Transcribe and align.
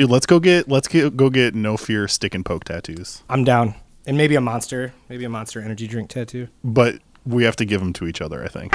Dude, 0.00 0.08
let's 0.08 0.24
go 0.24 0.40
get 0.40 0.66
let's 0.66 0.88
get 0.88 1.14
go 1.14 1.28
get 1.28 1.54
no 1.54 1.76
fear 1.76 2.08
stick 2.08 2.34
and 2.34 2.42
poke 2.42 2.64
tattoos. 2.64 3.22
I'm 3.28 3.44
down. 3.44 3.74
And 4.06 4.16
maybe 4.16 4.34
a 4.34 4.40
monster, 4.40 4.94
maybe 5.10 5.26
a 5.26 5.28
monster 5.28 5.60
energy 5.60 5.86
drink 5.86 6.08
tattoo. 6.08 6.48
But 6.64 7.00
we 7.26 7.44
have 7.44 7.56
to 7.56 7.66
give 7.66 7.82
them 7.82 7.92
to 7.92 8.06
each 8.06 8.22
other, 8.22 8.42
I 8.42 8.48
think. 8.48 8.72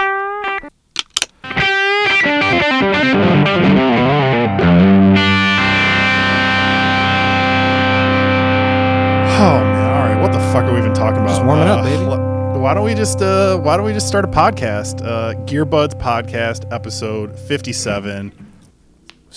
Oh 9.37 9.59
man, 9.59 9.93
all 9.93 10.07
right. 10.15 10.21
What 10.21 10.31
the 10.31 10.39
fuck 10.51 10.63
are 10.63 10.73
we 10.73 10.79
even 10.79 10.93
talking 10.93 11.17
about? 11.21 11.29
Just 11.29 11.43
warming 11.45 11.67
up, 11.67 11.79
Uh, 11.79 11.83
baby. 11.83 12.03
l- 12.03 12.59
Why 12.61 12.73
don't 12.73 12.85
we 12.85 12.93
just 12.95 13.21
uh 13.21 13.57
why 13.59 13.75
don't 13.77 13.85
we 13.85 13.93
just 13.93 14.07
start 14.07 14.23
a 14.25 14.27
podcast? 14.29 15.01
Uh 15.05 15.33
Gearbuds 15.45 15.93
podcast 15.99 16.71
episode 16.73 17.37
57. 17.37 18.31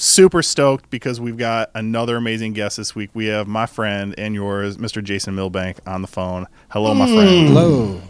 Super 0.00 0.42
stoked 0.42 0.90
because 0.90 1.20
we've 1.20 1.36
got 1.36 1.72
another 1.74 2.14
amazing 2.16 2.52
guest 2.52 2.76
this 2.76 2.94
week. 2.94 3.10
We 3.14 3.26
have 3.26 3.48
my 3.48 3.66
friend 3.66 4.14
and 4.16 4.32
yours, 4.32 4.76
Mr. 4.76 5.02
Jason 5.02 5.34
Milbank, 5.34 5.78
on 5.88 6.02
the 6.02 6.08
phone. 6.08 6.46
Hello, 6.68 6.94
my 6.94 7.06
friend. 7.06 7.28
Mm. 7.28 7.46
Hello. 7.48 8.00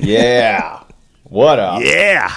Yeah. 0.00 0.82
What 1.22 1.58
up? 1.58 1.80
Yeah. 1.82 2.30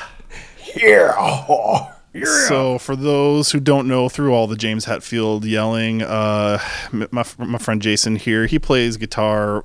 Yeah. 0.77 1.91
So, 2.25 2.77
for 2.77 2.95
those 2.95 3.51
who 3.51 3.59
don't 3.59 3.87
know, 3.87 4.09
through 4.09 4.33
all 4.33 4.47
the 4.47 4.55
James 4.55 4.85
Hetfield 4.85 5.45
yelling, 5.45 6.01
uh, 6.01 6.59
my, 6.91 7.25
my 7.37 7.57
friend 7.57 7.81
Jason 7.81 8.15
here, 8.15 8.45
he 8.45 8.59
plays 8.59 8.97
guitar 8.97 9.63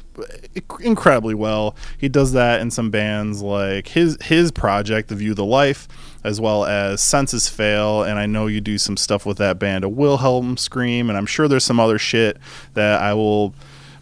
incredibly 0.81 1.35
well. 1.35 1.77
He 1.97 2.09
does 2.09 2.33
that 2.33 2.61
in 2.61 2.71
some 2.71 2.91
bands 2.91 3.43
like 3.43 3.89
his 3.89 4.19
his 4.23 4.53
project, 4.53 5.09
The 5.09 5.15
View 5.15 5.35
the 5.35 5.45
Life, 5.45 5.89
as 6.25 6.41
well 6.41 6.65
as 6.65 7.01
Senses 7.01 7.49
Fail. 7.49 8.03
And 8.03 8.19
I 8.19 8.27
know 8.27 8.47
you 8.47 8.61
do 8.61 8.79
some 8.79 8.97
stuff 8.97 9.25
with 9.25 9.39
that 9.39 9.59
band, 9.59 9.85
a 9.85 9.89
Wilhelm 9.89 10.57
Scream, 10.57 11.09
and 11.09 11.17
I'm 11.17 11.27
sure 11.27 11.49
there's 11.49 11.65
some 11.65 11.81
other 11.81 11.99
shit 11.99 12.37
that 12.75 13.01
I 13.01 13.15
will 13.15 13.55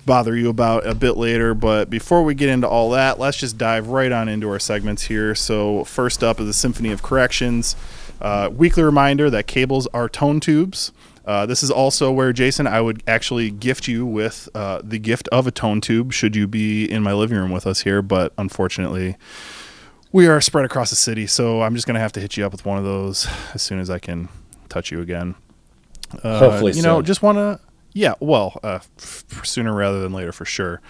bother 0.07 0.37
you 0.37 0.49
about 0.49 0.87
a 0.87 0.95
bit 0.95 1.17
later. 1.17 1.55
But 1.55 1.91
before 1.91 2.23
we 2.23 2.35
get 2.35 2.49
into 2.49 2.69
all 2.69 2.91
that, 2.91 3.19
let's 3.19 3.37
just 3.37 3.59
dive 3.59 3.89
right 3.89 4.11
on 4.11 4.29
into 4.29 4.49
our 4.49 4.59
segments 4.59 5.05
here. 5.05 5.35
So, 5.35 5.85
first 5.85 6.25
up 6.25 6.41
is 6.41 6.47
the 6.47 6.53
Symphony 6.53 6.91
of 6.91 7.03
Corrections. 7.03 7.77
Uh, 8.21 8.51
weekly 8.53 8.83
reminder 8.83 9.31
that 9.31 9.47
cables 9.47 9.87
are 9.89 10.09
tone 10.09 10.41
tubes. 10.41 10.93
Uh, 11.25 11.47
this 11.47 11.63
is 11.63 11.71
also 11.71 12.11
where, 12.11 12.33
Jason, 12.33 12.67
I 12.67 12.81
would 12.81 13.03
actually 13.07 13.51
gift 13.51 13.87
you 13.87 14.05
with 14.05 14.49
uh, 14.55 14.81
the 14.83 14.99
gift 14.99 15.29
of 15.29 15.47
a 15.47 15.51
tone 15.51 15.81
tube 15.81 16.13
should 16.13 16.35
you 16.35 16.47
be 16.47 16.85
in 16.91 17.03
my 17.03 17.13
living 17.13 17.39
room 17.39 17.51
with 17.51 17.67
us 17.67 17.81
here. 17.83 18.03
But 18.03 18.33
unfortunately, 18.37 19.17
we 20.13 20.27
are 20.27 20.41
spread 20.41 20.65
across 20.65 20.91
the 20.91 20.97
city. 20.97 21.27
So 21.27 21.63
I'm 21.63 21.75
just 21.75 21.87
going 21.87 21.95
to 21.95 22.01
have 22.01 22.13
to 22.13 22.21
hit 22.21 22.37
you 22.37 22.45
up 22.45 22.53
with 22.53 22.65
one 22.65 22.79
of 22.79 22.85
those 22.85 23.29
as 23.55 23.63
soon 23.63 23.79
as 23.79 23.91
I 23.91 23.99
can 23.99 24.29
touch 24.69 24.91
you 24.91 25.01
again. 25.01 25.35
Uh, 26.23 26.39
Hopefully 26.41 26.73
you 26.73 26.83
know, 26.83 26.99
soon. 26.99 27.05
just 27.05 27.23
want 27.23 27.37
to, 27.37 27.61
yeah, 27.93 28.15
well, 28.19 28.59
uh, 28.65 28.81
f- 28.99 29.25
sooner 29.45 29.73
rather 29.73 30.01
than 30.01 30.13
later 30.13 30.33
for 30.33 30.45
sure. 30.45 30.81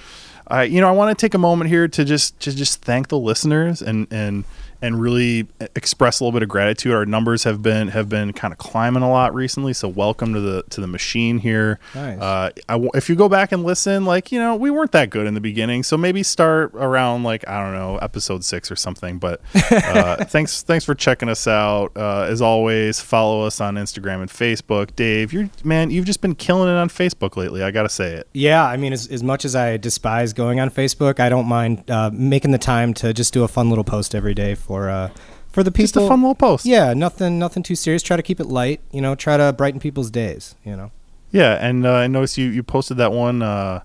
I, 0.46 0.64
you 0.64 0.80
know, 0.80 0.88
I 0.88 0.92
want 0.92 1.16
to 1.16 1.20
take 1.20 1.34
a 1.34 1.38
moment 1.38 1.70
here 1.70 1.86
to 1.86 2.04
just 2.04 2.40
to 2.40 2.54
just 2.54 2.82
thank 2.82 3.08
the 3.08 3.18
listeners 3.18 3.82
and 3.82 4.08
and 4.10 4.44
and 4.82 5.00
really 5.00 5.46
express 5.76 6.20
a 6.20 6.24
little 6.24 6.32
bit 6.32 6.42
of 6.42 6.48
gratitude. 6.48 6.92
Our 6.92 7.06
numbers 7.06 7.44
have 7.44 7.62
been 7.62 7.88
have 7.88 8.08
been 8.08 8.32
kind 8.32 8.52
of 8.52 8.58
climbing 8.58 9.02
a 9.02 9.10
lot 9.10 9.34
recently, 9.34 9.72
so 9.72 9.88
welcome 9.88 10.32
to 10.34 10.40
the 10.40 10.62
to 10.70 10.80
the 10.80 10.86
machine 10.86 11.38
here. 11.38 11.78
Nice. 11.94 12.20
Uh, 12.20 12.50
I 12.68 12.88
if 12.94 13.08
you 13.08 13.16
go 13.16 13.28
back 13.28 13.52
and 13.52 13.64
listen, 13.64 14.04
like 14.04 14.32
you 14.32 14.38
know, 14.38 14.56
we 14.56 14.70
weren't 14.70 14.92
that 14.92 15.10
good 15.10 15.26
in 15.26 15.34
the 15.34 15.40
beginning, 15.40 15.82
so 15.82 15.96
maybe 15.96 16.22
start 16.22 16.72
around 16.74 17.24
like 17.24 17.46
I 17.48 17.62
don't 17.62 17.74
know, 17.74 17.98
episode 17.98 18.44
six 18.44 18.70
or 18.70 18.76
something. 18.76 19.18
But 19.18 19.40
uh, 19.70 20.24
thanks 20.24 20.62
thanks 20.62 20.84
for 20.84 20.94
checking 20.94 21.28
us 21.28 21.46
out. 21.46 21.92
Uh, 21.96 22.22
as 22.22 22.40
always, 22.40 23.00
follow 23.00 23.46
us 23.46 23.60
on 23.60 23.74
Instagram 23.74 24.20
and 24.20 24.30
Facebook. 24.30 24.94
Dave, 24.96 25.32
you're 25.32 25.50
man, 25.64 25.90
you've 25.90 26.06
just 26.06 26.20
been 26.20 26.34
killing 26.34 26.68
it 26.68 26.76
on 26.76 26.88
Facebook 26.88 27.36
lately. 27.36 27.62
I 27.62 27.70
gotta 27.70 27.88
say 27.88 28.14
it. 28.14 28.28
Yeah, 28.32 28.64
I 28.64 28.76
mean, 28.76 28.92
as, 28.92 29.06
as 29.08 29.22
much 29.22 29.44
as 29.44 29.54
I 29.54 29.76
despise 29.76 30.32
going 30.32 30.60
on 30.60 30.70
Facebook, 30.70 31.20
I 31.20 31.28
don't 31.28 31.46
mind 31.46 31.90
uh, 31.90 32.10
making 32.12 32.52
the 32.52 32.58
time 32.58 32.94
to 32.94 33.12
just 33.12 33.34
do 33.34 33.44
a 33.44 33.48
fun 33.48 33.68
little 33.68 33.84
post 33.84 34.14
every 34.14 34.34
day 34.34 34.54
for 34.54 34.69
uh, 34.78 35.10
for 35.50 35.62
the 35.64 35.70
people. 35.72 35.84
Just 35.84 35.96
a 35.96 36.06
fun 36.08 36.20
little 36.22 36.34
post. 36.36 36.64
Yeah, 36.64 36.94
nothing 36.94 37.38
nothing 37.38 37.62
too 37.62 37.74
serious. 37.74 38.02
Try 38.02 38.16
to 38.16 38.22
keep 38.22 38.38
it 38.38 38.46
light. 38.46 38.80
You 38.92 39.00
know, 39.00 39.14
try 39.14 39.36
to 39.36 39.52
brighten 39.52 39.80
people's 39.80 40.10
days. 40.10 40.54
You 40.64 40.76
know. 40.76 40.92
Yeah, 41.32 41.54
and 41.60 41.84
uh, 41.86 41.92
I 41.94 42.06
noticed 42.06 42.38
you 42.38 42.48
you 42.48 42.62
posted 42.62 42.96
that 42.98 43.12
one. 43.12 43.42
Uh, 43.42 43.82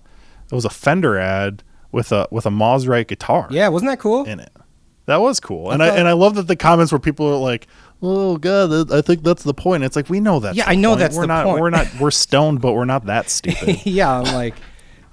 it 0.50 0.54
was 0.54 0.64
a 0.64 0.70
Fender 0.70 1.18
ad 1.18 1.62
with 1.92 2.12
a 2.12 2.28
with 2.30 2.46
a 2.46 2.50
Mosrite 2.50 3.08
guitar 3.08 3.48
Yeah, 3.50 3.68
wasn't 3.68 3.90
that 3.90 3.98
cool? 3.98 4.24
in 4.24 4.38
it. 4.40 4.52
That 5.06 5.20
was 5.20 5.38
cool, 5.38 5.70
and 5.70 5.82
I 5.82 5.86
I, 5.86 5.96
and 5.98 6.08
I 6.08 6.12
love 6.12 6.34
that 6.34 6.48
the 6.48 6.56
comments 6.56 6.90
where 6.90 6.98
people 6.98 7.28
are 7.28 7.36
like, 7.36 7.68
"Oh 8.02 8.36
God, 8.38 8.92
I 8.92 9.00
think 9.02 9.22
that's 9.22 9.44
the 9.44 9.54
point." 9.54 9.84
It's 9.84 9.94
like 9.94 10.10
we 10.10 10.18
know 10.18 10.40
that. 10.40 10.56
Yeah, 10.56 10.64
I 10.66 10.74
know 10.74 10.96
that's 10.96 11.14
we're 11.14 11.22
the 11.22 11.26
not, 11.28 11.44
point. 11.44 11.60
We're 11.60 11.70
not. 11.70 11.86
We're 12.00 12.10
stoned, 12.10 12.60
but 12.60 12.72
we're 12.72 12.84
not 12.86 13.06
that 13.06 13.30
stupid. 13.30 13.86
yeah, 13.86 14.10
I'm 14.18 14.34
like, 14.34 14.56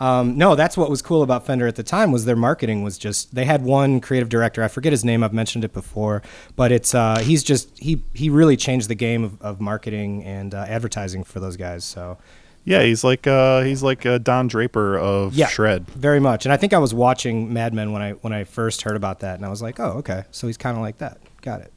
um, 0.03 0.37
no, 0.37 0.55
that's 0.55 0.75
what 0.75 0.89
was 0.89 1.01
cool 1.01 1.23
about 1.23 1.45
Fender 1.45 1.65
at 1.65 1.77
the 1.77 1.83
time 1.83 2.11
was 2.11 2.25
their 2.25 2.35
marketing 2.35 2.83
was 2.83 2.97
just 2.97 3.33
they 3.33 3.45
had 3.45 3.63
one 3.63 4.01
creative 4.01 4.27
director. 4.27 4.61
I 4.61 4.67
forget 4.67 4.91
his 4.91 5.05
name. 5.05 5.23
I've 5.23 5.31
mentioned 5.31 5.63
it 5.63 5.71
before, 5.71 6.21
but 6.57 6.73
it's 6.73 6.93
uh, 6.93 7.19
he's 7.19 7.41
just 7.41 7.71
he 7.79 8.03
he 8.13 8.29
really 8.29 8.57
changed 8.57 8.89
the 8.89 8.95
game 8.95 9.23
of, 9.23 9.41
of 9.41 9.61
marketing 9.61 10.25
and 10.25 10.53
uh, 10.53 10.65
advertising 10.67 11.23
for 11.23 11.39
those 11.39 11.55
guys. 11.55 11.85
So 11.85 12.17
yeah, 12.65 12.83
he's 12.83 13.05
like 13.05 13.27
uh, 13.27 13.61
he's 13.61 13.81
like 13.81 14.05
uh, 14.05 14.17
Don 14.17 14.47
Draper 14.47 14.97
of 14.97 15.35
yeah, 15.35 15.47
Shred. 15.47 15.87
very 15.91 16.19
much. 16.19 16.45
And 16.45 16.51
I 16.51 16.57
think 16.57 16.73
I 16.73 16.79
was 16.79 16.93
watching 16.93 17.53
Mad 17.53 17.73
Men 17.73 17.93
when 17.93 18.01
I 18.01 18.11
when 18.11 18.33
I 18.33 18.43
first 18.43 18.81
heard 18.81 18.97
about 18.97 19.21
that, 19.21 19.35
and 19.35 19.45
I 19.45 19.49
was 19.49 19.61
like, 19.61 19.79
oh, 19.79 19.99
okay, 19.99 20.25
so 20.31 20.47
he's 20.47 20.57
kind 20.57 20.75
of 20.75 20.81
like 20.81 20.97
that. 20.97 21.19
Got 21.41 21.61
it. 21.61 21.71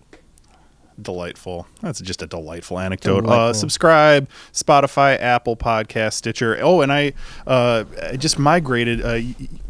Delightful. 1.00 1.66
That's 1.82 2.00
just 2.00 2.22
a 2.22 2.26
delightful 2.26 2.78
anecdote. 2.78 3.26
Uh, 3.26 3.52
subscribe, 3.52 4.30
Spotify, 4.52 5.20
Apple 5.20 5.54
Podcast, 5.54 6.14
Stitcher. 6.14 6.58
Oh, 6.62 6.80
and 6.80 6.90
I 6.90 7.12
uh, 7.46 7.84
I 8.02 8.16
just 8.16 8.38
migrated 8.38 9.02
uh, 9.02 9.20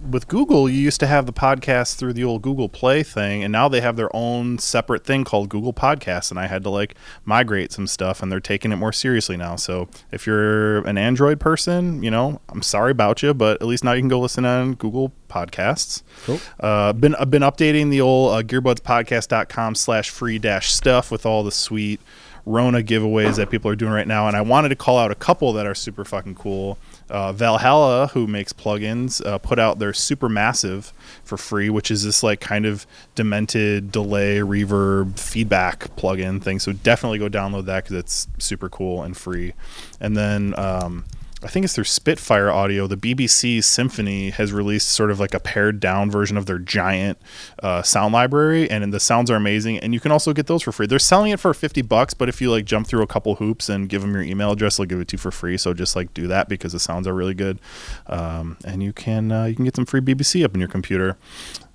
with 0.09 0.29
Google. 0.29 0.69
You 0.69 0.81
used 0.81 1.01
to 1.01 1.07
have 1.09 1.27
the 1.27 1.33
podcast 1.33 1.97
through 1.97 2.13
the 2.13 2.23
old 2.23 2.43
Google 2.43 2.69
Play 2.69 3.03
thing, 3.03 3.43
and 3.43 3.51
now 3.51 3.69
they 3.69 3.81
have 3.81 3.97
their 3.97 4.15
own 4.15 4.59
separate 4.59 5.05
thing 5.05 5.25
called 5.25 5.49
Google 5.49 5.73
Podcasts. 5.73 6.31
And 6.31 6.39
I 6.39 6.47
had 6.47 6.63
to 6.63 6.71
like 6.71 6.95
migrate 7.25 7.73
some 7.73 7.89
stuff, 7.89 8.23
and 8.23 8.31
they're 8.31 8.39
taking 8.39 8.71
it 8.71 8.77
more 8.77 8.93
seriously 8.93 9.37
now. 9.37 9.57
So 9.57 9.89
if 10.13 10.29
you're 10.29 10.87
an 10.87 10.97
Android 10.97 11.41
person, 11.41 12.05
you 12.05 12.11
know, 12.11 12.41
I'm 12.51 12.63
sorry 12.63 12.93
about 12.93 13.23
you, 13.23 13.35
but 13.35 13.61
at 13.61 13.67
least 13.67 13.83
now 13.83 13.93
you 13.93 14.01
can 14.01 14.09
go 14.09 14.21
listen 14.21 14.45
on 14.45 14.75
Google 14.75 15.13
Podcasts. 15.29 16.03
Cool. 16.25 16.41
Uh, 16.59 16.93
been 16.93 17.15
I've 17.17 17.31
been 17.31 17.43
updating 17.43 17.91
the 17.91 18.01
old 18.01 18.35
uh, 18.35 18.43
gearbudspodcast.com 18.43 19.75
slash 19.75 20.11
free 20.11 20.39
dash 20.39 20.73
stuff 20.73 21.11
with 21.11 21.27
all 21.27 21.43
the 21.43 21.53
sweet 21.53 22.01
Rona 22.47 22.81
giveaways 22.81 23.37
that 23.37 23.51
people 23.51 23.69
are 23.71 23.77
doing 23.77 23.93
right 23.93 24.07
now, 24.07 24.29
and 24.29 24.37
I 24.37 24.41
wanted 24.41 24.69
to 24.69 24.77
call 24.77 24.99
out 24.99 25.11
a 25.11 25.17
couple 25.17 25.53
that 25.55 25.67
are 25.67 25.75
super 25.75 26.05
fucking 26.05 26.37
cool. 26.37 26.79
Uh, 27.11 27.33
Valhalla, 27.33 28.09
who 28.09 28.29
makes 28.29 28.53
plugins, 28.53 29.25
uh, 29.27 29.39
put 29.39 29.59
out 29.59 29.81
their 29.81 29.93
Supermassive 29.93 30.93
for 31.25 31.37
free, 31.37 31.69
which 31.71 31.91
is 31.91 32.05
this 32.05 32.23
like 32.23 32.41
kind 32.41 32.65
of 32.65 32.87
demented 33.17 33.91
delay 33.91 34.39
reverb 34.39 35.19
feedback 35.19 35.95
plugin 35.97 36.41
thing. 36.41 36.61
So 36.61 36.73
definitely 36.73 37.19
go 37.19 37.29
download 37.29 37.67
that 37.67 37.85
because 37.85 37.97
it's 37.97 38.29
super 38.39 38.69
cool 38.69 39.03
and 39.03 39.17
free. 39.17 39.53
And 40.01 40.17
then 40.17 40.55
um, 40.57 41.05
I 41.47 41.49
think 41.49 41.63
it's 41.63 41.77
through 41.77 41.85
Spitfire 41.85 42.51
Audio. 42.51 42.89
The 42.89 42.97
BBC 42.97 43.63
Symphony 43.63 44.31
has 44.31 44.53
released 44.53 44.89
sort 44.89 45.13
of 45.13 45.21
like 45.21 45.33
a 45.33 45.39
pared 45.39 45.79
down 45.79 46.11
version 46.11 46.37
of 46.37 46.47
their 46.47 46.59
giant 46.59 47.19
uh, 47.63 47.83
sound 47.83 48.13
library, 48.13 48.69
and 48.69 48.93
the 48.93 48.99
sounds 48.99 49.31
are 49.31 49.37
amazing. 49.37 49.79
And 49.79 49.95
you 49.95 50.01
can 50.01 50.11
also 50.11 50.33
get 50.33 50.49
those 50.49 50.65
for 50.65 50.73
free. 50.73 50.89
They're 50.89 50.99
selling 50.99 51.31
it 51.31 51.39
for 51.39 51.55
fifty 51.55 51.83
bucks, 51.83 52.15
but 52.15 52.29
if 52.29 52.41
you 52.41 52.51
like 52.51 52.65
jump 52.65 52.89
through 52.89 53.03
a 53.03 53.07
couple 53.07 53.37
hoops 53.37 53.69
and 53.69 53.89
give 53.89 54.03
them 54.03 54.13
your 54.13 54.25
email 54.25 54.51
address, 54.51 54.77
they'll 54.77 54.87
give 54.87 54.99
it 54.99 55.07
to 55.07 55.15
you 55.15 55.19
for 55.19 55.31
free. 55.31 55.57
So 55.57 55.73
just 55.73 55.95
like 55.95 56.13
do 56.13 56.27
that 56.27 56.49
because 56.49 56.73
the 56.73 56.81
sounds 56.81 57.07
are 57.07 57.15
really 57.15 57.33
good, 57.33 57.61
um, 58.09 58.57
and 58.65 58.83
you 58.83 58.93
can 58.93 59.31
uh, 59.31 59.45
you 59.45 59.55
can 59.55 59.65
get 59.65 59.77
some 59.77 59.87
free 59.87 60.01
BBC 60.01 60.45
up 60.45 60.53
in 60.53 60.59
your 60.59 60.69
computer. 60.69 61.17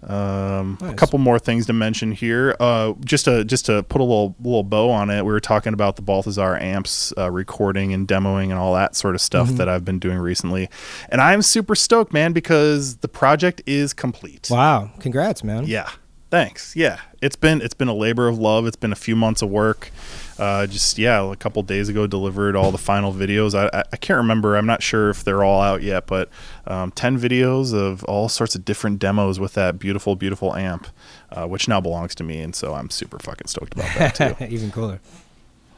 Um, 0.08 0.78
A 0.82 0.94
couple 0.94 1.20
more 1.20 1.38
things 1.40 1.68
to 1.68 1.74
mention 1.74 2.12
here. 2.12 2.56
Uh, 2.60 2.94
just 3.06 3.26
to 3.26 3.46
just 3.46 3.68
to 3.68 3.84
put 3.84 4.02
a 4.02 4.04
little 4.04 4.36
little 4.40 4.64
bow 4.64 4.90
on 4.90 5.10
it, 5.10 5.24
we 5.24 5.32
were 5.32 5.40
talking 5.40 5.74
about 5.74 5.96
the 5.96 6.02
Balthazar 6.02 6.58
amps 6.58 7.14
uh, 7.18 7.30
recording 7.30 7.94
and 7.94 8.08
demoing 8.08 8.46
and 8.46 8.54
all 8.54 8.74
that 8.74 8.96
sort 8.96 9.14
of 9.16 9.22
stuff 9.22 9.48
Mm-hmm. 9.48 9.58
that 9.58 9.70
I've 9.70 9.86
been 9.86 10.00
doing 10.00 10.18
recently, 10.18 10.70
and 11.10 11.22
I'm 11.22 11.42
super 11.42 11.76
stoked, 11.76 12.14
man, 12.14 12.34
because 12.34 12.98
the 12.98 13.08
project 13.08 13.62
is 13.66 13.94
complete. 13.94 14.48
Wow, 14.50 14.92
congrats, 15.00 15.44
man. 15.44 15.66
Yeah. 15.68 15.90
Thanks. 16.32 16.78
Yeah. 16.78 17.02
It's 17.22 17.36
been 17.36 17.62
it's 17.62 17.74
been 17.74 17.90
a 17.90 17.94
labor 17.94 18.30
of 18.30 18.40
love. 18.40 18.66
It's 18.66 18.78
been 18.78 18.94
a 18.94 18.96
few 18.96 19.18
months 19.18 19.42
of 19.42 19.50
work. 19.50 19.92
Uh, 20.40 20.66
just 20.66 20.98
yeah, 20.98 21.30
a 21.30 21.36
couple 21.36 21.62
days 21.62 21.90
ago 21.90 22.08
delivered 22.08 22.56
all 22.56 22.72
the 22.72 22.78
final 22.78 23.14
videos. 23.14 23.54
I, 23.54 23.70
I 23.78 23.84
I 23.92 23.98
can't 23.98 24.18
remember. 24.18 24.56
I'm 24.56 24.66
not 24.66 24.82
sure 24.82 25.10
if 25.10 25.24
they're 25.26 25.44
all 25.44 25.62
out 25.62 25.84
yet, 25.84 26.08
but 26.08 26.30
um, 26.66 26.92
ten 26.92 27.20
videos 27.20 27.74
of 27.76 28.04
all 28.06 28.30
sorts 28.30 28.56
of 28.56 28.64
different 28.66 28.98
demos 28.98 29.40
with 29.40 29.54
that 29.54 29.78
beautiful, 29.78 30.16
beautiful 30.16 30.56
amp, 30.56 30.88
uh, 31.32 31.46
which 31.48 31.68
now 31.68 31.82
belongs 31.82 32.16
to 32.16 32.24
me, 32.24 32.40
and 32.40 32.56
so 32.56 32.74
I'm 32.74 32.90
super 32.90 33.20
fucking 33.20 33.48
stoked 33.48 33.74
about 33.76 33.94
that 33.98 34.38
too. 34.40 34.46
Even 34.50 34.72
cooler. 34.72 35.00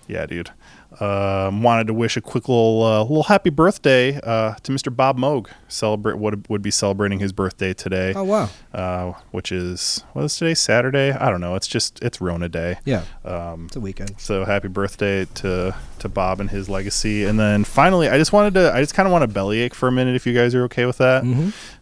Yeah, 0.07 0.27
dude. 0.27 0.51
Um, 0.99 1.63
wanted 1.63 1.87
to 1.87 1.93
wish 1.93 2.17
a 2.17 2.21
quick 2.21 2.47
little 2.47 2.83
uh, 2.83 3.01
little 3.01 3.23
happy 3.23 3.49
birthday 3.49 4.19
uh, 4.21 4.53
to 4.63 4.71
Mr. 4.71 4.95
Bob 4.95 5.17
Moog. 5.17 5.47
Celebrate 5.67 6.17
would 6.17 6.47
would 6.49 6.61
be 6.61 6.71
celebrating 6.71 7.19
his 7.19 7.31
birthday 7.31 7.73
today. 7.73 8.13
Oh 8.15 8.23
wow. 8.23 8.49
Uh, 8.73 9.13
which 9.31 9.51
is 9.51 10.03
what 10.13 10.23
is 10.25 10.35
today? 10.37 10.53
Saturday? 10.53 11.11
I 11.11 11.29
don't 11.29 11.41
know. 11.41 11.55
It's 11.55 11.67
just 11.67 12.01
it's 12.03 12.21
Rona 12.21 12.47
Day. 12.49 12.77
Yeah. 12.85 13.03
Um, 13.25 13.65
It's 13.65 13.75
a 13.75 13.79
weekend. 13.79 14.15
so 14.19 14.45
happy 14.45 14.67
birthday 14.67 15.25
to 15.25 15.75
to 15.99 16.09
Bob 16.09 16.39
and 16.39 16.49
his 16.49 16.69
legacy. 16.69 17.25
And 17.25 17.39
then 17.39 17.63
finally, 17.63 18.09
I 18.09 18.17
just 18.17 18.31
wanted 18.33 18.53
to 18.55 18.71
I 18.73 18.79
just 18.81 18.93
kind 18.93 19.07
of 19.07 19.11
want 19.11 19.23
to 19.23 19.27
bellyache 19.27 19.73
for 19.73 19.87
a 19.87 19.91
minute 19.91 20.15
if 20.15 20.27
you 20.27 20.33
guys 20.33 20.53
are 20.55 20.63
okay 20.65 20.85
with 20.85 20.99
that. 20.99 21.23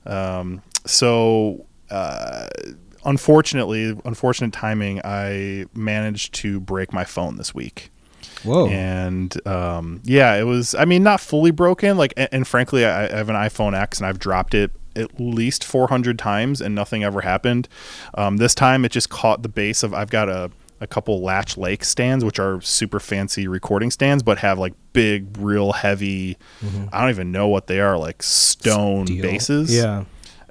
Um, 0.06 0.62
so. 0.86 1.66
Uh, 1.90 2.48
unfortunately, 3.04 4.00
unfortunate 4.06 4.54
timing. 4.54 5.02
I 5.04 5.66
managed 5.74 6.34
to 6.36 6.60
break 6.60 6.94
my 6.94 7.04
phone 7.04 7.36
this 7.36 7.54
week 7.54 7.91
Whoa. 8.44 8.68
and 8.68 9.36
um, 9.48 10.02
yeah, 10.04 10.36
it 10.36 10.44
was. 10.44 10.76
I 10.76 10.86
mean, 10.86 11.04
not 11.04 11.20
fully 11.20 11.52
broken. 11.52 11.98
Like, 11.98 12.14
and, 12.18 12.30
and 12.32 12.48
frankly, 12.48 12.86
I, 12.86 13.06
I 13.06 13.18
have 13.18 13.30
an 13.30 13.36
iPhone 13.36 13.74
X, 13.74 14.00
and 14.00 14.08
I've 14.08 14.20
dropped 14.20 14.54
it 14.54 14.72
at 14.96 15.20
least 15.20 15.64
400 15.64 16.20
times, 16.20 16.60
and 16.60 16.76
nothing 16.76 17.04
ever 17.04 17.22
happened. 17.22 17.70
Um, 18.16 18.38
this 18.38 18.54
time, 18.54 18.84
it 18.84 18.92
just 18.92 19.10
caught 19.10 19.44
the 19.44 19.50
base 19.50 19.84
of. 19.84 19.94
I've 19.94 20.10
got 20.10 20.30
a 20.30 20.52
a 20.82 20.88
couple 20.88 21.22
Latch 21.22 21.58
Lake 21.58 21.84
stands, 21.86 22.26
which 22.26 22.40
are 22.40 22.60
super 22.62 23.00
fancy 23.00 23.48
recording 23.48 23.92
stands, 23.92 24.24
but 24.24 24.40
have 24.40 24.58
like 24.58 24.74
big, 24.94 25.38
real 25.38 25.74
heavy. 25.74 26.38
I 26.92 27.02
don't 27.02 27.12
even 27.12 27.32
know 27.32 27.48
what 27.48 27.68
they 27.68 27.80
are, 27.80 28.00
like 28.00 28.24
stone 28.24 29.06
Deal. 29.06 29.22
bases 29.22 29.72
Yeah. 29.76 30.06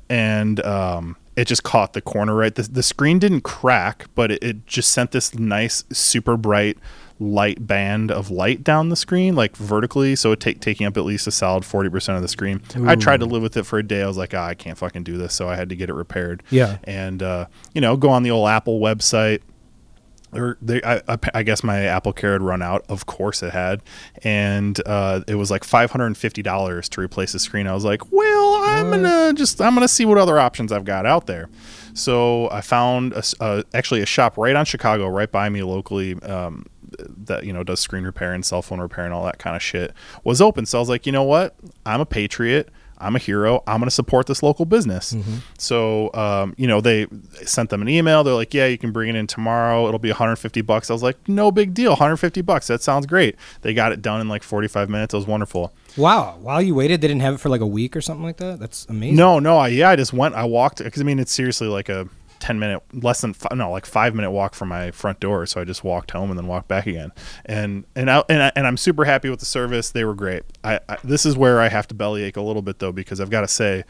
and 0.09 0.65
um, 0.65 1.17
it 1.35 1.47
just 1.47 1.65
caught 1.65 1.95
the 1.95 2.01
corner 2.01 2.35
right. 2.35 2.55
The, 2.55 2.63
the 2.63 2.83
screen 2.83 3.19
didn't 3.19 3.41
crack, 3.41 4.07
but 4.15 4.31
it, 4.31 4.45
it 4.45 4.67
just 4.67 4.93
sent 4.93 5.11
this 5.11 5.35
nice, 5.35 5.83
super 5.91 6.37
bright 6.37 6.79
light 7.21 7.67
band 7.67 8.11
of 8.11 8.31
light 8.31 8.65
down 8.65 8.89
the 8.89 8.97
screen, 8.97 9.37
like 9.37 9.57
vertically. 9.57 10.17
So 10.17 10.33
it 10.33 10.41
take 10.41 10.61
taking 10.61 10.87
up 10.87 10.97
at 10.97 11.05
least 11.05 11.27
a 11.27 11.31
solid 11.31 11.65
forty 11.65 11.91
percent 11.91 12.17
of 12.17 12.23
the 12.23 12.29
screen. 12.29 12.63
I 12.85 12.97
tried 12.97 13.21
to 13.21 13.27
live 13.27 13.43
with 13.43 13.57
it 13.57 13.65
for 13.65 13.79
a 13.79 13.83
day. 13.83 14.03
I 14.03 14.07
was 14.07 14.17
like, 14.17 14.35
ah, 14.35 14.47
I 14.47 14.55
can't 14.55 14.79
fucking 14.79 15.05
do 15.05 15.17
this, 15.17 15.35
so 15.35 15.49
I 15.49 15.57
had 15.57 15.69
to 15.69 15.77
get 15.77 15.91
it 15.91 15.95
repaired. 15.95 16.43
Yeah. 16.51 16.79
and 16.85 17.23
uh, 17.23 17.47
you 17.75 17.81
know, 17.81 17.97
go 17.97 18.09
on 18.09 18.23
the 18.23 18.31
old 18.31 18.49
Apple 18.49 18.81
website 18.81 19.43
or 20.33 20.57
they, 20.63 20.81
I, 20.83 21.01
I, 21.35 21.43
guess 21.43 21.65
my 21.65 21.85
Apple 21.87 22.13
Care 22.13 22.33
had 22.33 22.43
run 22.43 22.63
out. 22.63 22.85
Of 22.89 23.07
course 23.07 23.43
it 23.43 23.53
had, 23.53 23.83
and 24.23 24.81
uh, 24.87 25.23
it 25.27 25.35
was 25.35 25.51
like 25.51 25.65
five 25.65 25.91
hundred 25.91 26.07
and 26.07 26.17
fifty 26.17 26.43
dollars 26.43 26.89
to 26.91 27.01
replace 27.01 27.33
the 27.33 27.39
screen. 27.39 27.67
I 27.67 27.75
was 27.75 27.85
like, 27.85 28.13
well, 28.13 28.63
I'm 28.63 28.91
gonna 28.91 29.33
just 29.35 29.61
I'm 29.61 29.75
gonna 29.75 29.89
see 29.89 30.05
what 30.05 30.19
other 30.19 30.39
options 30.39 30.73
I've 30.73 30.85
got 30.85 31.05
out 31.05 31.27
there. 31.27 31.49
So 31.95 32.49
I 32.51 32.61
found 32.61 33.13
a 33.13 33.23
uh, 33.41 33.63
actually 33.75 34.03
a 34.03 34.07
shop 34.07 34.39
right 34.39 34.55
on 34.55 34.65
Chicago, 34.65 35.09
right 35.09 35.31
by 35.31 35.49
me 35.49 35.63
locally. 35.63 36.15
Um, 36.23 36.67
that 36.99 37.45
you 37.45 37.53
know 37.53 37.63
does 37.63 37.81
screen 37.81 38.05
repair 38.05 38.33
and 38.33 38.45
cell 38.45 38.63
phone 38.63 38.81
repair 38.81 39.05
and 39.05 39.15
all 39.15 39.25
that 39.25 39.39
kind 39.39 39.57
of 39.57 39.63
shit 39.63 39.93
was 40.25 40.41
open. 40.41 40.67
So 40.67 40.79
I 40.79 40.81
was 40.81 40.89
like, 40.89 41.07
you 41.07 41.13
know 41.13 41.23
what? 41.25 41.55
I'm 41.87 42.01
a 42.01 42.07
patriot. 42.07 42.69
I'm 43.03 43.17
a 43.17 43.19
hero. 43.19 43.63
I'm 43.67 43.79
going 43.79 43.87
to 43.87 43.91
support 43.91 44.27
this 44.27 44.43
local 44.43 44.67
business. 44.67 45.17
So, 45.59 46.13
um, 46.13 46.55
you 46.59 46.67
know, 46.67 46.83
they 46.83 47.07
sent 47.47 47.71
them 47.71 47.81
an 47.81 47.89
email. 47.89 48.23
They're 48.23 48.35
like, 48.35 48.53
yeah, 48.53 48.67
you 48.67 48.77
can 48.77 48.93
bring 48.93 49.09
it 49.09 49.15
in 49.15 49.27
tomorrow. 49.27 49.89
It'll 49.89 49.99
be 49.99 50.11
150 50.11 50.61
bucks. 50.61 50.91
I 50.91 50.93
was 50.93 51.03
like, 51.03 51.17
no 51.27 51.51
big 51.51 51.73
deal. 51.73 51.93
150 51.93 52.43
bucks. 52.43 52.67
That 52.67 52.83
sounds 52.83 53.07
great. 53.07 53.37
They 53.63 53.73
got 53.73 53.93
it 53.93 54.03
done 54.03 54.21
in 54.21 54.29
like 54.29 54.43
45 54.43 54.91
minutes. 54.91 55.15
It 55.15 55.17
was 55.17 55.27
wonderful. 55.27 55.73
Wow. 55.97 56.37
While 56.43 56.61
you 56.61 56.75
waited, 56.75 57.01
they 57.01 57.09
didn't 57.09 57.23
have 57.23 57.35
it 57.35 57.39
for 57.39 57.49
like 57.49 57.63
a 57.63 57.67
week 57.67 57.97
or 57.97 58.03
something 58.03 58.25
like 58.25 58.37
that. 58.37 58.61
That's 58.61 58.85
amazing. 58.91 59.17
No, 59.17 59.39
no, 59.39 59.57
I, 59.57 59.69
yeah, 59.69 59.89
I 59.89 59.97
just 59.97 60.13
went, 60.13 60.35
I 60.35 60.45
walked 60.45 60.85
because 60.85 61.01
I 61.01 61.05
mean, 61.05 61.19
it's 61.19 61.33
seriously 61.33 61.69
like 61.69 61.89
a 61.89 62.07
10 62.41 62.59
minute, 62.59 62.83
less 62.93 63.21
than 63.21 63.33
five, 63.35 63.57
no, 63.57 63.71
like 63.71 63.87
five 63.87 64.15
minute 64.15 64.31
walk 64.31 64.55
from 64.55 64.69
my 64.71 64.91
front 64.91 65.21
door. 65.21 65.47
So 65.47 65.61
I 65.61 65.65
just 65.65 65.85
walked 65.85 66.11
home 66.11 66.31
and 66.31 66.39
then 66.39 66.47
walked 66.47 66.69
back 66.69 66.87
again. 66.87 67.13
And, 67.47 67.85
and 67.95 68.11
I, 68.11 68.25
and, 68.29 68.43
I, 68.43 68.53
and 68.57 68.67
I'm 68.67 68.77
super 68.77 69.05
happy 69.05 69.31
with 69.31 69.41
the 69.41 69.47
service. 69.47 69.91
They 69.91 70.05
were 70.05 70.15
great. 70.15 70.43
I, 70.65 70.81
I 70.89 70.97
this 71.05 71.25
is 71.25 71.37
where 71.37 71.61
I 71.61 71.69
have 71.69 71.87
to 71.89 71.95
bellyache 71.95 72.37
a 72.37 72.43
little 72.43 72.63
bit 72.63 72.79
though, 72.79 72.93
because 72.93 73.21
I've 73.21 73.31
got 73.31 73.43
to 73.43 73.49
say, 73.49 73.85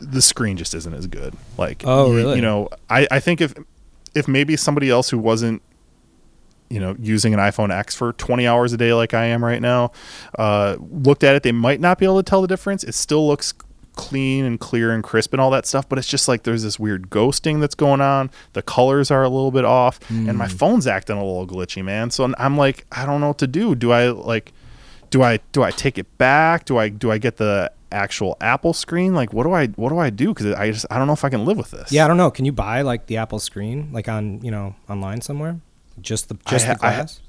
the 0.00 0.22
screen 0.22 0.56
just 0.56 0.74
isn't 0.74 0.94
as 0.94 1.06
good. 1.06 1.34
Like, 1.58 1.82
Oh, 1.86 2.10
you- 2.10 2.16
really? 2.16 2.36
You 2.36 2.42
know, 2.42 2.68
I, 2.90 3.06
I 3.10 3.20
think 3.20 3.40
if 3.40 3.54
if 4.14 4.26
maybe 4.28 4.56
somebody 4.56 4.90
else 4.90 5.10
who 5.10 5.18
wasn't, 5.18 5.60
you 6.70 6.80
know, 6.80 6.96
using 7.00 7.34
an 7.34 7.40
iPhone 7.40 7.70
X 7.72 7.94
for 7.94 8.12
20 8.14 8.46
hours 8.46 8.72
a 8.72 8.76
day 8.76 8.92
like 8.94 9.12
I 9.12 9.24
am 9.26 9.44
right 9.44 9.60
now, 9.60 9.92
uh, 10.38 10.76
looked 10.78 11.24
at 11.24 11.34
it, 11.34 11.42
they 11.42 11.52
might 11.52 11.80
not 11.80 11.98
be 11.98 12.04
able 12.06 12.16
to 12.22 12.28
tell 12.28 12.40
the 12.40 12.48
difference. 12.48 12.84
It 12.84 12.94
still 12.94 13.26
looks 13.26 13.52
clean 13.96 14.44
and 14.44 14.58
clear 14.58 14.92
and 14.92 15.02
crisp 15.02 15.32
and 15.32 15.40
all 15.40 15.50
that 15.50 15.66
stuff, 15.66 15.88
but 15.88 15.98
it's 15.98 16.08
just 16.08 16.28
like 16.28 16.42
there's 16.42 16.62
this 16.62 16.78
weird 16.78 17.10
ghosting 17.10 17.60
that's 17.60 17.74
going 17.74 18.00
on. 18.00 18.30
The 18.52 18.62
colors 18.62 19.10
are 19.10 19.22
a 19.22 19.28
little 19.28 19.50
bit 19.50 19.64
off, 19.64 19.98
and 20.10 20.36
my 20.36 20.46
mm. 20.46 20.58
phone's 20.58 20.86
acting 20.86 21.16
a 21.16 21.24
little 21.24 21.46
glitchy, 21.46 21.84
man. 21.84 22.10
So 22.10 22.32
I'm 22.38 22.56
like, 22.56 22.86
I 22.92 23.06
don't 23.06 23.20
know 23.20 23.28
what 23.28 23.38
to 23.38 23.46
do. 23.46 23.74
Do 23.74 23.92
I 23.92 24.08
like? 24.08 24.52
do 25.14 25.22
I 25.22 25.38
do 25.52 25.62
I 25.62 25.70
take 25.70 25.96
it 25.96 26.18
back? 26.18 26.64
Do 26.64 26.76
I 26.76 26.88
do 26.88 27.12
I 27.12 27.18
get 27.18 27.36
the 27.36 27.70
actual 27.92 28.36
Apple 28.40 28.72
screen? 28.72 29.14
Like 29.14 29.32
what 29.32 29.44
do 29.44 29.52
I 29.52 29.68
what 29.68 29.90
do 29.90 29.98
I 29.98 30.10
do? 30.10 30.34
Because 30.34 30.46
I 30.54 30.72
just 30.72 30.86
I 30.90 30.98
don't 30.98 31.06
know 31.06 31.12
if 31.12 31.24
I 31.24 31.28
can 31.28 31.44
live 31.44 31.56
with 31.56 31.70
this. 31.70 31.92
Yeah, 31.92 32.04
I 32.04 32.08
don't 32.08 32.16
know. 32.16 32.32
Can 32.32 32.44
you 32.44 32.50
buy 32.50 32.82
like 32.82 33.06
the 33.06 33.18
Apple 33.18 33.38
screen, 33.38 33.90
like 33.92 34.08
on 34.08 34.40
you 34.42 34.50
know 34.50 34.74
online 34.88 35.20
somewhere? 35.20 35.60
Just 36.00 36.28
the 36.28 36.36
just 36.48 36.66
ha- 36.66 36.74
the 36.74 36.86
I 36.86 36.90
ha- 36.90 36.96
glass. 36.96 37.20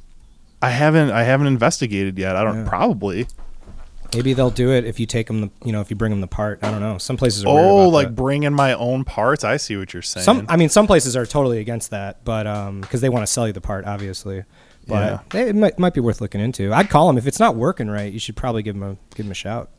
I 0.64 0.70
haven't 0.72 1.12
I 1.12 1.24
haven't 1.24 1.46
investigated 1.46 2.18
yet. 2.18 2.36
I 2.36 2.44
don't 2.44 2.64
Yeah. 2.64 2.70
probably. 2.70 3.28
Maybe 4.14 4.34
they'll 4.34 4.50
do 4.50 4.72
it 4.72 4.86
if 4.86 5.00
you 5.00 5.06
take 5.06 5.28
them. 5.28 5.42
The, 5.42 5.52
you 5.64 5.72
know, 5.72 5.82
if 5.82 5.90
you 5.90 5.96
bring 5.96 6.12
them 6.12 6.22
the 6.22 6.28
part. 6.28 6.60
I 6.64 6.72
don't 6.72 6.82
know. 6.82 6.98
Some 6.98 7.18
places 7.18 7.46
are. 7.46 7.50
Oh, 7.50 7.90
like 7.90 8.08
that. 8.08 8.16
bring 8.16 8.44
in 8.44 8.54
my 8.54 8.74
own 8.74 9.04
parts. 9.04 9.44
I 9.44 9.58
see 9.58 9.78
what 9.78 9.94
you're 9.94 10.02
saying. 10.02 10.24
some. 10.24 10.46
I 10.50 10.58
mean, 10.58 10.70
some 10.70 10.88
places 10.88 11.16
are 11.16 11.26
totally 11.26 11.60
against 11.60 11.92
that, 11.92 12.24
but 12.24 12.48
um, 12.48 12.82
because 12.82 13.02
they 13.02 13.10
want 13.10 13.24
to 13.24 13.32
sell 13.32 13.48
you 13.48 13.54
the 13.54 13.62
part, 13.62 13.86
obviously. 13.86 14.44
Yeah. 14.88 15.20
But 15.30 15.36
it 15.36 15.56
might, 15.56 15.80
might 15.80 15.94
be 15.94 16.00
worth 16.00 16.22
looking 16.22 16.42
into. 16.42 16.72
I'd 16.72 16.90
call 16.90 17.08
them 17.08 17.18
if 17.18 17.26
it's 17.26 17.40
not 17.40 17.56
working 17.56 17.90
right. 17.90 18.12
You 18.12 18.20
should 18.20 18.36
probably 18.36 18.62
give 18.64 18.76
them 18.76 18.84
a 18.84 18.98
give 19.16 19.26
them 19.26 19.32
a 19.32 19.36
shout. 19.36 19.70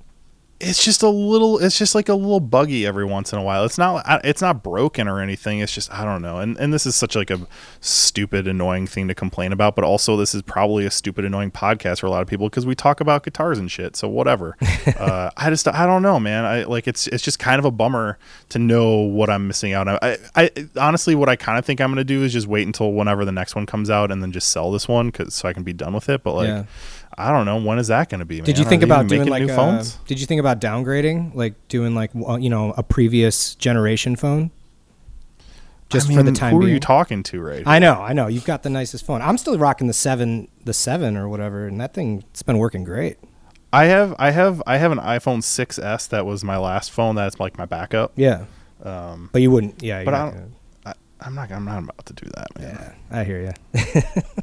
It's 0.59 0.83
just 0.83 1.03
a 1.03 1.09
little 1.09 1.59
it's 1.59 1.77
just 1.77 1.95
like 1.95 2.09
a 2.09 2.15
little 2.15 2.41
buggy 2.41 2.87
every 2.87 3.05
once 3.05 3.33
in 3.33 3.39
a 3.39 3.43
while. 3.43 3.65
It's 3.65 3.77
not 3.77 4.05
it's 4.25 4.41
not 4.41 4.63
broken 4.63 5.07
or 5.07 5.21
anything. 5.21 5.59
It's 5.59 5.73
just 5.75 5.93
i 5.93 6.03
don't 6.05 6.23
know. 6.23 6.39
And 6.39 6.57
and 6.59 6.73
this 6.73 6.87
is 6.87 6.95
such 6.97 7.15
like 7.15 7.31
a 7.31 7.47
stupid 7.81 8.49
annoying 8.49 8.87
thing 8.87 9.07
to 9.09 9.15
complain 9.15 9.53
about 9.53 9.77
but 9.77 9.85
also 9.85 10.17
this 10.17 10.35
is 10.35 10.43
probably 10.43 10.87
a 10.87 10.91
stupid 10.91 11.25
annoying 11.25 11.51
podcast 11.51 12.01
for 12.01 12.07
a 12.07 12.11
lot 12.11 12.23
of 12.23 12.29
people 12.29 12.49
because 12.49 12.65
we 12.65 12.75
talk 12.75 13.01
about 13.01 13.23
guitars 13.23 13.59
and 13.59 13.71
shit 13.71 13.97
so 13.97 14.09
whatever. 14.09 14.57
Uh 14.97 15.31
i 15.37 15.51
just 15.51 15.67
i 15.69 15.85
don't 15.85 16.03
know 16.03 16.19
man. 16.19 16.45
I 16.45 16.63
like 16.65 16.87
it's 16.87 17.07
it's 17.09 17.23
just 17.23 17.39
kind 17.39 17.59
of 17.59 17.65
a 17.65 17.71
bummer 17.71 18.19
to 18.51 18.59
know 18.59 19.01
what 19.01 19.29
i'm 19.29 19.47
missing 19.49 19.73
out 19.75 19.89
on. 19.89 19.99
I 20.01 20.17
i 20.35 20.51
honestly 20.79 21.15
what 21.15 21.29
i 21.29 21.37
kind 21.37 21.59
of 21.59 21.65
think 21.65 21.81
i'm 21.81 21.91
gonna 21.91 22.05
do 22.05 22.23
is 22.23 22.33
just 22.33 22.47
wait 22.47 22.67
until 22.67 22.93
whenever 22.93 23.25
the 23.25 23.33
next 23.33 23.55
one 23.55 23.67
comes 23.67 23.91
out 23.91 24.11
and 24.11 24.23
then 24.23 24.33
just 24.33 24.49
sell 24.49 24.71
this 24.71 24.89
one 24.89 25.09
because 25.09 25.35
so 25.35 25.49
i 25.49 25.53
can 25.53 25.65
be 25.65 25.73
done 25.73 25.93
with 25.93 26.09
it 26.09 26.23
but 26.23 26.35
like 26.35 26.47
Yeah. 26.49 26.65
I 27.19 27.33
don't 27.33 27.47
know 27.47 27.57
when 27.57 27.79
is 27.79 27.89
that 27.89 28.11
going 28.11 28.19
to 28.19 28.25
be. 28.27 28.37
Man? 28.37 28.45
Did 28.45 28.59
you 28.59 28.65
think 28.65 28.83
about 28.83 29.09
doing 29.09 29.29
like 29.29 29.43
new 29.43 29.53
a, 29.53 29.57
phones? 29.57 29.95
Did 30.07 30.21
you 30.21 30.27
think 30.27 30.39
about 30.41 30.61
downgrading, 30.61 31.35
like 31.35 31.55
doing 31.69 31.95
like 31.95 32.11
you 32.15 32.51
know 32.51 32.75
a 32.77 32.83
previous 32.83 33.55
generation 33.55 34.17
phone? 34.17 34.51
Just 35.89 36.11
I 36.11 36.15
for 36.15 36.19
the 36.19 36.25
mean, 36.25 36.35
time 36.35 36.53
who 36.53 36.59
being. 36.61 36.71
are 36.71 36.75
you 36.75 36.81
talking 36.81 37.23
to 37.23 37.41
right 37.41 37.63
I 37.65 37.79
know, 37.79 37.95
I 38.03 38.13
know. 38.13 38.27
You've 38.27 38.45
got 38.45 38.65
the 38.65 38.71
nicest 38.71 39.07
phone. 39.07 39.23
I'm 39.23 39.39
still 39.39 39.57
rocking 39.57 39.87
the 39.87 39.93
seven, 39.93 40.49
the 40.65 40.75
seven 40.75 41.17
or 41.17 41.29
whatever, 41.29 41.67
and 41.69 41.81
that 41.81 41.95
thing 41.95 42.25
it's 42.31 42.43
been 42.43 42.59
working 42.59 42.83
great. 42.83 43.19
I 43.73 43.85
have 43.87 44.15
I 44.19 44.31
have 44.31 44.63
I 44.67 44.79
have 44.79 44.91
an 44.91 44.99
iPhone 44.99 45.39
6s 45.39 46.09
that 46.09 46.27
was 46.27 46.43
my 46.43 46.57
last 46.57 46.91
phone. 46.91 47.15
That's 47.15 47.39
like 47.39 47.57
my 47.57 47.67
backup. 47.67 48.13
Yeah, 48.17 48.47
Um, 48.83 49.31
but 49.33 49.43
you 49.43 49.51
wouldn't. 49.51 49.81
Yeah, 49.83 50.03
but 50.03 50.15
I 50.15 50.31
don't, 50.31 50.55
I, 50.85 50.93
I'm 51.21 51.35
not. 51.35 51.53
I'm 51.53 51.65
not 51.65 51.85
about 51.85 52.07
to 52.07 52.13
do 52.13 52.31
that, 52.35 52.59
man. 52.59 52.95
yeah, 53.11 53.19
I 53.21 53.25
hear 53.25 53.55
you. 53.75 54.03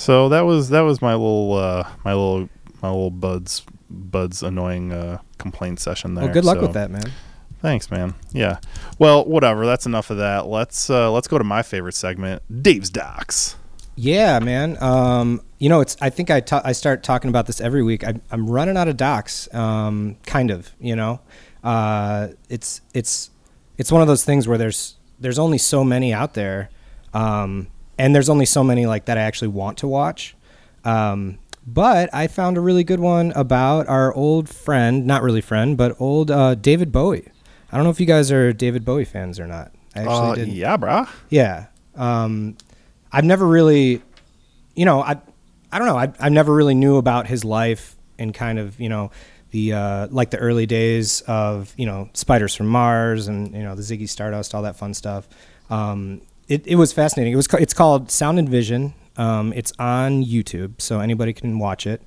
So 0.00 0.30
that 0.30 0.46
was 0.46 0.70
that 0.70 0.80
was 0.80 1.02
my 1.02 1.12
little 1.12 1.52
uh, 1.52 1.86
my 2.06 2.14
little 2.14 2.48
my 2.80 2.88
little 2.88 3.10
buds 3.10 3.66
buds 3.90 4.42
annoying 4.42 4.94
uh, 4.94 5.18
complaint 5.36 5.78
session 5.78 6.14
there. 6.14 6.24
Well, 6.24 6.32
good 6.32 6.46
luck 6.46 6.56
So, 6.56 6.62
with 6.62 6.72
that, 6.72 6.90
man. 6.90 7.12
Thanks, 7.58 7.90
man. 7.90 8.14
Yeah. 8.32 8.60
Well, 8.98 9.26
whatever. 9.26 9.66
That's 9.66 9.84
enough 9.84 10.08
of 10.08 10.16
that. 10.16 10.46
Let's 10.46 10.88
uh, 10.88 11.12
let's 11.12 11.28
go 11.28 11.36
to 11.36 11.44
my 11.44 11.60
favorite 11.60 11.92
segment, 11.94 12.42
Dave's 12.62 12.88
Docs. 12.88 13.56
Yeah, 13.94 14.38
man. 14.38 14.82
Um, 14.82 15.42
you 15.58 15.68
know, 15.68 15.82
it's. 15.82 15.98
I 16.00 16.08
think 16.08 16.30
I 16.30 16.40
ta- 16.40 16.62
I 16.64 16.72
start 16.72 17.02
talking 17.02 17.28
about 17.28 17.46
this 17.46 17.60
every 17.60 17.82
week. 17.82 18.02
I, 18.02 18.14
I'm 18.30 18.48
running 18.48 18.78
out 18.78 18.88
of 18.88 18.96
docs. 18.96 19.52
Um, 19.54 20.16
kind 20.24 20.50
of. 20.50 20.70
You 20.80 20.96
know, 20.96 21.20
uh, 21.62 22.28
it's 22.48 22.80
it's 22.94 23.28
it's 23.76 23.92
one 23.92 24.00
of 24.00 24.08
those 24.08 24.24
things 24.24 24.48
where 24.48 24.56
there's 24.56 24.96
there's 25.18 25.38
only 25.38 25.58
so 25.58 25.84
many 25.84 26.14
out 26.14 26.32
there, 26.32 26.70
um, 27.12 27.66
and 28.00 28.14
there's 28.14 28.28
only 28.28 28.46
so 28.46 28.64
many 28.64 28.86
like 28.86 29.04
that 29.04 29.18
I 29.18 29.22
actually 29.22 29.48
want 29.48 29.78
to 29.78 29.86
watch. 29.88 30.34
Um, 30.84 31.38
but 31.66 32.08
I 32.14 32.26
found 32.26 32.56
a 32.56 32.60
really 32.60 32.84
good 32.84 33.00
one 33.00 33.32
about 33.32 33.86
our 33.88 34.12
old 34.14 34.48
friend, 34.48 35.06
not 35.06 35.22
really 35.22 35.40
friend, 35.42 35.76
but 35.76 36.00
old 36.00 36.30
uh, 36.30 36.54
David 36.54 36.90
Bowie. 36.90 37.28
I 37.70 37.76
don't 37.76 37.84
know 37.84 37.90
if 37.90 38.00
you 38.00 38.06
guys 38.06 38.32
are 38.32 38.52
David 38.52 38.84
Bowie 38.84 39.04
fans 39.04 39.38
or 39.38 39.46
not. 39.46 39.72
I 39.94 40.00
actually 40.00 40.14
Uh, 40.16 40.34
didn't. 40.34 40.54
yeah, 40.54 40.76
brah. 40.76 41.08
Yeah. 41.28 41.66
Um, 41.94 42.56
I've 43.12 43.24
never 43.24 43.46
really, 43.46 44.02
you 44.74 44.84
know, 44.84 45.02
I, 45.02 45.16
I 45.70 45.78
don't 45.78 45.86
know. 45.86 45.98
I, 45.98 46.12
I 46.18 46.28
never 46.30 46.54
really 46.54 46.74
knew 46.74 46.96
about 46.96 47.26
his 47.26 47.44
life 47.44 47.96
and 48.18 48.32
kind 48.34 48.58
of, 48.58 48.80
you 48.80 48.88
know, 48.88 49.10
the 49.50 49.72
uh, 49.72 50.06
like 50.10 50.30
the 50.30 50.38
early 50.38 50.64
days 50.66 51.22
of 51.22 51.74
you 51.76 51.84
know 51.84 52.08
Spiders 52.14 52.54
from 52.54 52.68
Mars 52.68 53.26
and 53.26 53.52
you 53.52 53.64
know 53.64 53.74
the 53.74 53.82
Ziggy 53.82 54.08
Stardust, 54.08 54.54
all 54.54 54.62
that 54.62 54.76
fun 54.76 54.94
stuff. 54.94 55.26
Um, 55.68 56.20
it, 56.50 56.66
it 56.66 56.74
was 56.74 56.92
fascinating. 56.92 57.32
It 57.32 57.36
was 57.36 57.48
it's 57.54 57.72
called 57.72 58.10
Sound 58.10 58.38
and 58.38 58.48
Vision. 58.48 58.92
Um, 59.16 59.52
it's 59.54 59.72
on 59.78 60.24
YouTube, 60.24 60.80
so 60.80 61.00
anybody 61.00 61.32
can 61.32 61.58
watch 61.58 61.86
it. 61.86 62.02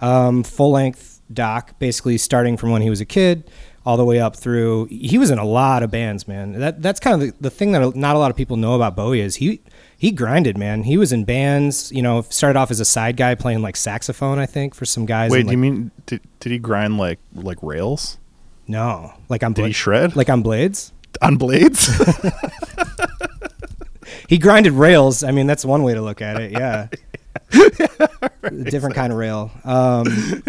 Um, 0.00 0.42
Full 0.44 0.70
length 0.70 1.22
doc, 1.32 1.78
basically 1.78 2.18
starting 2.18 2.56
from 2.56 2.70
when 2.70 2.82
he 2.82 2.90
was 2.90 3.00
a 3.00 3.04
kid 3.04 3.50
all 3.84 3.96
the 3.96 4.04
way 4.04 4.20
up 4.20 4.36
through. 4.36 4.86
He 4.86 5.16
was 5.16 5.30
in 5.30 5.38
a 5.38 5.44
lot 5.44 5.82
of 5.82 5.90
bands, 5.90 6.28
man. 6.28 6.52
That 6.52 6.82
that's 6.82 7.00
kind 7.00 7.14
of 7.14 7.20
the, 7.20 7.34
the 7.40 7.50
thing 7.50 7.72
that 7.72 7.96
not 7.96 8.14
a 8.14 8.18
lot 8.18 8.30
of 8.30 8.36
people 8.36 8.58
know 8.58 8.74
about 8.74 8.96
Bowie 8.96 9.20
is 9.20 9.36
he 9.36 9.60
he 9.96 10.10
grinded, 10.10 10.58
man. 10.58 10.82
He 10.82 10.98
was 10.98 11.10
in 11.10 11.24
bands. 11.24 11.90
You 11.90 12.02
know, 12.02 12.20
started 12.28 12.58
off 12.58 12.70
as 12.70 12.80
a 12.80 12.84
side 12.84 13.16
guy 13.16 13.34
playing 13.34 13.62
like 13.62 13.76
saxophone, 13.76 14.38
I 14.38 14.46
think, 14.46 14.74
for 14.74 14.84
some 14.84 15.06
guys. 15.06 15.30
Wait, 15.30 15.46
do 15.46 15.52
you 15.52 15.58
mean 15.58 15.90
did, 16.04 16.20
did 16.40 16.52
he 16.52 16.58
grind 16.58 16.98
like 16.98 17.18
like 17.34 17.58
rails 17.62 18.18
no? 18.68 19.14
Like 19.28 19.42
on 19.42 19.52
Did 19.52 19.66
he 19.66 19.72
shred? 19.72 20.16
Like 20.16 20.28
on 20.28 20.42
blades. 20.42 20.92
on 21.22 21.36
blades? 21.36 21.88
He 24.28 24.38
grinded 24.38 24.72
rails. 24.72 25.22
I 25.22 25.30
mean, 25.30 25.46
that's 25.46 25.64
one 25.64 25.82
way 25.82 25.94
to 25.94 26.02
look 26.02 26.20
at 26.22 26.40
it. 26.40 26.52
Yeah, 26.52 26.88
A 28.42 28.50
different 28.50 28.94
kind 28.94 29.12
of 29.12 29.18
rail. 29.18 29.50
Um, 29.64 30.42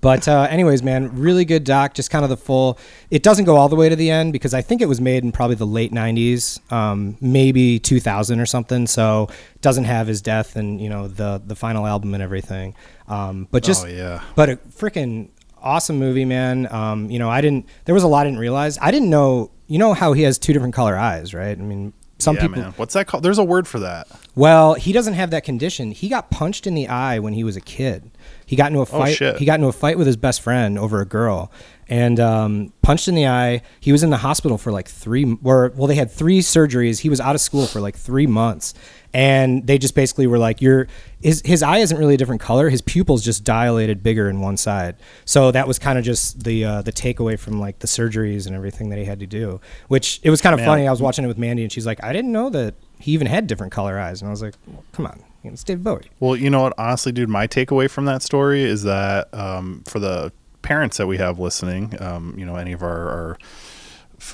but 0.00 0.26
uh, 0.26 0.46
anyways, 0.50 0.82
man, 0.82 1.16
really 1.16 1.44
good 1.44 1.64
doc. 1.64 1.94
Just 1.94 2.10
kind 2.10 2.24
of 2.24 2.30
the 2.30 2.36
full. 2.36 2.78
It 3.10 3.22
doesn't 3.22 3.44
go 3.44 3.56
all 3.56 3.68
the 3.68 3.76
way 3.76 3.88
to 3.88 3.96
the 3.96 4.10
end 4.10 4.32
because 4.32 4.54
I 4.54 4.62
think 4.62 4.82
it 4.82 4.86
was 4.86 5.00
made 5.00 5.24
in 5.24 5.32
probably 5.32 5.56
the 5.56 5.66
late 5.66 5.92
'90s, 5.92 6.60
um, 6.72 7.16
maybe 7.20 7.78
2000 7.78 8.40
or 8.40 8.46
something. 8.46 8.86
So 8.86 9.28
it 9.54 9.60
doesn't 9.60 9.84
have 9.84 10.06
his 10.06 10.20
death 10.20 10.56
and 10.56 10.80
you 10.80 10.88
know 10.88 11.08
the 11.08 11.42
the 11.44 11.56
final 11.56 11.86
album 11.86 12.14
and 12.14 12.22
everything. 12.22 12.74
Um, 13.08 13.48
but 13.50 13.62
just 13.62 13.84
oh 13.84 13.88
yeah. 13.88 14.22
but 14.34 14.48
a 14.48 14.56
freaking 14.56 15.28
awesome 15.60 15.98
movie, 15.98 16.24
man. 16.24 16.72
Um, 16.72 17.10
you 17.10 17.18
know, 17.18 17.30
I 17.30 17.40
didn't. 17.40 17.66
There 17.84 17.94
was 17.94 18.04
a 18.04 18.08
lot 18.08 18.22
I 18.22 18.24
didn't 18.24 18.40
realize. 18.40 18.78
I 18.80 18.90
didn't 18.90 19.10
know. 19.10 19.50
You 19.68 19.78
know 19.78 19.94
how 19.94 20.12
he 20.12 20.22
has 20.22 20.38
two 20.38 20.52
different 20.52 20.74
color 20.74 20.96
eyes, 20.96 21.32
right? 21.32 21.56
I 21.56 21.62
mean, 21.62 21.92
some 22.22 22.36
yeah, 22.36 22.42
people. 22.42 22.62
man. 22.62 22.72
What's 22.76 22.94
that 22.94 23.06
called? 23.06 23.22
There's 23.22 23.38
a 23.38 23.44
word 23.44 23.66
for 23.66 23.80
that. 23.80 24.08
Well, 24.34 24.74
he 24.74 24.92
doesn't 24.92 25.14
have 25.14 25.30
that 25.30 25.44
condition. 25.44 25.90
He 25.90 26.08
got 26.08 26.30
punched 26.30 26.66
in 26.66 26.74
the 26.74 26.88
eye 26.88 27.18
when 27.18 27.32
he 27.34 27.44
was 27.44 27.56
a 27.56 27.60
kid. 27.60 28.10
He 28.46 28.56
got 28.56 28.68
into 28.68 28.80
a 28.80 28.86
fight. 28.86 29.16
shit. 29.16 29.36
He 29.38 29.44
got 29.44 29.54
into 29.54 29.68
a 29.68 29.72
fight 29.72 29.98
with 29.98 30.06
his 30.06 30.16
best 30.16 30.40
friend 30.40 30.78
over 30.78 31.00
a 31.00 31.06
girl, 31.06 31.50
and 31.88 32.18
um, 32.20 32.72
punched 32.82 33.08
in 33.08 33.14
the 33.14 33.26
eye. 33.26 33.62
He 33.80 33.92
was 33.92 34.02
in 34.02 34.10
the 34.10 34.16
hospital 34.18 34.58
for 34.58 34.72
like 34.72 34.88
three. 34.88 35.36
Or 35.42 35.72
well, 35.76 35.86
they 35.86 35.94
had 35.94 36.10
three 36.10 36.40
surgeries. 36.40 37.00
He 37.00 37.08
was 37.08 37.20
out 37.20 37.34
of 37.34 37.40
school 37.40 37.66
for 37.66 37.80
like 37.80 37.96
three 37.96 38.26
months, 38.26 38.74
and 39.12 39.66
they 39.66 39.78
just 39.78 39.94
basically 39.94 40.26
were 40.26 40.38
like, 40.38 40.60
"Your 40.62 40.88
his 41.20 41.42
his 41.44 41.62
eye 41.62 41.78
isn't 41.78 41.96
really 41.96 42.14
a 42.14 42.16
different 42.16 42.40
color. 42.40 42.70
His 42.70 42.82
pupils 42.82 43.24
just 43.24 43.44
dilated 43.44 44.02
bigger 44.02 44.28
in 44.28 44.40
one 44.40 44.56
side." 44.56 44.96
So 45.24 45.50
that 45.50 45.68
was 45.68 45.78
kind 45.78 45.98
of 45.98 46.04
just 46.04 46.44
the 46.44 46.64
uh, 46.64 46.82
the 46.82 46.92
takeaway 46.92 47.38
from 47.38 47.60
like 47.60 47.80
the 47.80 47.86
surgeries 47.86 48.46
and 48.46 48.56
everything 48.56 48.88
that 48.90 48.98
he 48.98 49.04
had 49.04 49.20
to 49.20 49.26
do. 49.26 49.60
Which 49.88 50.20
it 50.22 50.30
was 50.30 50.40
kind 50.40 50.54
of 50.54 50.60
Man. 50.60 50.68
funny. 50.68 50.88
I 50.88 50.90
was 50.90 51.02
watching 51.02 51.24
it 51.24 51.28
with 51.28 51.38
Mandy, 51.38 51.62
and 51.62 51.70
she's 51.70 51.86
like, 51.86 52.02
"I 52.02 52.12
didn't 52.12 52.32
know 52.32 52.48
that 52.50 52.74
he 52.98 53.12
even 53.12 53.26
had 53.26 53.46
different 53.46 53.72
color 53.72 53.98
eyes," 53.98 54.22
and 54.22 54.28
I 54.28 54.30
was 54.30 54.42
like, 54.42 54.54
well, 54.66 54.84
"Come 54.92 55.06
on, 55.06 55.22
you 55.42 55.50
know, 55.50 55.54
it's 55.54 55.64
David 55.64 55.84
Bowie." 55.84 56.10
Well, 56.20 56.36
you 56.36 56.50
know 56.50 56.62
what? 56.62 56.74
Honestly, 56.78 57.12
dude, 57.12 57.28
my 57.28 57.46
takeaway 57.46 57.90
from 57.90 58.04
that 58.06 58.22
story 58.22 58.62
is 58.62 58.82
that 58.82 59.32
um, 59.34 59.82
for 59.86 59.98
the 59.98 60.32
parents 60.62 60.96
that 60.96 61.06
we 61.06 61.18
have 61.18 61.38
listening, 61.38 62.00
um, 62.00 62.34
you 62.38 62.46
know, 62.46 62.56
any 62.56 62.72
of 62.72 62.82
our, 62.82 63.08
our 63.08 63.38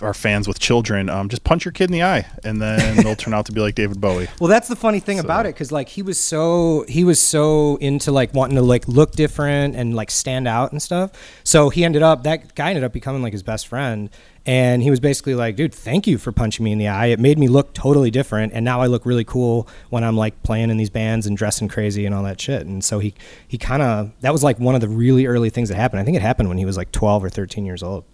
our 0.02 0.14
fans 0.14 0.46
with 0.46 0.58
children, 0.58 1.08
um, 1.08 1.28
just 1.28 1.44
punch 1.44 1.64
your 1.64 1.72
kid 1.72 1.84
in 1.84 1.92
the 1.92 2.02
eye, 2.02 2.26
and 2.44 2.60
then 2.60 2.96
they'll 2.98 3.16
turn 3.16 3.34
out 3.34 3.46
to 3.46 3.52
be 3.52 3.60
like 3.60 3.74
David 3.74 4.00
Bowie. 4.00 4.28
Well, 4.40 4.48
that's 4.48 4.68
the 4.68 4.76
funny 4.76 5.00
thing 5.00 5.18
about 5.18 5.46
it, 5.46 5.54
because 5.54 5.72
like 5.72 5.88
he 5.88 6.02
was 6.02 6.18
so 6.18 6.84
he 6.88 7.02
was 7.02 7.20
so 7.20 7.76
into 7.76 8.12
like 8.12 8.34
wanting 8.34 8.56
to 8.56 8.62
like 8.62 8.86
look 8.86 9.12
different 9.12 9.74
and 9.74 9.96
like 9.96 10.10
stand 10.10 10.46
out 10.46 10.70
and 10.70 10.80
stuff. 10.80 11.10
So 11.44 11.70
he 11.70 11.84
ended 11.84 12.02
up 12.02 12.22
that 12.22 12.54
guy 12.54 12.68
ended 12.68 12.84
up 12.84 12.92
becoming 12.92 13.22
like 13.22 13.32
his 13.32 13.42
best 13.42 13.66
friend, 13.66 14.10
and 14.46 14.82
he 14.82 14.90
was 14.90 15.00
basically 15.00 15.34
like, 15.34 15.56
"Dude, 15.56 15.74
thank 15.74 16.06
you 16.06 16.18
for 16.18 16.30
punching 16.32 16.64
me 16.64 16.72
in 16.72 16.78
the 16.78 16.88
eye. 16.88 17.06
It 17.06 17.18
made 17.18 17.38
me 17.38 17.48
look 17.48 17.74
totally 17.74 18.10
different, 18.10 18.52
and 18.54 18.64
now 18.64 18.80
I 18.80 18.86
look 18.86 19.04
really 19.04 19.24
cool 19.24 19.68
when 19.90 20.04
I'm 20.04 20.16
like 20.16 20.42
playing 20.42 20.70
in 20.70 20.76
these 20.76 20.90
bands 20.90 21.26
and 21.26 21.36
dressing 21.36 21.68
crazy 21.68 22.06
and 22.06 22.14
all 22.14 22.22
that 22.22 22.40
shit." 22.40 22.64
And 22.64 22.84
so 22.84 22.98
he 22.98 23.14
he 23.46 23.58
kind 23.58 23.82
of 23.82 24.12
that 24.20 24.32
was 24.32 24.44
like 24.44 24.58
one 24.58 24.74
of 24.74 24.80
the 24.80 24.88
really 24.88 25.26
early 25.26 25.50
things 25.50 25.68
that 25.68 25.74
happened. 25.74 26.00
I 26.00 26.04
think 26.04 26.16
it 26.16 26.22
happened 26.22 26.48
when 26.48 26.58
he 26.58 26.64
was 26.64 26.76
like 26.76 26.92
12 26.92 27.24
or 27.24 27.28
13 27.28 27.66
years 27.66 27.82
old. 27.82 28.04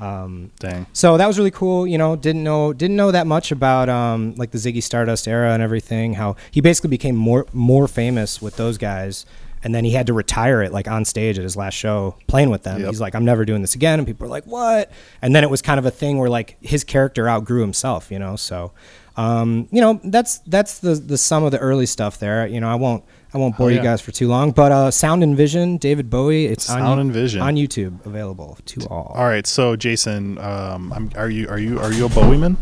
Um, 0.00 0.50
Dang. 0.58 0.86
so 0.94 1.18
that 1.18 1.26
was 1.26 1.38
really 1.38 1.50
cool. 1.50 1.86
You 1.86 1.98
know, 1.98 2.16
didn't 2.16 2.42
know 2.42 2.72
didn't 2.72 2.96
know 2.96 3.10
that 3.10 3.26
much 3.26 3.52
about 3.52 3.88
um, 3.90 4.34
like 4.36 4.50
the 4.50 4.58
Ziggy 4.58 4.82
Stardust 4.82 5.28
era 5.28 5.52
and 5.52 5.62
everything. 5.62 6.14
How 6.14 6.36
he 6.50 6.60
basically 6.62 6.88
became 6.88 7.14
more 7.14 7.46
more 7.52 7.86
famous 7.86 8.40
with 8.40 8.56
those 8.56 8.78
guys, 8.78 9.26
and 9.62 9.74
then 9.74 9.84
he 9.84 9.90
had 9.90 10.06
to 10.06 10.14
retire 10.14 10.62
it 10.62 10.72
like 10.72 10.88
on 10.88 11.04
stage 11.04 11.38
at 11.38 11.44
his 11.44 11.54
last 11.54 11.74
show 11.74 12.16
playing 12.28 12.48
with 12.48 12.62
them. 12.62 12.80
Yep. 12.80 12.88
He's 12.88 13.00
like, 13.00 13.14
I'm 13.14 13.26
never 13.26 13.44
doing 13.44 13.60
this 13.60 13.74
again, 13.74 13.98
and 14.00 14.06
people 14.06 14.26
are 14.26 14.30
like, 14.30 14.44
what? 14.44 14.90
And 15.20 15.34
then 15.36 15.44
it 15.44 15.50
was 15.50 15.60
kind 15.60 15.78
of 15.78 15.84
a 15.84 15.90
thing 15.90 16.16
where 16.16 16.30
like 16.30 16.56
his 16.62 16.82
character 16.82 17.28
outgrew 17.28 17.60
himself. 17.60 18.10
You 18.10 18.18
know, 18.18 18.36
so 18.36 18.72
um, 19.16 19.68
you 19.70 19.82
know 19.82 20.00
that's 20.02 20.38
that's 20.46 20.78
the 20.78 20.94
the 20.94 21.18
sum 21.18 21.44
of 21.44 21.52
the 21.52 21.58
early 21.58 21.86
stuff 21.86 22.18
there. 22.18 22.46
You 22.46 22.60
know, 22.60 22.70
I 22.70 22.76
won't. 22.76 23.04
I 23.32 23.38
won't 23.38 23.56
bore 23.56 23.66
Oh, 23.68 23.70
you 23.70 23.80
guys 23.80 24.00
for 24.00 24.10
too 24.10 24.26
long, 24.28 24.50
but 24.50 24.72
uh, 24.72 24.90
Sound 24.90 25.22
and 25.22 25.36
Vision, 25.36 25.76
David 25.76 26.10
Bowie. 26.10 26.46
It's 26.46 26.68
on 26.68 26.78
Sound 26.80 26.96
you- 26.96 27.00
and 27.02 27.12
Vision. 27.12 27.40
on 27.42 27.54
YouTube, 27.54 28.04
available 28.04 28.58
to 28.66 28.80
all. 28.88 29.12
All 29.14 29.24
right, 29.26 29.46
so 29.46 29.76
Jason, 29.76 30.36
um, 30.38 30.92
I'm, 30.92 31.10
are 31.14 31.30
you 31.30 31.48
are 31.48 31.58
you 31.58 31.78
are 31.78 31.92
you 31.92 32.06
a 32.06 32.08
Bowie 32.08 32.36
man? 32.38 32.56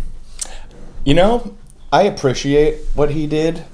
You 1.04 1.14
know, 1.14 1.56
I 1.90 2.02
appreciate 2.02 2.80
what 2.94 3.10
he 3.12 3.26
did, 3.26 3.64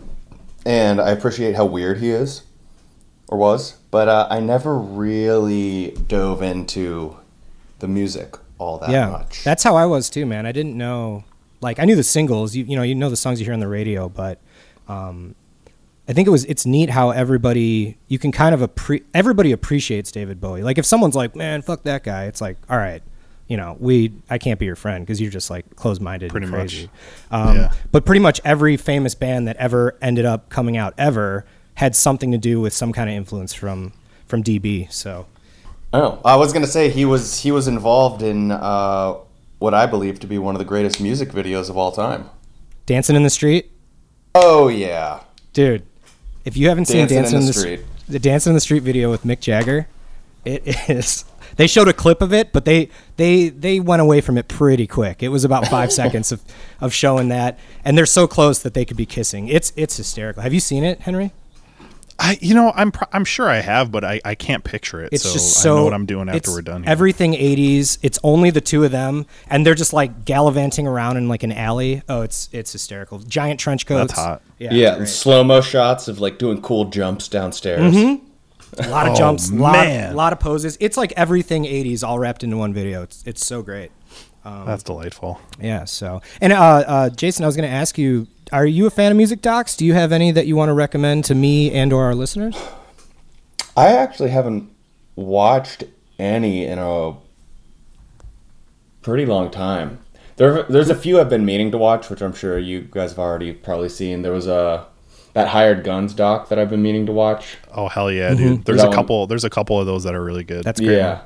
and 0.64 1.00
I 1.00 1.10
appreciate 1.10 1.56
how 1.56 1.64
weird 1.64 1.98
he 1.98 2.10
is, 2.10 2.42
or 3.28 3.38
was, 3.38 3.72
but 3.90 4.08
uh, 4.08 4.28
I 4.30 4.38
never 4.40 4.78
really 4.78 5.96
dove 6.06 6.42
into 6.42 7.16
the 7.80 7.88
music 7.88 8.36
all 8.58 8.78
that 8.78 8.90
yeah, 8.90 9.08
much. 9.10 9.42
that's 9.42 9.64
how 9.64 9.74
I 9.74 9.84
was 9.86 10.08
too, 10.08 10.26
man. 10.26 10.46
I 10.46 10.52
didn't 10.52 10.76
know, 10.78 11.24
like, 11.60 11.80
I 11.80 11.84
knew 11.86 11.96
the 11.96 12.04
singles. 12.04 12.54
You, 12.54 12.64
you 12.64 12.76
know, 12.76 12.82
you 12.84 12.94
know 12.94 13.10
the 13.10 13.16
songs 13.16 13.40
you 13.40 13.44
hear 13.44 13.52
on 13.52 13.58
the 13.58 13.66
radio, 13.68 14.08
but 14.08 14.38
um, 14.86 15.34
I 16.08 16.12
think 16.12 16.28
it 16.28 16.30
was 16.30 16.44
it's 16.44 16.66
neat 16.66 16.90
how 16.90 17.10
everybody 17.10 17.96
you 18.08 18.18
can 18.18 18.30
kind 18.32 18.54
of 18.54 18.60
appre- 18.60 19.04
everybody 19.14 19.52
appreciates 19.52 20.12
David 20.12 20.40
Bowie. 20.40 20.62
Like, 20.62 20.76
if 20.78 20.84
someone's 20.84 21.16
like, 21.16 21.34
"Man, 21.34 21.62
fuck 21.62 21.82
that 21.84 22.02
guy," 22.04 22.24
it's 22.24 22.40
like, 22.40 22.56
all 22.68 22.76
right. 22.78 23.02
You 23.48 23.56
know, 23.58 23.76
we 23.78 24.12
I 24.30 24.38
can't 24.38 24.58
be 24.58 24.64
your 24.66 24.76
friend 24.76 25.04
because 25.04 25.20
you're 25.20 25.30
just 25.30 25.50
like 25.50 25.76
closed-minded 25.76 26.30
Pretty 26.30 26.44
and 26.44 26.50
much. 26.50 26.60
crazy. 26.72 26.90
Um, 27.30 27.56
Yeah. 27.56 27.72
But 27.92 28.04
pretty 28.06 28.20
much 28.20 28.40
every 28.44 28.76
famous 28.78 29.14
band 29.14 29.46
that 29.48 29.56
ever 29.58 29.96
ended 30.00 30.24
up 30.24 30.48
coming 30.48 30.76
out 30.78 30.94
ever 30.96 31.44
had 31.74 31.94
something 31.94 32.32
to 32.32 32.38
do 32.38 32.60
with 32.60 32.72
some 32.72 32.92
kind 32.92 33.10
of 33.10 33.16
influence 33.16 33.52
from 33.52 33.92
from 34.26 34.42
DB. 34.42 34.90
So 34.92 35.26
Oh, 35.92 36.20
I 36.24 36.36
was 36.36 36.52
gonna 36.54 36.66
say 36.66 36.88
he 36.90 37.04
was 37.04 37.40
he 37.40 37.52
was 37.52 37.68
involved 37.68 38.22
in 38.22 38.50
uh, 38.50 39.14
what 39.58 39.74
I 39.74 39.84
believe 39.86 40.20
to 40.20 40.26
be 40.26 40.38
one 40.38 40.54
of 40.54 40.58
the 40.58 40.64
greatest 40.64 41.00
music 41.00 41.30
videos 41.30 41.68
of 41.70 41.76
all 41.76 41.92
time. 41.92 42.30
dancing 42.86 43.14
in 43.16 43.22
the 43.24 43.30
street, 43.30 43.70
Oh 44.34 44.68
yeah, 44.68 45.20
dude. 45.52 45.84
If 46.44 46.56
you 46.56 46.68
haven't 46.68 46.86
seen 46.86 47.06
Dancing 47.06 47.16
Dancing 47.16 47.40
in 47.40 47.46
the. 47.46 47.52
Street, 47.52 47.80
the 48.08 48.18
Dancing 48.18 48.50
in 48.50 48.54
the 48.54 48.60
Street 48.60 48.82
video 48.82 49.10
with 49.10 49.24
Mick 49.24 49.40
Jagger, 49.40 49.88
it 50.44 50.62
is. 50.90 51.24
They 51.56 51.66
showed 51.66 51.88
a 51.88 51.92
clip 51.92 52.20
of 52.20 52.32
it, 52.32 52.52
but 52.52 52.64
they 52.64 52.90
they 53.16 53.48
they 53.48 53.80
went 53.80 54.02
away 54.02 54.20
from 54.20 54.36
it 54.36 54.48
pretty 54.48 54.86
quick. 54.86 55.22
It 55.22 55.28
was 55.28 55.44
about 55.44 55.68
five 55.68 55.92
seconds 56.00 56.32
of, 56.32 56.42
of 56.80 56.92
showing 56.92 57.28
that, 57.28 57.58
and 57.84 57.96
they're 57.96 58.06
so 58.06 58.26
close 58.26 58.58
that 58.60 58.74
they 58.74 58.84
could 58.84 58.96
be 58.96 59.06
kissing. 59.06 59.48
It's 59.48 59.72
it's 59.76 59.96
hysterical. 59.96 60.42
Have 60.42 60.52
you 60.52 60.60
seen 60.60 60.84
it, 60.84 61.00
Henry? 61.00 61.32
I 62.24 62.38
you 62.40 62.54
know 62.54 62.72
I'm 62.74 62.90
pr- 62.90 63.04
I'm 63.12 63.24
sure 63.24 63.48
I 63.48 63.58
have, 63.58 63.92
but 63.92 64.02
I, 64.02 64.20
I 64.24 64.34
can't 64.34 64.64
picture 64.64 65.02
it. 65.02 65.10
It's 65.12 65.22
so 65.24 65.32
just 65.34 65.52
so. 65.60 65.72
I 65.74 65.76
know 65.78 65.84
what 65.84 65.92
I'm 65.94 66.06
doing 66.06 66.28
after 66.30 66.50
we're 66.52 66.62
done. 66.62 66.82
Here. 66.82 66.90
Everything 66.90 67.32
'80s. 67.34 67.98
It's 68.02 68.18
only 68.24 68.50
the 68.50 68.60
two 68.62 68.82
of 68.84 68.90
them, 68.92 69.26
and 69.48 69.66
they're 69.66 69.74
just 69.74 69.92
like 69.92 70.24
gallivanting 70.24 70.86
around 70.86 71.18
in 71.18 71.28
like 71.28 71.42
an 71.42 71.52
alley. 71.52 72.02
Oh, 72.08 72.22
it's 72.22 72.48
it's 72.52 72.72
hysterical. 72.72 73.18
Giant 73.18 73.60
trench 73.60 73.84
coats. 73.86 74.08
That's 74.14 74.18
hot. 74.18 74.42
Yeah, 74.58 74.68
it's 74.68 74.76
yeah, 74.76 74.96
great. 74.96 75.08
slow 75.08 75.44
mo 75.44 75.60
shots 75.60 76.08
of 76.08 76.18
like 76.20 76.38
doing 76.38 76.62
cool 76.62 76.86
jumps 76.86 77.28
downstairs. 77.28 77.94
a 77.94 78.88
lot 78.88 79.06
of 79.06 79.12
Oh, 79.12 79.16
jumps, 79.16 79.52
lot 79.52 79.72
man. 79.72 80.16
lot 80.16 80.32
of 80.32 80.40
poses. 80.40 80.78
It's 80.80 80.96
like 80.96 81.12
everything 81.16 81.64
'80s 81.64 82.02
all 82.02 82.18
wrapped 82.18 82.42
into 82.42 82.56
one 82.56 82.72
video. 82.72 83.02
It's 83.02 83.22
it's 83.26 83.44
so 83.44 83.60
great. 83.62 83.90
That's 84.44 84.82
delightful. 84.82 85.40
Yeah. 85.60 85.84
So, 85.86 86.20
and 86.40 86.52
uh, 86.52 86.56
uh, 86.86 87.10
Jason, 87.10 87.44
I 87.44 87.46
was 87.46 87.56
going 87.56 87.68
to 87.68 87.74
ask 87.74 87.96
you: 87.96 88.26
Are 88.54 88.64
you 88.66 88.86
a 88.86 88.90
fan 88.90 89.10
of 89.10 89.16
music 89.16 89.42
docs? 89.42 89.76
Do 89.76 89.84
you 89.84 89.94
have 89.94 90.12
any 90.12 90.30
that 90.30 90.46
you 90.46 90.54
want 90.54 90.68
to 90.68 90.74
recommend 90.74 91.24
to 91.24 91.34
me 91.34 91.72
and/or 91.72 92.04
our 92.04 92.14
listeners? 92.14 92.56
I 93.76 93.88
actually 93.88 94.30
haven't 94.30 94.70
watched 95.16 95.82
any 96.20 96.64
in 96.64 96.78
a 96.78 97.14
pretty 99.02 99.26
long 99.26 99.50
time. 99.50 99.98
There, 100.36 100.62
there's 100.62 100.88
a 100.88 100.94
few 100.94 101.18
I've 101.20 101.28
been 101.28 101.44
meaning 101.44 101.72
to 101.72 101.78
watch, 101.78 102.08
which 102.10 102.20
I'm 102.22 102.32
sure 102.32 102.56
you 102.56 102.82
guys 102.82 103.10
have 103.10 103.18
already 103.18 103.52
probably 103.52 103.88
seen. 103.88 104.22
There 104.22 104.30
was 104.30 104.46
a 104.46 104.86
that 105.32 105.48
hired 105.48 105.82
guns 105.82 106.14
doc 106.14 106.48
that 106.48 106.56
I've 106.60 106.70
been 106.70 106.80
meaning 106.82 107.06
to 107.06 107.12
watch. 107.12 107.56
Oh 107.74 107.88
hell 107.88 108.08
yeah, 108.08 108.34
dude! 108.34 108.64
There's 108.66 108.78
That 108.78 108.84
a 108.84 108.88
one- 108.90 108.94
couple. 108.96 109.26
There's 109.26 109.42
a 109.44 109.50
couple 109.50 109.80
of 109.80 109.86
those 109.86 110.04
that 110.04 110.14
are 110.14 110.22
really 110.22 110.44
good. 110.44 110.62
That's 110.62 110.78
great. 110.78 110.96
Yeah, 110.98 111.22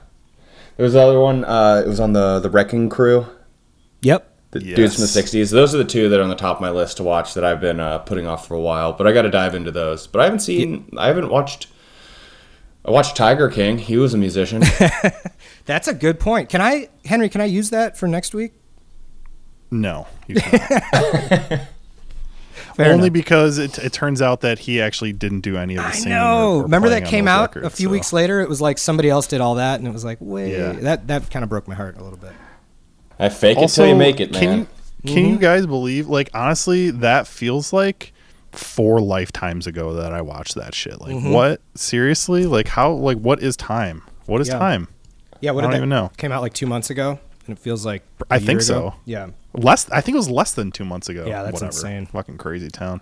there 0.79 0.85
was 0.85 0.95
the 0.95 1.01
other 1.03 1.21
one. 1.21 1.45
Uh, 1.45 1.83
it 1.85 1.89
was 1.89 2.01
on 2.01 2.15
the 2.15 2.39
the 2.41 2.49
Wrecking 2.49 2.89
Crew. 2.89 3.27
Yep. 4.01 4.37
The 4.51 4.61
dudes 4.61 4.95
from 4.95 5.03
the 5.03 5.09
'60s. 5.09 5.51
Those 5.51 5.75
are 5.75 5.79
the 5.79 5.85
two 5.85 6.09
that 6.09 6.19
are 6.19 6.23
on 6.23 6.31
the 6.31 6.35
top 6.35 6.57
of 6.57 6.61
my 6.63 6.71
list 6.71 6.97
to 6.97 7.03
watch 7.03 7.35
that 7.35 7.45
I've 7.45 7.61
been 7.61 7.81
uh, 7.81 7.99
putting 7.99 8.27
off 8.27 8.49
for 8.49 8.55
a 8.55 8.61
while. 8.61 8.95
But 8.95 9.07
I 9.07 9.13
got 9.13 9.23
to 9.23 9.31
dive 9.31 9.55
into 9.55 9.71
those. 9.71 10.07
But 10.07 10.21
I 10.21 10.25
haven't 10.25 10.41
seen. 10.41 10.89
I 10.97 11.07
haven't 11.09 11.29
watched. 11.29 11.67
I 12.85 12.91
watched 12.91 13.15
Tiger 13.17 13.51
King. 13.51 13.77
He 13.77 13.99
was 13.99 14.15
a 14.15 14.19
musician. 14.19 14.63
That's 15.67 15.87
a 15.89 15.93
good 15.93 16.19
point. 16.19 16.49
Can 16.49 16.63
I, 16.63 16.89
Henry? 17.05 17.29
Can 17.29 17.43
I 17.43 17.45
use 17.45 17.69
that 17.71 17.99
for 17.99 18.09
next 18.09 18.35
week? 18.35 18.53
no, 19.71 20.07
you 20.27 20.35
can't. 20.41 21.63
Fair 22.75 22.93
Only 22.93 23.09
enough. 23.09 23.13
because 23.13 23.59
it, 23.59 23.77
it 23.79 23.93
turns 23.93 24.23
out 24.23 24.41
that 24.43 24.61
he 24.61 24.81
actually 24.81 25.13
didn't 25.13 25.41
do 25.41 25.57
any 25.59 25.77
of 25.77 25.83
the 25.83 25.89
I 25.89 25.93
singing. 25.93 26.11
know. 26.11 26.53
or- 26.53 26.61
or 26.61 26.63
Remember 26.63 26.89
that 26.91 27.05
came 27.07 27.25
those 27.27 27.33
out 27.35 27.57
a 27.57 27.69
few 27.71 27.89
so- 27.89 27.93
weeks 27.93 28.13
later. 28.13 28.41
It 28.41 28.49
was 28.49 28.61
like 28.63 28.79
somebody 28.79 29.11
else 29.11 29.27
did 29.27 29.41
all 29.43 29.57
that, 29.57 29.79
and 29.81 29.87
it 29.87 29.93
was 29.93 30.05
like, 30.05 30.19
wait, 30.21 30.53
Yeah. 30.53 30.73
that 30.73 31.07
that 31.09 31.31
kind 31.31 31.43
of 31.43 31.49
broke 31.51 31.69
my 31.69 31.75
heart 31.75 31.99
a 31.99 32.03
little 32.03 32.19
bit. 32.19 32.33
I 33.19 33.29
fake 33.29 33.57
it 33.59 33.61
Also, 33.63 33.83
till 33.83 33.91
you 33.93 33.97
make 33.97 34.21
it, 34.21 34.33
man. 34.33 34.41
Can 34.41 34.59
you, 34.59 34.67
can 35.15 35.25
Mm-hmm. 35.25 35.33
you 35.35 35.39
guys 35.39 35.67
believe? 35.67 36.09
Like 36.09 36.31
honestly, 36.35 36.91
that 36.91 37.27
feels 37.27 37.73
like 37.73 38.13
four 38.53 39.01
lifetimes 39.01 39.67
ago 39.67 39.95
that 39.95 40.13
I 40.13 40.23
watched 40.23 40.55
that 40.57 40.75
shit. 40.75 41.01
Like 41.01 41.23
what? 41.25 41.61
Seriously? 41.75 42.47
Like 42.47 42.69
how? 42.69 42.93
Like 42.93 43.19
what 43.19 43.43
is 43.43 43.57
time? 43.57 44.03
What 44.27 44.41
is 44.41 44.49
Mm-hmm. 44.49 44.55
Yeah. 44.57 44.59
time? 44.59 44.89
Yeah, 45.41 45.51
what 45.53 45.63
I 45.65 45.69
did 45.69 45.71
don't 45.73 45.77
even 45.79 45.89
know. 45.91 46.11
Came 46.17 46.33
out 46.33 46.43
like 46.43 46.53
two 46.53 46.67
months 46.67 46.91
ago, 46.91 47.21
and 47.47 47.57
it 47.57 47.61
feels 47.61 47.87
like 47.87 48.03
I 48.31 48.37
I 48.37 48.39
think 48.41 48.61
so. 48.61 48.95
Yeah, 49.05 49.29
Less. 49.55 49.89
I 49.91 50.01
think 50.01 50.15
it 50.17 50.19
was 50.19 50.29
less 50.31 50.53
than 50.55 50.73
two 50.73 50.85
months 50.85 51.09
ago. 51.09 51.25
Yeah, 51.27 51.43
that's 51.45 51.55
Whatever. 51.55 51.67
insane. 51.67 52.07
Fucking 52.07 52.39
crazy 52.39 52.69
town. 52.69 53.01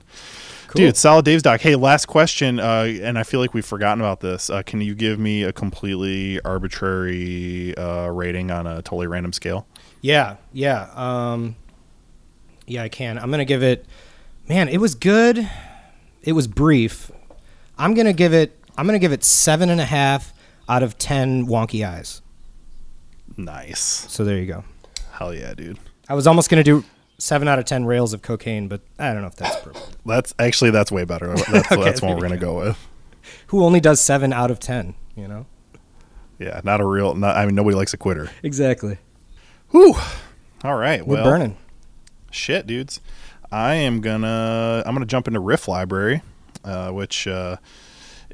Cool. 0.68 0.86
Dude, 0.86 0.96
Solid 0.96 1.24
Dave's 1.24 1.42
doc. 1.42 1.60
Hey, 1.60 1.76
last 1.76 2.06
question, 2.06 2.58
uh, 2.58 2.92
and 3.02 3.18
I 3.18 3.22
feel 3.22 3.40
like 3.40 3.54
we've 3.54 3.64
forgotten 3.64 4.00
about 4.00 4.20
this. 4.20 4.50
Uh, 4.50 4.62
can 4.62 4.80
you 4.80 4.94
give 4.94 5.18
me 5.18 5.44
a 5.44 5.52
completely 5.52 6.40
arbitrary 6.42 7.76
uh, 7.76 8.08
rating 8.08 8.50
on 8.50 8.66
a 8.66 8.76
totally 8.82 9.06
random 9.06 9.32
scale? 9.32 9.66
yeah, 10.02 10.36
yeah. 10.52 10.88
Um, 10.94 11.56
yeah, 12.66 12.82
I 12.82 12.88
can. 12.88 13.18
I'm 13.18 13.30
gonna 13.30 13.44
give 13.44 13.62
it. 13.62 13.86
Man, 14.48 14.68
it 14.68 14.78
was 14.78 14.94
good. 14.94 15.48
It 16.22 16.32
was 16.32 16.46
brief. 16.46 17.10
I'm 17.78 17.94
gonna 17.94 18.12
give 18.12 18.32
it. 18.34 18.58
I'm 18.76 18.86
gonna 18.86 18.98
give 18.98 19.12
it 19.12 19.24
seven 19.24 19.70
and 19.70 19.80
a 19.80 19.84
half 19.84 20.32
out 20.68 20.82
of 20.82 20.98
ten 20.98 21.46
wonky 21.46 21.86
eyes. 21.86 22.22
Nice. 23.36 23.80
So 23.80 24.24
there 24.24 24.38
you 24.38 24.46
go. 24.46 24.64
Hell 25.12 25.34
yeah, 25.34 25.54
dude. 25.54 25.78
I 26.08 26.14
was 26.14 26.26
almost 26.26 26.50
gonna 26.50 26.64
do 26.64 26.84
seven 27.18 27.48
out 27.48 27.58
of 27.58 27.64
ten 27.64 27.84
rails 27.84 28.12
of 28.12 28.22
cocaine, 28.22 28.68
but 28.68 28.80
I 28.98 29.12
don't 29.12 29.22
know 29.22 29.28
if 29.28 29.36
that's 29.36 29.56
appropriate. 29.56 29.96
That's 30.06 30.32
actually 30.38 30.70
that's 30.70 30.92
way 30.92 31.04
better. 31.04 31.34
That's, 31.34 31.72
Okay, 31.72 31.82
that's 31.82 32.00
what 32.00 32.14
we're 32.14 32.22
gonna 32.22 32.36
go 32.36 32.58
with. 32.58 32.78
Who 33.48 33.64
only 33.64 33.80
does 33.80 34.00
seven 34.00 34.32
out 34.32 34.52
of 34.52 34.60
ten? 34.60 34.94
You 35.16 35.26
know. 35.26 35.46
Yeah, 36.38 36.60
not 36.62 36.80
a 36.80 36.84
real. 36.84 37.14
Not, 37.14 37.36
I 37.36 37.44
mean, 37.46 37.56
nobody 37.56 37.74
likes 37.74 37.92
a 37.92 37.96
quitter. 37.96 38.30
Exactly. 38.44 38.98
Whew. 39.70 39.94
All 40.62 40.76
right. 40.76 41.04
We're 41.04 41.16
well, 41.16 41.24
burning. 41.24 41.56
shit, 42.30 42.66
dudes. 42.68 43.00
I 43.50 43.74
am 43.74 44.00
gonna 44.00 44.82
I'm 44.86 44.94
gonna 44.94 45.06
jump 45.06 45.26
into 45.26 45.40
Riff 45.40 45.66
Library, 45.66 46.22
uh, 46.64 46.90
which 46.92 47.26
uh, 47.26 47.56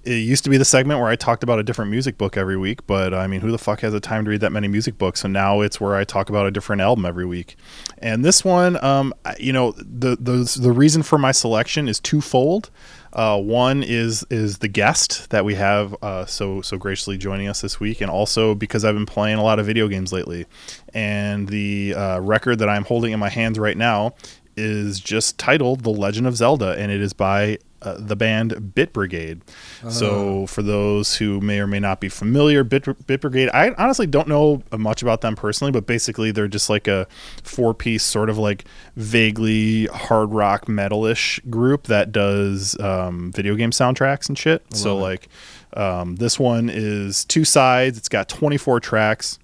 it 0.05 0.15
used 0.15 0.43
to 0.45 0.51
be 0.51 0.57
the 0.57 0.65
segment 0.65 0.99
where 1.01 1.09
I 1.09 1.17
talked 1.17 1.43
about 1.43 1.59
a 1.59 1.63
different 1.63 1.91
music 1.91 2.19
book 2.19 2.37
every 2.37 2.57
week. 2.57 2.87
But 2.87 3.15
I 3.15 3.27
mean, 3.27 3.41
who 3.41 3.51
the 3.51 3.59
fuck 3.59 3.81
has 3.81 3.93
the 3.93 4.01
time 4.01 4.25
to 4.25 4.31
read 4.31 4.41
that 4.41 4.51
many 4.51 4.69
music 4.69 4.99
books? 4.99 5.21
So 5.21 5.29
now 5.29 5.61
it's 5.61 5.81
where 5.81 5.95
I 5.95 6.05
talk 6.05 6.29
about 6.29 6.47
a 6.47 6.51
different 6.51 6.83
album 6.83 7.07
every 7.07 7.25
week. 7.25 7.57
And 7.99 8.25
this 8.25 8.45
one, 8.45 8.83
um, 8.85 9.15
you 9.39 9.53
know, 9.53 9.73
the 9.73 10.17
the 10.17 10.59
the 10.61 10.73
reason 10.73 11.03
for 11.03 11.19
my 11.19 11.33
selection 11.33 11.89
is 11.89 12.01
twofold. 12.01 12.71
Uh, 13.13 13.39
one 13.39 13.83
is 13.83 14.25
is 14.31 14.59
the 14.59 14.69
guest 14.69 15.31
that 15.31 15.45
we 15.45 15.55
have 15.55 15.95
uh, 16.03 16.25
so 16.25 16.63
so 16.63 16.77
graciously 16.79 17.19
joining 17.19 17.47
us 17.47 17.61
this 17.61 17.79
week, 17.79 18.01
and 18.01 18.11
also 18.11 18.55
because 18.55 18.85
I've 18.85 18.95
been 18.95 19.07
playing 19.07 19.39
a 19.39 19.43
lot 19.43 19.59
of 19.59 19.67
video 19.67 19.87
games 19.87 20.13
lately, 20.13 20.47
and 20.95 21.49
the 21.49 21.95
uh, 21.95 22.19
record 22.21 22.59
that 22.59 22.69
I'm 22.69 22.85
holding 22.85 23.13
in 23.13 23.21
my 23.21 23.29
hands 23.29 23.59
right 23.59 23.77
now 23.77 24.15
is 24.57 24.99
just 24.99 25.39
titled 25.39 25.83
"The 25.83 25.91
Legend 25.91 26.27
of 26.27 26.37
Zelda," 26.37 26.75
and 26.79 26.91
it 26.91 27.01
is 27.01 27.13
by 27.13 27.59
uh, 27.83 27.97
the 27.99 28.17
band 28.17 28.75
Bit 28.75 28.93
Brigade. 28.93 29.43
So, 29.89 30.47
for 30.47 30.63
those 30.63 31.17
who 31.17 31.41
may 31.41 31.61
or 31.61 31.67
may 31.67 31.81
not 31.81 32.01
be 32.01 32.09
familiar, 32.09 32.65
Bit, 32.65 33.07
Bit 33.07 33.21
Brigade, 33.21 33.51
I 33.53 33.71
honestly 33.79 34.07
don't 34.07 34.29
know 34.29 34.63
much 34.77 35.03
about 35.03 35.21
them 35.21 35.35
personally, 35.35 35.73
but 35.73 35.87
basically 35.87 36.31
they're 36.31 36.49
just 36.49 36.71
like 36.71 36.89
a 36.89 37.07
four 37.43 37.75
piece, 37.75 38.03
sort 38.03 38.31
of 38.31 38.39
like 38.39 38.65
vaguely 38.97 39.87
hard 39.87 40.31
rock 40.33 40.67
metalish 40.67 41.39
group 41.51 41.85
that 41.89 42.13
does 42.13 42.79
um, 42.81 43.33
video 43.33 43.55
game 43.55 43.71
soundtracks 43.71 44.29
and 44.29 44.39
shit. 44.39 44.65
So, 44.75 44.97
like, 44.97 45.29
um, 45.75 46.17
this 46.17 46.39
one 46.39 46.71
is 46.73 47.25
two 47.25 47.45
sides, 47.45 47.99
it's 47.99 48.09
got 48.09 48.29
24 48.29 48.81
tracks 48.81 49.39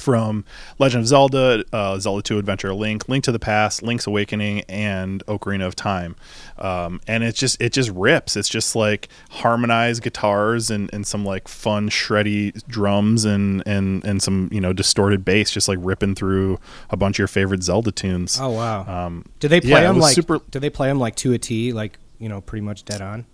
from 0.00 0.44
Legend 0.78 1.02
of 1.02 1.08
Zelda, 1.08 1.64
uh, 1.72 1.98
Zelda 1.98 2.22
2 2.22 2.38
Adventure 2.38 2.74
Link, 2.74 3.08
Link 3.08 3.24
to 3.24 3.32
the 3.32 3.38
Past, 3.38 3.82
Link's 3.82 4.06
Awakening, 4.06 4.62
and 4.68 5.24
Ocarina 5.26 5.66
of 5.66 5.76
Time. 5.76 6.16
Um, 6.58 7.00
and 7.06 7.24
it 7.24 7.34
just 7.34 7.60
it 7.60 7.72
just 7.72 7.90
rips. 7.90 8.36
It's 8.36 8.48
just 8.48 8.76
like 8.76 9.08
harmonized 9.30 10.02
guitars 10.02 10.70
and, 10.70 10.90
and 10.92 11.06
some 11.06 11.24
like 11.24 11.48
fun 11.48 11.90
shreddy 11.90 12.52
drums 12.66 13.24
and, 13.24 13.62
and 13.66 14.04
and 14.04 14.22
some 14.22 14.48
you 14.52 14.60
know 14.60 14.72
distorted 14.72 15.24
bass, 15.24 15.50
just 15.50 15.68
like 15.68 15.78
ripping 15.80 16.14
through 16.14 16.58
a 16.90 16.96
bunch 16.96 17.16
of 17.16 17.18
your 17.20 17.28
favorite 17.28 17.62
Zelda 17.62 17.92
tunes. 17.92 18.38
Oh 18.40 18.50
wow. 18.50 19.06
Um, 19.06 19.24
do 19.40 19.48
they 19.48 19.60
play 19.60 19.70
yeah, 19.70 19.82
them 19.82 19.98
like? 19.98 20.14
super- 20.14 20.40
Do 20.50 20.58
they 20.58 20.70
play 20.70 20.88
them 20.88 20.98
like 20.98 21.16
to 21.16 21.32
a 21.32 21.38
T? 21.38 21.72
Like 21.72 21.98
you 22.18 22.28
know, 22.28 22.40
pretty 22.40 22.64
much 22.64 22.84
dead 22.84 23.02
on. 23.02 23.26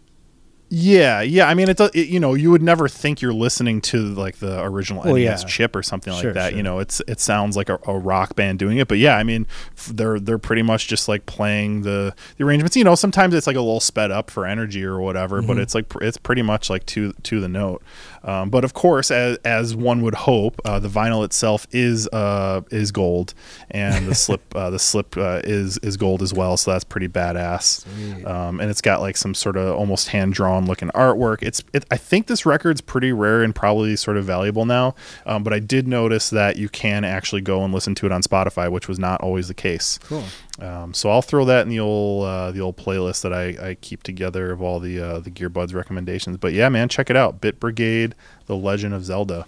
Yeah, 0.75 1.21
yeah. 1.21 1.49
I 1.49 1.53
mean, 1.55 1.69
it's 1.69 1.83
a, 1.83 1.91
it, 1.93 2.09
you 2.09 2.19
know 2.19 2.33
you 2.33 2.51
would 2.51 2.63
never 2.63 2.89
think 2.89 3.21
you're 3.21 3.35
listening 3.35 3.83
to 3.83 3.99
like 4.15 4.37
the 4.39 4.63
original 4.63 5.03
Well, 5.05 5.17
NES 5.17 5.43
yeah. 5.43 5.47
chip 5.49 5.77
or 5.77 5.83
something 5.83 6.15
Sure, 6.15 6.31
like 6.31 6.35
that. 6.35 6.49
sure. 6.51 6.57
You 6.57 6.63
know, 6.63 6.79
it's 6.79 7.03
it 7.07 7.21
sounds 7.21 7.59
like 7.59 7.69
a, 7.69 7.79
a 7.87 7.99
rock 7.99 8.37
band 8.37 8.59
doing 8.59 8.79
it, 8.79 8.89
but 8.89 8.97
yeah, 8.97 9.19
I 9.19 9.23
mean, 9.23 9.47
f- 9.77 9.91
they're 9.95 10.19
they're 10.19 10.39
pretty 10.39 10.63
much 10.63 10.89
just 10.89 11.09
like 11.09 11.27
playing 11.27 11.83
the 11.83 12.15
the 12.39 12.45
arrangements. 12.45 12.75
You 12.75 12.85
know, 12.85 12.95
sometimes 12.95 13.35
it's 13.35 13.47
like 13.47 13.57
a 13.57 13.61
little 13.61 13.81
sped 13.81 14.11
up 14.11 14.31
for 14.31 14.47
energy 14.47 14.83
or 14.83 14.99
whatever, 14.99 15.43
but 15.43 15.53
Mm-hmm. 15.53 15.61
it's 15.61 15.75
like 15.75 15.91
pr- 15.91 16.03
it's 16.03 16.17
pretty 16.17 16.41
much 16.43 16.71
like 16.71 16.87
to 16.87 17.13
to 17.25 17.39
the 17.41 17.49
note. 17.49 17.83
Um, 18.25 18.49
but 18.49 18.65
of 18.65 18.73
course, 18.73 19.11
as 19.11 19.37
as 19.45 19.77
one 19.77 20.01
would 20.03 20.15
hope, 20.15 20.59
uh, 20.65 20.79
the 20.79 20.89
vinyl 20.89 21.23
itself 21.23 21.67
is 21.73 22.09
uh 22.15 22.63
is 22.71 22.93
gold, 22.93 23.35
and 23.71 24.07
the 24.09 24.15
slip 24.15 24.41
uh, 24.57 24.71
the 24.71 24.79
slip 24.79 25.19
uh, 25.19 25.43
is 25.45 25.77
is 25.83 25.99
gold 25.99 26.23
as 26.23 26.33
well. 26.33 26.57
So 26.57 26.71
that's 26.71 26.85
pretty 26.85 27.09
badass. 27.09 27.85
Um, 28.27 28.59
and 28.59 28.71
it's 28.71 28.81
got 28.81 29.03
like 29.03 29.19
some 29.19 29.35
sort 29.35 29.59
of 29.59 29.77
almost 29.77 30.09
hand 30.09 30.33
drawn 30.33 30.62
looking 30.67 30.89
artwork. 30.91 31.43
It's 31.43 31.63
it, 31.73 31.85
I 31.91 31.97
think 31.97 32.27
this 32.27 32.45
record's 32.45 32.81
pretty 32.81 33.13
rare 33.13 33.43
and 33.43 33.55
probably 33.55 33.97
sort 33.97 34.17
of 34.17 34.25
valuable 34.25 34.65
now. 34.65 34.95
Um, 35.27 35.43
but 35.43 35.53
I 35.53 35.59
did 35.59 35.87
notice 35.89 36.31
that 36.31 36.57
you 36.57 36.69
can 36.69 37.05
actually 37.05 37.41
go 37.41 37.65
and 37.65 37.73
listen 37.73 37.95
to 37.97 38.07
it 38.07 38.13
on 38.13 38.23
Spotify, 38.23 38.71
which 38.71 38.89
was 38.89 38.99
not 38.99 39.21
always 39.21 39.49
the 39.49 39.55
case. 39.55 39.99
Cool. 39.99 40.25
Um, 40.61 40.95
so 40.95 41.11
I'll 41.11 41.23
throw 41.23 41.45
that 41.47 41.63
in 41.63 41.69
the 41.69 41.81
old 41.81 42.25
uh, 42.27 42.51
the 42.51 42.61
old 42.61 42.77
playlist 42.77 43.23
that 43.23 43.33
I, 43.33 43.71
I 43.71 43.75
keep 43.81 44.03
together 44.03 44.53
of 44.53 44.63
all 44.63 44.81
the 44.81 45.01
uh, 45.01 45.19
the 45.21 45.31
Gearbuds 45.31 45.75
recommendations. 45.75 46.37
But 46.37 46.53
yeah, 46.53 46.69
man, 46.69 46.89
check 46.89 47.11
it 47.11 47.17
out. 47.17 47.41
Bit 47.41 47.59
Brigade, 47.61 48.15
The 48.47 48.57
Legend 48.57 48.95
of 48.95 49.05
Zelda, 49.05 49.47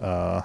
uh, 0.00 0.42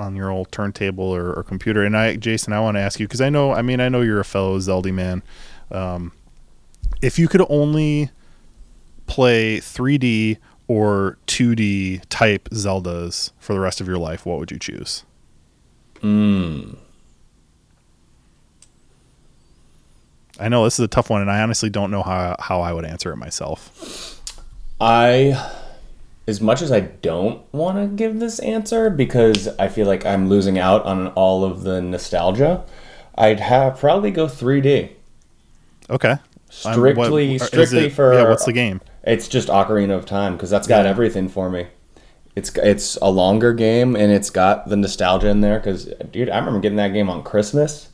on 0.00 0.16
your 0.16 0.30
old 0.30 0.52
turntable 0.52 1.04
or, 1.04 1.32
or 1.32 1.42
computer. 1.42 1.84
And 1.84 1.96
I, 1.96 2.16
Jason, 2.16 2.52
I 2.52 2.60
want 2.60 2.76
to 2.76 2.80
ask 2.80 3.00
you 3.00 3.06
because 3.06 3.20
I 3.20 3.30
know, 3.30 3.52
I 3.52 3.62
mean, 3.62 3.80
I 3.80 3.88
know 3.88 4.00
you're 4.00 4.20
a 4.20 4.24
fellow 4.24 4.58
Zelda 4.60 4.92
man. 4.92 5.22
Um, 5.70 6.12
if 7.02 7.18
you 7.18 7.28
could 7.28 7.44
only 7.48 8.10
play 9.08 9.58
3D 9.58 10.38
or 10.68 11.18
2D 11.26 12.02
type 12.08 12.48
Zeldas 12.50 13.32
for 13.38 13.54
the 13.54 13.60
rest 13.60 13.80
of 13.80 13.88
your 13.88 13.98
life, 13.98 14.24
what 14.26 14.38
would 14.38 14.50
you 14.50 14.58
choose? 14.58 15.04
Mm. 16.02 16.76
I 20.40 20.48
know 20.48 20.64
this 20.64 20.74
is 20.78 20.84
a 20.84 20.88
tough 20.88 21.10
one, 21.10 21.20
and 21.20 21.30
I 21.30 21.40
honestly 21.42 21.68
don't 21.70 21.90
know 21.90 22.02
how 22.02 22.36
how 22.38 22.60
I 22.60 22.72
would 22.72 22.84
answer 22.84 23.12
it 23.12 23.16
myself. 23.16 24.20
I, 24.80 25.52
as 26.28 26.40
much 26.40 26.62
as 26.62 26.70
I 26.70 26.80
don't 26.80 27.42
want 27.52 27.78
to 27.78 27.88
give 27.88 28.20
this 28.20 28.38
answer 28.38 28.90
because 28.90 29.48
I 29.58 29.66
feel 29.66 29.88
like 29.88 30.06
I'm 30.06 30.28
losing 30.28 30.56
out 30.58 30.84
on 30.84 31.08
all 31.08 31.44
of 31.44 31.64
the 31.64 31.82
nostalgia, 31.82 32.62
I'd 33.16 33.40
have 33.40 33.78
probably 33.80 34.12
go 34.12 34.26
3D. 34.26 34.90
Okay. 35.90 36.10
Um, 36.12 36.20
Strictly, 36.50 37.38
what- 37.38 37.48
strictly 37.48 37.86
it- 37.86 37.92
for 37.92 38.14
yeah. 38.14 38.28
What's 38.28 38.44
the 38.44 38.52
game? 38.52 38.80
It's 39.08 39.26
just 39.26 39.48
Ocarina 39.48 39.96
of 39.96 40.06
Time 40.06 40.34
because 40.34 40.50
that's 40.50 40.68
got 40.68 40.84
Yeah. 40.84 40.90
everything 40.90 41.28
for 41.28 41.50
me. 41.50 41.66
It's 42.36 42.50
it's 42.56 42.96
a 43.02 43.10
longer 43.10 43.52
game 43.52 43.96
and 43.96 44.12
it's 44.12 44.30
got 44.30 44.68
the 44.68 44.76
nostalgia 44.76 45.28
in 45.28 45.40
there 45.40 45.58
because 45.58 45.86
dude, 46.12 46.28
I 46.30 46.38
remember 46.38 46.60
getting 46.60 46.76
that 46.76 46.92
game 46.92 47.10
on 47.10 47.22
Christmas. 47.24 47.88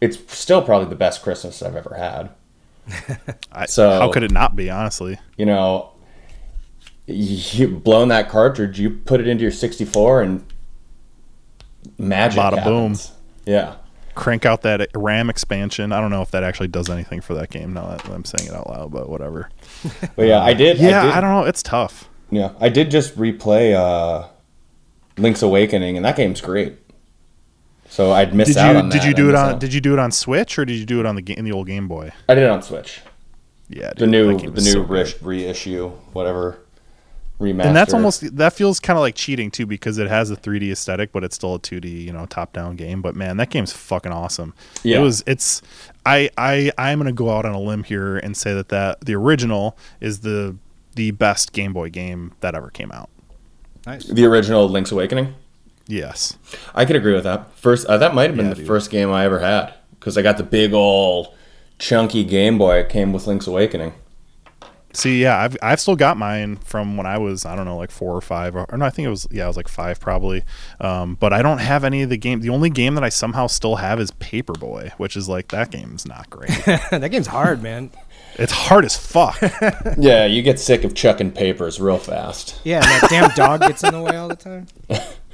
It's 0.00 0.16
still 0.34 0.62
probably 0.62 0.88
the 0.88 0.94
best 0.94 1.22
Christmas 1.22 1.62
I've 1.62 1.76
ever 1.76 1.94
had. 1.98 2.30
I, 3.52 3.66
So- 3.66 3.90
how 3.98 4.10
could 4.10 4.22
it 4.22 4.30
not 4.30 4.56
be? 4.56 4.70
Honestly, 4.70 5.18
You 5.36 5.44
know, 5.46 5.90
you 7.06 7.68
blown 7.68 8.08
that 8.08 8.28
cartridge, 8.30 8.80
you 8.80 8.88
put 8.90 9.20
it 9.20 9.26
into 9.28 9.42
your 9.42 9.50
64 9.52 10.22
and 10.22 10.44
magic 11.98 12.40
Bada 12.40 12.64
boom. 12.64 12.82
happens. 12.92 13.12
Yeah. 13.44 13.74
Crank 14.14 14.46
out 14.46 14.62
that 14.62 14.88
RAM 14.94 15.30
expansion. 15.30 15.92
I 15.92 16.00
don't 16.00 16.10
know 16.10 16.22
if 16.22 16.30
that 16.30 16.42
actually 16.42 16.68
does 16.68 16.88
anything 16.88 17.20
for 17.20 17.34
that 17.34 17.50
game. 17.50 17.72
Now 17.72 17.88
that 17.88 18.06
I'm 18.08 18.24
saying 18.24 18.48
it 18.48 18.54
out 18.54 18.68
loud, 18.68 18.90
but 18.90 19.08
whatever. 19.08 19.50
But 20.16 20.26
yeah, 20.26 20.42
I 20.42 20.52
did. 20.54 20.78
Yeah, 20.78 21.02
I, 21.02 21.04
did, 21.06 21.12
I 21.14 21.20
don't 21.20 21.30
know. 21.30 21.44
It's 21.44 21.62
tough. 21.62 22.08
Yeah, 22.30 22.52
I 22.60 22.68
did 22.68 22.90
just 22.90 23.16
replay 23.16 23.74
uh, 23.74 24.28
Link's 25.16 25.42
Awakening, 25.42 25.96
and 25.96 26.04
that 26.04 26.16
game's 26.16 26.40
great. 26.40 26.76
So 27.88 28.12
I'd 28.12 28.34
miss 28.34 28.48
Did 28.48 28.56
out 28.58 28.72
you 28.72 28.78
on 28.78 28.88
did 28.88 29.02
you 29.04 29.12
do 29.14 29.28
it 29.28 29.34
on 29.34 29.54
out. 29.54 29.60
Did 29.60 29.74
you 29.74 29.80
do 29.80 29.92
it 29.92 29.98
on 29.98 30.12
Switch 30.12 30.58
or 30.58 30.64
did 30.64 30.76
you 30.76 30.86
do 30.86 31.00
it 31.00 31.06
on 31.06 31.16
the 31.16 31.32
in 31.32 31.44
the 31.44 31.50
old 31.52 31.66
Game 31.66 31.88
Boy? 31.88 32.12
I 32.28 32.34
did 32.36 32.44
it 32.44 32.50
on 32.50 32.62
Switch. 32.62 33.00
Yeah, 33.68 33.92
The 33.96 34.06
new 34.06 34.36
the 34.38 34.60
new 34.60 34.60
so 34.60 34.80
re- 34.80 35.14
reissue, 35.22 35.88
whatever. 36.12 36.58
Remaster. 37.40 37.64
and 37.64 37.74
that's 37.76 37.92
almost 37.92 38.36
that 38.36 38.52
feels 38.52 38.78
kind 38.78 38.96
of 38.96 39.00
like 39.00 39.14
cheating 39.16 39.50
too 39.50 39.66
because 39.66 39.98
it 39.98 40.06
has 40.08 40.30
a 40.30 40.36
3D 40.36 40.70
aesthetic, 40.70 41.10
but 41.12 41.24
it's 41.24 41.34
still 41.34 41.54
a 41.56 41.58
2D, 41.58 42.04
you 42.04 42.12
know, 42.12 42.26
top-down 42.26 42.76
game. 42.76 43.02
But 43.02 43.16
man, 43.16 43.36
that 43.38 43.50
game's 43.50 43.72
fucking 43.72 44.12
awesome. 44.12 44.54
Yeah. 44.84 44.98
It 44.98 45.00
was. 45.00 45.24
It's. 45.26 45.62
I. 46.06 46.30
I. 46.38 46.70
I'm 46.78 46.98
gonna 46.98 47.12
go 47.12 47.30
out 47.30 47.44
on 47.44 47.52
a 47.54 47.60
limb 47.60 47.82
here 47.84 48.16
and 48.18 48.36
say 48.36 48.54
that 48.54 48.68
that 48.68 49.00
the 49.00 49.14
original 49.14 49.76
is 50.00 50.20
the 50.20 50.56
the 50.94 51.10
best 51.12 51.52
Game 51.52 51.72
Boy 51.72 51.88
game 51.90 52.32
that 52.40 52.54
ever 52.54 52.70
came 52.70 52.92
out. 52.92 53.08
Nice. 53.86 54.04
the 54.04 54.24
original 54.26 54.68
Link's 54.68 54.92
Awakening. 54.92 55.34
Yes. 55.86 56.36
I 56.74 56.84
could 56.84 56.94
agree 56.96 57.14
with 57.14 57.24
that. 57.24 57.52
First, 57.56 57.86
uh, 57.86 57.96
that 57.98 58.14
might 58.14 58.28
have 58.28 58.36
been 58.36 58.46
Yeah, 58.46 58.50
the 58.54 58.56
dude. 58.58 58.66
first 58.66 58.90
game 58.90 59.10
I 59.10 59.24
ever 59.24 59.38
had 59.40 59.74
because 59.98 60.16
I 60.18 60.22
got 60.22 60.36
the 60.36 60.42
big 60.44 60.72
old 60.72 61.34
chunky 61.78 62.22
Game 62.22 62.58
Boy. 62.58 62.76
It 62.80 62.88
came 62.90 63.12
with 63.12 63.26
Link's 63.26 63.46
Awakening. 63.46 63.94
See, 64.92 65.22
yeah, 65.22 65.38
I've 65.38 65.56
I've 65.62 65.80
still 65.80 65.94
got 65.94 66.16
mine 66.16 66.56
from 66.56 66.96
when 66.96 67.06
I 67.06 67.16
was 67.18 67.44
I 67.44 67.54
don't 67.54 67.64
know 67.64 67.76
like 67.76 67.90
four 67.92 68.14
or 68.14 68.20
five 68.20 68.56
or, 68.56 68.66
or 68.70 68.76
no, 68.76 68.84
I 68.84 68.90
think 68.90 69.06
it 69.06 69.10
was 69.10 69.26
yeah, 69.30 69.44
I 69.44 69.46
was 69.46 69.56
like 69.56 69.68
five 69.68 70.00
probably. 70.00 70.42
Um, 70.80 71.14
but 71.14 71.32
I 71.32 71.42
don't 71.42 71.58
have 71.58 71.84
any 71.84 72.02
of 72.02 72.10
the 72.10 72.16
game. 72.16 72.40
The 72.40 72.48
only 72.48 72.70
game 72.70 72.94
that 72.96 73.04
I 73.04 73.08
somehow 73.08 73.46
still 73.46 73.76
have 73.76 74.00
is 74.00 74.10
Paperboy, 74.10 74.90
which 74.92 75.16
is 75.16 75.28
like 75.28 75.48
that 75.48 75.70
game's 75.70 76.06
not 76.06 76.28
great. 76.28 76.50
that 76.90 77.08
game's 77.10 77.28
hard, 77.28 77.62
man. 77.62 77.90
it's 78.34 78.52
hard 78.52 78.84
as 78.84 78.96
fuck. 78.96 79.40
Yeah, 79.98 80.26
you 80.26 80.42
get 80.42 80.58
sick 80.58 80.84
of 80.84 80.94
chucking 80.94 81.32
papers 81.32 81.80
real 81.80 81.98
fast. 81.98 82.60
Yeah, 82.64 82.76
and 82.76 82.84
that 82.84 83.06
damn 83.10 83.30
dog 83.30 83.60
gets 83.60 83.84
in 83.84 83.92
the 83.92 84.02
way 84.02 84.16
all 84.16 84.28
the 84.28 84.36
time. 84.36 84.66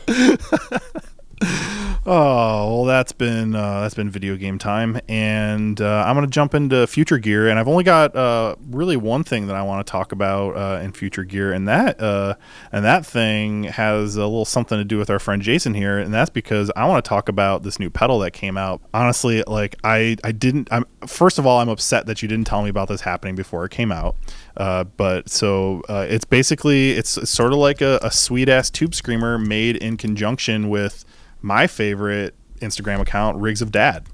Oh 2.08 2.72
well, 2.72 2.84
that's 2.84 3.10
been 3.10 3.56
uh, 3.56 3.80
that's 3.80 3.96
been 3.96 4.10
video 4.10 4.36
game 4.36 4.58
time, 4.58 5.00
and 5.08 5.80
uh, 5.80 6.04
I'm 6.06 6.14
gonna 6.14 6.28
jump 6.28 6.54
into 6.54 6.86
future 6.86 7.18
gear, 7.18 7.48
and 7.48 7.58
I've 7.58 7.66
only 7.66 7.82
got 7.82 8.14
uh, 8.14 8.54
really 8.70 8.96
one 8.96 9.24
thing 9.24 9.48
that 9.48 9.56
I 9.56 9.62
want 9.62 9.84
to 9.84 9.90
talk 9.90 10.12
about 10.12 10.56
uh, 10.56 10.80
in 10.84 10.92
future 10.92 11.24
gear, 11.24 11.52
and 11.52 11.66
that 11.66 12.00
uh, 12.00 12.36
and 12.70 12.84
that 12.84 13.04
thing 13.04 13.64
has 13.64 14.14
a 14.14 14.22
little 14.22 14.44
something 14.44 14.78
to 14.78 14.84
do 14.84 14.98
with 14.98 15.10
our 15.10 15.18
friend 15.18 15.42
Jason 15.42 15.74
here, 15.74 15.98
and 15.98 16.14
that's 16.14 16.30
because 16.30 16.70
I 16.76 16.86
want 16.86 17.04
to 17.04 17.08
talk 17.08 17.28
about 17.28 17.64
this 17.64 17.80
new 17.80 17.90
pedal 17.90 18.20
that 18.20 18.30
came 18.30 18.56
out. 18.56 18.80
Honestly, 18.94 19.42
like 19.48 19.74
I 19.82 20.16
I 20.22 20.30
didn't. 20.30 20.68
I'm 20.70 20.84
first 21.08 21.40
of 21.40 21.46
all, 21.46 21.58
I'm 21.58 21.68
upset 21.68 22.06
that 22.06 22.22
you 22.22 22.28
didn't 22.28 22.46
tell 22.46 22.62
me 22.62 22.68
about 22.68 22.86
this 22.86 23.00
happening 23.00 23.34
before 23.34 23.64
it 23.64 23.72
came 23.72 23.90
out. 23.90 24.14
Uh, 24.56 24.84
but 24.84 25.28
so 25.28 25.82
it's 25.88 26.24
basically 26.24 26.92
it's, 26.92 27.18
it's 27.18 27.32
sort 27.32 27.52
of 27.52 27.58
like 27.58 27.80
a, 27.80 27.98
a 28.00 28.12
sweet 28.12 28.48
ass 28.48 28.70
tube 28.70 28.94
screamer 28.94 29.38
made 29.38 29.74
in 29.74 29.96
conjunction 29.96 30.68
with 30.68 31.04
my 31.46 31.66
favorite 31.68 32.34
Instagram 32.60 33.00
account, 33.00 33.38
Rigs 33.38 33.62
of 33.62 33.70
Dad. 33.70 34.06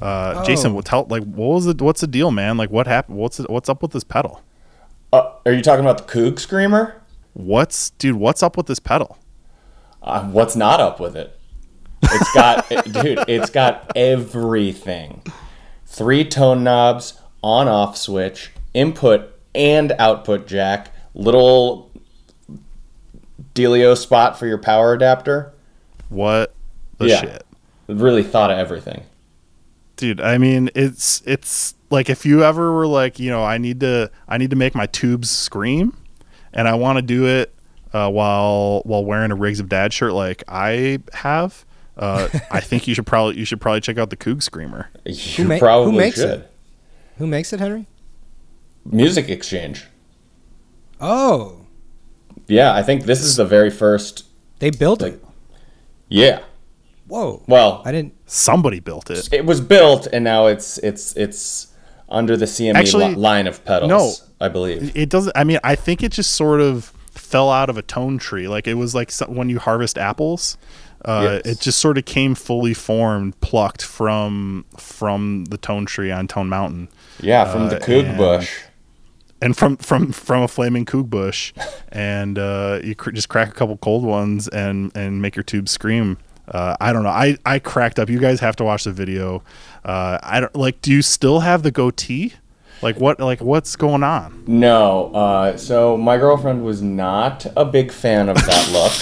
Uh, 0.00 0.34
Oh. 0.38 0.44
Jason, 0.44 0.80
tell 0.82 1.06
like 1.08 1.22
what 1.22 1.54
was 1.54 1.66
it? 1.66 1.80
What's 1.80 2.00
the 2.00 2.06
deal, 2.06 2.30
man? 2.30 2.56
Like 2.56 2.70
what 2.70 2.86
happened? 2.86 3.18
What's 3.18 3.38
it, 3.38 3.48
what's 3.48 3.68
up 3.68 3.82
with 3.82 3.92
this 3.92 4.04
pedal? 4.04 4.42
Uh, 5.12 5.30
are 5.46 5.52
you 5.52 5.62
talking 5.62 5.84
about 5.84 5.98
the 5.98 6.12
Coog 6.12 6.38
Screamer? 6.38 7.00
What's 7.34 7.90
dude? 7.90 8.16
What's 8.16 8.42
up 8.42 8.56
with 8.56 8.66
this 8.66 8.80
pedal? 8.80 9.18
Uh, 10.02 10.24
what's 10.24 10.56
not 10.56 10.80
up 10.80 10.98
with 10.98 11.14
it? 11.14 11.38
It's 12.02 12.34
got, 12.34 12.68
dude, 12.92 13.20
it's 13.28 13.50
got 13.50 13.92
everything. 13.94 15.22
Three 15.86 16.24
tone 16.24 16.64
knobs, 16.64 17.20
on 17.42 17.68
off 17.68 17.96
switch, 17.96 18.50
input 18.74 19.38
and 19.54 19.92
output 20.00 20.48
jack, 20.48 20.90
little 21.14 21.92
Delio 23.54 23.96
spot 23.96 24.36
for 24.38 24.46
your 24.46 24.58
power 24.58 24.94
adapter. 24.94 25.52
What 26.08 26.54
the 27.02 27.08
Yeah. 27.08 27.20
shit, 27.20 27.46
Really 27.88 28.22
thought 28.22 28.50
of 28.50 28.58
everything. 28.58 29.02
dude? 29.96 30.20
I 30.20 30.38
mean, 30.38 30.70
it's 30.74 31.22
it's 31.26 31.74
like 31.90 32.08
if 32.10 32.24
you 32.26 32.42
ever 32.44 32.72
were 32.72 32.86
like, 32.86 33.18
you 33.18 33.30
know, 33.30 33.44
I 33.44 33.58
need 33.58 33.80
to 33.80 34.10
I 34.28 34.38
need 34.38 34.50
to 34.50 34.56
make 34.56 34.74
my 34.74 34.86
tubes 34.86 35.30
scream, 35.30 35.96
and 36.52 36.66
I 36.68 36.74
want 36.74 36.96
to 36.98 37.02
do 37.02 37.26
it 37.26 37.54
uh, 37.92 38.08
while 38.10 38.82
while 38.84 39.04
wearing 39.04 39.30
a 39.30 39.34
Rigs 39.36 39.60
of 39.60 39.68
Dad 39.68 39.92
shirt 39.92 40.12
like 40.14 40.42
I 40.48 40.98
have. 41.12 41.64
Uh, 41.96 42.28
I 42.50 42.60
think 42.68 42.88
you 42.88 42.94
should 42.94 43.06
probably 43.06 43.36
you 43.38 43.44
should 43.44 43.60
probably 43.60 43.80
check 43.82 43.98
out 43.98 44.10
the 44.10 44.16
Coog 44.16 44.42
Screamer. 44.42 44.88
You 45.04 45.44
ma- 45.44 45.58
who 45.58 45.92
makes 45.92 46.16
should. 46.16 46.30
it? 46.40 46.50
Who 47.18 47.26
makes 47.26 47.52
it, 47.52 47.60
Henry? 47.60 47.86
Music 48.84 49.28
Exchange. 49.28 49.86
Oh, 51.00 51.56
Yeah, 52.48 52.74
I 52.74 52.82
think 52.82 53.04
this 53.04 53.20
is 53.22 53.36
the 53.36 53.44
very 53.44 53.70
first. 53.70 54.24
they 54.58 54.70
built 54.70 55.02
Like- 55.02 55.14
it. 55.14 55.24
Yeah. 56.08 56.40
Whoa. 57.12 57.42
Well, 57.46 57.82
I 57.84 57.92
didn't. 57.92 58.14
Somebody 58.26 58.80
built 58.80 59.10
it. 59.10 59.28
it 59.32 59.44
was 59.44 59.60
built 59.60 60.06
and 60.12 60.24
now 60.24 60.46
it's 60.46 60.78
it's 60.78 61.14
it's 61.16 61.68
under 62.08 62.36
the 62.36 62.46
CME 62.46 62.74
Actually, 62.74 63.08
li- 63.10 63.14
line 63.16 63.46
of 63.46 63.62
pedals. 63.64 63.88
no. 63.90 64.12
I 64.40 64.48
believe. 64.48 64.96
It 64.96 65.08
doesn't. 65.08 65.36
I 65.36 65.44
mean, 65.44 65.58
I 65.62 65.74
think 65.76 66.02
it 66.02 66.10
just 66.10 66.32
sort 66.32 66.60
of 66.60 66.86
fell 67.12 67.50
out 67.50 67.68
of 67.70 67.76
a 67.76 67.82
tone 67.82 68.18
tree. 68.18 68.48
Like 68.48 68.66
it 68.66 68.74
was 68.74 68.94
like 68.94 69.10
so- 69.10 69.26
when 69.26 69.48
you 69.50 69.58
harvest 69.58 69.98
apples. 69.98 70.56
Uh, 71.04 71.40
Yes. 71.44 71.52
It 71.56 71.60
just 71.60 71.80
sort 71.80 71.98
of 71.98 72.04
came 72.04 72.34
fully 72.36 72.74
formed, 72.74 73.38
plucked 73.40 73.82
from 73.82 74.64
from 74.78 75.44
the 75.46 75.58
tone 75.58 75.84
tree 75.84 76.10
on 76.12 76.28
Tone 76.28 76.48
Mountain, 76.48 76.88
Yeah, 77.20 77.44
from 77.44 77.68
the 77.68 77.76
Uh, 77.76 77.80
Coog 77.80 78.06
and- 78.08 78.16
bush. 78.16 78.50
and 79.42 79.56
from 79.56 79.76
from 79.78 80.12
from 80.12 80.42
a 80.42 80.48
flaming 80.48 80.84
coog 80.86 81.10
bush, 81.10 81.52
and 81.92 82.38
uh, 82.38 82.78
you 82.84 82.94
cr- 82.94 83.10
just 83.10 83.28
crack 83.28 83.48
a 83.48 83.52
couple 83.52 83.76
cold 83.78 84.04
ones 84.04 84.46
and 84.48 84.90
and 84.94 85.20
make 85.20 85.34
your 85.36 85.42
tube 85.42 85.68
scream. 85.68 86.18
Uh, 86.48 86.76
I 86.80 86.92
don't 86.92 87.02
know. 87.02 87.08
I 87.10 87.36
I 87.46 87.58
cracked 87.58 87.98
up. 87.98 88.08
You 88.08 88.18
guys 88.18 88.40
have 88.40 88.56
to 88.56 88.64
watch 88.64 88.84
the 88.84 88.92
video. 88.92 89.42
Uh, 89.84 90.18
I 90.22 90.40
don't 90.40 90.54
like. 90.56 90.80
Do 90.82 90.90
you 90.92 91.02
still 91.02 91.40
have 91.40 91.62
the 91.62 91.70
goatee? 91.70 92.34
Like 92.82 92.96
what? 92.98 93.20
Like 93.20 93.40
what's 93.40 93.76
going 93.76 94.02
on? 94.02 94.42
No, 94.46 95.12
uh, 95.14 95.56
so 95.56 95.96
my 95.96 96.18
girlfriend 96.18 96.64
was 96.64 96.82
not 96.82 97.46
a 97.56 97.64
big 97.64 97.92
fan 97.92 98.28
of 98.28 98.36
that 98.36 98.68
look. 98.72 98.92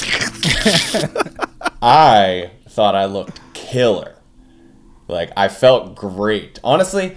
I 1.83 2.51
thought 2.69 2.95
I 2.95 3.07
looked 3.07 3.41
killer. 3.55 4.17
Like 5.09 5.31
I 5.37 5.49
felt 5.49 5.97
great. 5.97 6.59
Honestly, 6.63 7.17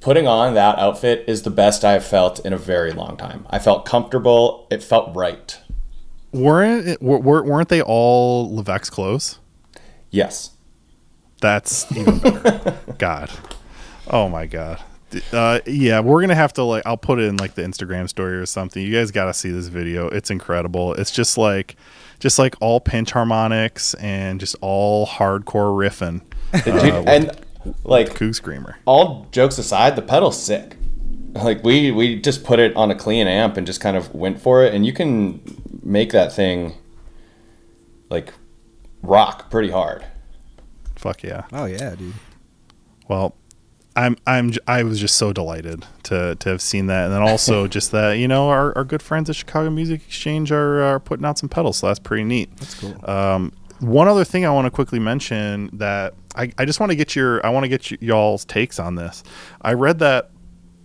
putting 0.00 0.26
on 0.26 0.54
that 0.54 0.78
outfit 0.78 1.24
is 1.28 1.42
the 1.42 1.50
best 1.50 1.84
I've 1.84 2.04
felt 2.04 2.44
in 2.44 2.52
a 2.52 2.58
very 2.58 2.92
long 2.92 3.16
time. 3.16 3.46
I 3.50 3.58
felt 3.58 3.84
comfortable. 3.86 4.66
It 4.70 4.82
felt 4.82 5.14
right. 5.14 5.58
Weren't 6.32 6.86
it, 6.86 7.02
wer- 7.02 7.18
wer- 7.18 7.42
weren't 7.44 7.68
they 7.68 7.82
all 7.82 8.50
Levex 8.50 8.90
clothes? 8.90 9.38
Yes. 10.10 10.50
That's 11.40 11.90
even 11.96 12.18
better. 12.18 12.78
God. 12.98 13.30
Oh 14.08 14.28
my 14.28 14.46
god. 14.46 14.82
Uh, 15.32 15.58
yeah, 15.66 16.00
we're 16.00 16.20
gonna 16.20 16.34
have 16.34 16.52
to 16.54 16.62
like. 16.62 16.84
I'll 16.86 16.96
put 16.96 17.18
it 17.18 17.24
in 17.24 17.36
like 17.36 17.54
the 17.54 17.62
Instagram 17.62 18.08
story 18.08 18.34
or 18.36 18.46
something. 18.46 18.82
You 18.82 18.92
guys 18.92 19.10
got 19.10 19.24
to 19.24 19.34
see 19.34 19.50
this 19.50 19.66
video. 19.66 20.08
It's 20.08 20.30
incredible. 20.30 20.94
It's 20.94 21.10
just 21.10 21.36
like, 21.36 21.76
just 22.20 22.38
like 22.38 22.54
all 22.60 22.80
pinch 22.80 23.10
harmonics 23.10 23.94
and 23.94 24.38
just 24.38 24.54
all 24.60 25.06
hardcore 25.06 25.74
riffing. 25.74 26.22
Dude, 26.64 27.08
and 27.08 27.30
like 27.84 28.10
Coog 28.10 28.34
Screamer. 28.34 28.78
all 28.84 29.26
jokes 29.32 29.58
aside, 29.58 29.96
the 29.96 30.02
pedal's 30.02 30.40
sick. 30.40 30.76
Like 31.32 31.64
we 31.64 31.90
we 31.90 32.20
just 32.20 32.44
put 32.44 32.58
it 32.60 32.74
on 32.76 32.90
a 32.90 32.94
clean 32.94 33.26
amp 33.26 33.56
and 33.56 33.66
just 33.66 33.80
kind 33.80 33.96
of 33.96 34.14
went 34.14 34.40
for 34.40 34.64
it, 34.64 34.74
and 34.74 34.86
you 34.86 34.92
can 34.92 35.40
make 35.82 36.12
that 36.12 36.32
thing 36.32 36.74
like 38.10 38.32
rock 39.02 39.50
pretty 39.50 39.70
hard. 39.70 40.04
Fuck 40.96 41.22
yeah. 41.22 41.44
Oh 41.52 41.64
yeah, 41.64 41.94
dude. 41.94 42.14
Well, 43.08 43.34
I'm 43.96 44.16
I'm 44.26 44.52
I 44.66 44.82
was 44.82 45.00
just 45.00 45.16
so 45.16 45.32
delighted 45.32 45.86
to 46.04 46.36
to 46.36 46.48
have 46.48 46.62
seen 46.62 46.86
that, 46.86 47.06
and 47.06 47.12
then 47.14 47.22
also 47.22 47.66
just 47.78 47.90
that 47.92 48.12
you 48.12 48.28
know 48.28 48.48
our, 48.48 48.76
our 48.76 48.84
good 48.84 49.02
friends 49.02 49.28
at 49.30 49.36
Chicago 49.36 49.70
Music 49.70 50.02
Exchange 50.06 50.52
are, 50.52 50.82
are 50.82 51.00
putting 51.00 51.24
out 51.24 51.38
some 51.38 51.48
pedals, 51.48 51.78
so 51.78 51.86
that's 51.86 51.98
pretty 51.98 52.24
neat. 52.24 52.54
That's 52.56 52.74
cool. 52.74 53.10
Um, 53.10 53.52
one 53.80 54.08
other 54.08 54.24
thing 54.24 54.44
I 54.44 54.50
want 54.50 54.66
to 54.66 54.70
quickly 54.70 54.98
mention 54.98 55.70
that 55.72 56.14
I, 56.36 56.52
I 56.58 56.66
just 56.66 56.80
want 56.80 56.90
to 56.90 56.96
get 56.96 57.16
your 57.16 57.44
I 57.44 57.50
want 57.50 57.64
to 57.64 57.68
get 57.68 57.90
y- 57.90 57.98
y'all's 58.00 58.44
takes 58.44 58.78
on 58.78 58.94
this. 58.94 59.22
I 59.62 59.72
read 59.72 59.98
that 60.00 60.30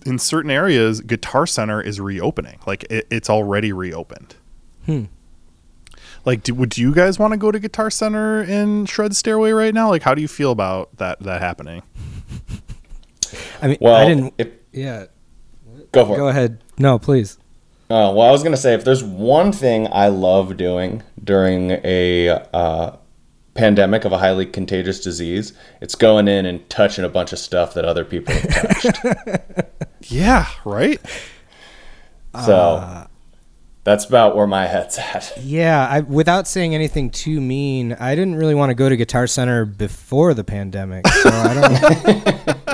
in 0.06 0.18
certain 0.18 0.52
areas, 0.52 1.02
Guitar 1.02 1.46
Center 1.46 1.82
is 1.82 2.00
reopening. 2.00 2.60
Like 2.66 2.86
it, 2.90 3.08
it's 3.12 3.30
already 3.30 3.74
reopened. 3.74 4.36
Hmm. 4.86 5.06
Like, 6.26 6.44
do, 6.44 6.54
would 6.56 6.78
you 6.78 6.94
guys 6.94 7.20
want 7.20 7.34
to 7.34 7.38
go 7.38 7.52
to 7.52 7.60
Guitar 7.60 7.90
Center 7.92 8.42
in 8.44 8.86
Shred 8.88 9.16
Stairway 9.16 9.52
right 9.52 9.74
now? 9.74 9.90
Like, 9.90 10.02
how 10.02 10.16
do 10.16 10.22
you 10.22 10.28
feel 10.28 10.52
about 10.52 10.96
that 10.98 11.20
that 11.22 11.42
happening? 11.42 11.84
I 13.62 13.68
mean, 13.68 13.78
Well, 13.80 13.96
I 13.96 14.06
didn't. 14.08 14.34
if, 14.38 14.48
Yeah. 14.72 15.06
go 15.92 16.06
for 16.06 16.16
Go 16.18 16.28
it. 16.28 16.32
ahead. 16.32 16.64
No, 16.78 16.98
please. 17.00 17.38
Uh, 17.90 18.10
well, 18.16 18.22
I 18.22 18.32
was 18.32 18.42
gonna 18.44 18.58
say 18.58 18.74
if 18.74 18.84
there's 18.84 19.04
one 19.04 19.52
thing 19.52 19.88
I 19.92 20.08
love 20.08 20.58
doing 20.58 21.04
during 21.24 21.72
a 21.84 22.30
uh, 22.52 22.96
pandemic 23.54 24.06
of 24.06 24.12
a 24.12 24.18
highly 24.18 24.48
contagious 24.48 25.00
disease, 25.00 25.54
it's 25.82 25.94
going 25.94 26.28
in 26.28 26.48
and 26.48 26.68
touching 26.70 27.06
a 27.06 27.10
bunch 27.10 27.32
of 27.32 27.38
stuff 27.40 27.76
that 27.76 27.86
other 27.86 28.04
people 28.04 28.34
have 28.34 28.82
touched. 28.82 29.70
Yeah, 30.08 30.48
right. 30.66 31.00
so 32.46 33.08
that's 33.86 34.04
about 34.04 34.36
where 34.36 34.48
my 34.48 34.66
head's 34.68 34.98
at. 34.98 35.32
Yeah, 35.42 35.88
I, 35.90 36.02
without 36.02 36.48
saying 36.48 36.76
anything 36.76 37.10
too 37.10 37.40
mean, 37.40 37.94
I 37.94 38.14
didn't 38.16 38.36
really 38.36 38.56
want 38.56 38.72
to 38.72 38.74
go 38.76 38.90
to 38.90 38.98
Guitar 38.98 39.28
Center 39.28 39.64
before 39.64 40.34
the 40.34 40.44
pandemic. 40.44 41.08
So 41.08 41.30
I 41.30 41.54
don't. 41.54 42.56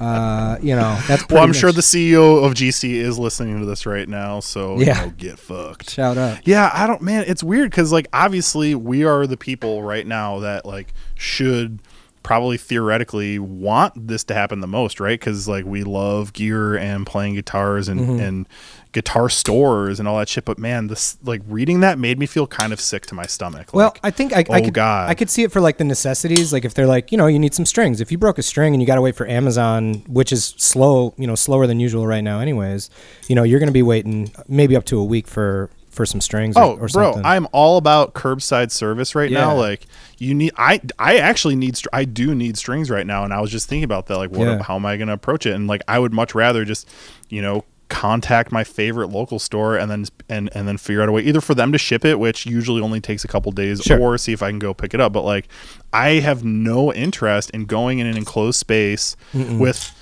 Uh, 0.00 0.58
you 0.60 0.74
know, 0.76 0.98
that's 1.08 1.26
Well, 1.30 1.38
I'm 1.42 1.50
pretty 1.50 1.60
sure 1.60 1.72
the 1.72 1.80
CEO 1.80 2.44
of 2.44 2.52
GC 2.52 2.94
is 2.94 3.18
listening 3.18 3.60
to 3.60 3.64
this 3.66 3.86
right 3.86 4.06
now, 4.08 4.40
so 4.40 4.76
you 4.78 4.86
Yeah. 4.86 5.04
know, 5.06 5.10
get 5.16 5.38
fucked. 5.38 5.88
shout 5.88 6.18
out. 6.18 6.46
Yeah, 6.46 6.70
I 6.74 6.86
don't, 6.86 7.00
man. 7.00 7.24
It's 7.26 7.42
weird 7.42 7.70
because, 7.70 7.90
like, 7.90 8.08
obviously, 8.12 8.74
we 8.74 9.04
are 9.04 9.26
the 9.26 9.36
people 9.38 9.82
right 9.82 10.06
now 10.06 10.40
that 10.40 10.66
like 10.66 10.92
should 11.14 11.78
probably 12.24 12.56
theoretically 12.56 13.38
want 13.38 14.08
this 14.08 14.24
to 14.24 14.34
happen 14.34 14.58
the 14.60 14.66
most, 14.66 14.98
right? 14.98 15.20
Because 15.20 15.46
like 15.46 15.64
we 15.64 15.84
love 15.84 16.32
gear 16.32 16.76
and 16.76 17.06
playing 17.06 17.34
guitars 17.34 17.88
and 17.88 18.00
Mm-hmm. 18.00 18.20
and 18.20 18.48
guitar 18.92 19.28
stores 19.28 19.98
and 19.98 20.08
all 20.08 20.18
that 20.18 20.28
shit. 20.28 20.44
But 20.44 20.58
man, 20.58 20.86
this 20.86 21.18
like 21.22 21.42
reading 21.48 21.80
that 21.80 21.98
made 21.98 22.18
me 22.18 22.26
feel 22.26 22.46
kind 22.46 22.72
of 22.72 22.80
sick 22.80 23.06
to 23.06 23.14
my 23.14 23.26
stomach. 23.26 23.74
Well, 23.74 23.88
Like, 23.88 24.00
I 24.04 24.10
think 24.10 24.32
I, 24.32 24.40
I 24.50 24.60
oh, 24.60 24.62
could 24.62 24.74
God. 24.74 25.10
I 25.10 25.14
could 25.14 25.28
see 25.30 25.42
it 25.42 25.52
for 25.52 25.60
like 25.60 25.78
the 25.78 25.84
necessities. 25.84 26.52
Like 26.52 26.64
if 26.64 26.74
they're 26.74 26.86
like, 26.86 27.12
you 27.12 27.18
know, 27.18 27.26
you 27.26 27.38
need 27.38 27.54
some 27.54 27.66
strings. 27.66 28.00
If 28.00 28.10
you 28.12 28.18
broke 28.18 28.38
a 28.38 28.42
string 28.42 28.72
and 28.72 28.80
you 28.80 28.86
got 28.86 28.94
to 28.96 29.02
wait 29.02 29.16
for 29.16 29.26
Amazon, 29.26 30.04
which 30.08 30.32
is 30.32 30.54
slow, 30.58 31.12
you 31.18 31.26
know, 31.26 31.34
slower 31.34 31.66
than 31.66 31.80
usual 31.80 32.06
right 32.06 32.22
now, 32.22 32.40
anyways. 32.40 32.88
You 33.28 33.34
know, 33.34 33.42
you're 33.42 33.58
going 33.58 33.68
to 33.68 33.72
be 33.72 33.82
waiting 33.82 34.32
maybe 34.48 34.76
up 34.76 34.84
to 34.86 34.98
a 34.98 35.04
week 35.04 35.26
for 35.26 35.70
for 35.94 36.04
some 36.04 36.20
strings. 36.20 36.56
Oh, 36.56 36.72
or 36.72 36.76
bro, 36.88 36.88
something. 36.88 37.24
I'm 37.24 37.46
all 37.52 37.76
about 37.78 38.14
curbside 38.14 38.70
service 38.70 39.14
right 39.14 39.30
now. 39.30 39.54
Like, 39.56 39.86
you 40.18 40.34
need, 40.34 40.52
I, 40.56 40.80
I 40.98 41.16
actually 41.18 41.56
need, 41.56 41.78
I 41.92 42.04
do 42.04 42.34
need 42.34 42.56
strings 42.58 42.90
right 42.90 43.06
now, 43.06 43.24
and 43.24 43.32
I 43.32 43.40
was 43.40 43.50
just 43.50 43.68
thinking 43.68 43.84
about 43.84 44.06
that. 44.06 44.18
Like, 44.18 44.30
what, 44.30 44.46
Yeah. 44.46 44.62
how 44.62 44.76
am 44.76 44.84
I 44.86 44.96
going 44.96 45.08
to 45.08 45.14
approach 45.14 45.46
it? 45.46 45.54
And 45.54 45.66
like, 45.66 45.82
I 45.88 45.98
would 45.98 46.12
much 46.12 46.34
rather 46.34 46.64
just, 46.64 46.88
you 47.28 47.40
know, 47.40 47.64
contact 47.90 48.50
my 48.50 48.64
favorite 48.64 49.08
local 49.10 49.38
store 49.38 49.76
and 49.76 49.90
then 49.90 50.06
and 50.30 50.48
and 50.54 50.66
then 50.66 50.76
figure 50.78 51.02
out 51.02 51.08
a 51.08 51.12
way 51.12 51.20
either 51.22 51.40
for 51.40 51.54
them 51.54 51.70
to 51.70 51.76
ship 51.78 52.02
it, 52.04 52.18
which 52.18 52.46
usually 52.46 52.80
only 52.80 52.98
takes 52.98 53.24
a 53.24 53.28
couple 53.28 53.52
days, 53.52 53.82
Sure. 53.82 54.00
or 54.00 54.16
see 54.18 54.32
if 54.32 54.42
I 54.42 54.48
can 54.50 54.58
go 54.58 54.72
pick 54.72 54.94
it 54.94 55.00
up. 55.00 55.12
But 55.12 55.22
like, 55.22 55.48
I 55.92 56.14
have 56.20 56.42
no 56.42 56.92
interest 56.92 57.50
in 57.50 57.66
going 57.66 57.98
in 57.98 58.06
an 58.06 58.16
enclosed 58.16 58.58
space 58.58 59.16
with 59.34 59.94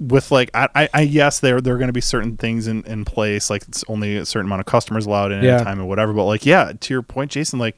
with 0.00 0.30
like 0.30 0.50
I, 0.54 0.68
I, 0.74 0.88
I 0.94 1.00
yes 1.02 1.40
there 1.40 1.60
there 1.60 1.74
are 1.74 1.78
going 1.78 1.88
to 1.88 1.92
be 1.92 2.00
certain 2.00 2.36
things 2.36 2.68
in, 2.68 2.84
in 2.84 3.04
place 3.04 3.50
like 3.50 3.62
it's 3.68 3.82
only 3.88 4.16
a 4.16 4.24
certain 4.24 4.46
amount 4.46 4.60
of 4.60 4.66
customers 4.66 5.06
allowed 5.06 5.32
in 5.32 5.38
at 5.38 5.44
Yeah. 5.44 5.60
a 5.60 5.64
time 5.64 5.80
or 5.80 5.86
whatever 5.86 6.12
but 6.12 6.24
like 6.24 6.46
yeah 6.46 6.72
to 6.78 6.94
your 6.94 7.02
point 7.02 7.30
jason 7.32 7.58
like 7.58 7.76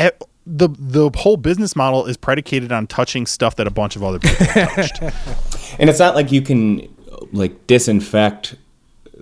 e- 0.00 0.10
the 0.46 0.68
the 0.78 1.10
whole 1.16 1.36
business 1.36 1.74
model 1.74 2.06
is 2.06 2.16
predicated 2.16 2.70
on 2.72 2.86
touching 2.86 3.26
stuff 3.26 3.56
that 3.56 3.66
a 3.66 3.70
bunch 3.70 3.96
of 3.96 4.04
other 4.04 4.18
people 4.20 4.46
touched 4.46 5.02
And 5.78 5.88
it's 5.90 5.98
not 5.98 6.14
like 6.14 6.30
you 6.32 6.42
can 6.42 6.88
like 7.32 7.66
disinfect 7.66 8.54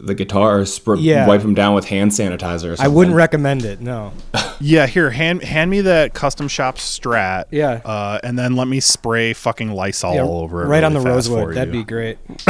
the 0.00 0.14
guitars, 0.14 0.78
spr- 0.78 0.96
Yeah. 0.98 1.26
wipe 1.26 1.42
them 1.42 1.54
down 1.54 1.74
with 1.74 1.86
hand 1.86 2.10
sanitizer. 2.12 2.72
Or 2.72 2.76
something. 2.76 2.84
I 2.84 2.88
wouldn't 2.88 3.16
recommend 3.16 3.64
it. 3.64 3.80
No. 3.80 4.12
yeah 4.60 4.86
here 4.86 5.10
hand 5.10 5.42
hand 5.44 5.70
me 5.70 5.80
that 5.82 6.14
custom 6.14 6.48
shop 6.48 6.78
strat 6.78 7.44
Yeah. 7.50 7.80
uh, 7.84 8.18
and 8.24 8.38
then 8.38 8.56
let 8.56 8.66
me 8.68 8.80
spray 8.80 9.32
fucking 9.32 9.70
lysol 9.70 10.14
Yeah, 10.14 10.22
all 10.24 10.40
over 10.42 10.64
it 10.64 10.66
right 10.66 10.82
on 10.84 10.92
the 10.92 11.00
fast 11.00 11.08
rosewood. 11.28 11.44
for 11.48 11.54
That'd 11.54 11.74
you. 11.74 11.80
be 11.80 11.84
great. 11.84 12.18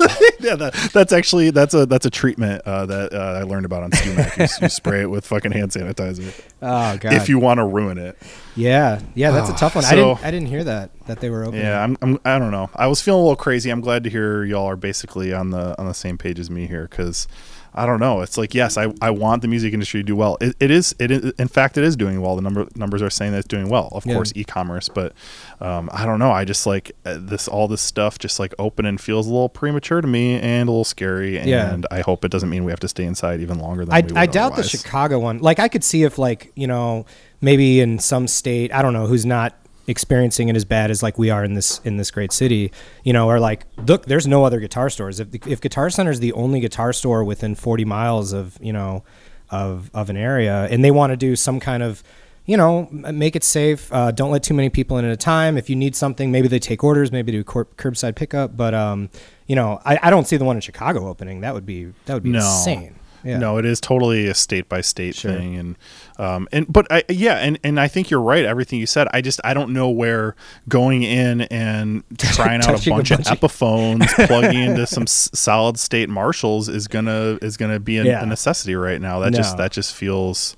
yeah, 0.40 0.54
that, 0.56 0.90
that's 0.92 1.12
actually 1.12 1.50
that's 1.50 1.74
a 1.74 1.86
that's 1.86 2.06
a 2.06 2.10
treatment 2.10 2.62
uh, 2.66 2.86
that 2.86 3.12
uh, 3.12 3.38
I 3.40 3.42
learned 3.42 3.66
about 3.66 3.82
on 3.82 3.90
StewMac. 3.90 4.36
you, 4.38 4.46
you 4.62 4.68
spray 4.68 5.02
it 5.02 5.10
with 5.10 5.26
fucking 5.26 5.52
hand 5.52 5.70
sanitizer 5.70 6.32
Oh 6.62 6.96
god. 6.98 7.12
if 7.12 7.28
you 7.28 7.38
want 7.38 7.58
to 7.58 7.64
ruin 7.64 7.98
it. 7.98 8.18
yeah, 8.54 9.00
yeah, 9.14 9.30
that's 9.30 9.50
a 9.50 9.54
tough 9.54 9.74
one. 9.74 9.84
I 9.84 9.94
didn't 9.94 10.24
I 10.24 10.30
didn't 10.30 10.48
hear 10.48 10.64
that 10.64 10.90
that 11.06 11.20
they 11.20 11.30
were 11.30 11.44
open. 11.44 11.60
Yeah, 11.60 11.82
I'm, 11.82 11.96
I'm 12.02 12.18
I 12.24 12.38
don't 12.38 12.50
know. 12.50 12.70
I 12.74 12.86
was 12.86 13.00
feeling 13.00 13.20
a 13.20 13.22
little 13.22 13.36
crazy. 13.36 13.70
I'm 13.70 13.80
glad 13.80 14.04
to 14.04 14.10
hear 14.10 14.44
y'all 14.44 14.66
are 14.66 14.76
basically 14.76 15.32
on 15.32 15.50
the 15.50 15.78
on 15.78 15.86
the 15.86 15.94
same 15.94 16.18
page 16.18 16.38
as 16.38 16.50
me 16.50 16.66
here 16.66 16.86
because 16.88 17.28
I 17.76 17.84
don't 17.86 18.00
know. 18.00 18.22
It's 18.22 18.38
like 18.38 18.54
yes, 18.54 18.76
I, 18.78 18.92
I 19.02 19.10
want 19.10 19.42
the 19.42 19.48
music 19.48 19.74
industry 19.74 20.00
to 20.00 20.04
do 20.04 20.16
well. 20.16 20.38
It, 20.40 20.56
it 20.60 20.70
is 20.70 20.94
it 20.98 21.10
is, 21.10 21.32
in 21.38 21.48
fact 21.48 21.76
it 21.76 21.84
is 21.84 21.94
doing 21.96 22.20
well. 22.22 22.34
The 22.36 22.42
number 22.42 22.66
numbers 22.74 23.02
are 23.02 23.10
saying 23.10 23.32
that 23.32 23.38
it's 23.38 23.48
doing 23.48 23.68
well. 23.68 23.88
Of 23.92 24.06
Yeah. 24.06 24.14
course, 24.14 24.32
e-commerce, 24.34 24.88
but 24.88 25.12
um, 25.60 25.90
I 25.92 26.06
don't 26.06 26.18
know. 26.18 26.30
I 26.30 26.44
just 26.44 26.66
like 26.66 26.92
uh, 27.04 27.18
this 27.20 27.48
all 27.48 27.68
this 27.68 27.82
stuff 27.82 28.18
just 28.18 28.38
like 28.38 28.54
open 28.58 28.86
and 28.86 29.00
feels 29.00 29.26
a 29.26 29.30
little 29.30 29.48
premature 29.48 30.00
to 30.00 30.08
me 30.08 30.40
and 30.40 30.68
a 30.68 30.72
little 30.72 30.84
scary. 30.84 31.38
And 31.38 31.48
Yeah. 31.48 31.76
I 31.90 32.00
hope 32.00 32.24
it 32.24 32.30
doesn't 32.30 32.48
mean 32.48 32.64
we 32.64 32.72
have 32.72 32.80
to 32.80 32.88
stay 32.88 33.04
inside 33.04 33.40
even 33.40 33.58
longer 33.58 33.84
than 33.84 33.94
I, 33.94 34.00
we 34.00 34.06
would 34.08 34.16
I 34.16 34.26
doubt 34.26 34.56
the. 34.56 34.62
Chicago 34.62 35.18
one. 35.18 35.38
Like 35.38 35.58
I 35.58 35.68
could 35.68 35.84
see 35.84 36.02
if 36.04 36.18
like 36.18 36.52
you 36.54 36.66
know 36.66 37.04
maybe 37.40 37.80
in 37.80 37.98
some 37.98 38.26
state 38.26 38.72
I 38.74 38.80
don't 38.82 38.92
know 38.94 39.06
who's 39.06 39.26
not 39.26 39.54
experiencing 39.86 40.48
it 40.48 40.56
as 40.56 40.64
bad 40.64 40.90
as 40.90 41.02
like 41.02 41.18
we 41.18 41.30
are 41.30 41.44
in 41.44 41.54
this 41.54 41.80
in 41.84 41.96
this 41.96 42.10
great 42.10 42.32
city, 42.32 42.72
you 43.04 43.12
know, 43.12 43.28
or 43.28 43.38
like 43.40 43.66
look, 43.86 44.06
there's 44.06 44.26
no 44.26 44.44
other 44.44 44.60
guitar 44.60 44.90
stores. 44.90 45.20
If 45.20 45.28
if 45.46 45.60
Guitar 45.60 45.90
Center 45.90 46.10
is 46.10 46.20
the 46.20 46.32
only 46.32 46.60
guitar 46.60 46.92
store 46.92 47.24
within 47.24 47.54
40 47.54 47.84
miles 47.84 48.32
of 48.32 48.58
you 48.60 48.72
know 48.72 49.04
of 49.50 49.90
of 49.94 50.10
an 50.10 50.16
area, 50.16 50.66
and 50.70 50.84
they 50.84 50.90
want 50.90 51.12
to 51.12 51.16
do 51.16 51.36
some 51.36 51.60
kind 51.60 51.82
of 51.82 52.02
you 52.48 52.56
know, 52.56 52.88
make 52.92 53.34
it 53.34 53.42
safe. 53.42 53.92
Uh, 53.92 54.12
don't 54.12 54.30
let 54.30 54.40
too 54.44 54.54
many 54.54 54.70
people 54.70 54.98
in 54.98 55.04
at 55.04 55.10
a 55.10 55.16
time. 55.16 55.58
If 55.58 55.68
you 55.68 55.74
need 55.74 55.96
something, 55.96 56.30
maybe 56.30 56.46
they 56.46 56.60
take 56.60 56.84
orders, 56.84 57.10
maybe 57.10 57.32
do 57.32 57.42
cor- 57.42 57.64
curbside 57.64 58.14
pickup. 58.14 58.56
But 58.56 58.72
um, 58.72 59.10
you 59.48 59.56
know, 59.56 59.80
I, 59.84 59.98
I 60.00 60.10
don't 60.10 60.28
see 60.28 60.36
the 60.36 60.44
one 60.44 60.56
in 60.56 60.60
Chicago 60.60 61.08
opening. 61.08 61.40
That 61.40 61.54
would 61.54 61.66
be 61.66 61.92
that 62.04 62.14
would 62.14 62.22
be 62.22 62.30
No. 62.30 62.38
insane. 62.38 62.95
Yeah. 63.26 63.38
No, 63.38 63.58
it 63.58 63.64
is 63.64 63.80
totally 63.80 64.26
a 64.28 64.34
state 64.34 64.68
by 64.68 64.80
state 64.80 65.14
Sure. 65.16 65.32
thing, 65.32 65.56
and 65.56 65.76
um, 66.18 66.48
and 66.52 66.70
but 66.72 66.86
I 66.90 67.02
yeah, 67.08 67.34
and 67.36 67.58
and 67.64 67.78
I 67.80 67.88
think 67.88 68.08
you're 68.10 68.20
right. 68.20 68.44
Everything 68.44 68.78
you 68.78 68.86
said, 68.86 69.08
I 69.12 69.20
just 69.20 69.40
I 69.44 69.52
don't 69.54 69.72
know 69.72 69.90
where 69.90 70.36
going 70.68 71.02
in 71.02 71.42
and 71.42 72.02
trying 72.18 72.60
out 72.60 72.68
a 72.68 72.72
Touching 72.72 72.92
a 72.92 72.96
bunch, 72.96 73.10
of 73.10 73.24
bunch 73.24 73.40
Epiphones, 73.40 74.26
plugging 74.26 74.60
into 74.62 74.86
some 74.86 75.02
s- 75.04 75.28
solid 75.34 75.78
state 75.78 76.08
Marshalls 76.08 76.68
is 76.68 76.86
gonna 76.88 77.38
is 77.42 77.56
gonna 77.56 77.80
be 77.80 77.98
a, 77.98 78.04
Yeah. 78.04 78.22
a 78.22 78.26
necessity 78.26 78.74
right 78.76 79.00
now. 79.00 79.18
That 79.20 79.32
just 79.34 79.56
that 79.56 79.72
just 79.72 79.94
feels 79.94 80.56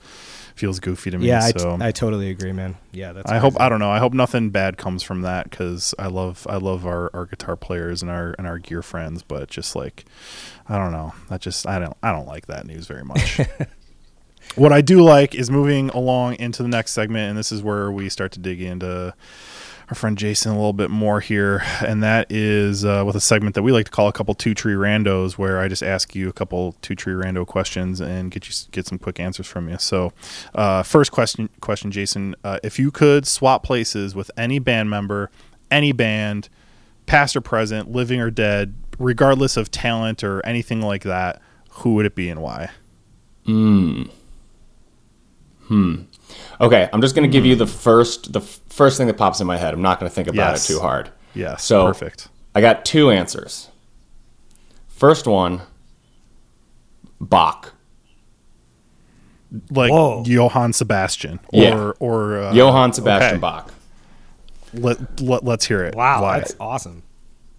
feels 0.59 0.81
goofy 0.81 1.11
to 1.11 1.19
me. 1.19 1.27
Yeah, 1.27 1.51
so 1.57 1.79
I 1.81 1.93
totally 1.93 2.31
agree, 2.31 2.53
man. 2.53 2.77
Yeah, 2.93 3.13
that's. 3.13 3.31
I 3.31 3.39
hope. 3.39 3.59
I 3.61 3.69
don't 3.69 3.81
know. 3.81 3.91
I 3.91 3.99
hope 3.99 4.13
nothing 4.13 4.51
bad 4.51 4.77
comes 4.77 5.03
from 5.03 5.23
that 5.23 5.49
because 5.49 5.95
I 5.99 6.09
love 6.09 6.47
I 6.51 6.57
love 6.57 6.87
our, 6.87 7.11
our 7.15 7.27
guitar 7.27 7.57
players 7.57 8.03
and 8.03 8.11
our 8.11 8.35
and 8.39 8.47
our 8.47 8.59
gear 8.59 8.83
friends, 8.83 9.23
but 9.23 9.49
just 9.49 9.75
like 9.77 10.05
I 10.69 10.77
don't 10.77 10.93
know. 10.93 11.15
That 11.29 11.41
just 11.41 11.67
I 11.67 11.79
don't 11.79 11.97
I 12.03 12.13
don't 12.13 12.27
like 12.27 12.47
that 12.47 12.67
news 12.67 12.87
very 12.87 13.05
much. 13.05 13.41
what 14.57 14.73
I 14.73 14.81
do 14.81 15.03
like 15.03 15.35
is 15.35 15.51
moving 15.51 15.91
along 15.91 16.37
into 16.37 16.63
the 16.63 16.69
next 16.69 16.93
segment, 16.93 17.31
and 17.31 17.39
this 17.39 17.53
is 17.53 17.63
where 17.63 17.91
we 17.91 18.09
start 18.09 18.33
to 18.33 18.41
dig 18.41 18.61
into 18.61 19.15
our 19.89 19.95
friend 19.95 20.19
Jason 20.19 20.53
a 20.53 20.55
little 20.55 20.75
bit 20.75 20.91
more 20.91 21.21
here, 21.21 21.63
and 21.81 22.03
that 22.03 22.31
is 22.31 22.85
uh, 22.85 23.03
with 23.07 23.17
a 23.17 23.21
segment 23.21 23.55
that 23.55 23.63
we 23.63 23.73
like 23.73 23.87
to 23.87 23.91
call 23.91 24.07
a 24.07 24.13
couple 24.13 24.35
two 24.35 24.53
tree 24.53 24.75
randos, 24.75 25.33
where 25.33 25.59
I 25.59 25.69
just 25.69 25.83
ask 25.83 26.15
you 26.15 26.29
a 26.29 26.33
couple 26.33 26.77
two 26.83 26.95
tree 26.95 27.15
rando 27.15 27.47
questions 27.47 28.01
and 28.01 28.31
get 28.31 28.47
you 28.49 28.55
get 28.71 28.87
some 28.87 28.99
quick 28.99 29.19
answers 29.19 29.47
from 29.47 29.69
you. 29.69 29.79
So, 29.79 30.13
uh, 30.55 30.83
first 30.83 31.11
question, 31.11 31.49
question, 31.61 31.91
Jason, 31.91 32.35
uh, 32.45 32.59
if 32.63 32.79
you 32.79 32.91
could 32.91 33.27
swap 33.27 33.63
places 33.63 34.15
with 34.15 34.31
any 34.37 34.59
band 34.59 34.91
member, 34.91 35.31
any 35.71 35.93
band, 35.93 36.51
past 37.07 37.35
or 37.35 37.41
present, 37.41 37.91
living 37.91 38.21
or 38.21 38.31
dead, 38.31 38.75
regardless 38.99 39.57
of 39.57 39.71
talent 39.71 40.23
or 40.23 40.45
anything 40.45 40.83
like 40.83 41.05
that, 41.05 41.41
who 41.71 41.95
would 41.95 42.05
it 42.05 42.15
be 42.15 42.29
and 42.29 42.43
why? 42.43 42.71
Okay, 46.61 46.89
I'm 46.93 47.01
just 47.01 47.15
gonna 47.15 47.29
give 47.29 47.47
you 47.47 47.55
the 47.57 47.67
first 47.67 48.33
the 48.33 48.41
f- 48.41 48.61
first 48.69 48.99
thing 48.99 49.07
that 49.07 49.17
pops 49.17 49.41
in 49.41 49.47
my 49.47 49.57
head. 49.57 49.73
I'm 49.75 49.83
not 49.83 49.99
gonna 50.01 50.11
think 50.11 50.29
about 50.29 50.53
Yes. 50.53 50.69
it 50.69 50.73
too 50.75 50.81
hard. 50.81 51.11
Yes, 51.35 51.63
So 51.65 51.87
perfect. 51.87 52.29
I 52.55 52.61
got 52.61 52.85
two 52.85 53.11
answers. 53.11 53.69
First 54.89 55.27
one, 55.27 55.63
Bach. 57.21 57.75
Like 59.71 59.91
Whoa. 59.93 60.25
Johann 60.27 60.73
Sebastian 60.73 61.39
or 61.53 61.63
Yeah. 61.63 61.93
or 62.01 62.39
uh, 62.39 62.53
Johann 62.53 62.93
Sebastian 62.93 63.37
okay. 63.37 63.41
Bach. 63.41 63.73
Let, 64.75 65.21
let 65.21 65.45
let's 65.45 65.65
hear 65.67 65.85
it. 65.85 65.95
Wow, 65.95 66.23
Why? 66.23 66.39
that's 66.41 66.55
awesome. 66.61 67.03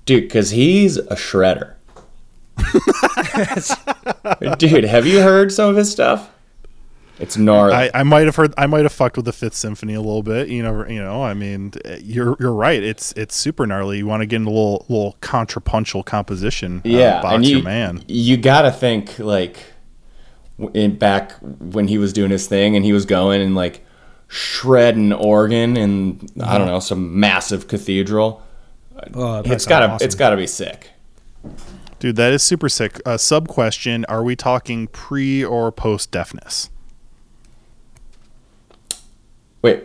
Dude, 0.05 0.23
because 0.23 0.51
he's 0.51 0.97
a 0.97 1.15
shredder. 1.15 1.73
Dude, 4.57 4.83
have 4.83 5.07
you 5.07 5.21
heard 5.21 5.51
some 5.51 5.69
of 5.69 5.75
his 5.75 5.91
stuff? 5.91 6.29
It's 7.19 7.35
gnarly. 7.37 7.73
I, 7.73 7.91
I 7.93 8.03
might 8.03 8.25
have 8.27 8.35
heard 8.37 8.53
I 8.57 8.65
might 8.65 8.83
have 8.83 8.93
fucked 8.93 9.17
with 9.17 9.25
the 9.25 9.33
Fifth 9.33 9.55
Symphony 9.55 9.93
a 9.93 9.99
little 10.01 10.23
bit. 10.23 10.47
You 10.47 10.63
know, 10.63 10.87
you 10.87 11.01
know. 11.03 11.21
I 11.21 11.33
mean, 11.33 11.73
you're 12.01 12.37
you're 12.39 12.53
right. 12.53 12.81
It's 12.81 13.11
it's 13.13 13.35
super 13.35 13.67
gnarly. 13.67 13.97
You 13.97 14.07
want 14.07 14.21
to 14.21 14.25
get 14.25 14.37
into 14.37 14.49
a 14.49 14.53
little 14.53 14.85
little 14.87 15.17
contrapuntal 15.21 16.03
composition. 16.03 16.77
uh, 16.77 16.89
yeah, 16.89 17.21
Bach's 17.21 17.35
and 17.35 17.45
you, 17.45 17.61
man. 17.61 18.03
you 18.07 18.37
gotta 18.37 18.71
think 18.71 19.19
like 19.19 19.57
in 20.73 20.97
back 20.97 21.33
when 21.41 21.87
he 21.89 21.97
was 21.97 22.13
doing 22.13 22.31
his 22.31 22.47
thing 22.47 22.75
and 22.75 22.85
he 22.85 22.93
was 22.93 23.05
going 23.05 23.41
and 23.41 23.53
like 23.55 23.85
shredding 24.27 25.11
organ 25.13 25.75
and 25.75 26.31
I 26.41 26.57
don't 26.57 26.67
know 26.67 26.79
some 26.79 27.19
massive 27.19 27.67
cathedral. 27.67 28.43
Oh, 29.13 29.41
It's 29.45 29.65
gotta 29.65 29.87
awesome. 29.89 30.05
it's 30.05 30.15
gotta 30.15 30.37
be 30.37 30.47
sick. 30.47 30.89
Dude, 31.99 32.15
that 32.15 32.31
is 32.31 32.43
super 32.43 32.69
sick. 32.69 33.01
Uh, 33.05 33.17
sub 33.17 33.47
question: 33.49 34.05
Are 34.05 34.23
we 34.23 34.35
talking 34.37 34.87
pre 34.87 35.43
or 35.43 35.69
post 35.71 36.11
deafness? 36.11 36.69
Wait, 39.61 39.83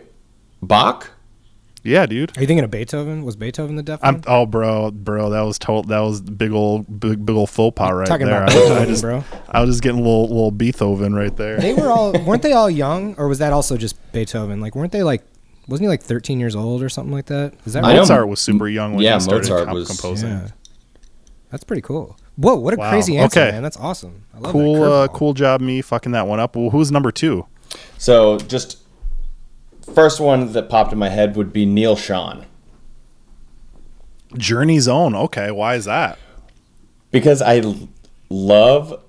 Bach? 0.63 1.11
Yeah, 1.83 2.07
dude. 2.07 2.37
Are 2.37 2.41
you 2.41 2.47
thinking 2.47 2.65
of 2.65 2.71
Beethoven? 2.71 3.25
Was 3.27 3.37
Beethoven 3.37 3.77
the 3.77 3.83
deaf 3.83 4.01
I'm 4.03 4.15
one? 4.15 4.25
oh, 4.27 4.47
bro, 4.47 4.91
bro. 4.91 5.29
That 5.31 5.43
was 5.43 5.59
total. 5.59 5.83
That 5.83 5.99
was 6.01 6.23
big 6.23 6.51
old 6.53 6.99
big 6.99 7.27
big 7.27 7.37
old 7.37 7.51
faux 7.51 7.77
pas 7.77 7.93
right 7.93 8.07
Talking 8.07 8.27
there. 8.27 8.43
about 8.45 8.53
I, 8.53 8.55
was- 8.55 8.65
I 8.65 8.69
Beethoven, 8.69 8.89
just 8.89 9.03
bro. 9.03 9.25
I 9.51 9.61
was 9.61 9.71
just 9.71 9.83
getting 9.83 9.99
a 10.01 10.03
little 10.03 10.29
little 10.29 10.51
Beethoven 10.51 11.15
right 11.15 11.37
there. 11.37 11.59
They 11.59 11.75
were 11.75 11.89
all 11.89 12.13
weren't 12.25 12.41
they 12.43 12.53
all 12.53 12.71
young, 12.71 13.15
or 13.19 13.29
was 13.29 13.39
that 13.41 13.53
also 13.53 13.77
just 13.77 13.97
Beethoven? 14.13 14.61
Like, 14.61 14.75
weren't 14.75 14.93
they 14.93 15.03
like? 15.03 15.23
Wasn't 15.69 15.83
he 15.85 15.89
like 15.89 16.03
13 16.03 16.41
years 16.41 16.55
old 16.57 16.83
or 16.83 16.89
something 16.89 17.13
like 17.13 17.27
that? 17.27 17.53
Is 17.67 17.73
that 17.75 17.83
right? 17.83 17.93
know 17.95 18.01
Mozart 18.01 18.29
was 18.29 18.41
super 18.41 18.69
young 18.69 18.95
when 18.95 19.03
yeah, 19.05 19.15
he 19.15 19.21
started 19.21 19.43
Mozart 19.51 19.67
com- 19.67 19.75
was- 19.75 19.89
composing. 19.89 20.29
Yeah. 20.31 20.49
That's 21.51 21.65
pretty 21.65 21.83
cool. 21.83 22.19
Whoa, 22.37 22.57
what 22.57 22.75
a 22.75 22.77
Wow, 22.79 22.91
crazy 22.91 23.17
answer, 23.17 23.41
okay. 23.41 23.53
man. 23.53 23.63
That's 23.63 23.77
awesome. 23.77 24.25
I 24.35 24.39
love 24.41 24.53
Cool, 24.53 24.75
that. 24.81 24.91
uh, 24.91 25.09
cool 25.09 25.35
job 25.35 25.61
me 25.61 25.83
fucking 25.83 26.13
that 26.13 26.27
one 26.27 26.41
up. 26.41 26.57
Well, 26.57 26.71
who's 26.71 26.91
number 26.91 27.13
two? 27.13 27.47
So 27.97 28.39
just 28.39 28.79
first 29.93 30.21
one 30.21 30.53
that 30.53 30.69
popped 30.69 30.93
in 30.93 30.99
my 30.99 31.09
head 31.09 31.37
would 31.37 31.53
be 31.53 31.67
Neal 31.67 31.97
Schon 31.97 32.45
Journey's 34.37 34.89
Own. 34.89 35.15
Okay, 35.15 35.51
why 35.51 35.75
is 35.77 35.85
that? 35.85 36.19
because 37.11 37.41
I 37.41 37.59
l- 37.59 37.89
love 38.29 39.01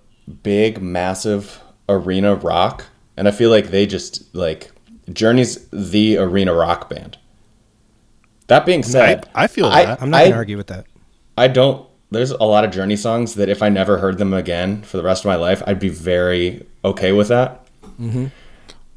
big, 0.43 0.79
massive 0.79 1.59
arena 1.89 2.35
rock, 2.35 2.85
and 3.17 3.27
I 3.27 3.31
feel 3.31 3.49
like 3.49 3.71
they 3.71 3.87
just 3.87 4.33
like 4.35 4.71
Journey's 5.11 5.67
the 5.69 6.17
arena 6.17 6.53
rock 6.53 6.87
band. 6.87 7.17
That 8.45 8.63
being 8.67 8.83
said, 8.83 9.27
I 9.33 9.47
feel 9.47 9.65
I- 9.65 9.85
that. 9.85 10.01
I'm 10.03 10.11
not 10.11 10.21
I- 10.21 10.25
gonna 10.25 10.35
argue 10.35 10.57
with 10.57 10.67
that. 10.67 10.85
I 11.37 11.47
don't. 11.47 11.87
There's 12.11 12.29
a 12.31 12.43
lot 12.43 12.63
of 12.63 12.69
Journey 12.71 12.95
songs 12.95 13.33
that 13.35 13.49
if 13.49 13.63
I 13.63 13.69
never 13.69 13.97
heard 13.97 14.19
them 14.19 14.33
again 14.35 14.83
for 14.83 14.97
the 14.97 15.03
rest 15.03 15.23
of 15.25 15.29
my 15.29 15.35
life, 15.35 15.63
I'd 15.65 15.79
be 15.79 15.89
very 15.89 16.65
okay 16.85 17.11
with 17.11 17.29
that. 17.29 17.65
Mm-hmm. 17.99 18.27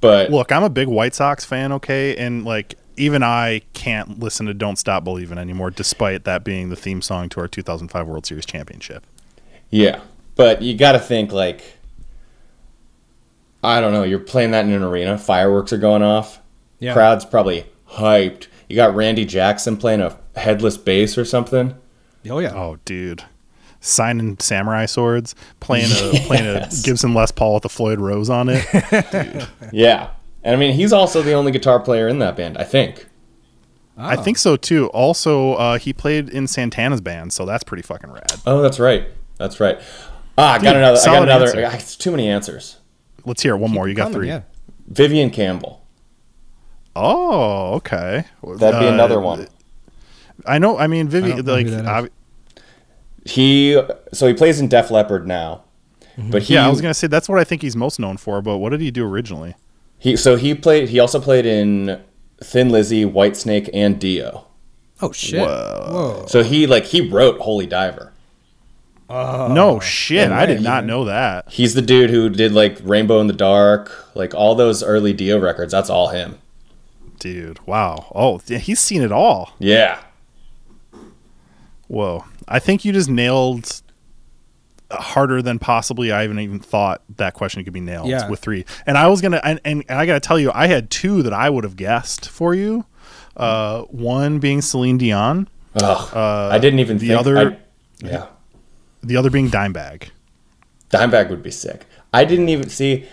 But 0.01 0.31
Look, 0.31 0.53
I'm 0.53 0.63
a 0.63 0.71
big 0.71 0.89
White 0.89 1.15
Sox 1.15 1.45
fan, 1.45 1.73
okay, 1.73 2.17
and 2.17 2.45
like 2.45 2.77
even 2.97 3.23
I 3.23 3.63
can't 3.73 4.21
listen 4.21 4.47
to 4.47 4.55
"Don't 4.55 4.77
Stop 4.77 5.05
Believing" 5.05 5.39
anymore, 5.39 5.71
despite 5.71 6.25
that 6.25 6.45
being 6.45 6.69
the 6.69 6.77
theme 6.77 7.03
song 7.03 7.29
to 7.31 7.41
our 7.41 7.49
2005 7.49 8.07
World 8.07 8.27
Series 8.27 8.47
championship. 8.47 9.05
yeah, 9.71 10.01
but 10.37 10.63
you 10.63 10.77
got 10.77 10.93
to 10.93 10.99
think 11.01 11.33
like 11.33 11.63
I 13.63 13.81
don't 13.81 13.93
know. 13.93 14.05
You're 14.05 14.19
playing 14.21 14.53
that 14.53 14.65
in 14.65 14.73
an 14.73 14.83
arena. 14.85 15.19
Fireworks 15.19 15.73
are 15.73 15.79
going 15.79 16.03
off. 16.03 16.41
Yeah. 16.79 16.93
Crowd's 16.93 17.25
probably 17.25 17.67
hyped. 17.91 18.47
You 18.69 18.77
got 18.77 18.95
Randy 18.95 19.25
Jackson 19.25 19.77
playing 19.77 20.01
a 20.01 20.17
headless 20.37 20.77
bass 20.77 21.19
or 21.19 21.25
something. 21.25 21.75
Oh 22.31 22.39
yeah. 22.39 22.53
Oh, 22.55 22.79
dude, 22.85 23.25
signing 23.81 24.37
samurai 24.41 24.87
swords, 24.87 25.35
playing 25.61 25.91
a 25.93 26.19
playing 26.27 26.47
a 26.47 26.69
Gibson 26.83 27.15
Les 27.15 27.31
Paul 27.31 27.55
with 27.55 27.65
a 27.65 27.69
Floyd 27.69 28.01
Rose 28.01 28.29
on 28.31 28.49
it. 28.51 29.49
Yeah, 29.73 30.11
and 30.43 30.55
I 30.55 30.59
mean 30.59 30.75
he's 30.75 30.93
also 30.93 31.23
the 31.23 31.33
only 31.33 31.53
guitar 31.53 31.79
player 31.81 32.09
in 32.09 32.19
that 32.21 32.37
band. 32.37 32.57
I 32.59 32.65
think. 32.65 33.07
I 34.01 34.15
think 34.15 34.39
so 34.39 34.57
too. 34.57 34.87
Also, 34.91 35.55
uh, 35.55 35.77
he 35.79 35.93
played 35.93 36.29
in 36.29 36.47
Santana's 36.47 37.01
band, 37.01 37.33
so 37.33 37.45
that's 37.45 37.65
pretty 37.65 37.83
fucking 37.83 38.13
rad. 38.13 38.33
Oh, 38.47 38.63
that's 38.63 38.79
right. 38.79 39.09
That's 39.39 39.59
right. 39.59 39.81
Ah, 40.39 40.53
I 40.55 40.59
got 40.63 40.77
another. 40.77 40.99
I 41.01 41.05
got 41.05 41.23
another. 41.25 41.47
answer. 41.47 41.65
ah, 41.67 41.75
It's 41.75 41.97
too 41.97 42.13
many 42.13 42.29
answers. 42.29 42.77
Let's 43.25 43.43
hear 43.43 43.55
it. 43.55 43.59
one 43.59 43.73
more. 43.73 43.89
You 43.89 43.95
got 43.95 44.05
Coming, 44.05 44.15
three. 44.15 44.29
Yeah. 44.29 44.43
Vivian 44.87 45.31
Campbell. 45.31 45.85
Oh, 46.95 47.75
okay. 47.75 48.25
That'd 48.57 48.81
be 48.81 48.87
Uh, 48.87 48.93
another 48.93 49.21
one. 49.21 49.49
I 50.47 50.59
know. 50.59 50.79
I 50.79 50.87
mean, 50.87 51.07
I 51.09 51.11
Vivi, 51.11 51.31
don't 51.33 51.45
know 51.47 51.53
like, 51.53 51.67
who 51.67 51.85
ob- 51.85 52.09
He 53.29 53.81
so 54.13 54.27
he 54.27 54.35
plays 54.35 54.61
in 54.61 54.69
Def 54.69 54.91
Leppard 54.91 55.27
now, 55.27 55.65
mm-hmm. 56.17 56.31
but 56.31 56.43
he 56.43 56.55
yeah, 56.55 56.67
I 56.67 56.71
was 56.71 56.81
gonna 56.81 56.95
say 56.95 57.07
that's 57.07 57.29
what 57.29 57.39
I 57.39 57.45
think 57.45 57.63
he's 57.63 57.77
most 57.77 57.99
known 57.99 58.17
for. 58.17 58.41
But 58.43 58.59
what 58.59 58.71
did 58.71 58.81
he 58.81 58.91
do 58.91 59.05
originally? 59.07 59.55
he 59.99 60.17
so 60.17 60.37
he 60.37 60.55
played. 60.55 60.89
He 60.89 61.01
also 61.01 61.21
played 61.21 61.45
in 61.45 62.01
Thin 62.43 62.71
Lizzy, 62.71 63.05
Whitesnake, 63.05 63.69
and 63.75 64.01
Dio. 64.01 64.47
Oh 65.03 65.13
shit. 65.13 65.41
Whoa. 65.41 65.89
Whoa. 65.91 66.27
So 66.27 66.43
he 66.43 66.67
like 66.67 66.85
he 66.85 67.09
wrote 67.09 67.41
Holy 67.41 67.67
Diver. 67.67 68.13
Oh. 69.11 69.49
no 69.49 69.81
shit, 69.81 70.31
I 70.31 70.45
did 70.45 70.61
not 70.61 70.85
know 70.85 71.07
that. 71.07 71.51
He's 71.51 71.73
the 71.73 71.81
dude 71.81 72.11
who 72.11 72.29
did 72.29 72.53
like 72.53 72.79
Rainbow 72.83 73.21
in 73.21 73.27
the 73.27 73.33
Dark, 73.33 74.15
like 74.15 74.35
all 74.35 74.55
those 74.55 74.83
early 74.83 75.15
Dio 75.15 75.39
records. 75.39 75.73
That's 75.73 75.89
all 75.89 76.09
him. 76.09 76.39
Dude, 77.19 77.59
wow. 77.67 78.13
Oh, 78.15 78.37
he's 78.39 78.81
seen 78.81 79.01
it 79.01 79.11
all. 79.11 79.55
Yeah. 79.59 79.99
Whoa. 81.87 82.27
I 82.49 82.59
think 82.59 82.85
you 82.85 82.93
just 82.93 83.09
nailed 83.11 83.83
harder 84.91 85.43
than 85.43 85.59
possibly 85.59 86.11
I 86.13 86.25
even 86.25 86.39
even 86.39 86.61
thought 86.61 87.03
that 87.17 87.35
question 87.35 87.63
could 87.63 87.73
be 87.75 87.81
nailed 87.81 88.09
Yeah. 88.09 88.29
with 88.29 88.41
three. 88.41 88.65
And 88.87 88.97
I 88.97 89.07
was 89.09 89.21
gonna 89.21 89.41
and, 89.45 89.61
and, 89.65 89.85
and 89.89 89.99
I 89.99 90.07
gotta 90.07 90.21
tell 90.21 90.39
you, 90.39 90.51
I 90.55 90.67
had 90.67 90.91
two 90.91 91.23
that 91.23 91.33
I 91.35 91.51
would 91.51 91.65
have 91.65 91.77
guessed 91.77 92.29
for 92.29 92.55
you. 92.55 92.87
Uh, 93.37 93.83
one 93.83 94.39
being 94.39 94.63
Celine 94.63 94.99
Dion, 94.99 95.49
Ugh. 95.81 96.15
Uh, 96.15 96.49
I 96.51 96.59
didn't 96.59 96.81
even 96.81 96.99
the 96.99 97.09
think. 97.09 97.21
other- 97.21 97.39
I- 97.39 97.57
yeah. 98.07 98.27
the 99.03 99.17
other 99.17 99.31
being 99.31 99.49
Dimebag. 99.49 100.09
Dimebag 100.91 101.29
would 101.31 101.43
be 101.43 101.51
sick. 101.51 101.85
I 102.13 102.25
didn't 102.25 102.49
even 102.49 102.69
see. 102.71 103.05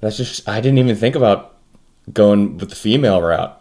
That's 0.00 0.16
just. 0.16 0.48
I 0.48 0.60
didn't 0.60 0.78
even 0.78 0.94
think 0.96 1.16
about 1.16 1.56
going 2.12 2.56
with 2.58 2.70
the 2.70 2.76
female 2.76 3.20
route. 3.20 3.60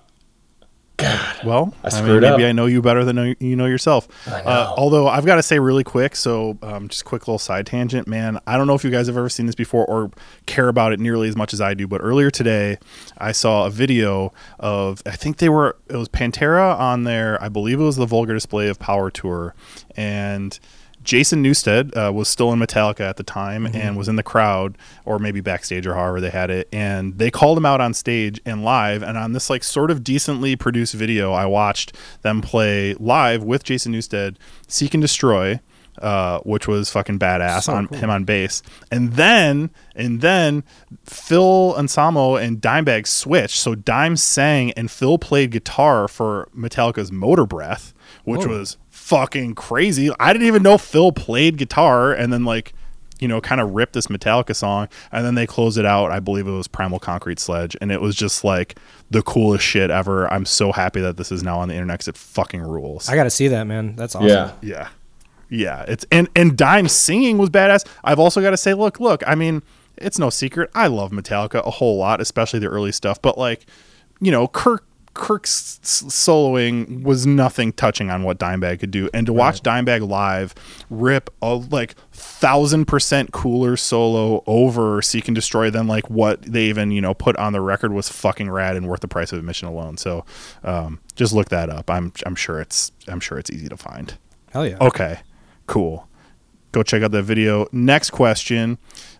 God. 1.03 1.45
Well, 1.45 1.73
I 1.83 1.89
I, 1.97 2.01
mean, 2.01 2.21
maybe 2.21 2.43
up. 2.43 2.49
I 2.49 2.51
know 2.51 2.65
you 2.65 2.81
better 2.81 3.03
than 3.05 3.35
you- 3.39 3.55
know 3.55 3.65
yourself. 3.65 4.07
I 4.27 4.41
Uh, 4.41 4.73
although 4.77 5.07
I've 5.07 5.25
got 5.25 5.35
to 5.35 5.43
say 5.43 5.59
really 5.59 5.83
quick, 5.83 6.15
so 6.15 6.57
um, 6.61 6.87
just 6.87 7.05
quick 7.05 7.23
little 7.27 7.39
side 7.39 7.65
tangent, 7.65 8.07
man. 8.07 8.39
I 8.47 8.57
don't 8.57 8.67
know 8.67 8.75
if 8.75 8.83
you 8.83 8.89
guys 8.91 9.07
have 9.07 9.17
ever 9.17 9.29
seen 9.29 9.45
this 9.45 9.55
before 9.55 9.85
or 9.85 10.11
care 10.45 10.67
about 10.67 10.93
it 10.93 10.99
nearly 10.99 11.27
as 11.27 11.35
much 11.35 11.53
as 11.53 11.61
I 11.61 11.73
do, 11.73 11.87
but 11.87 12.01
earlier 12.01 12.31
today 12.31 12.77
I 13.17 13.31
saw 13.31 13.65
a 13.65 13.69
video 13.69 14.33
of 14.59 15.01
I 15.05 15.11
think 15.11 15.37
they 15.37 15.49
were 15.49 15.77
it 15.89 15.97
was 15.97 16.09
Pantera 16.09 16.77
on 16.79 17.03
their 17.03 17.41
I 17.43 17.49
believe 17.49 17.79
it 17.79 17.83
was 17.83 17.95
the 17.97 18.05
Vulgar 18.05 18.33
Display 18.33 18.67
of 18.69 18.79
Power 18.79 19.09
tour, 19.11 19.53
and 19.95 20.57
Jason 21.03 21.43
Newsted 21.43 21.95
uh, 21.95 22.11
was 22.11 22.27
still 22.27 22.51
in 22.53 22.59
Metallica 22.59 23.01
at 23.01 23.17
the 23.17 23.23
time 23.23 23.65
and 23.65 23.97
was 23.97 24.07
in 24.07 24.15
the 24.15 24.23
crowd 24.23 24.77
or 25.05 25.19
maybe 25.19 25.41
backstage 25.41 25.85
or 25.85 25.95
however 25.95 26.21
they 26.21 26.29
had 26.29 26.49
it. 26.49 26.67
And 26.71 27.17
they 27.17 27.29
called 27.29 27.57
him 27.57 27.65
out 27.65 27.81
on 27.81 27.93
stage 27.93 28.39
and 28.45 28.63
live. 28.63 29.03
And 29.03 29.17
on 29.17 29.33
this 29.33 29.49
like 29.49 29.63
sort 29.63 29.91
of 29.91 30.03
decently 30.03 30.55
produced 30.55 30.93
video, 30.93 31.33
I 31.33 31.45
watched 31.45 31.95
them 32.21 32.41
play 32.41 32.93
live 32.95 33.43
with 33.43 33.63
Jason 33.63 33.93
Newsted, 33.93 34.37
Seek 34.67 34.93
and 34.93 35.01
Destroy. 35.01 35.59
Uh, 35.99 36.39
which 36.39 36.67
was 36.67 36.89
fucking 36.89 37.19
badass 37.19 37.65
So 37.65 37.73
on 37.75 37.85
cool. 37.85 37.99
him 37.99 38.09
on 38.09 38.23
bass, 38.23 38.63
and 38.89 39.13
then 39.13 39.69
and 39.95 40.21
then 40.21 40.63
Phil 41.05 41.75
Anselmo 41.77 42.35
and 42.35 42.59
Dimebag 42.59 43.05
switched. 43.05 43.57
So 43.59 43.75
Dime 43.75 44.17
sang 44.17 44.71
and 44.71 44.89
Phil 44.89 45.19
played 45.19 45.51
guitar 45.51 46.07
for 46.07 46.49
Metallica's 46.57 47.11
Motorbreath, 47.11 47.93
which 48.23 48.41
Whoa. 48.41 48.57
was 48.57 48.77
fucking 49.03 49.53
crazy. 49.53 50.09
I 50.17 50.31
didn't 50.31 50.47
even 50.47 50.63
know 50.63 50.77
Phil 50.77 51.11
played 51.11 51.57
guitar 51.57 52.13
and 52.13 52.31
then 52.31 52.45
like 52.45 52.73
you 53.19 53.27
know 53.27 53.41
kind 53.41 53.59
of 53.59 53.71
ripped 53.71 53.93
this 53.93 54.07
Metallica 54.07 54.55
song 54.55 54.87
and 55.11 55.25
then 55.25 55.35
they 55.35 55.45
closed 55.45 55.77
it 55.77 55.85
out. 55.85 56.11
I 56.11 56.19
believe 56.21 56.47
it 56.47 56.51
was 56.51 56.69
Primal 56.69 56.99
Concrete 56.99 57.39
Sledge 57.39 57.75
and 57.81 57.91
it 57.91 58.01
was 58.01 58.15
just 58.15 58.45
like 58.45 58.77
the 59.11 59.21
coolest 59.21 59.65
shit 59.65 59.91
ever. 59.91 60.31
I'm 60.31 60.45
so 60.45 60.71
happy 60.71 61.01
that 61.01 61.17
this 61.17 61.31
is 61.33 61.43
now 61.43 61.59
on 61.59 61.67
the 61.67 61.73
internet 61.75 61.99
cuz 61.99 62.07
it 62.07 62.17
fucking 62.17 62.61
rules. 62.61 63.09
I 63.09 63.15
got 63.15 63.25
to 63.25 63.29
see 63.29 63.49
that, 63.49 63.65
man. 63.65 63.95
That's 63.97 64.15
awesome. 64.15 64.29
Yeah. 64.29 64.51
Yeah. 64.61 64.87
Yeah. 65.49 65.83
It's 65.87 66.05
and 66.09 66.29
and 66.35 66.57
Dime 66.57 66.87
singing 66.87 67.37
was 67.37 67.49
badass. 67.49 67.85
I've 68.05 68.19
also 68.19 68.41
got 68.41 68.51
to 68.51 68.57
say, 68.57 68.73
look, 68.73 69.01
look, 69.01 69.21
I 69.27 69.35
mean, 69.35 69.63
it's 69.97 70.17
no 70.17 70.29
secret. 70.29 70.69
I 70.73 70.87
love 70.87 71.11
Metallica 71.11 71.65
a 71.67 71.71
whole 71.71 71.97
lot, 71.97 72.21
especially 72.21 72.59
the 72.59 72.67
early 72.67 72.93
stuff, 72.93 73.21
but 73.21 73.37
like, 73.37 73.65
you 74.21 74.31
know, 74.31 74.47
Kirk 74.47 74.85
Kirk's 75.13 75.79
soloing 75.83 77.03
was 77.03 77.27
nothing 77.27 77.71
touching 77.73 78.09
on 78.09 78.23
what 78.23 78.39
Dimebag 78.39 78.79
could 78.79 78.91
do. 78.91 79.09
And 79.13 79.25
to 79.27 79.33
watch 79.33 79.61
Dimebag 79.61 80.07
live 80.07 80.55
rip 80.89 81.29
a 81.41 81.55
like 81.55 81.95
thousand 82.11 82.85
percent 82.85 83.31
cooler 83.31 83.77
solo 83.77 84.43
over 84.47 85.01
Seek 85.01 85.27
and 85.27 85.35
Destroy 85.35 85.69
than 85.69 85.87
like 85.87 86.09
what 86.09 86.41
they 86.41 86.63
even, 86.65 86.91
you 86.91 87.01
know, 87.01 87.13
put 87.13 87.35
on 87.37 87.53
the 87.53 87.61
record 87.61 87.93
was 87.93 88.09
fucking 88.09 88.49
rad 88.49 88.75
and 88.75 88.87
worth 88.87 89.01
the 89.01 89.07
price 89.07 89.31
of 89.31 89.39
admission 89.39 89.67
alone. 89.67 89.97
So 89.97 90.25
um, 90.63 90.99
just 91.15 91.33
look 91.33 91.49
that 91.49 91.69
up. 91.69 91.89
I'm 91.89 92.11
I'm 92.25 92.35
sure 92.35 92.59
it's 92.59 92.91
I'm 93.07 93.19
sure 93.19 93.37
it's 93.37 93.51
easy 93.51 93.69
to 93.69 93.77
find. 93.77 94.17
Hell 94.51 94.67
yeah. 94.67 94.77
Okay, 94.81 95.19
cool. 95.67 96.07
Go 96.71 96.81
check 96.81 97.03
out 97.03 97.11
that 97.11 97.23
video. 97.23 97.67
Next 97.71 98.09
question. 98.09 98.79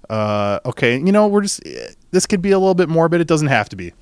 Uh, 0.10 0.60
okay, 0.66 0.98
you 0.98 1.12
know 1.12 1.28
we're 1.28 1.42
just 1.42 1.62
this 2.12 2.26
could 2.26 2.42
be 2.42 2.52
a 2.52 2.58
little 2.58 2.74
bit 2.74 2.90
morbid. 2.90 3.22
It 3.22 3.28
doesn't 3.28 3.48
have 3.48 3.70
to 3.70 3.76
be. 3.76 3.94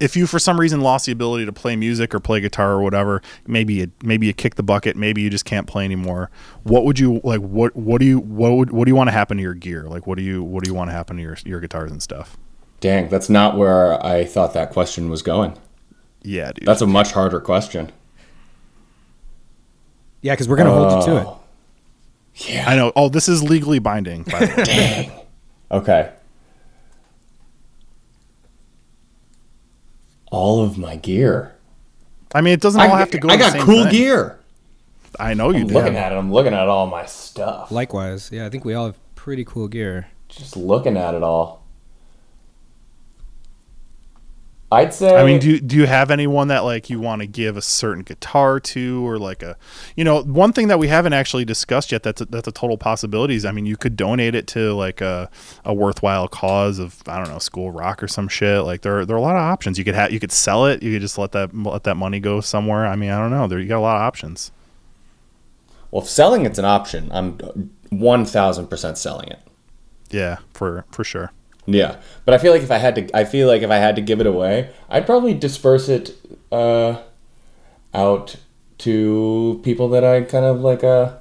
If 0.00 0.16
you 0.16 0.26
for 0.26 0.38
some 0.38 0.58
reason 0.58 0.80
lost 0.80 1.06
the 1.06 1.12
ability 1.12 1.44
to 1.44 1.52
play 1.52 1.76
music 1.76 2.14
or 2.14 2.20
play 2.20 2.40
guitar 2.40 2.72
or 2.72 2.82
whatever, 2.82 3.22
maybe 3.46 3.74
you, 3.74 3.92
maybe 4.02 4.26
you 4.26 4.32
kick 4.32 4.54
the 4.54 4.62
bucket. 4.62 4.96
Maybe 4.96 5.20
you 5.22 5.30
just 5.30 5.44
can't 5.44 5.66
play 5.66 5.84
anymore. 5.84 6.30
What 6.62 6.84
would 6.84 6.98
you 6.98 7.20
like? 7.22 7.40
What 7.40 7.76
what 7.76 8.00
do 8.00 8.06
you 8.06 8.18
what 8.18 8.52
would 8.52 8.70
what 8.70 8.86
do 8.86 8.90
you 8.90 8.96
want 8.96 9.08
to 9.08 9.12
happen 9.12 9.36
to 9.36 9.42
your 9.42 9.54
gear? 9.54 9.84
Like 9.84 10.06
what 10.06 10.16
do 10.16 10.24
you 10.24 10.42
what 10.42 10.64
do 10.64 10.70
you 10.70 10.74
want 10.74 10.88
to 10.88 10.92
happen 10.92 11.16
to 11.16 11.22
your 11.22 11.36
your 11.44 11.60
guitars 11.60 11.90
and 11.90 12.02
stuff? 12.02 12.36
Dang, 12.80 13.08
that's 13.08 13.28
not 13.28 13.56
where 13.56 14.04
I 14.04 14.24
thought 14.24 14.54
that 14.54 14.70
question 14.70 15.10
was 15.10 15.20
going. 15.20 15.56
Yeah, 16.22 16.52
dude. 16.52 16.66
That's 16.66 16.80
a 16.80 16.86
much 16.86 17.12
harder 17.12 17.40
question. 17.40 17.92
Yeah, 20.22 20.32
because 20.32 20.48
we're 20.48 20.56
gonna 20.56 20.72
hold 20.72 21.06
you 21.06 21.12
to 21.12 21.20
it. 21.20 21.26
Oh. 21.26 21.40
Yeah. 22.46 22.64
I 22.68 22.76
know. 22.76 22.92
Oh, 22.96 23.08
this 23.08 23.28
is 23.28 23.42
legally 23.42 23.78
binding. 23.78 24.22
By 24.22 24.40
the 24.40 24.54
way. 24.56 24.64
Dang. 24.64 25.10
Okay. 25.70 26.12
All 30.30 30.62
of 30.62 30.78
my 30.78 30.96
gear. 30.96 31.54
I 32.34 32.40
mean, 32.40 32.54
it 32.54 32.60
doesn't 32.60 32.80
all 32.80 32.96
have 32.96 33.10
to 33.10 33.18
go. 33.18 33.28
I 33.28 33.36
the 33.36 33.42
got 33.42 33.52
same 33.52 33.62
cool 33.62 33.82
thing. 33.84 33.92
gear. 33.92 34.38
I 35.18 35.34
know 35.34 35.50
you 35.50 35.62
I'm 35.62 35.66
do. 35.66 35.74
looking 35.74 35.96
at 35.96 36.12
it. 36.12 36.14
I'm 36.16 36.32
looking 36.32 36.54
at 36.54 36.68
all 36.68 36.86
my 36.86 37.04
stuff. 37.06 37.70
Likewise. 37.72 38.30
Yeah, 38.32 38.46
I 38.46 38.48
think 38.48 38.64
we 38.64 38.74
all 38.74 38.86
have 38.86 39.14
pretty 39.16 39.44
cool 39.44 39.66
gear. 39.66 40.08
Just 40.28 40.56
looking 40.56 40.96
at 40.96 41.14
it 41.14 41.22
all. 41.24 41.59
I'd 44.72 44.94
say. 44.94 45.16
I 45.16 45.24
mean, 45.24 45.40
do 45.40 45.50
you, 45.50 45.60
do 45.60 45.76
you 45.76 45.86
have 45.86 46.12
anyone 46.12 46.46
that 46.46 46.60
like 46.60 46.88
you 46.88 47.00
want 47.00 47.22
to 47.22 47.26
give 47.26 47.56
a 47.56 47.62
certain 47.62 48.04
guitar 48.04 48.60
to, 48.60 49.04
or 49.04 49.18
like 49.18 49.42
a, 49.42 49.56
you 49.96 50.04
know, 50.04 50.22
one 50.22 50.52
thing 50.52 50.68
that 50.68 50.78
we 50.78 50.86
haven't 50.86 51.12
actually 51.12 51.44
discussed 51.44 51.90
yet 51.90 52.04
that's 52.04 52.20
a, 52.20 52.24
that's 52.26 52.46
a 52.46 52.52
total 52.52 52.78
possibility 52.78 53.34
is, 53.34 53.44
I 53.44 53.50
mean, 53.50 53.66
you 53.66 53.76
could 53.76 53.96
donate 53.96 54.36
it 54.36 54.46
to 54.48 54.72
like 54.74 55.00
a, 55.00 55.28
a 55.64 55.74
worthwhile 55.74 56.28
cause 56.28 56.78
of 56.78 57.02
I 57.08 57.18
don't 57.18 57.28
know, 57.28 57.40
school 57.40 57.72
rock 57.72 58.00
or 58.00 58.06
some 58.06 58.28
shit. 58.28 58.62
Like 58.62 58.82
there 58.82 59.00
are, 59.00 59.04
there 59.04 59.16
are 59.16 59.18
a 59.18 59.22
lot 59.22 59.34
of 59.34 59.42
options. 59.42 59.76
You 59.76 59.84
could 59.84 59.96
have 59.96 60.12
you 60.12 60.20
could 60.20 60.30
sell 60.30 60.66
it. 60.66 60.82
You 60.84 60.92
could 60.92 61.02
just 61.02 61.18
let 61.18 61.32
that 61.32 61.52
let 61.52 61.82
that 61.82 61.96
money 61.96 62.20
go 62.20 62.40
somewhere. 62.40 62.86
I 62.86 62.94
mean, 62.94 63.10
I 63.10 63.18
don't 63.18 63.32
know. 63.32 63.48
There 63.48 63.58
you 63.58 63.66
got 63.66 63.78
a 63.78 63.80
lot 63.80 63.96
of 63.96 64.02
options. 64.02 64.52
well, 65.90 66.02
if 66.02 66.08
selling 66.08 66.44
it's 66.46 66.58
an 66.58 66.64
option, 66.64 67.10
I'm 67.12 67.38
one 67.90 68.24
thousand 68.24 68.68
percent 68.68 68.98
selling 68.98 69.28
it. 69.28 69.40
Yeah, 70.10 70.38
for 70.54 70.84
for 70.92 71.02
sure. 71.04 71.32
Yeah, 71.72 72.00
but 72.24 72.34
I 72.34 72.38
feel 72.38 72.52
like 72.52 72.62
if 72.62 72.70
I 72.70 72.78
had 72.78 72.94
to, 72.96 73.16
I 73.16 73.24
feel 73.24 73.46
like 73.48 73.62
if 73.62 73.70
I 73.70 73.76
had 73.76 73.96
to 73.96 74.02
give 74.02 74.20
it 74.20 74.26
away, 74.26 74.70
I'd 74.88 75.06
probably 75.06 75.34
disperse 75.34 75.88
it 75.88 76.16
uh, 76.50 77.02
out 77.94 78.36
to 78.78 79.60
people 79.62 79.88
that 79.90 80.04
I 80.04 80.22
kind 80.22 80.44
of 80.44 80.60
like 80.60 80.82
uh, 80.82 81.16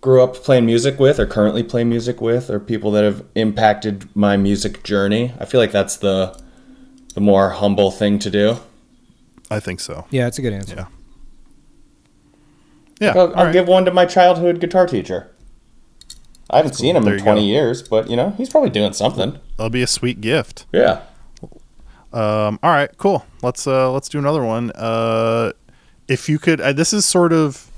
grew 0.00 0.22
up 0.22 0.34
playing 0.34 0.66
music 0.66 0.98
with, 0.98 1.20
or 1.20 1.26
currently 1.26 1.62
play 1.62 1.84
music 1.84 2.20
with, 2.20 2.50
or 2.50 2.58
people 2.58 2.90
that 2.92 3.04
have 3.04 3.24
impacted 3.34 4.08
my 4.16 4.36
music 4.36 4.82
journey. 4.82 5.32
I 5.38 5.44
feel 5.44 5.60
like 5.60 5.72
that's 5.72 5.96
the 5.96 6.40
the 7.14 7.20
more 7.20 7.50
humble 7.50 7.90
thing 7.90 8.18
to 8.20 8.30
do. 8.30 8.56
I 9.50 9.60
think 9.60 9.80
so. 9.80 10.06
Yeah, 10.10 10.26
it's 10.26 10.38
a 10.38 10.42
good 10.42 10.54
answer. 10.54 10.74
Yeah. 10.76 10.86
Yeah. 13.00 13.12
I'll, 13.16 13.36
I'll 13.36 13.44
right. 13.46 13.52
give 13.52 13.68
one 13.68 13.84
to 13.84 13.90
my 13.90 14.06
childhood 14.06 14.60
guitar 14.60 14.86
teacher. 14.86 15.31
I 16.52 16.58
haven't 16.58 16.74
seen 16.74 16.96
him 16.96 17.04
There 17.04 17.14
in 17.14 17.22
20 17.22 17.40
go. 17.40 17.44
years, 17.44 17.82
but 17.82 18.10
you 18.10 18.16
know, 18.16 18.30
he's 18.36 18.48
probably 18.50 18.70
doing 18.70 18.92
something. 18.92 19.38
That'll 19.56 19.70
be 19.70 19.82
a 19.82 19.86
sweet 19.86 20.20
gift. 20.20 20.66
Yeah. 20.72 21.02
Um, 22.12 22.58
all 22.62 22.70
right, 22.70 22.90
cool. 22.98 23.24
Let's 23.42 23.66
uh, 23.66 23.90
let's 23.90 24.08
do 24.08 24.18
another 24.18 24.44
one. 24.44 24.70
Uh, 24.72 25.52
if 26.08 26.28
you 26.28 26.38
could, 26.38 26.60
uh, 26.60 26.72
this 26.74 26.92
is 26.92 27.06
sort 27.06 27.32
of 27.32 27.70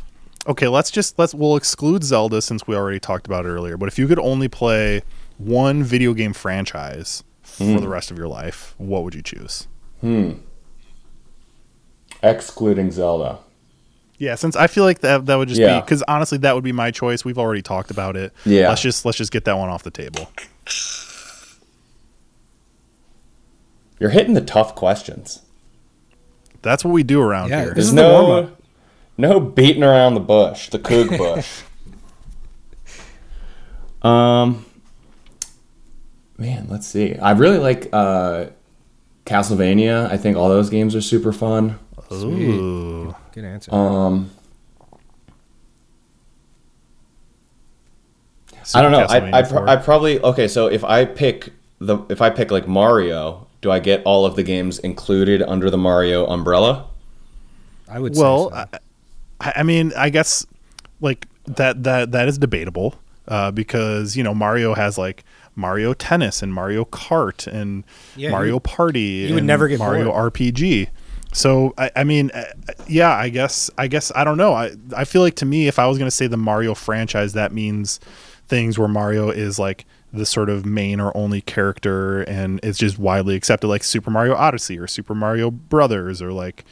okay. 0.49 0.67
Let's 0.67 0.91
just 0.91 1.19
let's 1.21 1.35
we'll 1.35 1.55
exclude 1.57 2.03
Zelda 2.03 2.43
since 2.43 2.67
we 2.67 2.75
already 2.75 2.99
talked 2.99 3.27
about 3.29 3.47
it 3.47 3.51
earlier. 3.51 3.77
But 3.77 3.87
if 3.89 3.97
you 3.97 4.09
could 4.09 4.19
only 4.19 4.49
play 4.49 5.03
one 5.39 5.85
video 5.85 6.15
game 6.15 6.33
franchise 6.33 7.23
for 7.43 7.79
the 7.79 7.89
rest 7.89 8.11
of 8.11 8.19
your 8.19 8.27
life, 8.27 8.75
what 8.79 9.05
would 9.05 9.15
you 9.15 9.23
choose? 9.23 9.69
Hmm. 10.01 10.33
Excluding 12.23 12.91
Zelda. 12.91 13.39
Yeah, 14.25 14.37
since 14.37 14.57
I 14.57 14.67
feel 14.69 14.85
like 14.85 15.01
that 15.01 15.27
that 15.27 15.37
would 15.37 15.49
just 15.49 15.61
Yeah. 15.61 15.77
be 15.81 15.85
because 15.85 16.03
honestly, 16.09 16.39
that 16.39 16.55
would 16.55 16.65
be 16.65 16.73
my 16.73 16.91
choice. 16.91 17.25
We've 17.25 17.39
already 17.39 17.61
talked 17.63 17.91
about 17.91 18.17
it. 18.17 18.33
Yeah. 18.47 18.69
let's 18.71 18.81
just 18.81 19.05
let's 19.05 19.19
just 19.19 19.31
get 19.33 19.45
that 19.45 19.59
one 19.59 19.69
off 19.69 19.83
the 19.83 19.91
table. 19.91 20.31
You're 24.01 24.11
hitting 24.11 24.35
the 24.35 24.41
tough 24.41 24.75
questions. 24.75 25.43
That's 26.63 26.85
what 26.85 26.93
we 26.93 27.03
do 27.03 27.21
around 27.21 27.51
Yeah, 27.51 27.57
here. 27.61 27.67
this 27.67 27.75
There's 27.75 27.87
is 27.89 27.95
the 27.95 28.03
no 28.03 28.23
warm-up. 28.25 28.63
no 29.19 29.41
beating 29.41 29.83
around 29.85 30.15
the 30.15 30.21
bush, 30.21 30.71
the 30.71 30.79
Coog 30.79 31.17
bush. 31.19 31.63
um, 34.09 34.65
man, 36.39 36.67
let's 36.69 36.87
see. 36.87 37.15
I 37.17 37.33
really 37.33 37.59
like 37.59 37.89
uh, 37.93 38.47
Castlevania. 39.27 40.11
I 40.11 40.17
think 40.17 40.37
all 40.37 40.49
those 40.49 40.71
games 40.71 40.95
are 40.97 41.01
super 41.03 41.33
fun. 41.33 41.79
Ooh. 42.13 43.15
Good 43.35 43.45
answer. 43.45 43.75
Um, 43.75 44.31
I 48.77 48.81
don't 48.81 48.93
know. 48.93 49.01
I 49.01 49.39
I, 49.39 49.43
pro- 49.43 49.67
I 49.67 49.75
probably 49.75 50.21
okay. 50.21 50.47
So 50.47 50.69
if 50.69 50.85
I 50.85 51.05
pick 51.05 51.53
the 51.81 51.99
if 52.09 52.23
I 52.23 52.31
pick 52.31 52.53
like 52.53 52.69
Mario, 52.69 53.49
do 53.61 53.73
I 53.73 53.81
get 53.81 54.03
all 54.05 54.25
of 54.25 54.37
the 54.37 54.45
games 54.45 54.79
included 54.79 55.43
under 55.43 55.69
the 55.69 55.77
Mario 55.77 56.27
umbrella? 56.27 56.87
I 57.89 57.99
would 57.99 58.15
well, 58.17 58.51
say 58.51 58.57
so. 58.73 58.79
I, 59.41 59.53
I 59.57 59.63
mean, 59.65 59.93
I 59.97 60.11
guess 60.11 60.47
like 61.01 61.27
that 61.47 61.83
that 61.83 62.13
that 62.13 62.29
is 62.29 62.39
debatable 62.39 62.95
uh, 63.27 63.51
because 63.51 64.17
you 64.17 64.23
know 64.23 64.33
Mario 64.33 64.75
has 64.75 64.97
like 64.97 65.25
Mario 65.57 65.93
Tennis 65.93 66.41
and 66.41 66.55
Mario 66.55 66.85
Kart 66.85 67.49
and 67.49 67.83
Yeah, 68.15 68.31
Mario 68.31 68.61
Party. 68.61 69.01
you 69.01 69.35
would 69.35 69.39
and 69.39 69.47
never 69.49 69.67
get 69.67 69.81
Mario 69.81 70.13
bored. 70.13 70.33
RPG. 70.33 70.89
So 71.35 71.75
I, 71.77 71.91
I 71.97 72.05
mean, 72.05 72.31
uh, 72.33 72.45
yeah, 72.89 73.11
I 73.11 73.29
guess 73.29 73.71
I 73.77 73.89
guess 73.89 74.11
I 74.15 74.25
don't 74.25 74.39
know. 74.39 74.55
I 74.55 74.73
I 74.97 75.05
feel 75.05 75.21
like 75.21 75.35
to 75.37 75.45
me, 75.45 75.67
if 75.69 75.79
I 75.79 75.87
was 75.87 75.99
going 75.99 76.07
to 76.07 76.15
say 76.17 76.27
the 76.27 76.37
Mario 76.37 76.75
franchise, 76.75 77.35
that 77.35 77.53
means 77.53 78.01
things 78.47 78.79
where 78.79 78.89
Mario 78.89 79.31
is 79.31 79.59
like 79.59 79.85
the 80.13 80.25
sort 80.25 80.49
of 80.49 80.65
main 80.65 81.01
or 81.01 81.15
only 81.17 81.41
character 81.41 82.23
and 82.23 82.61
it's 82.63 82.79
just 82.79 82.99
widely 82.99 83.35
accepted, 83.35 83.67
like 83.67 83.83
Super 83.83 84.11
Mario 84.11 84.35
Odyssey 84.35 84.79
or 84.79 84.87
Super 84.87 85.15
Mario 85.15 85.51
Brothers 85.51 86.23
or 86.23 86.33
like 86.33 86.65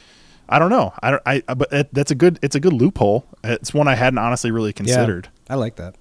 I 0.47 0.59
don't 0.59 0.69
know. 0.69 0.93
I 1.01 1.11
don't. 1.11 1.23
I 1.25 1.41
but 1.53 1.71
it, 1.71 1.93
that's 1.93 2.11
a 2.11 2.15
good. 2.15 2.39
It's 2.41 2.55
a 2.55 2.59
good 2.59 2.73
loophole. 2.73 3.25
It's 3.43 3.73
one 3.73 3.87
I 3.87 3.95
hadn't 3.95 4.19
honestly 4.19 4.51
really 4.51 4.73
considered. 4.73 5.29
I 5.49 5.55
like 5.55 5.75
that. 5.75 5.95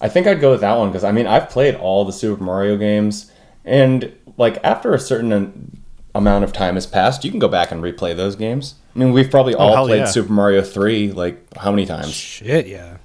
I 0.00 0.08
think 0.08 0.26
I'd 0.26 0.40
go 0.40 0.50
with 0.50 0.60
that 0.60 0.76
one 0.76 0.88
because 0.90 1.04
I 1.04 1.12
mean 1.12 1.26
I've 1.26 1.48
played 1.48 1.74
all 1.74 2.04
the 2.04 2.12
Super 2.12 2.42
Mario 2.42 2.76
games, 2.76 3.32
and 3.64 4.14
like 4.36 4.62
after 4.62 4.94
a 4.94 4.98
certain 4.98 5.32
an- 5.32 5.82
amount 6.16 6.44
of 6.44 6.52
time 6.52 6.74
has 6.74 6.86
passed, 6.86 7.24
you 7.24 7.30
can 7.30 7.38
go 7.40 7.48
back 7.48 7.70
and 7.70 7.82
replay 7.82 8.16
those 8.16 8.36
games. 8.36 8.74
I 8.94 8.98
mean, 8.98 9.12
we've 9.12 9.30
probably 9.30 9.54
all 9.54 9.76
Oh, 9.76 9.86
played 9.86 9.98
yeah. 9.98 10.04
Super 10.06 10.32
Mario 10.32 10.62
Three 10.62 11.12
like 11.12 11.54
how 11.56 11.70
many 11.70 11.86
times? 11.86 12.12
Shit, 12.12 12.66
yeah. 12.66 12.96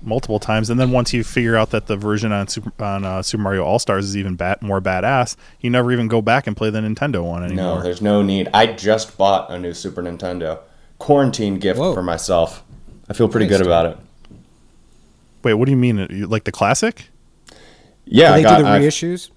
multiple 0.00 0.38
times, 0.38 0.70
and 0.70 0.78
then 0.78 0.92
once 0.92 1.12
you 1.12 1.24
figure 1.24 1.56
out 1.56 1.70
that 1.70 1.86
the 1.88 1.96
version 1.96 2.30
on 2.30 2.46
Super 2.48 2.70
on 2.82 3.04
uh, 3.04 3.20
Super 3.22 3.42
Mario 3.42 3.64
All 3.64 3.78
Stars 3.80 4.04
is 4.04 4.16
even 4.16 4.36
bat, 4.36 4.62
more 4.62 4.80
badass, 4.80 5.34
you 5.60 5.70
never 5.70 5.90
even 5.92 6.06
go 6.08 6.22
back 6.22 6.46
and 6.46 6.56
play 6.56 6.70
the 6.70 6.78
Nintendo 6.80 7.24
one 7.24 7.42
anymore. 7.42 7.76
No, 7.78 7.82
there's 7.82 8.00
no 8.00 8.22
need. 8.22 8.48
I 8.54 8.66
just 8.68 9.18
bought 9.18 9.50
a 9.50 9.58
new 9.58 9.74
Super 9.74 10.02
Nintendo 10.02 10.60
quarantine 10.98 11.58
gift 11.58 11.80
Whoa. 11.80 11.94
for 11.94 12.02
myself. 12.02 12.62
I 13.08 13.12
feel 13.14 13.28
pretty 13.28 13.46
Nice, 13.46 13.58
good 13.58 13.66
about 13.66 13.86
it. 13.86 13.98
Wait, 15.42 15.54
what 15.54 15.64
do 15.66 15.70
you 15.72 15.76
mean? 15.76 16.28
Like 16.28 16.44
the 16.44 16.52
classic? 16.52 17.06
Yeah, 18.04 18.28
Do 18.28 18.34
I 18.34 18.36
they 18.36 18.42
got. 18.42 18.56
do 18.58 18.62
the 18.64 18.68
I've- 18.70 18.84
reissues? 18.86 19.30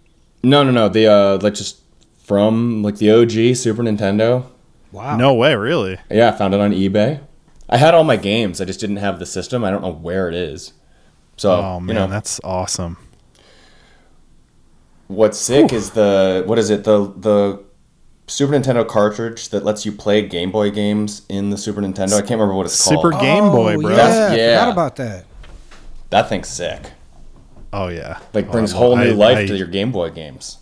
no, 0.44 0.64
no, 0.64 0.72
no. 0.72 0.90
The 0.90 1.08
uh, 1.08 1.40
like 1.42 1.54
just 1.56 1.81
from 2.24 2.84
like 2.84 2.98
the 2.98 3.12
OG 3.12 3.56
Super 3.56 3.84
Nintendo. 3.84 4.46
Wow. 4.92 5.16
No 5.18 5.34
way, 5.34 5.56
really. 5.56 5.98
Yeah, 6.10 6.30
I 6.30 6.32
found 6.38 6.54
it 6.54 6.60
on 6.60 6.72
eBay. 6.72 7.22
I 7.70 7.78
had 7.78 7.94
all 7.94 8.04
my 8.04 8.18
games. 8.18 8.60
I 8.60 8.66
just 8.66 8.80
didn't 8.82 8.98
have 8.98 9.20
the 9.20 9.26
system. 9.26 9.64
I 9.64 9.72
don't 9.72 9.82
know 9.82 9.92
where 9.94 10.28
it 10.28 10.36
is. 10.36 10.74
So 11.38 11.52
Oh 11.54 11.80
man, 11.80 11.88
you 11.88 11.94
know, 12.02 12.08
that's 12.08 12.40
awesome. 12.44 12.98
what's 15.08 15.38
sick 15.38 15.74
is 15.74 15.92
the 15.92 16.44
what 16.46 16.60
is 16.60 16.70
it 16.70 16.84
the 16.84 17.12
the 17.18 17.64
Super 18.28 18.54
Nintendo 18.54 18.88
cartridge 18.88 19.50
that 19.50 19.66
lets 19.66 19.86
you 19.86 19.92
play 19.92 20.26
Game 20.26 20.52
Boy 20.52 20.72
games 20.72 21.24
in 21.28 21.50
the 21.50 21.58
Super 21.58 21.82
Nintendo. 21.82 22.14
I 22.14 22.20
can't 22.22 22.32
remember 22.32 22.54
what 22.54 22.66
it's 22.66 22.76
Super 22.76 23.12
called. 23.12 23.14
Super 23.16 23.24
Game 23.24 23.44
oh, 23.46 23.52
Boy, 23.52 23.78
bro. 23.78 23.90
Yeah, 23.90 23.96
That's- 23.98 24.32
I 24.32 24.36
yeah. 24.38 24.60
forgot 24.60 24.72
about 24.74 24.96
that. 24.98 25.26
That 26.12 26.30
thing's 26.30 26.48
sick. 26.48 26.92
Oh 27.74 27.88
yeah, 27.88 28.20
Like 28.34 28.48
Oh, 28.50 28.52
brings 28.52 28.74
I- 28.74 28.78
whole 28.78 28.96
new 28.98 29.12
I- 29.12 29.16
life 29.16 29.38
I- 29.40 29.46
to 29.48 29.56
your 29.58 29.68
Game 29.68 29.92
Boy 29.92 30.10
games. 30.12 30.58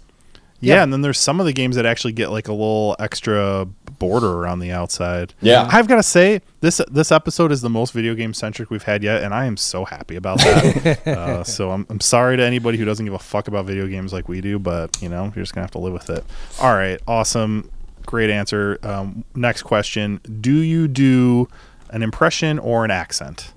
Yeah, 0.62 0.84
and 0.84 0.92
then 0.92 1.02
there's 1.02 1.20
some 1.20 1.40
of 1.40 1.46
the 1.46 1.54
games 1.54 1.76
that 1.76 1.86
actually 1.86 2.14
get 2.14 2.32
like 2.32 2.48
a 2.48 2.52
little 2.52 2.96
extra 3.00 3.68
border 3.98 4.32
around 4.32 4.60
the 4.60 4.72
outside. 4.72 5.34
Yeah. 5.42 5.68
I've 5.72 5.88
got 5.88 5.98
to 5.98 6.04
say 6.04 6.42
this 6.62 6.82
this 6.90 7.12
episode 7.12 7.52
is 7.52 7.62
the 7.62 7.70
most 7.70 7.94
video 7.94 8.16
game 8.16 8.34
centric 8.34 8.70
we've 8.70 8.84
had 8.84 9.04
yet, 9.04 9.24
and 9.24 9.34
I 9.34 9.46
am 9.46 9.58
so 9.58 9.86
happy 9.86 10.16
about 10.16 10.40
that. 10.40 11.08
uh, 11.08 11.44
so 11.44 11.72
I'm 11.72 11.86
I'm 11.90 12.02
sorry 12.02 12.38
to 12.38 12.44
anybody 12.44 12.78
who 12.78 12.86
doesn't 12.86 13.06
give 13.06 13.14
a 13.14 13.20
fuck 13.20 13.48
about 13.48 13.66
video 13.66 13.88
games 13.88 14.12
like 14.12 14.28
we 14.28 14.42
do, 14.42 14.60
but 14.60 15.02
you 15.02 15.10
know 15.10 15.26
you're 15.36 15.44
just 15.44 15.54
gonna 15.54 15.64
have 15.64 15.72
to 15.72 15.80
live 15.80 15.94
with 15.94 16.10
it. 16.10 16.24
All 16.62 16.74
right, 16.74 17.00
awesome, 17.08 17.70
great 18.06 18.30
answer. 18.30 18.80
Um, 18.84 19.24
next 19.36 19.64
question: 19.64 20.20
Do 20.42 20.58
you 20.58 20.88
do 20.88 21.48
an 21.92 22.04
impression 22.04 22.60
or 22.60 22.84
an 22.86 22.92
accent? 22.92 23.54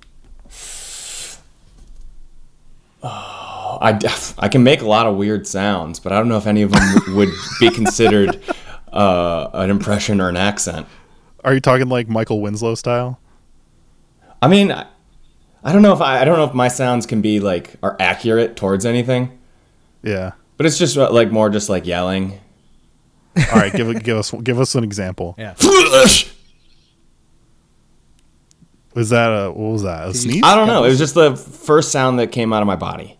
I, 3.81 3.99
I 4.37 4.47
can 4.49 4.63
make 4.63 4.81
a 4.81 4.87
lot 4.87 5.05
of 5.07 5.15
weird 5.15 5.47
sounds, 5.47 5.99
but 5.99 6.11
I 6.11 6.17
don't 6.17 6.27
know 6.29 6.37
if 6.37 6.47
any 6.47 6.61
of 6.61 6.71
them 6.71 7.15
would 7.15 7.29
be 7.59 7.69
considered 7.69 8.41
uh, 8.93 9.49
an 9.53 9.69
impression 9.69 10.19
or 10.21 10.29
an 10.29 10.37
accent. 10.37 10.87
Are 11.43 11.53
you 11.53 11.59
talking 11.59 11.89
like 11.89 12.07
Michael 12.07 12.41
Winslow 12.41 12.75
style? 12.75 13.19
I 14.41 14.47
mean, 14.47 14.71
I, 14.71 14.85
I 15.63 15.71
don't 15.73 15.81
know 15.81 15.93
if 15.93 16.01
I, 16.01 16.21
I 16.21 16.25
don't 16.25 16.37
know 16.37 16.45
if 16.45 16.53
my 16.53 16.67
sounds 16.67 17.05
can 17.05 17.21
be 17.21 17.39
like 17.39 17.75
are 17.83 17.95
accurate 17.99 18.55
towards 18.55 18.85
anything, 18.85 19.37
Yeah. 20.01 20.31
but 20.57 20.65
it's 20.65 20.77
just 20.77 20.97
uh, 20.97 21.11
like 21.11 21.31
more 21.31 21.49
just 21.49 21.69
like 21.69 21.85
yelling. 21.85 22.39
All 23.51 23.59
right, 23.59 23.73
give 23.73 24.03
give 24.03 24.17
us 24.17 24.31
give 24.43 24.59
us 24.59 24.75
an 24.75 24.83
example. 24.83 25.33
Yeah. 25.39 25.55
Was 28.93 29.09
that 29.09 29.29
a 29.29 29.51
what 29.51 29.71
was 29.71 29.83
that? 29.83 30.09
A 30.09 30.13
sneeze? 30.13 30.41
I 30.43 30.55
don't 30.55 30.67
know. 30.67 30.83
It 30.83 30.89
was 30.89 30.99
just 30.99 31.15
the 31.15 31.35
first 31.35 31.91
sound 31.91 32.19
that 32.19 32.31
came 32.31 32.53
out 32.53 32.61
of 32.61 32.67
my 32.67 32.75
body. 32.75 33.17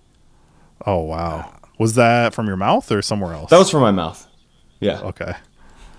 Oh 0.85 0.99
wow. 1.03 1.53
Was 1.79 1.95
that 1.95 2.33
from 2.33 2.47
your 2.47 2.57
mouth 2.57 2.91
or 2.91 3.01
somewhere 3.01 3.33
else? 3.33 3.49
That 3.49 3.57
was 3.59 3.69
from 3.69 3.81
my 3.81 3.91
mouth. 3.91 4.27
Yeah, 4.79 4.99
okay. 5.01 5.33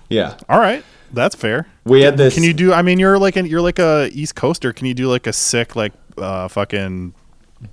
yeah. 0.09 0.37
All 0.47 0.59
right, 0.59 0.83
that's 1.11 1.35
fair. 1.35 1.67
We 1.85 2.01
had 2.03 2.17
this. 2.17 2.33
Can 2.35 2.43
you 2.43 2.53
do? 2.53 2.71
I 2.71 2.81
mean, 2.81 2.99
you're 2.99 3.17
like 3.17 3.35
an, 3.35 3.45
you're 3.47 3.61
like 3.61 3.79
a 3.79 4.09
East 4.13 4.35
Coaster. 4.35 4.71
Can 4.73 4.85
you 4.87 4.93
do 4.93 5.07
like 5.09 5.27
a 5.27 5.33
sick 5.33 5.75
like 5.75 5.93
uh 6.17 6.47
fucking 6.47 7.13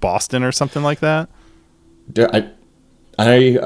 Boston 0.01 0.43
or 0.43 0.53
something 0.53 0.83
like 0.83 1.01
that? 1.01 1.29
Dude, 2.13 2.31
I, 2.35 2.51
I 3.19 3.59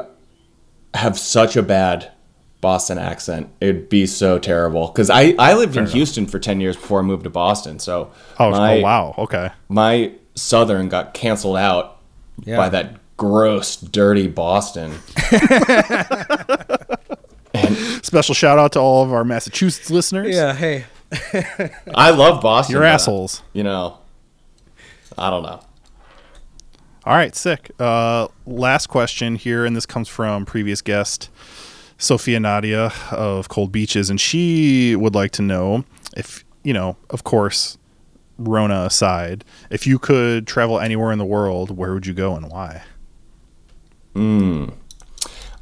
have 0.94 1.18
such 1.18 1.56
a 1.56 1.62
bad 1.62 2.12
Boston 2.60 2.98
accent. 2.98 3.48
It'd 3.60 3.88
be 3.88 4.06
so 4.06 4.38
terrible 4.38 4.88
because 4.88 5.08
I 5.08 5.34
I 5.38 5.54
lived 5.54 5.76
in 5.76 5.86
Houston 5.86 6.26
for 6.26 6.38
ten 6.38 6.60
years 6.60 6.76
before 6.76 6.98
I 6.98 7.02
moved 7.02 7.24
to 7.24 7.30
Boston. 7.30 7.78
So 7.78 8.10
Oh, 8.38 8.50
my, 8.50 8.78
oh 8.78 8.82
wow. 8.82 9.14
Okay. 9.18 9.50
my 9.68 10.12
Southern 10.34 10.88
got 10.88 11.14
canceled 11.14 11.56
out 11.56 12.00
Yeah. 12.44 12.56
by 12.56 12.68
that 12.70 12.96
gross, 13.16 13.76
dirty 13.76 14.28
Boston. 14.28 14.92
Special 18.02 18.34
shout 18.34 18.58
out 18.58 18.72
to 18.72 18.80
all 18.80 19.02
of 19.02 19.12
our 19.12 19.24
Massachusetts 19.24 19.90
listeners. 19.90 20.34
Yeah, 20.34 20.54
hey. 20.54 20.84
I 21.94 22.10
love 22.10 22.42
Boston. 22.42 22.74
You're 22.74 22.82
but, 22.82 22.88
assholes. 22.88 23.42
You 23.52 23.62
know, 23.62 23.98
I 25.16 25.30
don't 25.30 25.42
know. 25.42 25.60
All 27.04 27.14
right, 27.14 27.34
sick. 27.34 27.70
Uh, 27.78 28.28
last 28.46 28.88
question 28.88 29.36
here, 29.36 29.64
and 29.64 29.76
this 29.76 29.86
comes 29.86 30.08
from 30.08 30.44
previous 30.44 30.82
guest 30.82 31.30
Sophia 31.98 32.40
Nadia 32.40 32.92
of 33.12 33.48
Cold 33.48 33.72
Beaches, 33.72 34.10
and 34.10 34.20
she 34.20 34.96
would 34.96 35.14
like 35.14 35.30
to 35.32 35.42
know 35.42 35.84
if 36.16 36.44
you 36.66 36.72
know, 36.72 36.96
of 37.10 37.22
course, 37.22 37.78
Rona 38.38 38.82
aside, 38.82 39.44
if 39.70 39.86
you 39.86 40.00
could 40.00 40.48
travel 40.48 40.80
anywhere 40.80 41.12
in 41.12 41.18
the 41.18 41.24
world, 41.24 41.76
where 41.76 41.94
would 41.94 42.06
you 42.06 42.12
go 42.12 42.34
and 42.34 42.50
why? 42.50 42.82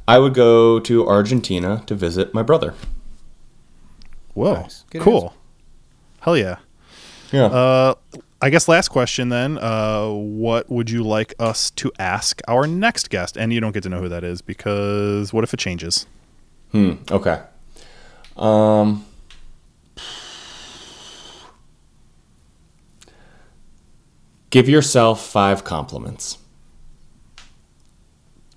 I 0.07 0.19
would 0.19 0.33
go 0.33 0.79
to 0.79 1.07
Argentina 1.07 1.83
to 1.87 1.95
visit 1.95 2.33
my 2.33 2.43
brother. 2.43 2.73
Whoa, 4.33 4.53
Nice. 4.53 4.83
Good 4.89 5.01
cool. 5.01 5.33
Hell 6.21 6.37
yeah. 6.37 6.57
Yeah. 7.31 7.45
Uh, 7.45 7.95
I 8.41 8.49
guess 8.49 8.67
last 8.67 8.89
question 8.89 9.29
then. 9.29 9.57
Uh, 9.57 10.09
what 10.09 10.69
would 10.69 10.89
you 10.89 11.03
like 11.03 11.33
us 11.39 11.69
to 11.71 11.91
ask 11.97 12.41
our 12.47 12.67
next 12.67 13.09
guest? 13.09 13.37
And 13.37 13.51
you 13.51 13.59
don't 13.59 13.71
get 13.71 13.83
to 13.83 13.89
know 13.89 14.01
who 14.01 14.09
that 14.09 14.23
is 14.23 14.41
because 14.41 15.33
what 15.33 15.43
if 15.43 15.53
it 15.53 15.57
changes? 15.59 16.05
Hmm. 16.71 16.93
Okay. 17.09 17.41
Um. 18.37 19.05
Give 24.49 24.69
yourself 24.69 25.25
five 25.25 25.63
compliments. 25.63 26.37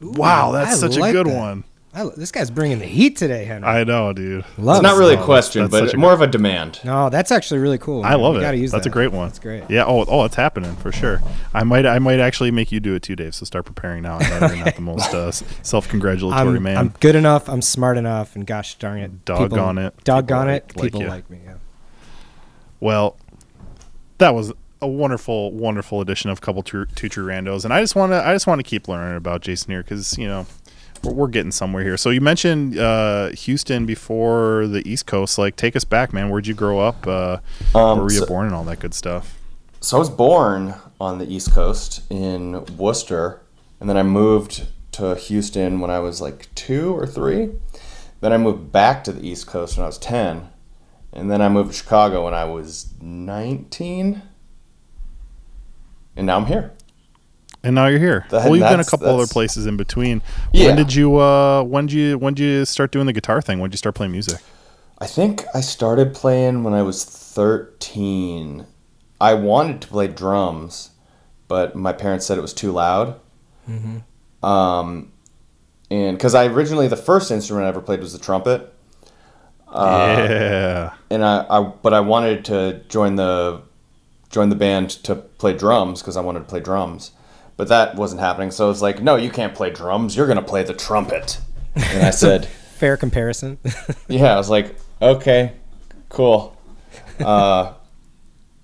Wow, 0.01 0.53
that's 0.53 0.73
I 0.73 0.75
such 0.75 0.97
like 0.97 1.11
a 1.11 1.13
good 1.13 1.27
that. 1.27 1.37
one. 1.37 1.65
I, 1.95 2.05
this 2.17 2.31
guy's 2.31 2.51
bringing 2.51 2.79
the 2.79 2.85
heat 2.87 3.17
today, 3.17 3.45
Henry. 3.47 3.67
I 3.67 3.83
know, 3.83 4.13
dude. 4.13 4.45
love 4.59 4.77
It's 4.77 4.83
not 4.83 4.99
really 4.99 5.15
a 5.15 5.23
question, 5.23 5.63
that's- 5.63 5.73
that's 5.73 5.81
but 5.81 5.87
such 5.89 5.95
a 5.95 5.99
more 5.99 6.13
of 6.13 6.21
a 6.21 6.27
demand. 6.27 6.81
No, 6.85 7.09
that's 7.09 7.33
actually 7.33 7.61
really 7.61 7.79
cool. 7.79 8.05
I 8.05 8.15
love 8.15 8.35
You 8.35 8.41
it. 8.41 8.43
gotta 8.43 8.59
use 8.59 8.71
That's 8.71 8.87
a 8.87 8.91
great 8.91 9.11
one. 9.11 9.27
That's 9.29 9.39
great. 9.39 9.65
Yeah. 9.71 9.85
Oh, 9.87 10.05
oh, 10.07 10.25
it's 10.25 10.37
happening 10.37 10.77
for 10.77 10.93
sure. 10.93 11.21
I 11.55 11.65
might, 11.65 11.87
I 11.87 11.99
might 11.99 12.21
actually 12.21 12.51
make 12.51 12.71
you 12.71 12.79
do 12.79 12.95
it 12.95 13.03
too, 13.03 13.17
Dave. 13.17 13.35
So 13.35 13.47
start 13.47 13.65
preparing 13.65 14.03
now. 14.03 14.19
I 14.19 14.39
know 14.39 14.47
you're 14.55 14.65
not 14.67 14.77
the 14.77 14.83
most 14.83 15.13
uh, 15.15 15.33
self-congratulatory 15.63 16.59
I'm, 16.59 16.63
man. 16.63 16.77
I'm 16.77 16.95
good 17.01 17.17
enough. 17.17 17.49
I'm 17.49 17.63
smart 17.63 17.97
enough, 17.97 18.37
and 18.37 18.47
gosh 18.47 18.75
darn 18.77 18.99
it, 18.99 19.25
Doggone 19.25 19.77
people, 19.77 19.87
it. 19.89 20.05
doggone 20.05 20.47
People 20.47 20.51
it, 20.51 20.53
like- 20.53 20.77
like 20.77 20.83
people 20.85 21.03
you. 21.03 21.09
like 21.09 21.31
me. 21.31 21.41
Yeah. 21.45 21.55
Well, 22.81 23.17
that 24.19 24.35
was 24.35 24.53
a 24.81 24.87
wonderful, 24.89 25.53
wonderful 25.53 26.01
edition 26.01 26.31
of 26.31 26.41
Couple 26.41 26.63
Two 26.63 26.85
True 26.87 27.27
Randos, 27.27 27.65
and 27.65 27.73
I 27.75 27.81
just 27.81 27.97
want 27.97 28.13
to, 28.13 28.25
I 28.27 28.33
just 28.33 28.47
want 28.47 28.59
to 28.59 28.63
keep 28.63 28.89
learning 28.89 29.17
about 29.17 29.41
Jason 29.41 29.71
here 29.73 29.83
because 29.83 30.17
you 30.19 30.27
know 30.29 30.47
we're, 31.03 31.13
we're 31.13 31.29
getting 31.29 31.51
somewhere 31.53 31.83
here. 31.83 31.97
So 31.97 32.11
you 32.11 32.21
mentioned 32.21 32.79
uh, 32.79 33.29
Houston 33.31 33.87
before 33.87 34.67
the 34.67 34.87
East 34.89 35.07
Coast. 35.07 35.39
Like, 35.39 35.57
take 35.57 35.75
us 35.77 35.85
back, 35.85 36.13
man. 36.13 36.31
Where'd 36.31 36.47
you 36.47 36.55
grow 36.55 36.79
up? 36.81 37.07
Uh, 37.07 37.39
Um, 37.75 37.99
where 37.99 38.05
were 38.05 38.13
you 38.13 38.19
so- 38.21 38.27
born 38.27 38.47
and 38.47 38.55
all 38.55 38.65
that 38.65 38.79
good 38.81 38.95
stuff? 38.95 39.35
So 39.81 39.97
I 39.97 40.01
was 40.01 40.11
born 40.11 40.75
on 41.01 41.19
the 41.19 41.33
East 41.33 41.53
Coast 41.53 42.03
in 42.11 42.65
Worcester, 42.77 43.41
and 43.79 43.89
then 43.89 43.97
I 43.97 44.03
moved 44.03 44.67
to 44.93 45.15
Houston 45.15 45.79
when 45.79 45.91
I 45.91 46.01
was 46.01 46.21
like 46.21 46.53
two 46.57 46.97
or 46.97 47.07
three. 47.07 47.51
Then 48.21 48.33
I 48.33 48.39
moved 48.39 48.73
back 48.73 49.05
to 49.05 49.13
the 49.13 49.25
East 49.25 49.47
Coast 49.47 49.77
when 49.77 49.85
I 49.85 49.87
was 49.87 49.99
10. 49.99 50.49
And 51.13 51.31
then 51.31 51.41
I 51.41 51.49
moved 51.49 51.71
to 51.71 51.77
Chicago 51.79 52.25
when 52.25 52.35
I 52.35 52.45
was 52.45 52.93
19. 53.01 54.23
And 56.19 56.27
now 56.27 56.37
I'm 56.37 56.47
here. 56.47 56.73
And 57.63 57.75
now 57.75 57.87
you're 57.87 57.99
here. 57.99 58.27
That- 58.31 58.45
well, 58.45 58.57
you've 58.57 58.69
been 58.69 58.81
a 58.81 58.85
couple 58.85 59.09
other 59.09 59.27
places 59.27 59.67
in 59.67 59.77
between. 59.77 60.21
Yeah. 60.53 60.67
When 60.67 60.77
did 60.77 60.95
you? 60.95 61.17
Uh, 61.17 61.63
when 61.63 61.87
did 61.87 61.95
you? 61.95 62.19
When 62.19 62.35
did 62.35 62.43
you 62.43 62.65
start 62.67 62.93
doing 62.93 63.07
the 63.07 63.13
guitar 63.13 63.41
thing? 63.41 63.61
When 63.61 63.71
did 63.71 63.75
you 63.75 63.79
start 63.79 63.95
playing 63.95 64.13
music? 64.13 64.41
I 64.99 65.07
think 65.07 65.45
I 65.55 65.61
started 65.61 66.13
playing 66.13 66.65
when 66.65 66.75
I 66.75 66.83
was 66.83 67.05
13. 67.05 68.67
I 69.21 69.35
wanted 69.35 69.81
to 69.83 69.89
play 69.89 70.09
drums, 70.09 70.91
but 71.47 71.77
my 71.77 71.93
parents 71.93 72.27
said 72.27 72.37
it 72.37 72.43
was 72.43 72.53
too 72.53 72.73
loud. 72.73 73.21
Um, 74.43 75.13
and 75.91 76.17
because 76.17 76.35
I 76.35 76.47
originally, 76.47 76.89
the 76.89 76.97
first 76.97 77.31
instrument 77.31 77.67
I 77.67 77.69
ever 77.69 77.81
played 77.81 78.01
was 78.01 78.13
the 78.13 78.19
trumpet. 78.19 78.75
Uh, 79.69 80.27
yeah. 80.31 80.95
and 81.11 81.25
I, 81.25 81.45
I 81.49 81.63
but 81.63 81.93
I 81.93 82.01
wanted 82.01 82.47
to 82.47 82.83
join 82.89 83.17
the 83.17 83.63
join 84.31 84.49
the 84.49 84.57
band 84.57 84.91
to 84.91 85.15
play 85.15 85.57
drums 85.57 86.03
because 86.03 86.17
I 86.17 86.21
wanted 86.21 86.41
to 86.41 86.45
play 86.47 86.61
drums, 86.61 87.13
but 87.57 87.69
that 87.69 87.97
wasn't 87.97 88.21
happening. 88.21 88.51
So 88.51 88.67
I 88.67 88.69
was 88.69 88.83
like, 88.83 89.03
no, 89.03 89.17
you 89.17 89.31
can't 89.31 89.55
play 89.55 89.71
drums. 89.71 90.17
You're 90.17 90.27
gonna 90.27 90.43
play 90.43 90.63
the 90.63 90.75
trumpet. 90.75 91.41
And 91.75 92.07
I 92.07 92.11
said, 92.11 92.47
Fair 92.79 92.97
comparison. 92.97 93.59
yeah. 94.09 94.35
I 94.35 94.37
was 94.37 94.49
like, 94.49 94.77
okay, 95.03 95.55
cool. 96.09 96.57
Uh, 97.19 97.75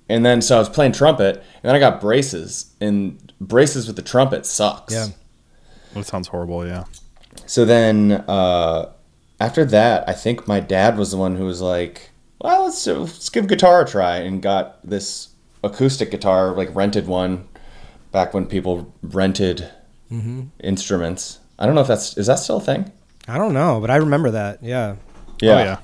and 0.08 0.24
then 0.24 0.40
so 0.40 0.56
I 0.56 0.58
was 0.60 0.68
playing 0.68 0.92
trumpet, 0.92 1.36
and 1.36 1.62
then 1.62 1.74
I 1.74 1.78
got 1.80 2.00
braces, 2.00 2.74
and 2.80 3.32
braces 3.40 3.86
with 3.86 3.96
the 3.96 4.02
trumpet 4.02 4.46
sucks. 4.46 4.92
Yeah. 4.92 5.08
That 5.94 6.06
sounds 6.06 6.28
horrible. 6.28 6.66
Yeah. 6.66 6.84
So 7.46 7.64
then 7.64 8.12
uh, 8.28 8.92
after 9.40 9.64
that, 9.64 10.08
I 10.08 10.12
think 10.12 10.46
my 10.46 10.60
dad 10.60 10.96
was 10.96 11.10
the 11.10 11.16
one 11.16 11.36
who 11.36 11.46
was 11.46 11.60
like, 11.60 12.10
"Well, 12.40 12.64
let's 12.64 12.86
let's 12.86 13.28
give 13.30 13.48
guitar 13.48 13.82
a 13.82 13.86
try," 13.86 14.18
and 14.18 14.42
got 14.42 14.78
this 14.88 15.33
acoustic 15.64 16.10
guitar, 16.10 16.52
like 16.52 16.74
rented 16.74 17.06
one, 17.06 17.48
back 18.12 18.34
when 18.34 18.46
people 18.46 18.92
rented 19.02 19.68
instruments. 20.62 21.40
I 21.58 21.66
don't 21.66 21.74
know 21.74 21.80
if 21.80 21.88
that's 21.88 22.16
is 22.16 22.26
that 22.28 22.38
still 22.38 22.58
a 22.58 22.60
thing. 22.60 22.92
I 23.26 23.38
don't 23.38 23.52
know, 23.54 23.80
but 23.80 23.90
I 23.90 23.96
remember 23.96 24.30
that. 24.30 24.62
Yeah. 24.62 24.96
Oh 25.42 25.46
yeah. 25.46 25.78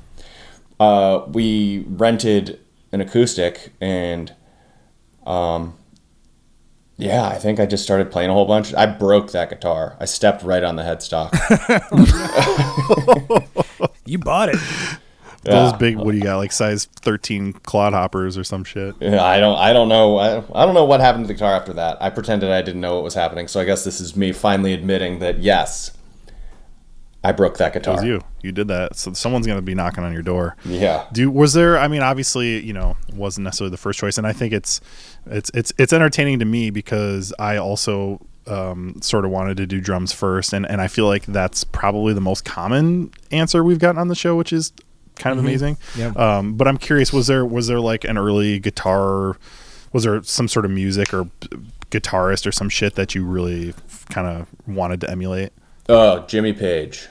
Uh, 0.78 1.26
we 1.28 1.84
rented 1.88 2.60
an 2.92 3.00
acoustic, 3.00 3.72
and 3.80 4.32
um, 5.26 5.76
yeah, 6.96 7.26
I 7.26 7.34
think 7.38 7.58
I 7.60 7.66
just 7.66 7.82
started 7.82 8.10
playing 8.10 8.30
a 8.30 8.32
whole 8.32 8.46
bunch. 8.46 8.72
I 8.74 8.86
broke 8.86 9.32
that 9.32 9.50
guitar. 9.50 9.96
I 10.00 10.04
stepped 10.04 10.42
right 10.42 10.62
on 10.62 10.76
the 10.76 10.82
headstock. 10.82 11.30
You 14.10 14.18
bought 14.18 14.48
it. 14.48 14.56
Those 15.43 15.72
big. 15.74 15.97
What 15.97 16.12
do 16.12 16.18
you 16.18 16.22
got? 16.24 16.36
Like 16.36 16.53
size 16.53 16.84
thirteen 17.01 17.53
clodhoppers 17.55 18.36
or 18.38 18.45
some 18.45 18.62
shit. 18.64 18.95
Yeah, 19.01 19.22
I 19.24 19.41
don't. 19.41 19.57
I 19.59 19.72
don't 19.72 19.88
know. 19.88 20.18
I, 20.18 20.38
I 20.55 20.66
don't 20.66 20.74
know 20.74 20.84
what 20.84 21.01
happened 21.01 21.24
to 21.24 21.28
the 21.28 21.34
guitar 21.34 21.55
after 21.55 21.72
that. 21.74 21.97
I 22.03 22.11
pretended 22.11 22.51
I 22.51 22.61
didn't 22.62 22.80
know 22.82 22.95
what 22.97 23.05
was 23.05 23.14
happening. 23.14 23.49
So 23.49 23.59
I 23.61 23.64
guess 23.64 23.82
this 23.84 24.01
is 24.01 24.16
me 24.16 24.32
finally 24.32 24.74
admitting 24.74 25.18
that 25.20 25.38
yes, 25.38 25.93
I 27.24 27.32
broke 27.32 27.57
that 27.59 27.74
It 27.74 27.80
guitar. 27.80 27.95
was 27.97 28.05
you. 28.05 28.20
You 28.43 28.53
did 28.53 28.68
that. 28.68 28.97
So 28.97 29.12
someone's 29.14 29.47
gonna 29.47 29.62
be 29.62 29.74
knocking 29.74 30.05
on 30.05 30.12
your 30.12 30.22
door. 30.22 30.57
Yeah. 30.64 31.07
Do 31.12 31.30
was 31.30 31.55
there? 31.55 31.78
I 31.78 31.88
mean, 31.88 32.03
obviously, 32.03 32.61
you 32.64 32.72
know, 32.74 32.97
wasn't 33.14 33.45
necessarily 33.45 33.70
the 33.70 33.76
first 33.78 33.99
choice, 33.99 34.18
and 34.18 34.26
I 34.26 34.32
think 34.34 34.53
it's 34.53 34.80
it's 35.26 35.51
it's 35.55 35.72
it's 35.78 35.93
entertaining 35.93 36.38
to 36.41 36.45
me 36.45 36.68
because 36.70 37.32
I 37.38 37.57
also 37.57 38.20
um, 38.47 38.97
sort 39.01 39.24
of 39.24 39.30
wanted 39.30 39.57
to 39.59 39.66
do 39.66 39.80
drums 39.80 40.12
first, 40.12 40.53
and 40.53 40.66
and 40.66 40.80
I 40.82 40.88
feel 40.88 41.07
like 41.07 41.24
that's 41.26 41.64
probably 41.64 42.12
the 42.12 42.20
most 42.20 42.45
common 42.45 43.11
answer 43.30 43.64
we've 43.64 43.78
gotten 43.78 43.99
on 43.99 44.09
the 44.09 44.14
show, 44.14 44.36
which 44.36 44.53
is 44.53 44.72
kind 45.20 45.38
of 45.38 45.44
amazing. 45.44 45.76
Yeah. 45.96 46.12
Um, 46.16 46.54
but 46.54 46.66
I'm 46.66 46.78
curious, 46.78 47.12
was 47.12 47.28
there 47.28 47.44
was 47.44 47.68
there 47.68 47.78
like 47.78 48.04
an 48.04 48.18
early 48.18 48.58
guitar? 48.58 49.36
Was 49.92 50.04
there 50.04 50.22
some 50.22 50.48
sort 50.48 50.64
of 50.64 50.70
music 50.70 51.14
or 51.14 51.28
guitarist 51.90 52.46
or 52.46 52.52
some 52.52 52.68
shit 52.68 52.94
that 52.94 53.14
you 53.14 53.24
really 53.24 53.74
kind 54.08 54.26
of 54.26 54.48
wanted 54.66 55.00
to 55.02 55.10
emulate? 55.10 55.52
Oh, 55.88 56.20
Jimmy 56.26 56.52
Page, 56.52 57.08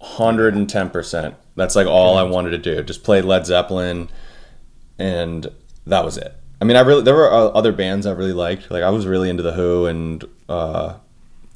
hundred 0.00 0.54
and 0.54 0.68
ten 0.68 0.90
percent. 0.90 1.34
That's 1.56 1.76
like 1.76 1.86
all 1.86 2.18
I 2.18 2.22
wanted 2.24 2.50
to 2.50 2.58
do. 2.58 2.82
Just 2.82 3.04
play 3.04 3.22
Led 3.22 3.46
Zeppelin, 3.46 4.08
and 4.98 5.46
that 5.86 6.04
was 6.04 6.18
it. 6.18 6.34
I 6.60 6.64
mean, 6.64 6.76
I 6.76 6.80
really 6.80 7.02
there 7.02 7.14
were 7.14 7.32
uh, 7.32 7.48
other 7.48 7.72
bands 7.72 8.06
I 8.06 8.12
really 8.12 8.32
liked. 8.32 8.70
Like 8.70 8.82
I 8.82 8.90
was 8.90 9.06
really 9.06 9.30
into 9.30 9.42
the 9.42 9.52
Who 9.52 9.86
and 9.86 10.24
uh, 10.48 10.94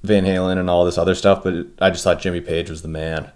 Van 0.02 0.24
Halen 0.24 0.58
and 0.58 0.70
all 0.70 0.84
this 0.84 0.98
other 0.98 1.14
stuff, 1.14 1.42
but 1.42 1.66
I 1.80 1.90
just 1.90 2.04
thought 2.04 2.20
Jimmy 2.20 2.40
Page 2.40 2.70
was 2.70 2.82
the 2.82 2.88
man. 2.88 3.30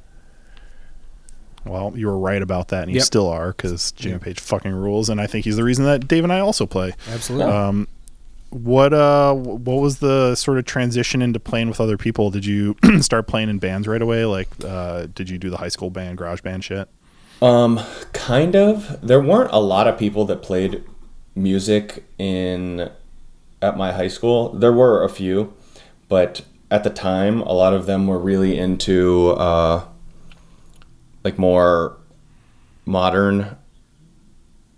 Well, 1.65 1.93
you 1.95 2.07
were 2.09 2.19
right 2.19 2.43
about 2.43 2.69
that, 2.69 2.83
and 2.85 2.91
you 2.91 2.97
Yep. 2.97 3.05
still 3.05 3.29
are 3.29 3.53
because 3.53 3.93
Jimmy 3.93 4.19
Page 4.19 4.41
fucking 4.41 4.73
rules, 4.73 5.09
and 5.09 5.21
I 5.21 5.27
think 5.27 5.45
he's 5.45 5.57
the 5.57 5.65
reason 5.65 5.85
that 5.85 6.09
Dave 6.09 6.25
and 6.25 6.33
I 6.33 6.41
also 6.41 6.67
play. 6.67 6.93
Absolutely. 7.11 7.53
Um, 7.53 7.89
what 8.51 8.93
uh, 8.93 9.33
what 9.33 9.81
was 9.81 9.99
the 9.99 10.35
sort 10.35 10.59
of 10.59 10.65
transition 10.67 11.23
into 11.23 11.41
playing 11.41 11.69
with 11.69 11.81
other 11.81 11.97
people? 11.97 12.31
Did 12.31 12.45
you 12.45 12.77
start 13.01 13.27
playing 13.27 13.49
in 13.49 13.59
bands 13.59 13.89
right 13.89 14.03
away? 14.03 14.25
Like, 14.27 14.49
uh, 14.65 15.07
did 15.15 15.31
you 15.31 15.39
do 15.39 15.49
the 15.51 15.57
high 15.57 15.69
school 15.69 15.89
band, 15.91 16.19
garage 16.19 16.41
band 16.43 16.65
shit? 16.65 16.89
Um, 17.41 17.81
kind 18.13 18.55
of. 18.55 18.99
There 19.01 19.21
weren't 19.21 19.51
a 19.53 19.59
lot 19.61 19.89
of 19.89 19.99
people 19.99 20.25
that 20.27 20.43
played 20.43 20.85
music 21.35 22.05
in 22.19 22.91
at 23.63 23.77
my 23.77 23.93
high 23.93 24.09
school. 24.09 24.51
There 24.51 24.73
were 24.73 25.03
a 25.03 25.09
few, 25.09 25.55
but 26.09 26.43
at 26.71 26.85
the 26.85 26.91
time, 26.91 27.41
a 27.43 27.53
lot 27.53 27.73
of 27.73 27.87
them 27.87 28.07
were 28.07 28.19
really 28.19 28.59
into 28.59 29.31
uh, 29.31 29.85
like 31.25 31.39
more 31.39 31.97
modern 32.85 33.57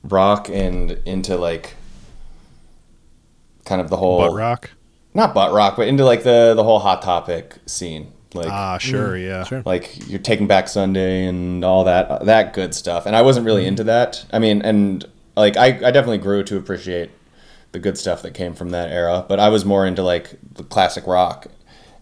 rock 0.02 0.48
and 0.48 0.92
into 1.06 1.36
like 1.36 1.74
kind 3.64 3.80
of 3.80 3.88
the 3.88 3.96
whole 3.96 4.18
Butt 4.18 4.34
rock. 4.34 4.70
not 5.14 5.32
butt 5.34 5.52
rock, 5.52 5.76
but 5.76 5.88
into 5.88 6.04
like 6.04 6.22
the 6.22 6.54
the 6.54 6.64
whole 6.64 6.78
hot 6.78 7.02
topic 7.02 7.56
scene. 7.66 8.12
Like 8.34 8.48
Ah, 8.50 8.78
sure, 8.78 9.12
mm, 9.12 9.24
yeah. 9.24 9.44
sure. 9.44 9.62
like 9.64 10.08
you're 10.08 10.18
taking 10.18 10.46
back 10.48 10.66
Sunday 10.68 11.24
and 11.26 11.64
all 11.64 11.84
that 11.84 12.10
uh, 12.10 12.24
that 12.24 12.52
good 12.52 12.74
stuff. 12.74 13.06
And 13.06 13.14
I 13.14 13.22
wasn't 13.22 13.46
really 13.46 13.64
mm. 13.64 13.68
into 13.68 13.84
that. 13.84 14.24
I 14.32 14.38
mean, 14.40 14.60
and 14.62 15.04
like 15.36 15.56
I, 15.56 15.66
I 15.66 15.90
definitely 15.92 16.18
grew 16.18 16.42
to 16.44 16.56
appreciate 16.56 17.10
the 17.72 17.78
good 17.78 17.96
stuff 17.98 18.22
that 18.22 18.34
came 18.34 18.54
from 18.54 18.70
that 18.70 18.90
era, 18.90 19.24
but 19.28 19.40
I 19.40 19.48
was 19.48 19.64
more 19.64 19.86
into 19.86 20.02
like 20.02 20.36
the 20.54 20.62
classic 20.64 21.06
rock, 21.06 21.46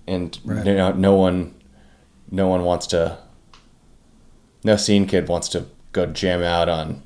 and 0.07 0.38
you 0.45 0.74
know, 0.74 0.93
no 0.93 1.14
one, 1.14 1.55
no 2.30 2.47
one 2.49 2.62
wants 2.64 2.86
to, 2.88 3.18
no 4.65 4.77
scene 4.77 5.07
kid 5.07 5.29
wants 5.29 5.49
to 5.51 5.67
go 5.93 6.07
jam 6.07 6.43
out 6.43 6.69
on 6.69 7.03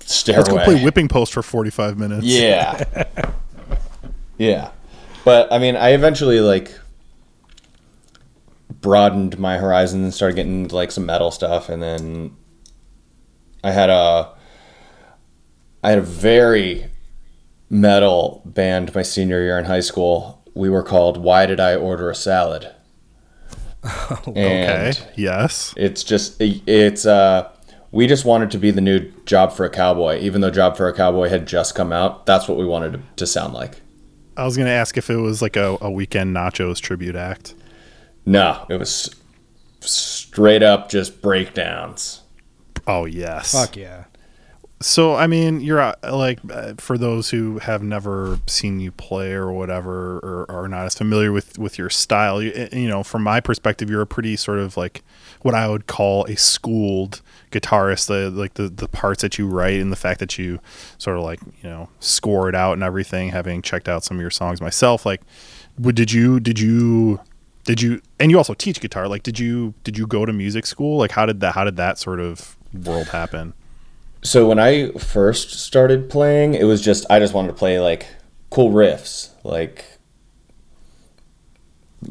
Stairway. 0.00 0.42
Let's 0.42 0.48
go 0.48 0.64
play 0.64 0.82
Whipping 0.82 1.08
Post 1.08 1.32
for 1.32 1.42
45 1.42 1.98
minutes. 1.98 2.24
Yeah. 2.24 2.84
yeah. 4.38 4.70
But 5.24 5.52
I 5.52 5.58
mean, 5.58 5.76
I 5.76 5.90
eventually 5.90 6.40
like 6.40 6.78
broadened 8.80 9.38
my 9.38 9.58
horizons 9.58 10.02
and 10.02 10.14
started 10.14 10.34
getting 10.34 10.62
into 10.64 10.74
like 10.74 10.90
some 10.90 11.06
metal 11.06 11.30
stuff 11.30 11.68
and 11.68 11.82
then 11.82 12.36
I 13.62 13.70
had 13.70 13.90
a 13.90 14.34
I 15.84 15.90
had 15.90 15.98
a 15.98 16.02
very 16.02 16.86
metal 17.70 18.42
band 18.44 18.94
my 18.94 19.02
senior 19.02 19.40
year 19.42 19.58
in 19.58 19.64
high 19.64 19.80
school. 19.80 20.42
We 20.54 20.68
were 20.68 20.82
called 20.82 21.16
Why 21.16 21.46
Did 21.46 21.60
I 21.60 21.74
Order 21.74 22.10
a 22.10 22.14
Salad? 22.14 22.72
Okay. 24.28 24.86
And 24.88 25.06
Yes. 25.16 25.74
it's 25.76 26.04
just 26.04 26.36
it's 26.40 27.04
uh 27.06 27.48
we 27.90 28.06
just 28.06 28.24
wanted 28.24 28.50
to 28.52 28.58
be 28.58 28.70
the 28.70 28.80
new 28.80 29.10
job 29.26 29.52
for 29.52 29.64
a 29.66 29.70
cowboy 29.70 30.18
even 30.20 30.40
though 30.40 30.50
job 30.50 30.76
for 30.76 30.88
a 30.88 30.92
cowboy 30.94 31.28
had 31.28 31.46
just 31.46 31.74
come 31.74 31.92
out 31.92 32.24
that's 32.26 32.46
what 32.48 32.56
we 32.58 32.64
wanted 32.64 32.92
to, 32.92 33.00
to 33.16 33.26
sound 33.26 33.52
like 33.54 33.80
I 34.36 34.44
was 34.44 34.56
going 34.56 34.66
to 34.66 34.72
ask 34.72 34.96
if 34.96 35.10
it 35.10 35.16
was 35.16 35.42
like 35.42 35.56
a, 35.56 35.76
a 35.82 35.90
weekend 35.90 36.34
nachos 36.34 36.78
tribute 36.80 37.16
act. 37.16 37.54
no 38.24 38.64
it 38.68 38.76
was 38.78 39.14
straight 39.80 40.62
up 40.62 40.88
just 40.88 41.20
breakdowns 41.22 42.20
Oh, 42.86 43.04
yes. 43.04 43.52
Fuck 43.52 43.76
yeah. 43.76 44.04
So, 44.82 45.14
I 45.14 45.26
mean, 45.26 45.60
you're 45.60 45.80
uh, 45.80 45.94
like, 46.02 46.40
uh, 46.50 46.74
for 46.76 46.98
those 46.98 47.30
who 47.30 47.58
have 47.60 47.82
never 47.82 48.40
seen 48.46 48.80
you 48.80 48.90
play 48.90 49.32
or 49.32 49.52
whatever, 49.52 50.18
or 50.18 50.46
are 50.50 50.68
not 50.68 50.86
as 50.86 50.94
familiar 50.96 51.32
with, 51.32 51.58
with 51.58 51.78
your 51.78 51.88
style, 51.88 52.42
you, 52.42 52.68
you 52.72 52.88
know, 52.88 53.02
from 53.02 53.22
my 53.22 53.40
perspective, 53.40 53.88
you're 53.88 54.02
a 54.02 54.06
pretty 54.06 54.36
sort 54.36 54.58
of 54.58 54.76
like 54.76 55.02
what 55.42 55.54
I 55.54 55.68
would 55.68 55.86
call 55.86 56.24
a 56.24 56.36
schooled 56.36 57.22
guitarist. 57.50 58.08
The 58.08 58.30
like 58.30 58.54
the, 58.54 58.68
the 58.68 58.88
parts 58.88 59.22
that 59.22 59.38
you 59.38 59.46
write 59.46 59.80
and 59.80 59.92
the 59.92 59.96
fact 59.96 60.20
that 60.20 60.36
you 60.38 60.58
sort 60.98 61.16
of 61.16 61.22
like, 61.22 61.40
you 61.62 61.70
know, 61.70 61.88
score 62.00 62.48
it 62.48 62.54
out 62.54 62.74
and 62.74 62.82
everything, 62.82 63.30
having 63.30 63.62
checked 63.62 63.88
out 63.88 64.04
some 64.04 64.16
of 64.16 64.20
your 64.20 64.30
songs 64.30 64.60
myself, 64.60 65.06
like, 65.06 65.22
did 65.80 66.12
you, 66.12 66.40
did 66.40 66.58
you, 66.58 67.20
did 67.64 67.80
you, 67.80 68.02
and 68.18 68.30
you 68.30 68.36
also 68.36 68.54
teach 68.54 68.80
guitar, 68.80 69.06
like, 69.06 69.22
did 69.22 69.38
you, 69.38 69.74
did 69.84 69.96
you 69.96 70.06
go 70.06 70.26
to 70.26 70.32
music 70.32 70.66
school? 70.66 70.98
Like, 70.98 71.12
how 71.12 71.24
did 71.24 71.40
that, 71.40 71.54
how 71.54 71.64
did 71.64 71.76
that 71.76 71.98
sort 71.98 72.20
of 72.20 72.56
world 72.72 73.08
happen? 73.08 73.54
So 74.22 74.46
when 74.46 74.58
i 74.58 74.90
first 74.92 75.50
started 75.50 76.08
playing 76.08 76.54
it 76.54 76.64
was 76.64 76.80
just 76.80 77.04
i 77.10 77.18
just 77.18 77.34
wanted 77.34 77.48
to 77.48 77.54
play 77.54 77.78
like 77.78 78.06
cool 78.50 78.70
riffs 78.70 79.30
like 79.44 79.84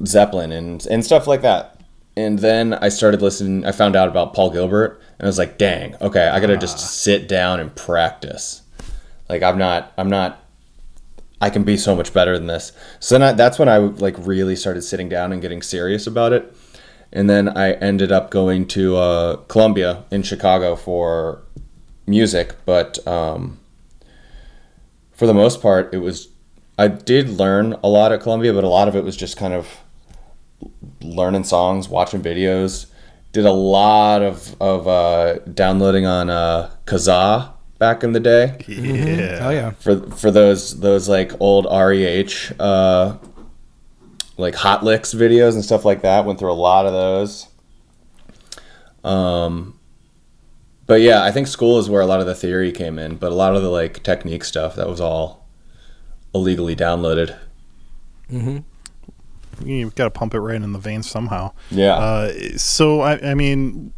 zeppelin 0.06 0.52
and, 0.52 0.86
and 0.88 1.06
stuff 1.06 1.28
like 1.28 1.42
that. 1.42 1.80
And 2.18 2.40
then 2.40 2.74
i 2.74 2.90
started 2.90 3.22
listening 3.22 3.66
i 3.66 3.72
found 3.72 3.96
out 3.96 4.10
about 4.10 4.34
paul 4.34 4.50
gilbert 4.50 5.02
and 5.18 5.26
i 5.26 5.28
was 5.28 5.38
like 5.38 5.58
dang 5.58 5.96
okay 6.02 6.28
i 6.28 6.40
gotta 6.40 6.58
just 6.58 6.80
sit 6.80 7.28
down 7.28 7.60
and 7.60 7.74
practice. 7.76 8.64
Like 9.30 9.44
i'm 9.44 9.58
not 9.58 9.94
i'm 9.98 10.10
not 10.10 10.44
i 11.40 11.50
can 11.50 11.64
be 11.64 11.78
so 11.78 11.96
much 11.96 12.14
better 12.14 12.38
than 12.38 12.48
this. 12.48 12.72
So 13.00 13.16
then 13.16 13.24
I, 13.30 13.32
that's 13.34 13.58
when 13.58 13.70
i 13.70 13.78
like 13.78 14.16
really 14.20 14.56
started 14.56 14.82
sitting 14.82 15.10
down 15.10 15.32
and 15.32 15.42
getting 15.42 15.62
serious 15.62 16.06
about 16.06 16.34
it. 16.34 16.54
And 17.14 17.30
then 17.30 17.50
i 17.58 17.74
ended 17.74 18.12
up 18.12 18.30
going 18.30 18.68
to 18.70 18.98
uh, 18.98 19.36
columbia 19.48 20.04
in 20.12 20.24
chicago 20.24 20.76
for 20.76 21.44
music 22.06 22.56
but 22.66 23.06
um, 23.08 23.60
for 25.12 25.26
the 25.28 25.34
most 25.34 25.62
part 25.62 25.94
it 25.94 26.00
was 26.00 26.30
i 26.78 26.88
did 26.88 27.30
learn 27.30 27.74
a 27.84 27.88
lot 27.88 28.12
at 28.12 28.22
columbia 28.22 28.54
but 28.54 28.64
a 28.64 28.68
lot 28.68 28.88
of 28.88 28.96
it 28.96 29.04
was 29.04 29.16
just 29.16 29.38
kind 29.38 29.54
of 29.54 29.68
learning 31.02 31.44
songs 31.44 31.88
watching 31.90 32.22
videos 32.22 32.88
did 33.32 33.46
a 33.46 33.52
lot 33.52 34.22
of, 34.22 34.56
of 34.62 34.88
uh, 34.90 35.36
downloading 35.54 36.06
on 36.06 36.30
uh, 36.30 36.70
kazaa 36.86 37.54
back 37.80 38.04
in 38.04 38.12
the 38.12 38.20
day 38.20 38.58
Yeah. 38.68 39.40
Oh 39.42 39.50
yeah. 39.50 39.72
for 39.72 40.00
for 40.12 40.30
those 40.32 40.80
those 40.80 41.10
like 41.10 41.32
old 41.40 41.66
REH 41.66 42.54
uh 42.60 43.18
like 44.38 44.56
hot 44.56 44.84
licks 44.84 45.14
videos 45.14 45.54
and 45.54 45.64
stuff 45.64 45.86
like 45.86 46.02
that 46.02 46.26
went 46.26 46.40
through 46.40 46.52
a 46.52 46.54
lot 46.54 46.86
of 46.86 46.94
those 46.94 47.48
um 49.04 49.80
but 50.92 51.02
yeah 51.02 51.24
I 51.24 51.32
think 51.32 51.48
school 51.48 51.80
is 51.80 51.90
where 51.90 52.02
a 52.02 52.06
lot 52.06 52.20
of 52.20 52.26
the 52.26 52.36
theory 52.36 52.72
came 52.72 53.00
in 53.00 53.16
but 53.16 53.32
a 53.32 53.36
lot 53.36 53.56
of 53.56 53.62
the 53.62 53.70
like 53.70 54.04
technique 54.04 54.44
stuff 54.44 54.76
that 54.76 54.90
was 54.90 55.00
all 55.00 55.48
illegally 56.34 56.76
downloaded 56.76 57.38
you've 59.64 59.96
got 59.96 60.06
to 60.06 60.10
pump 60.10 60.34
it 60.34 60.40
right 60.40 60.62
in 60.62 60.74
the 60.74 60.80
veins 60.80 61.10
somehow. 61.10 61.52
Yeah. 61.70 61.96
Uh, 61.96 62.58
so 62.58 63.02
I, 63.02 63.32
I 63.32 63.34
mean, 63.34 63.94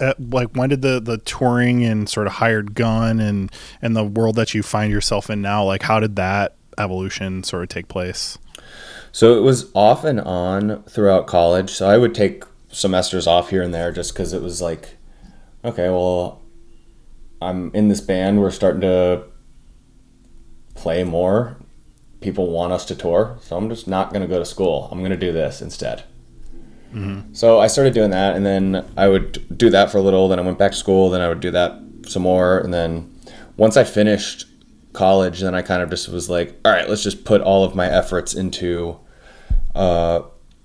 at, 0.00 0.20
like 0.20 0.48
when 0.54 0.70
did 0.70 0.82
the 0.82 1.00
the 1.00 1.18
touring 1.18 1.84
and 1.84 2.08
sort 2.08 2.26
of 2.26 2.34
hired 2.34 2.74
gun 2.74 3.20
and 3.20 3.52
and 3.80 3.96
the 3.96 4.04
world 4.04 4.36
that 4.36 4.54
you 4.54 4.62
find 4.62 4.92
yourself 4.92 5.30
in 5.30 5.40
now, 5.42 5.64
like 5.64 5.82
how 5.82 6.00
did 6.00 6.16
that 6.16 6.56
evolution 6.78 7.44
sort 7.44 7.62
of 7.62 7.68
take 7.68 7.88
place? 7.88 8.38
So 9.12 9.38
it 9.38 9.42
was 9.42 9.70
off 9.74 10.02
and 10.04 10.20
on 10.20 10.82
throughout 10.84 11.28
college. 11.28 11.70
So 11.70 11.88
I 11.88 11.98
would 11.98 12.14
take 12.14 12.44
semesters 12.68 13.28
off 13.28 13.50
here 13.50 13.62
and 13.62 13.72
there 13.72 13.92
just 13.92 14.12
because 14.12 14.32
it 14.32 14.42
was 14.42 14.60
like, 14.60 14.96
okay, 15.64 15.88
well, 15.88 16.42
I'm 17.40 17.70
in 17.74 17.88
this 17.88 18.00
band. 18.00 18.40
We're 18.40 18.50
starting 18.50 18.80
to 18.82 19.24
play 20.74 21.04
more. 21.04 21.56
People 22.20 22.50
want 22.50 22.72
us 22.72 22.84
to 22.86 22.94
tour. 22.94 23.38
So 23.40 23.56
I'm 23.56 23.68
just 23.68 23.86
not 23.88 24.10
going 24.10 24.22
to 24.22 24.28
go 24.28 24.38
to 24.38 24.44
school. 24.44 24.88
I'm 24.90 24.98
going 24.98 25.10
to 25.10 25.16
do 25.16 25.32
this 25.32 25.60
instead. 25.62 26.04
So 27.32 27.58
I 27.60 27.66
started 27.66 27.94
doing 27.94 28.10
that. 28.10 28.36
And 28.36 28.46
then 28.46 28.86
I 28.96 29.08
would 29.08 29.58
do 29.58 29.70
that 29.70 29.90
for 29.90 29.98
a 29.98 30.02
little. 30.02 30.28
Then 30.28 30.38
I 30.38 30.42
went 30.42 30.58
back 30.58 30.72
to 30.72 30.78
school. 30.78 31.10
Then 31.10 31.20
I 31.20 31.28
would 31.28 31.40
do 31.40 31.50
that 31.50 31.78
some 32.06 32.22
more. 32.22 32.58
And 32.58 32.72
then 32.72 33.14
once 33.56 33.76
I 33.76 33.84
finished 33.84 34.46
college, 34.92 35.40
then 35.40 35.54
I 35.54 35.62
kind 35.62 35.82
of 35.82 35.90
just 35.90 36.08
was 36.08 36.30
like, 36.30 36.58
all 36.64 36.72
right, 36.72 36.88
let's 36.88 37.02
just 37.02 37.24
put 37.24 37.40
all 37.40 37.64
of 37.64 37.74
my 37.74 37.86
efforts 37.86 38.32
into 38.32 38.98
uh, 39.74 40.22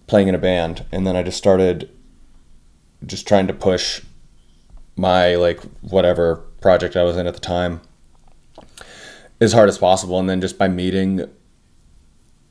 playing 0.07 0.27
in 0.27 0.35
a 0.35 0.39
band, 0.39 0.85
and 0.91 1.05
then 1.05 1.15
I 1.15 1.23
just 1.23 1.37
started 1.37 1.89
just 3.05 3.27
trying 3.27 3.47
to 3.47 3.53
push 3.53 4.01
my 4.99 5.35
like 5.35 5.61
whatever 5.81 6.37
project 6.61 6.95
I 6.95 7.03
was 7.03 7.15
in 7.17 7.25
at 7.25 7.33
the 7.33 7.39
time 7.39 7.81
as 9.41 9.53
hard 9.53 9.69
as 9.69 9.77
possible, 9.77 10.19
and 10.19 10.29
then 10.29 10.41
just 10.41 10.57
by 10.57 10.67
meeting 10.67 11.25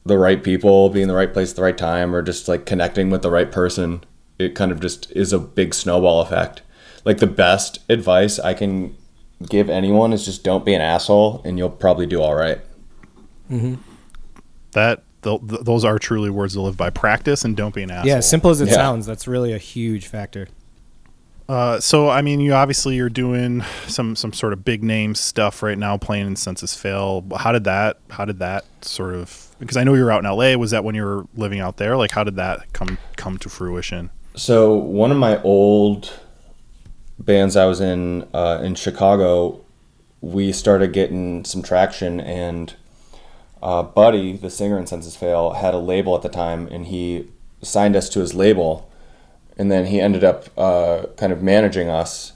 the 0.07 0.17
right 0.17 0.43
people, 0.43 0.89
being 0.89 1.03
in 1.03 1.09
the 1.09 1.15
right 1.15 1.33
place 1.33 1.51
at 1.51 1.57
the 1.57 1.63
right 1.63 1.77
time, 1.77 2.15
or 2.15 2.23
just 2.23 2.49
like 2.49 2.65
connecting 2.65 3.11
with 3.11 3.21
the 3.21 3.31
right 3.31 3.53
person, 3.53 4.03
it 4.39 4.55
kind 4.55 4.73
of 4.73 4.81
just 4.81 5.11
is 5.13 5.33
a 5.33 5.39
big 5.39 5.75
snowball 5.75 6.23
effect. 6.23 6.63
Like 7.05 7.19
the 7.19 7.27
best 7.27 7.81
advice 7.91 8.39
I 8.39 8.55
can 8.55 8.97
give 9.49 9.69
anyone 9.69 10.13
is 10.15 10.25
just 10.25 10.43
don't 10.45 10.65
be 10.65 10.73
an 10.73 10.81
asshole, 10.81 11.43
and 11.45 11.59
you'll 11.59 11.69
probably 11.71 12.07
do 12.07 12.23
all 12.23 12.35
right. 12.35 12.61
Mm-hmm. 13.51 13.75
That 14.73 15.03
th- 15.23 15.41
th- 15.47 15.61
those 15.63 15.85
are 15.85 15.99
truly 15.99 16.31
words 16.31 16.55
to 16.55 16.63
live 16.63 16.77
by. 16.79 16.89
Practice 16.89 17.45
and 17.45 17.55
don't 17.55 17.75
be 17.75 17.83
an 17.83 17.91
asshole. 17.91 18.09
Yeah, 18.09 18.17
as 18.17 18.29
simple 18.29 18.51
as 18.51 18.63
it 18.63 18.69
Yeah. 18.69 18.75
sounds, 18.75 19.05
that's 19.05 19.29
really 19.29 19.53
a 19.53 19.59
huge 19.59 20.07
factor. 20.07 20.49
Uh, 21.49 21.81
so 21.81 22.11
I 22.11 22.21
mean, 22.21 22.41
you 22.41 22.53
obviously 22.53 22.97
you're 22.97 23.09
doing 23.09 23.63
some 23.87 24.15
some 24.15 24.33
sort 24.33 24.53
of 24.53 24.65
big 24.65 24.85
name 24.85 25.15
stuff 25.15 25.63
right 25.63 25.79
now, 25.79 25.97
playing 25.97 26.27
in 26.27 26.37
Senses 26.37 26.75
Fail. 26.75 27.25
How 27.37 27.53
did 27.53 27.65
that? 27.65 27.99
How 28.11 28.25
did 28.25 28.39
that 28.41 28.65
sort 28.83 29.15
of? 29.15 29.47
Because 29.59 29.77
I 29.77 29.85
know 29.85 29.95
you're 29.95 30.13
out 30.13 30.21
in 30.21 30.27
L.A. 30.27 30.57
Was 30.57 30.73
that 30.73 30.85
when 30.85 30.95
you 30.95 31.05
were 31.05 31.27
living 31.35 31.61
out 31.61 31.79
there? 31.79 31.97
Like, 31.97 32.11
how 32.11 32.23
did 32.23 32.37
that 32.37 32.73
come 32.75 32.99
come 33.17 33.39
to 33.39 33.49
fruition? 33.49 34.11
So 34.37 34.75
one 34.75 35.11
of 35.11 35.17
my 35.17 35.41
old 35.43 36.13
bands 37.19 37.57
I 37.57 37.65
was 37.65 37.81
in 37.81 38.29
uh, 38.35 38.61
in 38.63 38.75
Chicago, 38.75 39.65
we 40.21 40.53
started 40.53 40.93
getting 40.93 41.45
some 41.45 41.63
traction, 41.63 42.21
and 42.21 42.75
uh, 43.63 43.83
Buddy, 43.83 44.37
the 44.37 44.51
singer 44.51 44.79
in 44.79 44.87
Senses 44.87 45.17
Fail, 45.17 45.53
had 45.55 45.73
a 45.75 45.79
label 45.79 46.15
at 46.15 46.23
the 46.23 46.29
time, 46.29 46.69
and 46.69 46.87
he 46.87 47.29
signed 47.63 47.97
us 47.97 48.09
to 48.11 48.21
his 48.21 48.35
label, 48.35 48.88
and 49.59 49.71
then 49.71 49.87
he 49.87 50.01
ended 50.01 50.25
up 50.25 50.47
uh, 50.57 51.05
kind 51.17 51.33
of 51.33 51.43
managing 51.43 51.89
us. 51.89 52.33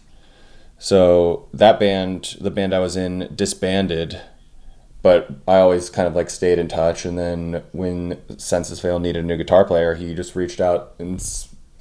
So 0.78 1.48
that 1.54 1.78
band, 1.78 2.36
the 2.40 2.50
band 2.50 2.74
I 2.74 2.80
was 2.80 2.96
in, 2.96 3.30
disbanded, 3.34 4.20
but 5.00 5.28
I 5.46 5.56
always 5.58 5.88
kind 5.90 6.08
of 6.08 6.14
like 6.14 6.28
stayed 6.30 6.58
in 6.58 6.68
touch. 6.68 7.04
And 7.04 7.16
then 7.18 7.62
when 7.72 8.20
Senses 8.38 8.80
Fail 8.80 8.98
needed 8.98 9.24
a 9.24 9.26
new 9.26 9.36
guitar 9.36 9.64
player, 9.64 9.94
he 9.94 10.14
just 10.14 10.34
reached 10.34 10.60
out 10.60 10.94
and 10.98 11.14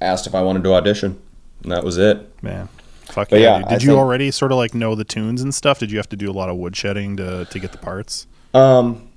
asked 0.00 0.26
if 0.26 0.34
I 0.34 0.42
wanted 0.42 0.62
to 0.64 0.74
audition. 0.74 1.20
and 1.62 1.72
that 1.72 1.82
was 1.84 1.98
it. 1.98 2.28
Man. 2.42 2.68
Fuck 3.06 3.30
But 3.30 3.40
yeah. 3.40 3.58
dude. 3.58 3.66
I 3.66 3.70
Did 3.70 3.82
you 3.82 3.88
think- 3.90 3.98
already 3.98 4.30
sort 4.30 4.52
of 4.52 4.58
like 4.58 4.74
know 4.74 4.94
the 4.94 5.04
tunes 5.04 5.42
and 5.42 5.52
stuff? 5.54 5.78
Did 5.80 5.90
you 5.90 5.98
have 5.98 6.08
to 6.10 6.16
do 6.16 6.30
a 6.30 6.32
lot 6.32 6.48
of 6.48 6.56
woodshedding 6.56 7.16
to 7.18 7.44
to 7.46 7.58
get 7.58 7.72
the 7.72 7.78
parts? 7.78 8.26
Um, 8.54 9.08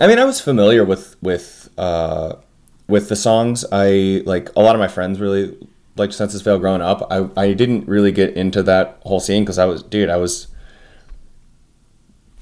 I 0.00 0.06
mean, 0.06 0.18
I 0.18 0.24
was 0.24 0.40
familiar 0.40 0.84
with 0.84 1.16
with 1.22 1.68
uh, 1.78 2.36
with 2.88 3.08
the 3.08 3.16
songs. 3.16 3.64
I 3.72 4.22
like 4.26 4.50
a 4.56 4.60
lot 4.60 4.74
of 4.74 4.78
my 4.80 4.88
friends 4.88 5.20
really 5.20 5.56
liked 5.96 6.14
Senses 6.14 6.42
Fail 6.42 6.58
growing 6.58 6.82
up. 6.82 7.06
I 7.10 7.28
I 7.36 7.52
didn't 7.54 7.88
really 7.88 8.12
get 8.12 8.34
into 8.36 8.62
that 8.64 8.98
whole 9.02 9.20
scene 9.20 9.44
because 9.44 9.58
I 9.58 9.64
was, 9.64 9.82
dude, 9.82 10.10
I 10.10 10.16
was 10.16 10.48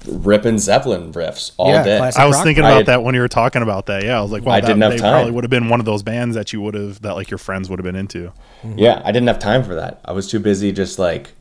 ripping 0.07 0.59
Zeppelin 0.59 1.11
riffs 1.13 1.51
all 1.57 1.69
Yeah, 1.71 1.83
day. 1.83 1.97
I 2.15 2.25
was 2.27 2.39
thinking 2.43 2.63
about 2.63 2.77
had- 2.77 2.85
that 2.87 3.03
when 3.03 3.15
you 3.15 3.21
were 3.21 3.27
talking 3.27 3.63
about 3.63 3.87
that. 3.87 4.03
Yeah, 4.03 4.19
I 4.19 4.21
was 4.21 4.31
like, 4.31 4.45
well, 4.45 4.53
I 4.53 4.61
that, 4.61 4.67
didn't 4.67 4.81
have 4.83 4.91
they 4.91 4.97
time. 4.99 5.13
probably 5.13 5.31
would 5.31 5.43
have 5.43 5.49
been 5.51 5.67
one 5.69 5.79
of 5.79 5.85
those 5.87 6.03
bands 6.03 6.35
that 6.35 6.53
you 6.53 6.61
would 6.61 6.75
have 6.75 7.01
that 7.01 7.15
like 7.15 7.31
your 7.31 7.39
friends 7.39 7.69
would 7.69 7.79
have 7.79 7.83
been 7.85 7.95
into. 7.95 8.31
Yeah, 8.75 9.01
I 9.03 9.11
didn't 9.11 9.27
have 9.27 9.39
time 9.39 9.63
for 9.63 9.73
that. 9.75 10.01
I 10.05 10.11
was 10.11 10.29
too 10.29 10.39
busy 10.39 10.71
just 10.71 10.99
like 10.99 11.31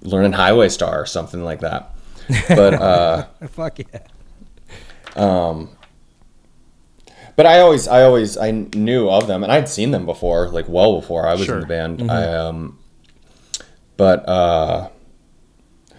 learning 0.00 0.32
Highway 0.32 0.70
Star 0.70 1.00
or 1.00 1.06
something 1.06 1.44
like 1.44 1.60
that. 1.60 1.90
But 2.48 2.74
uh, 2.74 3.26
Fuck 3.48 3.80
yeah. 3.80 5.58
But 7.36 7.46
I 7.46 7.60
always, 7.60 7.88
I 7.88 8.02
always, 8.02 8.36
I 8.36 8.50
knew 8.50 9.08
of 9.10 9.26
them, 9.26 9.42
and 9.42 9.52
I'd 9.52 9.68
seen 9.68 9.90
them 9.90 10.06
before, 10.06 10.48
like 10.48 10.68
well 10.68 11.00
before 11.00 11.26
I 11.26 11.32
was 11.34 11.44
Sure. 11.46 11.56
in 11.56 11.60
the 11.62 11.66
band. 11.66 12.10
I 12.10 12.24
um, 12.34 12.78
but 13.96 14.28
uh, 14.28 14.88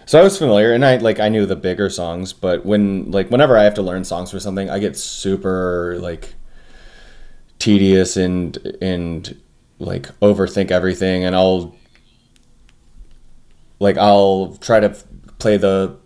so 0.06 0.20
I 0.20 0.22
was 0.22 0.38
familiar, 0.38 0.72
and 0.72 0.84
I 0.84 0.96
like 0.96 1.18
I 1.20 1.28
knew 1.28 1.46
the 1.46 1.56
bigger 1.56 1.90
songs. 1.90 2.32
But 2.32 2.64
when 2.64 3.10
like 3.10 3.30
whenever 3.30 3.56
I 3.58 3.64
have 3.64 3.74
to 3.74 3.82
learn 3.82 4.04
songs 4.04 4.30
for 4.30 4.38
something, 4.40 4.70
I 4.70 4.78
get 4.78 4.96
super 4.96 5.98
like 6.00 6.34
tedious 7.58 8.16
and 8.16 8.56
and 8.80 9.40
like 9.78 10.04
overthink 10.20 10.70
everything, 10.70 11.24
and 11.24 11.34
I'll 11.34 11.74
like 13.78 13.96
I'll 13.98 14.56
try 14.60 14.80
to 14.80 14.90
play 15.38 15.56
the 15.56 15.96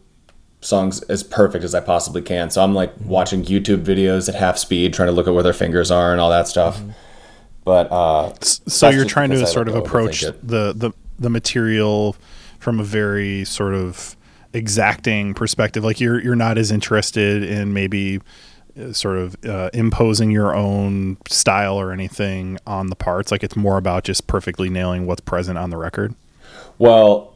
songs 0.60 1.00
as 1.02 1.22
perfect 1.22 1.64
as 1.64 1.74
I 1.74 1.80
possibly 1.80 2.22
can. 2.22 2.50
So 2.50 2.62
I'm 2.62 2.74
like 2.74 2.92
watching 3.04 3.44
YouTube 3.44 3.84
videos 3.84 4.28
at 4.28 4.34
half 4.34 4.58
speed, 4.58 4.92
trying 4.92 5.08
to 5.08 5.12
look 5.12 5.26
at 5.26 5.34
where 5.34 5.42
their 5.42 5.52
fingers 5.52 5.90
are 5.90 6.12
and 6.12 6.20
all 6.20 6.30
that 6.30 6.48
stuff. 6.48 6.80
But 7.64 7.90
uh, 7.90 8.32
So 8.40 8.88
you're 8.90 9.04
trying 9.04 9.30
to 9.30 9.46
sort 9.46 9.68
of 9.68 9.74
approach 9.74 10.20
the, 10.22 10.72
the 10.74 10.92
the 11.18 11.30
material 11.30 12.16
from 12.58 12.80
a 12.80 12.84
very 12.84 13.44
sort 13.44 13.74
of 13.74 14.16
exacting 14.52 15.34
perspective. 15.34 15.84
Like 15.84 16.00
you're 16.00 16.20
you're 16.20 16.36
not 16.36 16.58
as 16.58 16.70
interested 16.70 17.42
in 17.42 17.72
maybe 17.72 18.20
uh, 18.78 18.92
sort 18.92 19.18
of 19.18 19.36
uh, 19.44 19.70
imposing 19.72 20.30
your 20.30 20.54
own 20.54 21.16
style 21.28 21.76
or 21.78 21.92
anything 21.92 22.58
on 22.66 22.88
the 22.88 22.96
parts. 22.96 23.30
Like 23.30 23.42
it's 23.42 23.56
more 23.56 23.76
about 23.78 24.04
just 24.04 24.26
perfectly 24.26 24.68
nailing 24.68 25.06
what's 25.06 25.20
present 25.20 25.58
on 25.58 25.70
the 25.70 25.76
record. 25.76 26.14
well, 26.78 27.34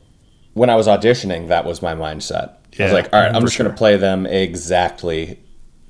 when 0.54 0.70
I 0.70 0.76
was 0.76 0.86
auditioning, 0.86 1.48
that 1.48 1.64
was 1.64 1.82
my 1.82 1.94
mindset. 1.94 2.52
I 2.78 2.84
was 2.84 2.92
like, 2.92 3.12
all 3.12 3.20
right, 3.20 3.34
I'm 3.34 3.40
for 3.42 3.46
just 3.46 3.58
going 3.58 3.70
to 3.70 3.76
play 3.76 3.96
them 3.96 4.26
exactly 4.26 5.38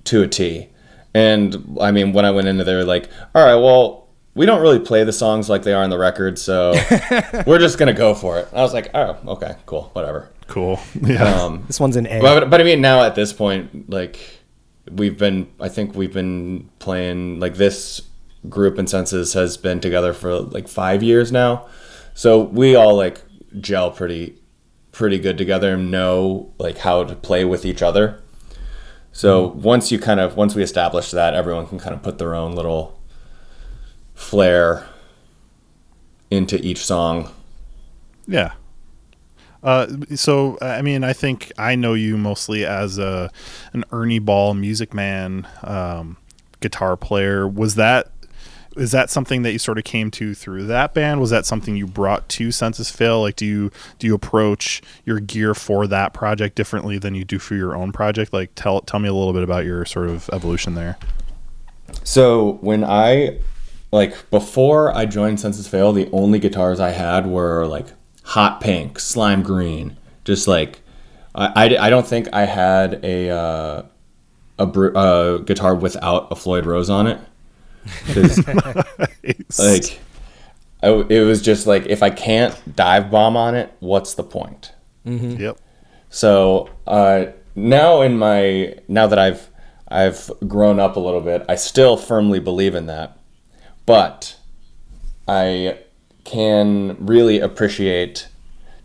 to 0.05 0.23
a 0.23 0.29
T. 0.29 0.69
And 1.15 1.79
I 1.81 1.93
mean, 1.93 2.13
when 2.13 2.25
I 2.25 2.31
went 2.31 2.49
into 2.49 2.65
there, 2.65 2.85
like, 2.85 3.09
all 3.35 3.45
right, 3.45 3.55
well, 3.55 4.09
we 4.35 4.47
don't 4.47 4.61
really 4.61 4.81
play 4.81 5.05
the 5.05 5.13
songs 5.13 5.49
like 5.49 5.63
they 5.63 5.73
are 5.73 5.83
on 5.85 5.91
the 5.91 5.99
record, 5.99 6.39
so 6.39 6.73
we're 7.47 7.61
just 7.61 7.79
going 7.79 7.87
to 7.87 7.99
go 7.99 8.15
for 8.15 8.39
it. 8.39 8.49
And 8.51 8.59
I 8.59 8.63
was 8.63 8.75
like, 8.75 8.91
oh, 8.95 9.17
okay, 9.29 9.55
cool, 9.67 9.91
whatever. 9.93 10.31
Cool. 10.49 10.81
Yeah. 11.01 11.23
Um, 11.23 11.65
This 11.67 11.79
one's 11.79 11.97
an 11.97 12.07
A. 12.07 12.21
But, 12.21 12.51
but 12.51 12.61
I 12.61 12.65
mean, 12.65 12.81
now 12.81 13.03
at 13.03 13.15
this 13.15 13.33
point, 13.33 13.89
like 13.89 14.19
we've 14.91 15.17
been, 15.17 15.51
I 15.61 15.69
think 15.69 15.95
we've 15.95 16.13
been 16.13 16.69
playing 16.81 17.39
like 17.41 17.55
this 17.55 18.03
group 18.49 18.77
and 18.77 18.91
Senses 18.91 19.33
has 19.35 19.57
been 19.57 19.81
together 19.81 20.13
for 20.13 20.41
like 20.41 20.67
five 20.69 21.03
years 21.03 21.31
now, 21.31 21.69
so 22.15 22.41
we 22.41 22.75
all 22.75 22.97
like 22.97 23.23
gel 23.61 23.91
pretty, 23.93 24.37
pretty 24.95 25.19
good 25.19 25.37
together 25.37 25.75
and 25.75 25.91
know 25.91 26.53
like 26.57 26.79
how 26.79 27.05
to 27.05 27.15
play 27.17 27.45
with 27.45 27.67
each 27.67 27.83
other. 27.83 28.23
So 29.13 29.49
once 29.49 29.93
you 29.93 29.99
kind 29.99 30.21
of 30.21 30.37
once 30.37 30.55
we 30.55 30.63
establish 30.63 31.11
that, 31.11 31.35
everyone 31.35 31.67
can 31.67 31.79
kind 31.79 31.95
of 31.95 32.03
put 32.03 32.19
their 32.19 32.35
own 32.35 32.53
little 32.53 32.99
flair 34.15 34.87
into 36.31 36.57
each 36.65 36.85
song. 36.85 37.31
Yeah. 38.27 38.53
Uh, 39.63 39.87
so 40.15 40.59
I 40.63 40.83
mean, 40.83 41.05
I 41.05 41.13
think 41.13 41.53
I 41.59 41.75
know 41.75 41.95
you 41.95 42.17
mostly 42.17 42.65
as 42.65 42.99
a 42.99 43.31
an 43.73 43.85
Ernie 43.93 44.19
Ball 44.19 44.55
music 44.55 44.95
man, 44.95 45.47
um, 45.63 46.17
guitar 46.61 46.97
player. 46.97 47.49
Was 47.49 47.75
that 47.75 48.14
is 48.77 48.93
that 48.93 49.11
something 49.11 49.43
that 49.43 49.53
you 49.53 49.59
sort 49.59 49.79
of 49.79 49.85
came 49.85 50.11
to 50.13 50.35
through 50.35 50.67
that 50.67 50.95
band? 50.95 51.21
Was 51.21 51.31
that 51.31 51.47
something 51.47 51.77
you 51.77 51.87
brought 51.87 52.29
to 52.31 52.51
Senses 52.51 52.91
Fail? 52.91 53.23
Like, 53.23 53.37
do 53.37 53.47
you 53.47 53.71
do 53.99 54.07
you 54.07 54.15
approach 54.15 54.83
your 55.05 55.21
gear 55.21 55.55
for 55.55 55.87
that 55.87 56.13
project 56.13 56.57
differently 56.57 56.99
than 56.99 57.15
you 57.15 57.25
do 57.25 57.39
for 57.39 57.55
your 57.55 57.77
own 57.77 57.93
project? 57.93 58.33
Like, 58.33 58.51
tell 58.55 58.81
tell 58.81 59.01
me 59.01 59.09
a 59.09 59.15
little 59.15 59.33
bit 59.33 59.43
about 59.43 59.65
your 59.65 59.85
sort 59.85 60.09
of 60.09 60.29
evolution 60.33 60.75
there. 60.75 60.99
So 62.03 62.59
when 62.61 62.85
I 62.85 63.39
like 63.93 64.29
before 64.31 64.95
I 64.95 65.07
joined 65.07 65.41
Senses 65.41 65.69
Fail, 65.69 65.93
the 65.93 66.09
only 66.13 66.39
guitars 66.39 66.81
I 66.81 66.91
had 66.91 67.27
were 67.27 67.67
like 67.67 67.87
hot 68.25 68.61
pink, 68.61 68.99
slime 68.99 69.43
green, 69.43 69.97
just 70.25 70.49
like 70.49 70.81
I, 71.35 71.53
I, 71.55 71.87
I 71.87 71.91
don't 71.91 72.07
think 72.07 72.29
I 72.33 72.45
had 72.45 73.05
a 73.05 73.31
uh, 73.31 73.83
a 74.59 74.65
uh, 74.65 75.39
guitar 75.39 75.75
without 75.75 76.29
a 76.31 76.37
Floyd 76.37 76.67
Rose 76.67 76.91
on 76.91 77.07
it. 77.07 77.21
'Cause, 78.07 78.47
like 79.59 80.01
I, 80.83 80.89
it 81.09 81.21
was 81.25 81.43
just 81.43 81.67
like 81.67 81.87
if 81.87 82.03
I 82.03 82.11
can't 82.11 82.55
dive 82.77 83.11
bomb 83.11 83.37
on 83.37 83.55
it, 83.55 83.73
what's 83.81 84.15
the 84.15 84.23
point? 84.25 84.73
Mm-hmm. 85.07 85.41
yep. 85.41 85.59
So 86.11 86.69
uh, 86.87 87.27
now 87.55 88.03
in 88.03 88.17
my 88.19 88.77
now 88.89 89.07
that 89.07 89.19
I've 89.19 89.49
I've 89.89 90.31
grown 90.47 90.79
up 90.81 90.97
a 90.97 91.01
little 91.01 91.21
bit, 91.21 91.45
I 91.49 91.55
still 91.57 91.97
firmly 91.97 92.41
believe 92.41 92.75
in 92.75 92.87
that, 92.87 93.19
but 93.87 94.37
I 95.29 95.79
can 96.25 96.97
really 96.99 97.39
appreciate 97.39 98.29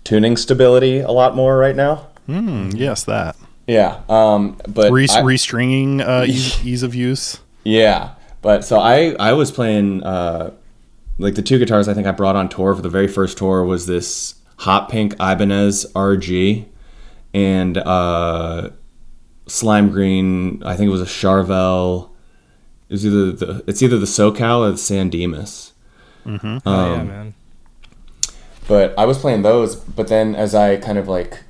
tuning 0.03 0.35
stability 0.37 0.99
a 0.99 1.11
lot 1.11 1.35
more 1.35 1.57
right 1.57 1.75
now. 1.75 2.07
Mm, 2.27 2.73
yes, 2.77 3.03
that 3.05 3.35
Yeah, 3.67 4.01
um, 4.09 4.57
but 4.67 4.91
Re- 4.91 5.07
I- 5.09 5.21
restringing 5.21 6.01
uh, 6.05 6.25
ease, 6.27 6.63
ease 6.65 6.83
of 6.83 6.93
use. 6.93 7.39
yeah, 7.63 8.11
but 8.41 8.63
so 8.63 8.79
I 8.79 9.15
I 9.19 9.33
was 9.33 9.51
playing 9.51 10.03
uh, 10.03 10.51
like 11.17 11.35
the 11.35 11.41
two 11.41 11.59
guitars 11.59 11.87
I 11.87 11.93
think 11.93 12.07
I 12.07 12.11
brought 12.11 12.35
on 12.35 12.49
tour 12.49 12.75
for 12.75 12.81
the 12.81 12.89
very 12.89 13.07
first 13.07 13.37
tour 13.37 13.63
was 13.63 13.85
this 13.85 14.35
hot 14.57 14.89
pink 14.89 15.13
Ibanez 15.13 15.85
RG 15.93 16.65
and 17.33 17.77
uh, 17.77 18.69
slime 19.47 19.89
green. 19.89 20.63
I 20.63 20.75
think 20.75 20.87
it 20.87 20.91
was 20.91 21.01
a 21.01 21.05
Charvel. 21.05 22.09
It 22.89 22.93
was 22.93 23.05
either 23.05 23.31
the 23.31 23.63
it's 23.67 23.81
either 23.81 23.97
the 23.97 24.05
SoCal 24.05 24.67
or 24.67 24.71
the 24.71 24.77
San 24.77 25.09
Dimas. 25.09 25.73
oh, 26.25 26.31
um, 26.31 26.61
yeah, 26.65 27.03
man. 27.03 27.33
But 28.67 28.97
I 28.97 29.05
was 29.05 29.17
playing 29.17 29.41
those, 29.41 29.75
but 29.75 30.09
then 30.09 30.35
as 30.35 30.53
I 30.53 30.77
kind 30.77 30.97
of 30.97 31.07
like 31.07 31.43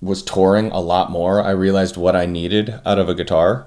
was 0.00 0.22
touring 0.22 0.70
a 0.70 0.80
lot 0.80 1.10
more, 1.10 1.42
I 1.42 1.50
realized 1.50 1.96
what 1.96 2.16
I 2.16 2.26
needed 2.26 2.80
out 2.84 2.98
of 2.98 3.08
a 3.08 3.14
guitar. 3.14 3.66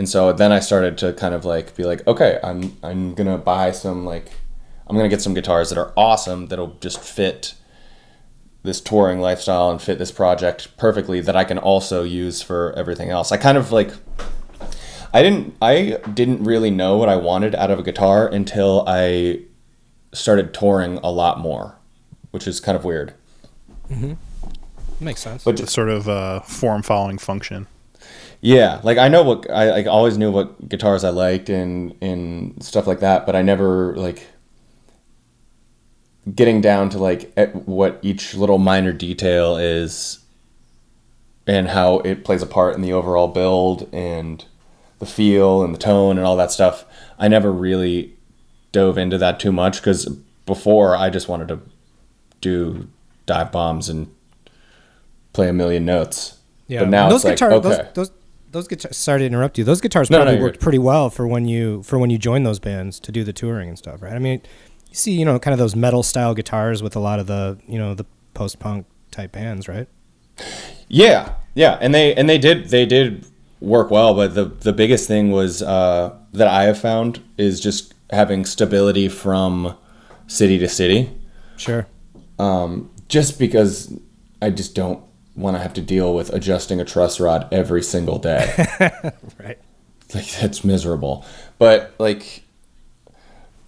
And 0.00 0.08
so 0.08 0.32
then 0.32 0.50
I 0.50 0.60
started 0.60 0.96
to 0.96 1.12
kind 1.12 1.34
of 1.34 1.44
like 1.44 1.76
be 1.76 1.84
like, 1.84 2.06
okay, 2.06 2.40
I'm 2.42 2.74
I'm 2.82 3.12
going 3.12 3.26
to 3.26 3.36
buy 3.36 3.70
some 3.70 4.06
like 4.06 4.30
I'm 4.86 4.96
going 4.96 5.04
to 5.04 5.14
get 5.14 5.20
some 5.20 5.34
guitars 5.34 5.68
that 5.68 5.76
are 5.76 5.92
awesome 5.94 6.46
that'll 6.46 6.78
just 6.80 7.00
fit 7.00 7.52
this 8.62 8.80
touring 8.80 9.20
lifestyle 9.20 9.70
and 9.70 9.82
fit 9.82 9.98
this 9.98 10.10
project 10.10 10.74
perfectly 10.78 11.20
that 11.20 11.36
I 11.36 11.44
can 11.44 11.58
also 11.58 12.02
use 12.02 12.40
for 12.40 12.72
everything 12.78 13.10
else. 13.10 13.30
I 13.30 13.36
kind 13.36 13.58
of 13.58 13.72
like 13.72 13.92
I 15.12 15.22
didn't 15.22 15.54
I 15.60 15.98
didn't 16.14 16.44
really 16.44 16.70
know 16.70 16.96
what 16.96 17.10
I 17.10 17.16
wanted 17.16 17.54
out 17.54 17.70
of 17.70 17.78
a 17.78 17.82
guitar 17.82 18.26
until 18.26 18.84
I 18.86 19.42
started 20.14 20.54
touring 20.54 20.96
a 21.02 21.10
lot 21.10 21.40
more, 21.40 21.76
which 22.30 22.48
is 22.48 22.58
kind 22.58 22.74
of 22.74 22.86
weird. 22.86 23.12
Makes 24.98 25.20
sense. 25.20 25.44
But 25.44 25.58
The 25.58 25.66
sort 25.66 25.90
of 25.90 26.08
uh, 26.08 26.40
form 26.40 26.80
following 26.80 27.18
function. 27.18 27.66
Yeah, 28.40 28.80
like 28.82 28.98
I 28.98 29.08
know 29.08 29.22
what 29.22 29.50
I 29.50 29.70
like 29.70 29.86
always 29.86 30.16
knew 30.18 30.30
what 30.30 30.68
guitars 30.68 31.04
I 31.04 31.10
liked 31.10 31.48
and 31.48 31.94
and 32.00 32.62
stuff 32.62 32.86
like 32.86 33.00
that, 33.00 33.26
but 33.26 33.36
I 33.36 33.42
never 33.42 33.94
like 33.96 34.26
getting 36.34 36.60
down 36.60 36.90
to 36.90 36.98
like 36.98 37.32
at 37.36 37.66
what 37.68 37.98
each 38.02 38.34
little 38.34 38.58
minor 38.58 38.92
detail 38.92 39.56
is 39.56 40.20
and 41.46 41.68
how 41.68 41.98
it 42.00 42.24
plays 42.24 42.42
a 42.42 42.46
part 42.46 42.74
in 42.74 42.82
the 42.82 42.92
overall 42.92 43.28
build 43.28 43.88
and 43.92 44.44
the 44.98 45.06
feel 45.06 45.62
and 45.62 45.74
the 45.74 45.78
tone 45.78 46.16
and 46.16 46.26
all 46.26 46.36
that 46.36 46.50
stuff. 46.52 46.84
I 47.18 47.28
never 47.28 47.50
really 47.50 48.14
dove 48.72 48.98
into 48.98 49.18
that 49.18 49.40
too 49.40 49.50
much 49.52 49.78
because 49.78 50.06
before 50.46 50.94
I 50.96 51.10
just 51.10 51.28
wanted 51.28 51.48
to 51.48 51.60
do 52.40 52.88
dive 53.26 53.50
bombs 53.52 53.88
and 53.88 54.14
play 55.32 55.48
a 55.48 55.52
million 55.52 55.84
notes. 55.84 56.38
Yeah, 56.68 56.80
But 56.80 56.88
now 56.90 57.08
those 57.08 57.24
it's 57.24 57.40
guitars, 57.40 57.64
like, 57.64 57.64
okay. 57.64 57.90
those, 57.94 58.08
those 58.08 58.16
those 58.50 58.68
guitars. 58.68 58.96
Sorry 58.96 59.20
to 59.20 59.26
interrupt 59.26 59.58
you. 59.58 59.64
Those 59.64 59.80
guitars 59.80 60.10
No, 60.10 60.18
no, 60.18 60.24
probably 60.24 60.34
you're 60.38 60.44
worked 60.48 60.58
good. 60.58 60.62
pretty 60.62 60.78
well 60.78 61.10
for 61.10 61.26
when 61.26 61.46
you 61.46 61.82
for 61.82 61.98
when 61.98 62.10
you 62.10 62.18
joined 62.18 62.44
those 62.46 62.58
bands 62.58 62.98
to 63.00 63.12
do 63.12 63.24
the 63.24 63.32
touring 63.32 63.68
and 63.68 63.78
stuff, 63.78 64.02
right? 64.02 64.12
I 64.14 64.18
mean, 64.18 64.40
You 64.88 64.94
see, 64.96 65.12
you 65.12 65.24
know, 65.24 65.38
kind 65.38 65.52
of 65.52 65.58
those 65.58 65.76
metal 65.76 66.02
style 66.02 66.34
guitars 66.34 66.82
with 66.82 66.96
a 66.96 67.00
lot 67.00 67.18
of 67.20 67.26
the, 67.28 67.58
you 67.68 67.78
know, 67.78 67.94
the 67.94 68.06
post 68.34 68.58
punk 68.58 68.86
type 69.12 69.32
bands, 69.32 69.68
right? 69.68 69.86
Yeah, 70.88 71.34
yeah, 71.54 71.78
and 71.80 71.94
they 71.94 72.14
and 72.14 72.28
they 72.28 72.38
did 72.38 72.68
they 72.70 72.86
did 72.86 73.24
work 73.60 73.90
well, 73.90 74.14
but 74.14 74.34
the 74.34 74.46
the 74.46 74.72
biggest 74.72 75.06
thing 75.06 75.30
was 75.30 75.62
uh, 75.62 76.16
that 76.32 76.48
I 76.48 76.64
have 76.64 76.78
found 76.78 77.20
is 77.38 77.60
just 77.60 77.94
having 78.10 78.44
stability 78.44 79.08
from 79.08 79.76
city 80.26 80.58
to 80.58 80.68
city. 80.68 81.10
Sure. 81.56 81.86
Um, 82.38 82.90
just 83.08 83.38
because 83.38 83.92
I 84.42 84.50
just 84.50 84.74
don't 84.74 85.04
want 85.36 85.56
to 85.56 85.62
have 85.62 85.74
to 85.74 85.80
deal 85.80 86.14
with 86.14 86.30
adjusting 86.32 86.80
a 86.80 86.84
truss 86.84 87.20
rod 87.20 87.48
every 87.52 87.82
single 87.82 88.18
day. 88.18 88.66
Right. 89.38 89.58
like 90.14 90.30
that's 90.40 90.64
miserable. 90.64 91.24
But 91.58 91.94
like 91.98 92.42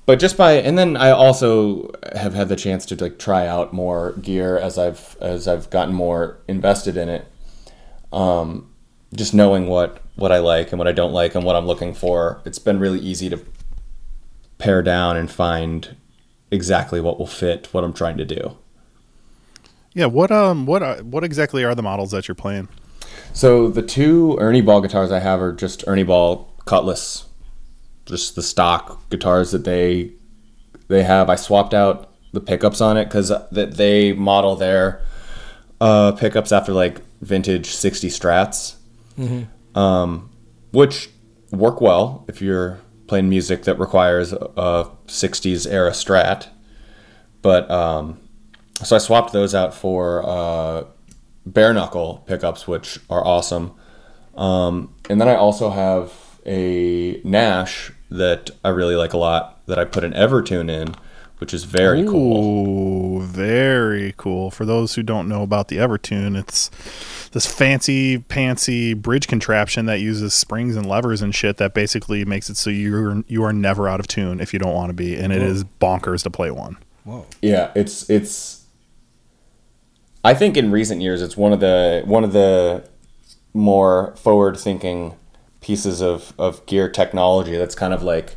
but 0.05 0.19
just 0.19 0.37
by 0.37 0.55
and 0.55 0.77
then 0.77 0.97
I 0.97 1.11
also 1.11 1.91
have 2.15 2.35
had 2.35 2.49
the 2.49 2.57
chance 2.57 2.85
to 2.87 2.97
like 2.97 3.19
try 3.19 3.47
out 3.47 3.73
more 3.73 4.13
gear 4.21 4.59
as 4.59 4.77
I've 4.77 5.17
as 5.21 5.47
I've 5.49 5.71
gotten 5.71 5.95
more 5.95 6.39
invested 6.49 6.97
in 6.97 7.09
it. 7.09 7.27
Um 8.13 8.69
just 9.15 9.33
knowing 9.35 9.67
what 9.69 10.03
what 10.17 10.33
I 10.33 10.39
like 10.39 10.73
and 10.73 10.79
what 10.79 10.89
I 10.89 10.93
don't 10.93 11.13
like 11.13 11.35
and 11.35 11.45
what 11.45 11.57
I'm 11.57 11.67
looking 11.67 11.95
for. 11.95 12.43
It's 12.45 12.59
been 12.59 12.81
really 12.81 13.01
easy 13.01 13.31
to 13.31 13.41
pare 14.59 14.83
down 14.83 15.17
and 15.17 15.31
find 15.31 15.97
exactly 16.51 17.01
what 17.01 17.19
will 17.19 17.27
fit 17.27 17.69
what 17.73 17.85
I'm 17.85 17.95
trying 17.95 18.19
to 18.19 18.25
do. 18.25 18.57
Yeah. 19.95 20.07
What 20.07 20.31
um 20.31 20.67
what 20.67 20.83
uh, 20.83 20.97
what 21.03 21.25
exactly 21.25 21.65
are 21.65 21.75
the 21.75 21.83
models 21.83 22.11
that 22.13 22.29
you're 22.29 22.35
playing? 22.35 22.69
So 23.33 23.69
the 23.69 23.83
two 23.83 24.37
Ernie 24.39 24.61
Ball 24.61 24.81
guitars 24.81 25.11
I 25.11 25.21
have 25.21 25.41
are 25.41 25.53
just 25.53 25.85
Ernie 25.87 26.03
Ball 26.03 26.53
Cutlass, 26.67 27.27
just 28.07 28.35
the 28.35 28.43
stock 28.43 29.09
guitars 29.11 29.51
that 29.53 29.65
they 29.65 30.13
they 30.89 31.03
have. 31.03 31.31
I 31.31 31.37
swapped 31.37 31.75
out 31.75 32.11
the 32.33 32.41
pickups 32.41 32.81
on 32.81 32.97
it 32.97 33.07
because 33.07 33.29
that 33.29 33.75
they 33.77 34.13
model 34.13 34.57
their 34.57 35.03
uh, 35.81 36.13
pickups 36.13 36.53
after 36.53 36.73
like 36.73 37.01
vintage 37.21 37.67
'60 37.67 38.09
Strats, 38.09 38.77
um, 39.75 40.31
which 40.73 41.11
work 41.51 41.81
well 41.81 42.25
if 42.29 42.41
you're 42.41 42.79
playing 43.07 43.29
music 43.29 43.65
that 43.65 43.79
requires 43.79 44.33
a 44.33 44.91
'60s 45.07 45.71
era 45.71 45.91
Strat. 45.91 46.49
But 47.43 47.71
um, 47.71 48.21
so 48.85 48.97
I 48.97 48.99
swapped 48.99 49.33
those 49.33 49.55
out 49.55 49.75
for 49.75 50.23
uh, 50.27 50.85
bare 51.47 51.73
knuckle 51.73 52.25
pickups, 52.27 52.67
which 52.67 52.99
are 53.11 53.25
awesome. 53.25 53.75
Um, 54.35 54.95
and 55.11 55.21
then 55.21 55.29
I 55.29 55.35
also 55.35 55.71
have 55.71 56.13
a 56.47 57.21
Nash 57.25 57.93
that 58.11 58.51
I 58.65 58.71
really 58.71 58.97
like 58.97 59.13
a 59.13 59.19
lot 59.19 59.65
that 59.67 59.79
I 59.79 59.85
put 59.85 60.05
an 60.05 60.13
Evertune 60.13 60.71
in, 60.71 60.95
which 61.39 61.55
is 61.55 61.65
very 61.65 62.05
cool. 62.05 63.19
Ooh, 63.19 63.23
very 63.23 64.15
cool. 64.17 64.51
For 64.51 64.65
those 64.65 64.95
who 64.95 65.03
don't 65.03 65.29
know 65.29 65.43
about 65.43 65.69
the 65.69 65.77
Evertune, 65.77 66.39
it's 66.39 66.71
this 67.33 67.47
fancy 67.47 68.19
pantsy 68.19 68.97
bridge 68.97 69.27
contraption 69.29 69.87
that 69.87 70.01
uses 70.01 70.35
springs 70.35 70.77
and 70.77 70.87
levers 70.87 71.23
and 71.23 71.35
shit 71.35 71.57
that 71.57 71.75
basically 71.75 72.25
makes 72.25 72.51
it 72.51 72.57
so 72.57 72.71
you're 72.71 73.25
you 73.27 73.43
are 73.45 73.53
never 73.53 73.89
out 73.89 74.01
of 74.01 74.07
tune 74.07 74.41
if 74.41 74.53
you 74.53 74.59
don't 74.59 74.75
want 74.75 74.91
to 74.91 74.95
be, 74.95 75.17
and 75.17 75.33
it 75.33 75.43
is 75.43 75.65
bonkers 75.65 76.23
to 76.25 76.31
play 76.31 76.51
one. 76.51 76.77
Whoa. 77.05 77.27
Yeah, 77.41 77.73
it's 77.75 78.09
it's. 78.09 78.62
I 80.25 80.35
think 80.35 80.57
in 80.57 80.71
recent 80.71 81.01
years, 81.01 81.21
it's 81.23 81.37
one 81.37 81.53
of 81.53 81.61
the 81.61 82.03
one 82.05 82.25
of 82.25 82.33
the 82.33 82.89
more 83.55 84.15
forward 84.17 84.57
thinking 84.57 85.17
pieces 85.61 86.01
of, 86.01 86.33
of 86.39 86.65
gear 86.67 86.89
technology 86.89 87.57
that's 87.57 87.75
kind 87.75 87.93
of 87.93 88.03
like 88.03 88.37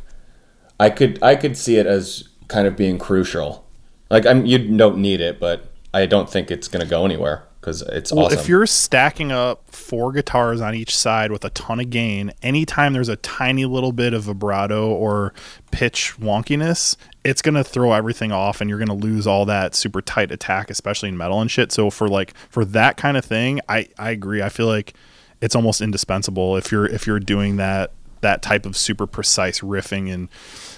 I 0.78 0.90
could 0.90 1.22
I 1.22 1.36
could 1.36 1.56
see 1.56 1.76
it 1.76 1.86
as 1.86 2.28
kind 2.48 2.66
of 2.66 2.76
being 2.76 2.98
crucial. 2.98 3.66
Like 4.10 4.26
I'm 4.26 4.46
you 4.46 4.58
don't 4.58 4.98
need 4.98 5.20
it, 5.20 5.40
but 5.40 5.72
I 5.94 6.06
don't 6.06 6.28
think 6.28 6.50
it's 6.50 6.68
gonna 6.68 6.86
go 6.86 7.04
anywhere 7.04 7.44
because 7.66 7.82
it's 7.82 8.12
Well, 8.12 8.26
awesome. 8.26 8.38
if 8.38 8.48
you're 8.48 8.64
stacking 8.64 9.32
up 9.32 9.68
four 9.68 10.12
guitars 10.12 10.60
on 10.60 10.76
each 10.76 10.96
side 10.96 11.32
with 11.32 11.44
a 11.44 11.50
ton 11.50 11.80
of 11.80 11.90
gain, 11.90 12.32
anytime 12.40 12.92
there's 12.92 13.08
a 13.08 13.16
tiny 13.16 13.64
little 13.64 13.90
bit 13.90 14.14
of 14.14 14.22
vibrato 14.22 14.88
or 14.88 15.34
pitch 15.72 16.14
wonkiness, 16.20 16.94
it's 17.24 17.42
gonna 17.42 17.64
throw 17.64 17.92
everything 17.92 18.30
off, 18.30 18.60
and 18.60 18.70
you're 18.70 18.78
gonna 18.78 18.94
lose 18.94 19.26
all 19.26 19.44
that 19.46 19.74
super 19.74 20.00
tight 20.00 20.30
attack, 20.30 20.70
especially 20.70 21.08
in 21.08 21.16
metal 21.16 21.40
and 21.40 21.50
shit. 21.50 21.72
So 21.72 21.90
for 21.90 22.06
like 22.08 22.34
for 22.48 22.64
that 22.66 22.96
kind 22.96 23.16
of 23.16 23.24
thing, 23.24 23.60
I 23.68 23.88
I 23.98 24.10
agree. 24.12 24.42
I 24.42 24.48
feel 24.48 24.68
like 24.68 24.94
it's 25.40 25.56
almost 25.56 25.80
indispensable 25.80 26.56
if 26.56 26.70
you're 26.70 26.86
if 26.86 27.04
you're 27.04 27.18
doing 27.18 27.56
that 27.56 27.90
that 28.20 28.42
type 28.42 28.64
of 28.64 28.76
super 28.76 29.08
precise 29.08 29.58
riffing 29.58 30.12
and 30.14 30.28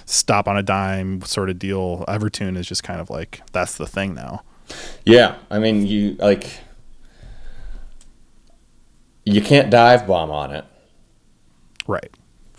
stop 0.06 0.48
on 0.48 0.56
a 0.56 0.62
dime 0.62 1.20
sort 1.20 1.50
of 1.50 1.58
deal. 1.58 2.06
Evertune 2.08 2.56
is 2.56 2.66
just 2.66 2.82
kind 2.82 2.98
of 2.98 3.10
like 3.10 3.42
that's 3.52 3.76
the 3.76 3.86
thing 3.86 4.14
now. 4.14 4.42
yeah, 5.04 5.34
I 5.50 5.58
mean 5.58 5.86
you 5.86 6.14
like 6.18 6.60
you 9.32 9.40
can't 9.42 9.70
dive 9.70 10.06
bomb 10.06 10.30
on 10.30 10.50
it. 10.52 10.64
Right. 11.86 12.10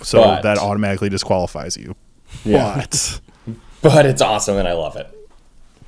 So 0.02 0.22
But- 0.24 0.42
that 0.44 0.58
automatically 0.58 1.10
disqualifies 1.10 1.76
you. 1.78 1.96
Yeah. 2.46 2.76
But 2.76 3.22
But 3.82 4.06
it's 4.06 4.22
awesome 4.22 4.58
and 4.58 4.68
I 4.68 4.74
love 4.74 4.96
it. 4.98 5.08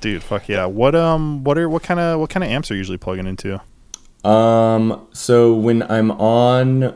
dude, 0.00 0.22
fuck 0.22 0.48
yeah. 0.48 0.64
What 0.66 0.94
um 0.94 1.44
what 1.44 1.58
are 1.58 1.68
what 1.68 1.82
kind 1.82 2.00
of 2.00 2.20
what 2.20 2.30
kind 2.30 2.42
of 2.44 2.50
amps 2.50 2.70
are 2.70 2.74
you 2.74 2.78
usually 2.78 2.98
plugging 2.98 3.26
into? 3.26 3.60
Um, 4.28 5.06
so 5.12 5.52
when 5.54 5.82
I'm 5.90 6.10
on 6.12 6.94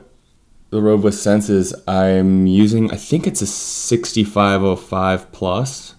the 0.71 0.81
road 0.83 1.03
with 1.03 1.15
senses, 1.15 1.75
I'm 1.89 2.47
using 2.47 2.91
I 2.93 2.97
think 2.97 3.27
it's 3.27 3.43
a 3.43 3.47
6505 3.47 5.33
plus. 5.33 5.95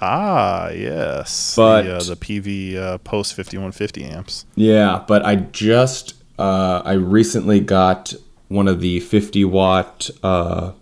Ah, 0.00 0.68
yes. 0.70 1.54
But- 1.56 1.82
the, 1.82 1.96
uh, 1.96 2.02
the 2.02 2.16
PV 2.16 2.76
uh, 2.76 2.98
post 2.98 3.34
5150 3.34 4.04
amps. 4.04 4.46
Yeah, 4.56 5.04
but 5.06 5.24
I 5.24 5.36
just 5.36 6.14
uh, 6.38 6.82
I 6.84 6.92
recently 6.94 7.60
got 7.60 8.14
one 8.48 8.68
of 8.68 8.80
the 8.80 9.00
50 9.00 9.44
watt 9.46 10.10
uh, 10.22 10.72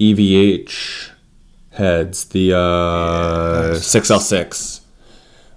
EVH 0.00 1.10
heads, 1.72 2.24
the 2.26 2.52
uh, 2.54 3.74
6L6 3.74 4.80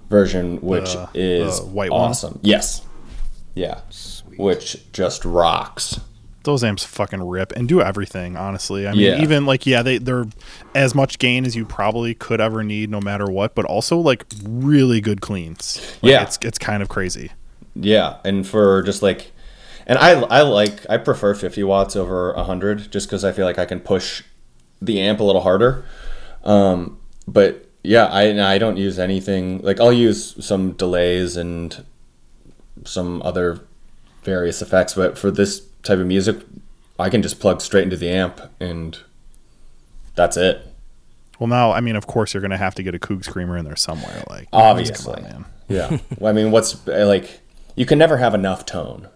version, 0.09 0.57
which 0.61 0.93
The- 0.93 1.09
is 1.13 1.61
white 1.61 1.91
one? 1.91 2.09
awesome. 2.09 2.39
Yes. 2.41 2.81
Yeah. 3.55 3.79
Which 4.37 4.91
just 4.93 5.25
rocks. 5.25 5.99
Those 6.43 6.63
amps 6.63 6.85
fucking 6.85 7.21
rip 7.27 7.51
and 7.51 7.67
do 7.67 7.81
everything, 7.81 8.37
honestly. 8.37 8.87
I 8.87 8.91
mean, 8.91 9.01
Yeah. 9.01 9.21
even 9.21 9.45
like 9.45 9.65
yeah, 9.65 9.81
they 9.83 9.97
they're 9.97 10.25
as 10.73 10.95
much 10.95 11.19
gain 11.19 11.45
as 11.45 11.53
you 11.55 11.65
probably 11.65 12.13
could 12.13 12.39
ever 12.39 12.63
need 12.63 12.89
no 12.89 13.01
matter 13.01 13.25
what, 13.29 13.55
but 13.55 13.65
also 13.65 13.97
like 13.97 14.25
really 14.43 15.01
good 15.01 15.19
cleans. 15.19 15.81
Like, 16.01 16.11
Yeah. 16.11 16.23
It's 16.23 16.39
it's 16.41 16.57
kind 16.57 16.81
of 16.81 16.87
crazy. 16.87 17.31
Yeah, 17.75 18.17
and 18.23 18.45
for 18.47 18.81
just 18.83 19.01
like, 19.01 19.31
and 19.87 19.97
I 19.97 20.11
I 20.11 20.41
like 20.41 20.85
I 20.89 20.97
prefer 20.97 21.33
50 21.33 21.63
watts 21.63 21.95
over 21.95 22.33
100 22.33 22.91
just 22.91 23.07
because 23.07 23.23
I 23.23 23.31
feel 23.31 23.45
like 23.45 23.59
I 23.59 23.65
can 23.65 23.79
push 23.79 24.23
the 24.81 24.99
amp 25.01 25.19
a 25.19 25.23
little 25.23 25.41
harder. 25.41 25.85
Um, 26.43 26.99
but 27.27 27.69
yeah, 27.83 28.05
I 28.05 28.53
I 28.53 28.57
don't 28.57 28.77
use 28.77 28.99
anything 28.99 29.59
like 29.61 29.79
I'll 29.79 29.93
use 29.93 30.43
some 30.45 30.73
delays 30.73 31.37
and 31.37 31.85
some 32.85 33.21
other 33.23 33.61
various 34.23 34.61
effects, 34.61 34.93
but 34.93 35.17
for 35.17 35.31
this 35.31 35.61
type 35.83 35.99
of 35.99 36.07
music, 36.07 36.37
I 36.97 37.09
can 37.09 37.21
just 37.21 37.39
plug 37.39 37.61
straight 37.61 37.83
into 37.83 37.97
the 37.97 38.09
amp 38.09 38.41
and 38.59 38.97
that's 40.15 40.37
it. 40.37 40.65
Well, 41.39 41.47
now 41.47 41.71
I 41.71 41.79
mean, 41.79 41.95
of 41.95 42.07
course, 42.07 42.33
you're 42.33 42.41
gonna 42.41 42.57
have 42.57 42.75
to 42.75 42.83
get 42.83 42.93
a 42.95 42.99
Coog 42.99 43.23
Screamer 43.23 43.57
in 43.57 43.65
there 43.65 43.77
somewhere. 43.77 44.23
Like 44.29 44.49
Obviously. 44.51 45.15
on, 45.15 45.23
man. 45.23 45.45
Yeah, 45.69 45.97
Well, 46.17 46.29
I 46.29 46.33
mean, 46.33 46.51
what's 46.51 46.85
uh, 46.87 47.05
like 47.07 47.39
you 47.79 47.85
can 47.85 47.97
never 47.97 48.17
have 48.17 48.33
enough 48.35 48.65
tone. 48.65 49.07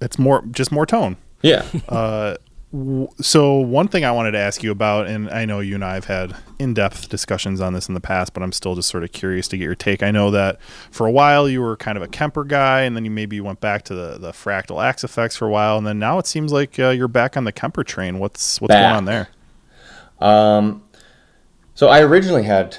It's 0.00 0.18
more 0.18 0.42
just 0.50 0.72
more 0.72 0.86
tone. 0.86 1.16
Yeah. 1.42 1.64
W- 2.72 3.08
So 3.20 3.56
one 3.56 3.86
thing 3.88 4.02
I 4.06 4.12
wanted 4.12 4.30
to 4.30 4.38
ask 4.38 4.62
you 4.62 4.70
about, 4.70 5.06
and 5.06 5.28
I 5.28 5.44
know 5.44 5.60
you 5.60 5.74
and 5.74 5.84
I 5.84 5.92
have 5.92 6.06
had 6.06 6.34
in-depth 6.58 7.10
discussions 7.10 7.60
on 7.60 7.74
this 7.74 7.86
in 7.86 7.92
the 7.92 8.00
past, 8.00 8.32
but 8.32 8.42
I'm 8.42 8.50
still 8.52 8.74
just 8.74 8.88
sort 8.88 9.04
of 9.04 9.12
curious 9.12 9.46
to 9.48 9.58
get 9.58 9.64
your 9.64 9.74
take. 9.74 10.02
I 10.02 10.10
know 10.10 10.30
that 10.30 10.58
for 10.90 11.06
a 11.06 11.10
while 11.10 11.46
you 11.50 11.60
were 11.60 11.76
kind 11.76 11.98
of 11.98 12.02
a 12.02 12.08
Kemper 12.08 12.44
guy, 12.44 12.80
and 12.80 12.96
then 12.96 13.04
you 13.04 13.10
maybe 13.10 13.38
went 13.42 13.60
back 13.60 13.82
to 13.84 13.94
the, 13.94 14.16
the 14.18 14.30
fractal 14.32 14.82
Axe-Fx 14.82 15.36
for 15.36 15.46
a 15.46 15.50
while, 15.50 15.76
and 15.76 15.86
then 15.86 15.98
now 15.98 16.18
it 16.18 16.26
seems 16.26 16.50
like 16.50 16.78
uh, 16.78 16.88
you're 16.88 17.08
back 17.08 17.36
on 17.36 17.44
the 17.44 17.52
Kemper 17.52 17.84
train. 17.84 18.18
What's 18.18 18.58
what's 18.62 18.72
going 18.72 18.96
on 18.96 19.04
there? 19.04 19.28
Um, 20.18 20.82
so 21.74 21.88
I 21.88 22.00
originally 22.00 22.44
had 22.44 22.78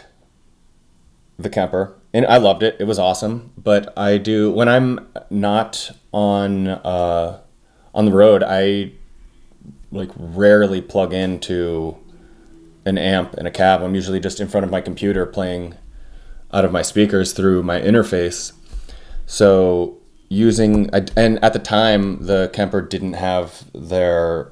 the 1.37 1.49
Kemper, 1.51 1.93
and 2.13 2.25
I 2.27 2.37
loved 2.37 2.63
it. 2.63 2.77
It 2.79 2.85
was 2.85 2.99
awesome. 2.99 3.51
But 3.57 3.97
I 3.97 4.17
do 4.17 4.51
when 4.51 4.69
I'm 4.69 5.07
not 5.29 5.91
on 6.11 6.67
uh, 6.67 7.41
on 7.93 8.05
the 8.05 8.11
road, 8.11 8.43
I 8.45 8.91
like 9.91 10.09
rarely 10.15 10.81
plug 10.81 11.13
into 11.13 11.97
an 12.85 12.97
amp 12.97 13.35
in 13.35 13.45
a 13.45 13.51
cab. 13.51 13.81
I'm 13.81 13.95
usually 13.95 14.19
just 14.19 14.39
in 14.39 14.47
front 14.47 14.65
of 14.65 14.71
my 14.71 14.81
computer 14.81 15.25
playing 15.25 15.75
out 16.51 16.65
of 16.65 16.71
my 16.71 16.81
speakers 16.81 17.33
through 17.33 17.63
my 17.63 17.79
interface. 17.79 18.53
So 19.25 19.97
using 20.29 20.89
and 20.93 21.43
at 21.43 21.53
the 21.53 21.59
time 21.59 22.25
the 22.25 22.49
Kemper 22.53 22.81
didn't 22.81 23.13
have 23.13 23.65
their 23.73 24.51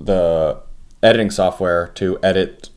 the 0.00 0.60
editing 1.02 1.30
software 1.30 1.88
to 1.88 2.18
edit 2.22 2.70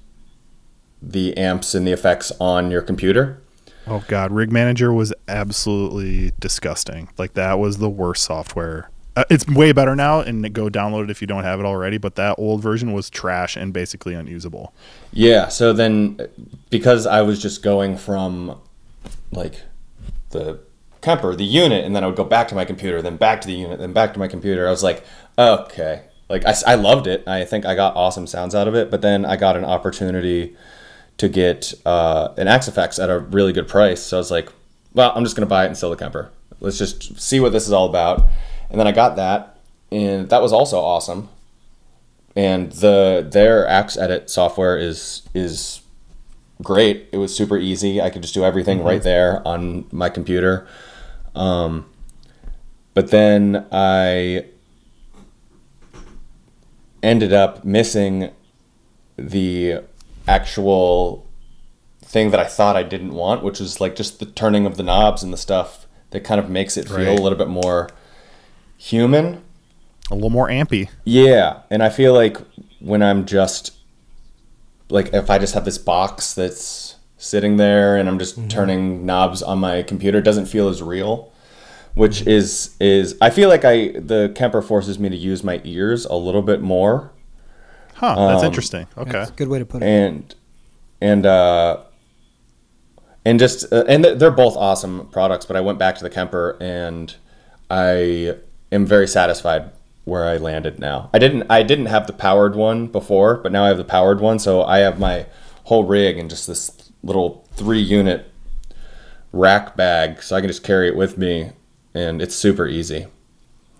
the 1.01 1.37
amps 1.37 1.75
and 1.75 1.85
the 1.85 1.91
effects 1.91 2.31
on 2.39 2.71
your 2.71 2.81
computer. 2.81 3.41
Oh 3.87 4.03
god, 4.07 4.31
Rig 4.31 4.51
Manager 4.51 4.91
was 4.93 5.13
absolutely 5.27 6.31
disgusting. 6.39 7.09
Like 7.17 7.33
that 7.33 7.59
was 7.59 7.77
the 7.77 7.89
worst 7.89 8.23
software. 8.23 8.89
Uh, 9.15 9.23
it's 9.29 9.47
way 9.47 9.71
better 9.71 9.95
now, 9.95 10.19
and 10.19 10.51
go 10.53 10.69
download 10.69 11.05
it 11.05 11.09
if 11.09 11.21
you 11.21 11.27
don't 11.27 11.43
have 11.43 11.59
it 11.59 11.65
already. 11.65 11.97
But 11.97 12.15
that 12.15 12.35
old 12.37 12.61
version 12.61 12.91
was 12.93 13.09
trash 13.09 13.55
and 13.55 13.71
basically 13.71 14.13
unusable. 14.13 14.73
Yeah. 15.13 15.47
So 15.47 15.71
then, 15.71 16.19
because 16.69 17.05
I 17.05 17.21
was 17.21 17.41
just 17.41 17.63
going 17.63 17.97
from 17.97 18.59
like 19.31 19.61
the 20.31 20.59
Kemper, 21.01 21.35
the 21.35 21.45
unit, 21.45 21.85
and 21.85 21.95
then 21.95 22.03
I 22.03 22.07
would 22.07 22.15
go 22.15 22.23
back 22.23 22.47
to 22.49 22.55
my 22.55 22.65
computer, 22.65 23.01
then 23.01 23.15
back 23.15 23.39
to 23.41 23.47
the 23.47 23.53
unit, 23.53 23.79
then 23.79 23.93
back 23.93 24.13
to 24.13 24.19
my 24.19 24.27
computer. 24.27 24.67
I 24.67 24.71
was 24.71 24.83
like, 24.83 25.03
okay. 25.37 26.03
Like 26.27 26.45
I, 26.45 26.55
I 26.65 26.75
loved 26.75 27.05
it. 27.05 27.25
I 27.27 27.45
think 27.45 27.65
I 27.65 27.75
got 27.75 27.95
awesome 27.95 28.25
sounds 28.25 28.55
out 28.55 28.67
of 28.67 28.73
it. 28.73 28.89
But 28.89 29.01
then 29.01 29.23
I 29.25 29.35
got 29.35 29.55
an 29.55 29.63
opportunity 29.63 30.57
to 31.17 31.29
get 31.29 31.73
uh, 31.85 32.29
an 32.37 32.47
Axe-Fx 32.47 33.01
at 33.01 33.09
a 33.09 33.19
really 33.19 33.53
good 33.53 33.67
price. 33.67 34.01
So 34.01 34.17
I 34.17 34.19
was 34.19 34.31
like, 34.31 34.51
well, 34.93 35.11
I'm 35.15 35.23
just 35.23 35.35
gonna 35.35 35.45
buy 35.45 35.63
it 35.63 35.67
and 35.67 35.77
sell 35.77 35.89
the 35.89 35.95
Kemper. 35.95 36.31
Let's 36.59 36.77
just 36.77 37.19
see 37.19 37.39
what 37.39 37.51
this 37.51 37.67
is 37.67 37.73
all 37.73 37.87
about. 37.87 38.25
And 38.69 38.79
then 38.79 38.87
I 38.87 38.91
got 38.91 39.15
that, 39.17 39.57
and 39.91 40.29
that 40.29 40.41
was 40.41 40.51
also 40.51 40.79
awesome. 40.79 41.29
And 42.35 42.71
the 42.71 43.25
their 43.29 43.67
Axe 43.67 43.97
Edit 43.97 44.29
software 44.29 44.77
is 44.77 45.21
is 45.33 45.81
great. 46.61 47.07
It 47.11 47.17
was 47.17 47.35
super 47.35 47.57
easy. 47.57 48.01
I 48.01 48.09
could 48.09 48.21
just 48.21 48.33
do 48.33 48.43
everything 48.43 48.83
right 48.83 49.01
there 49.01 49.45
on 49.47 49.85
my 49.91 50.09
computer. 50.09 50.67
Um, 51.33 51.85
but 52.93 53.11
then 53.11 53.65
I 53.71 54.45
ended 57.03 57.33
up 57.33 57.63
missing 57.63 58.31
the 59.17 59.81
actual 60.27 61.25
thing 62.01 62.31
that 62.31 62.39
I 62.39 62.45
thought 62.45 62.75
I 62.75 62.83
didn't 62.83 63.13
want, 63.13 63.43
which 63.43 63.59
was 63.59 63.81
like 63.81 63.95
just 63.95 64.19
the 64.19 64.25
turning 64.25 64.65
of 64.65 64.77
the 64.77 64.83
knobs 64.83 65.23
and 65.23 65.33
the 65.33 65.37
stuff 65.37 65.85
that 66.11 66.23
kind 66.23 66.39
of 66.39 66.49
makes 66.49 66.77
it 66.77 66.87
feel 66.87 66.97
Right. 66.97 67.19
a 67.19 67.21
little 67.21 67.37
bit 67.37 67.47
more 67.47 67.89
human. 68.77 69.43
A 70.11 70.15
little 70.15 70.29
more 70.29 70.47
ampy. 70.47 70.89
Yeah, 71.03 71.61
and 71.69 71.81
I 71.81 71.89
feel 71.89 72.13
like 72.13 72.37
when 72.79 73.01
I'm 73.01 73.25
just 73.25 73.71
like 74.89 75.13
if 75.13 75.29
I 75.29 75.39
just 75.39 75.55
have 75.55 75.65
this 75.65 75.79
box 75.79 76.33
that's 76.33 76.95
sitting 77.17 77.57
there 77.57 77.97
and 77.97 78.07
I'm 78.07 78.19
just 78.19 78.37
mm-hmm. 78.37 78.47
turning 78.47 79.05
knobs 79.05 79.41
on 79.41 79.59
my 79.59 79.81
computer, 79.81 80.19
it 80.19 80.23
doesn't 80.23 80.45
feel 80.45 80.67
as 80.67 80.81
real. 80.81 81.31
Which 81.95 82.27
is 82.27 82.75
is 82.79 83.17
I 83.21 83.29
feel 83.29 83.49
like 83.49 83.65
I 83.65 83.87
the 83.97 84.31
Kemper 84.35 84.61
forces 84.61 84.99
me 84.99 85.09
to 85.09 85.15
use 85.15 85.43
my 85.43 85.61
ears 85.63 86.05
a 86.05 86.15
little 86.15 86.41
bit 86.41 86.61
more 86.61 87.11
Huh, 87.95 88.27
that's 88.27 88.41
Um, 88.43 88.47
interesting. 88.47 88.87
Okay. 88.97 89.11
That's 89.11 89.29
a 89.31 89.33
good 89.33 89.47
way 89.47 89.59
to 89.59 89.65
put 89.65 89.81
it. 89.81 89.85
and 89.87 90.35
and 91.01 91.25
uh 91.25 91.77
and 93.25 93.39
just 93.39 93.71
uh, 93.73 93.83
and 93.87 94.03
th- 94.03 94.17
they're 94.19 94.31
both 94.31 94.55
awesome 94.55 95.07
products 95.11 95.45
but 95.45 95.55
i 95.57 95.61
went 95.61 95.77
back 95.77 95.95
to 95.97 96.03
the 96.03 96.09
kemper 96.09 96.55
and 96.61 97.15
i 97.69 98.33
am 98.71 98.85
very 98.85 99.07
satisfied 99.07 99.71
where 100.05 100.25
i 100.25 100.37
landed 100.37 100.79
now 100.79 101.09
i 101.13 101.19
didn't 101.19 101.43
i 101.49 101.61
didn't 101.63 101.87
have 101.87 102.07
the 102.07 102.13
powered 102.13 102.55
one 102.55 102.87
before 102.87 103.35
but 103.35 103.51
now 103.51 103.65
i 103.65 103.67
have 103.67 103.77
the 103.77 103.83
powered 103.83 104.21
one 104.21 104.39
so 104.39 104.63
i 104.63 104.77
have 104.77 104.99
my 104.99 105.25
whole 105.65 105.83
rig 105.83 106.17
and 106.17 106.29
just 106.29 106.47
this 106.47 106.91
little 107.03 107.45
three 107.55 107.81
unit 107.81 108.31
rack 109.33 109.75
bag 109.75 110.21
so 110.23 110.35
i 110.35 110.39
can 110.39 110.47
just 110.47 110.63
carry 110.63 110.87
it 110.87 110.95
with 110.95 111.17
me 111.17 111.51
and 111.93 112.21
it's 112.21 112.35
super 112.35 112.67
easy 112.67 113.07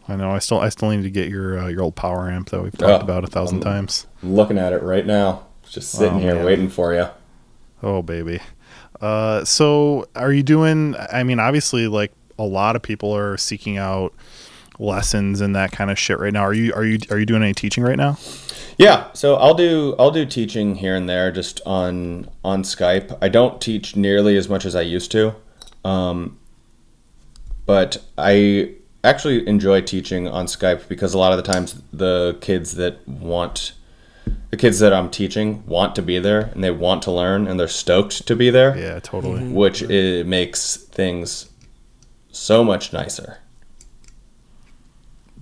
I 0.07 0.15
know. 0.15 0.31
I 0.31 0.39
still 0.39 0.59
I 0.59 0.69
still 0.69 0.89
need 0.91 1.03
to 1.03 1.09
get 1.11 1.29
your 1.29 1.59
uh, 1.59 1.67
your 1.67 1.81
old 1.81 1.95
power 1.95 2.29
amp 2.29 2.49
that 2.49 2.61
we've 2.61 2.77
talked 2.77 3.01
Oh, 3.01 3.05
about 3.05 3.23
a 3.23 3.27
thousand 3.27 3.57
um, 3.59 3.63
times. 3.63 4.05
I'm 4.21 4.35
looking 4.35 4.57
at 4.57 4.71
it 4.73 4.83
right 4.83 5.05
now 5.05 5.47
just 5.67 5.91
sitting 5.91 6.15
Oh, 6.17 6.19
here 6.19 6.35
man. 6.35 6.45
waiting 6.45 6.69
for 6.69 6.93
you 6.93 7.07
Oh 7.81 8.01
baby. 8.01 8.39
Uh, 9.01 9.43
so 9.43 10.07
are 10.15 10.31
you 10.31 10.43
doing? 10.43 10.95
I 11.11 11.23
mean, 11.23 11.39
obviously, 11.39 11.87
like 11.87 12.11
a 12.39 12.43
lot 12.45 12.75
of 12.75 12.81
people 12.81 13.15
are 13.15 13.35
seeking 13.37 13.77
out 13.77 14.13
lessons 14.77 15.41
and 15.41 15.55
that 15.55 15.71
kind 15.71 15.89
of 15.91 15.97
shit 15.99 16.19
right 16.19 16.33
now. 16.33 16.43
Are 16.43 16.53
you 16.53 16.73
are 16.73 16.85
you 16.85 16.99
are 17.09 17.17
you 17.19 17.25
doing 17.25 17.41
any 17.43 17.53
teaching 17.53 17.83
right 17.83 17.97
now? 17.97 18.17
Yeah, 18.77 19.07
so 19.13 19.35
I'll 19.35 19.53
do 19.53 19.95
I'll 19.99 20.11
do 20.11 20.25
teaching 20.25 20.75
here 20.75 20.95
and 20.95 21.09
there 21.09 21.31
just 21.31 21.61
on 21.65 22.29
on 22.43 22.63
Skype. 22.63 23.17
I 23.21 23.29
don't 23.29 23.59
teach 23.61 23.95
nearly 23.95 24.37
as 24.37 24.47
much 24.49 24.65
as 24.65 24.75
I 24.75 24.81
used 24.81 25.11
to, 25.11 25.35
um, 25.83 26.37
but 27.65 27.97
I 28.17 28.75
actually 29.05 29.47
enjoy 29.47 29.81
teaching 29.81 30.27
on 30.27 30.45
Skype 30.47 30.87
because 30.87 31.13
a 31.13 31.17
lot 31.17 31.31
of 31.31 31.37
the 31.37 31.51
times 31.51 31.81
the 31.93 32.37
kids 32.41 32.75
that 32.75 33.07
want 33.07 33.73
the 34.49 34.57
kids 34.57 34.79
that 34.79 34.93
I'm 34.93 35.09
teaching 35.09 35.65
want 35.65 35.95
to 35.95 36.01
be 36.01 36.17
there 36.19 36.41
and 36.41 36.63
they 36.63 36.71
want 36.71 37.03
to 37.03 37.11
learn 37.11 37.47
and 37.47 37.59
they're 37.59 37.67
stoked 37.67 38.25
to 38.27 38.35
be 38.35 38.49
there, 38.49 38.77
Yeah, 38.77 38.99
totally. 38.99 39.41
Mm-hmm. 39.41 39.53
which 39.53 39.81
it 39.81 40.25
makes 40.25 40.77
things 40.77 41.49
so 42.31 42.63
much 42.63 42.93
nicer. 42.93 43.39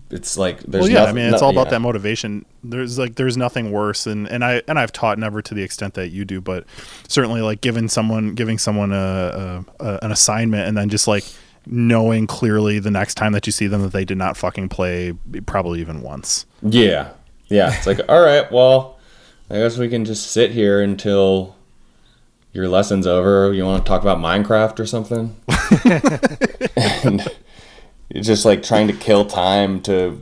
It's 0.10 0.38
like 0.38 0.60
there's 0.62 0.84
well, 0.84 0.92
yeah. 0.92 1.06
I 1.06 1.12
mean, 1.12 1.34
it's 1.34 1.42
no- 1.42 1.48
all 1.48 1.52
about 1.52 1.68
yeah. 1.68 1.72
that 1.72 1.80
motivation. 1.80 2.46
There's 2.64 3.00
like 3.00 3.16
there's 3.16 3.36
nothing 3.36 3.72
worse, 3.72 4.06
and 4.06 4.28
and 4.28 4.46
I 4.46 4.62
and 4.68 4.78
I've 4.78 4.92
taught 4.92 5.18
never 5.18 5.42
to 5.42 5.56
the 5.56 5.64
extent 5.64 5.96
that 5.96 6.10
you 6.10 6.24
do, 6.24 6.40
but 6.40 6.66
certainly 7.08 7.42
like 7.42 7.62
giving 7.62 7.88
someone 7.88 8.36
giving 8.36 8.60
someone 8.60 8.92
a, 8.92 9.66
a, 9.80 9.84
a 9.84 10.00
an 10.04 10.12
assignment 10.12 10.68
and 10.68 10.78
then 10.78 10.90
just 10.90 11.08
like 11.08 11.24
knowing 11.66 12.28
clearly 12.28 12.80
the 12.80 12.92
next 12.92 13.16
time 13.16 13.34
that 13.34 13.46
you 13.46 13.52
see 13.52 13.68
them 13.68 13.82
that 13.82 13.92
they 13.92 14.06
did 14.06 14.18
not 14.18 14.38
fucking 14.38 14.70
play 14.70 15.14
probably 15.46 15.80
even 15.80 16.02
once. 16.02 16.46
Yeah. 16.62 17.12
Yeah. 17.48 17.76
It's 17.76 17.88
like, 17.88 18.00
all 18.10 18.22
right, 18.22 18.50
well, 18.52 19.00
I 19.50 19.56
guess 19.56 19.78
we 19.78 19.90
can 19.90 20.06
just 20.06 20.32
sit 20.32 20.52
here 20.52 20.82
until 20.82 21.56
your 22.52 22.68
lesson's 22.68 23.08
over. 23.08 23.54
You 23.54 23.66
want 23.66 23.86
to 23.86 23.90
talk 23.90 24.02
about 24.02 24.18
Minecraft 24.18 24.80
or 24.80 24.86
something? 24.86 25.36
and 26.76 27.28
you're 28.10 28.24
just 28.24 28.46
like 28.46 28.64
trying 28.64 28.88
to 28.88 28.94
kill 28.94 29.26
time 29.26 29.82
to. 29.82 30.22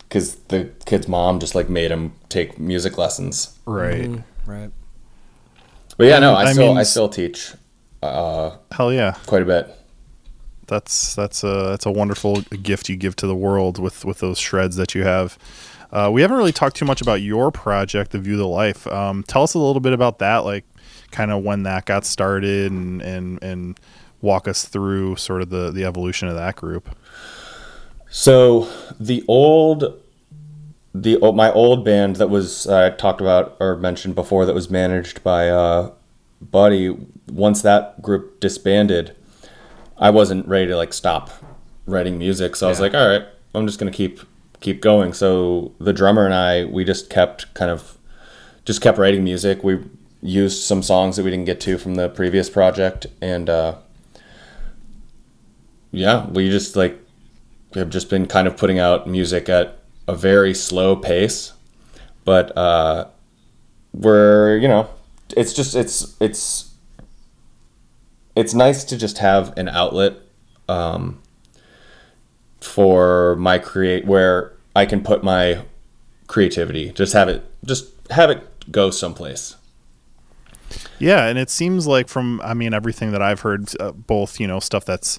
Because 0.00 0.36
the 0.36 0.70
kid's 0.86 1.06
mom 1.06 1.38
just 1.38 1.54
like 1.54 1.68
made 1.68 1.90
him 1.90 2.12
take 2.30 2.58
music 2.58 2.96
lessons. 2.96 3.58
Right. 3.66 4.10
Right. 4.46 4.70
But 5.98 6.06
yeah, 6.06 6.18
no, 6.18 6.32
I, 6.32 6.44
I 6.44 6.52
still 6.52 6.68
mean, 6.68 6.78
I 6.78 6.82
still 6.84 7.08
teach 7.10 7.52
uh, 8.02 8.56
Hell 8.72 8.92
yeah. 8.92 9.16
quite 9.26 9.42
a 9.42 9.44
bit. 9.44 9.74
That's 10.68 11.14
that's 11.14 11.42
a 11.42 11.70
that's 11.70 11.86
a 11.86 11.90
wonderful 11.90 12.40
gift 12.42 12.88
you 12.88 12.96
give 12.96 13.16
to 13.16 13.26
the 13.26 13.34
world 13.34 13.78
with 13.78 14.04
with 14.04 14.18
those 14.18 14.38
shreds 14.38 14.76
that 14.76 14.94
you 14.94 15.04
have. 15.04 15.38
Uh, 15.90 16.10
we 16.12 16.20
haven't 16.20 16.36
really 16.36 16.52
talked 16.52 16.76
too 16.76 16.84
much 16.84 17.00
about 17.00 17.22
your 17.22 17.50
project, 17.50 18.10
the 18.10 18.18
View 18.18 18.34
of 18.34 18.38
the 18.38 18.46
Life. 18.46 18.86
Um, 18.86 19.24
tell 19.26 19.42
us 19.42 19.54
a 19.54 19.58
little 19.58 19.80
bit 19.80 19.94
about 19.94 20.18
that, 20.18 20.38
like 20.38 20.64
kind 21.10 21.30
of 21.30 21.42
when 21.42 21.62
that 21.62 21.86
got 21.86 22.04
started, 22.04 22.70
and 22.70 23.00
and 23.02 23.42
and 23.42 23.80
walk 24.20 24.48
us 24.48 24.66
through 24.66 25.16
sort 25.16 25.42
of 25.42 25.50
the 25.50 25.70
the 25.70 25.84
evolution 25.84 26.28
of 26.28 26.34
that 26.34 26.56
group. 26.56 26.94
So 28.10 28.68
the 28.98 29.24
old, 29.28 30.00
the 30.94 31.18
my 31.34 31.52
old 31.52 31.84
band 31.84 32.16
that 32.16 32.28
was 32.28 32.66
uh, 32.66 32.90
talked 32.90 33.20
about 33.20 33.56
or 33.60 33.76
mentioned 33.76 34.14
before 34.14 34.46
that 34.46 34.54
was 34.54 34.70
managed 34.70 35.22
by 35.22 35.48
uh, 35.48 35.92
Buddy. 36.40 36.96
Once 37.30 37.60
that 37.60 38.00
group 38.00 38.40
disbanded, 38.40 39.14
I 39.98 40.10
wasn't 40.10 40.46
ready 40.46 40.66
to 40.66 40.76
like 40.76 40.92
stop 40.92 41.30
writing 41.86 42.18
music. 42.18 42.56
So 42.56 42.66
I 42.66 42.70
was 42.70 42.80
like, 42.80 42.94
all 42.94 43.06
right, 43.06 43.24
I'm 43.54 43.66
just 43.66 43.78
gonna 43.78 43.90
keep 43.90 44.20
keep 44.60 44.80
going. 44.80 45.12
So 45.12 45.72
the 45.80 45.92
drummer 45.92 46.24
and 46.24 46.34
I, 46.34 46.64
we 46.64 46.84
just 46.84 47.10
kept 47.10 47.52
kind 47.54 47.70
of 47.70 47.98
just 48.64 48.80
kept 48.80 48.98
writing 48.98 49.24
music. 49.24 49.64
We 49.64 49.84
used 50.22 50.62
some 50.62 50.82
songs 50.82 51.16
that 51.16 51.22
we 51.22 51.30
didn't 51.30 51.46
get 51.46 51.60
to 51.62 51.78
from 51.78 51.94
the 51.94 52.08
previous 52.08 52.50
project, 52.50 53.06
and 53.20 53.48
uh, 53.48 53.76
yeah, 55.90 56.26
we 56.28 56.50
just 56.50 56.76
like 56.76 56.98
have 57.74 57.90
just 57.90 58.10
been 58.10 58.26
kind 58.26 58.46
of 58.46 58.56
putting 58.56 58.78
out 58.78 59.08
music 59.08 59.48
at 59.48 59.78
a 60.06 60.14
very 60.14 60.54
slow 60.54 60.96
pace, 60.96 61.52
but 62.24 62.56
uh, 62.56 63.06
we're 63.92 64.58
you 64.58 64.68
know, 64.68 64.88
it's 65.36 65.52
just 65.52 65.74
it's 65.74 66.16
it's 66.20 66.67
it's 68.38 68.54
nice 68.54 68.84
to 68.84 68.96
just 68.96 69.18
have 69.18 69.52
an 69.58 69.68
outlet 69.68 70.14
um, 70.68 71.20
for 72.60 73.34
my 73.34 73.58
create 73.58 74.06
where 74.06 74.52
I 74.76 74.86
can 74.86 75.02
put 75.02 75.24
my 75.24 75.62
creativity. 76.28 76.92
Just 76.92 77.14
have 77.14 77.28
it 77.28 77.44
just 77.64 77.90
have 78.10 78.30
it 78.30 78.70
go 78.70 78.90
someplace. 78.90 79.56
Yeah, 81.00 81.26
and 81.26 81.36
it 81.36 81.50
seems 81.50 81.88
like 81.88 82.06
from 82.06 82.40
I 82.44 82.54
mean 82.54 82.72
everything 82.72 83.10
that 83.10 83.22
I've 83.22 83.40
heard, 83.40 83.70
uh, 83.80 83.90
both 83.90 84.38
you 84.38 84.46
know 84.46 84.60
stuff 84.60 84.84
that's 84.84 85.18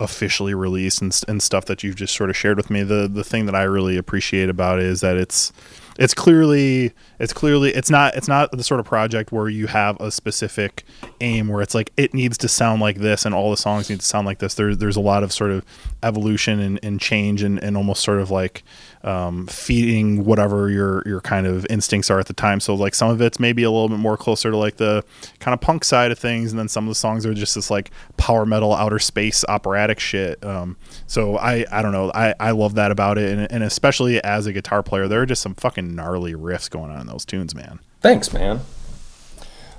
officially 0.00 0.54
released 0.54 1.02
and, 1.02 1.20
and 1.28 1.42
stuff 1.42 1.66
that 1.66 1.84
you've 1.84 1.96
just 1.96 2.16
sort 2.16 2.30
of 2.30 2.36
shared 2.36 2.56
with 2.56 2.70
me. 2.70 2.82
The 2.82 3.08
the 3.12 3.24
thing 3.24 3.44
that 3.44 3.54
I 3.54 3.64
really 3.64 3.98
appreciate 3.98 4.48
about 4.48 4.78
it 4.78 4.86
is 4.86 5.02
that 5.02 5.18
it's 5.18 5.52
it's 5.98 6.14
clearly 6.14 6.92
it's 7.18 7.32
clearly 7.32 7.70
it's 7.72 7.90
not 7.90 8.14
it's 8.16 8.28
not 8.28 8.50
the 8.52 8.64
sort 8.64 8.80
of 8.80 8.86
project 8.86 9.32
where 9.32 9.48
you 9.48 9.66
have 9.66 10.00
a 10.00 10.10
specific 10.10 10.84
aim 11.20 11.48
where 11.48 11.62
it's 11.62 11.74
like 11.74 11.92
it 11.96 12.14
needs 12.14 12.36
to 12.38 12.48
sound 12.48 12.80
like 12.80 12.98
this 12.98 13.24
and 13.24 13.34
all 13.34 13.50
the 13.50 13.56
songs 13.56 13.88
need 13.88 14.00
to 14.00 14.06
sound 14.06 14.26
like 14.26 14.38
this. 14.38 14.54
There's 14.54 14.78
there's 14.78 14.96
a 14.96 15.00
lot 15.00 15.22
of 15.22 15.32
sort 15.32 15.50
of 15.50 15.64
evolution 16.02 16.60
and, 16.60 16.80
and 16.82 17.00
change 17.00 17.42
and, 17.42 17.62
and 17.62 17.76
almost 17.76 18.02
sort 18.02 18.20
of 18.20 18.30
like 18.30 18.62
um, 19.04 19.46
feeding 19.46 20.24
whatever 20.24 20.70
your 20.70 21.02
your 21.06 21.20
kind 21.20 21.46
of 21.46 21.66
instincts 21.66 22.10
are 22.10 22.18
at 22.18 22.26
the 22.26 22.32
time. 22.32 22.58
So 22.58 22.74
like 22.74 22.94
some 22.94 23.10
of 23.10 23.20
it's 23.20 23.38
maybe 23.38 23.62
a 23.62 23.70
little 23.70 23.88
bit 23.88 23.98
more 23.98 24.16
closer 24.16 24.50
to 24.50 24.56
like 24.56 24.76
the 24.76 25.04
kind 25.38 25.52
of 25.52 25.60
punk 25.60 25.84
side 25.84 26.10
of 26.10 26.18
things 26.18 26.50
and 26.50 26.58
then 26.58 26.68
some 26.68 26.84
of 26.84 26.88
the 26.88 26.94
songs 26.94 27.26
are 27.26 27.34
just 27.34 27.54
this 27.54 27.70
like 27.70 27.90
power 28.16 28.46
metal 28.46 28.74
outer 28.74 28.98
space 28.98 29.44
operatic 29.48 30.00
shit. 30.00 30.42
Um, 30.44 30.76
so 31.06 31.36
I 31.36 31.66
I 31.70 31.82
don't 31.82 31.92
know. 31.92 32.10
I 32.14 32.34
I 32.40 32.50
love 32.52 32.74
that 32.76 32.90
about 32.90 33.18
it 33.18 33.30
and, 33.30 33.52
and 33.52 33.62
especially 33.62 34.22
as 34.24 34.46
a 34.46 34.52
guitar 34.52 34.82
player 34.82 35.06
there 35.06 35.20
are 35.20 35.26
just 35.26 35.42
some 35.42 35.54
fucking 35.54 35.94
gnarly 35.94 36.34
riffs 36.34 36.70
going 36.70 36.90
on 36.90 37.00
in 37.00 37.06
those 37.06 37.24
tunes 37.24 37.54
man. 37.54 37.80
Thanks, 38.00 38.32
man. 38.32 38.60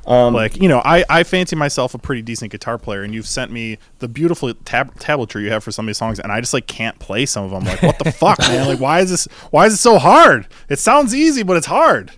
Um, 0.07 0.35
like 0.35 0.61
you 0.61 0.69
know 0.69 0.83
I, 0.85 1.03
I 1.09 1.23
fancy 1.23 1.55
myself 1.55 1.95
a 1.95 1.97
pretty 1.97 2.21
decent 2.21 2.51
guitar 2.51 2.77
player 2.77 3.01
and 3.01 3.11
you've 3.11 3.25
sent 3.25 3.51
me 3.51 3.79
the 3.99 4.07
beautiful 4.07 4.53
tab- 4.53 4.93
tablature 4.99 5.41
you 5.41 5.49
have 5.49 5.63
for 5.63 5.71
some 5.71 5.85
of 5.85 5.87
these 5.87 5.97
songs 5.97 6.19
and 6.19 6.31
i 6.31 6.39
just 6.39 6.53
like 6.53 6.67
can't 6.67 6.99
play 6.99 7.25
some 7.25 7.43
of 7.43 7.49
them 7.49 7.63
like 7.63 7.81
what 7.81 7.97
the 7.97 8.11
fuck 8.11 8.37
man? 8.39 8.67
Like 8.67 8.79
why 8.79 8.99
is 8.99 9.09
this 9.09 9.25
why 9.49 9.65
is 9.65 9.73
it 9.73 9.77
so 9.77 9.97
hard? 9.97 10.47
It 10.69 10.77
sounds 10.77 11.15
easy 11.15 11.41
but 11.41 11.57
it's 11.57 11.65
hard. 11.65 12.11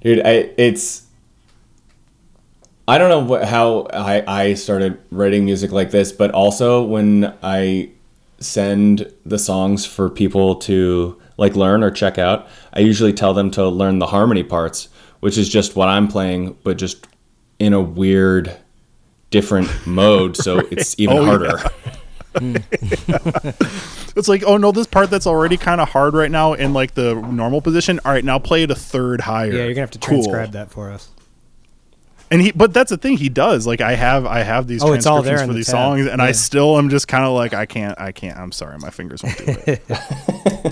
Dude 0.00 0.20
I, 0.26 0.50
it's 0.56 1.06
i 2.88 2.98
don't 2.98 3.10
know 3.10 3.20
what, 3.20 3.44
how 3.44 3.86
I, 3.92 4.24
I 4.42 4.54
started 4.54 4.98
writing 5.10 5.44
music 5.44 5.70
like 5.70 5.92
this 5.92 6.10
but 6.10 6.32
also 6.32 6.82
when 6.82 7.32
i 7.42 7.90
send 8.38 9.12
the 9.24 9.38
songs 9.38 9.86
for 9.86 10.10
people 10.10 10.56
to 10.56 11.20
like 11.36 11.54
learn 11.54 11.82
or 11.82 11.90
check 11.90 12.18
out 12.18 12.48
i 12.72 12.80
usually 12.80 13.12
tell 13.12 13.34
them 13.34 13.50
to 13.52 13.68
learn 13.68 13.98
the 14.00 14.06
harmony 14.06 14.42
parts 14.42 14.88
which 15.20 15.36
is 15.38 15.48
just 15.48 15.76
what 15.76 15.88
i'm 15.88 16.08
playing 16.08 16.56
but 16.64 16.76
just 16.78 17.06
in 17.58 17.72
a 17.72 17.80
weird 17.80 18.54
different 19.30 19.68
mode 19.86 20.36
so 20.36 20.58
it's 20.70 20.98
even 20.98 21.16
Oh, 21.18 21.24
harder 21.24 21.58
it's 24.16 24.28
like 24.28 24.42
oh 24.46 24.56
no 24.56 24.72
this 24.72 24.86
part 24.86 25.08
that's 25.10 25.26
already 25.26 25.56
kind 25.56 25.80
of 25.80 25.88
hard 25.88 26.14
right 26.14 26.30
now 26.30 26.52
in 26.52 26.72
like 26.72 26.94
the 26.94 27.14
normal 27.14 27.60
position 27.62 27.98
all 28.04 28.12
right 28.12 28.24
now 28.24 28.38
play 28.38 28.62
it 28.64 28.70
a 28.70 28.74
third 28.74 29.20
higher 29.22 29.46
Yeah, 29.52 29.64
you're 29.64 29.68
gonna 29.74 29.80
have 29.80 29.90
to 29.92 29.98
Cool. 29.98 30.18
transcribe 30.22 30.52
that 30.52 30.70
for 30.70 30.90
us. 30.90 31.08
and 32.30 32.42
he 32.42 32.52
but 32.52 32.74
that's 32.74 32.90
the 32.90 32.98
thing 32.98 33.16
he 33.16 33.28
does 33.30 33.66
like 33.66 33.80
i 33.80 33.94
have 33.94 34.26
i 34.26 34.42
have 34.42 34.66
these 34.66 34.82
Oh, 34.84 34.92
it's 34.92 35.06
all 35.06 35.22
transcriptions 35.22 35.40
there 35.40 35.46
for 35.46 35.52
the 35.52 35.58
these 35.58 35.66
tab. 35.66 35.72
songs 35.74 36.06
and 36.08 36.20
i 36.20 36.32
still 36.32 36.76
am 36.76 36.90
just 36.90 37.08
kind 37.08 37.24
of 37.24 37.32
like 37.32 37.54
i 37.54 37.64
can't 37.66 37.98
i 38.00 38.12
can't 38.12 38.36
i'm 38.38 38.52
sorry 38.52 38.76
my 38.78 38.90
fingers 38.90 39.22
won't 39.22 39.38
do 39.38 39.56
it 39.66 39.82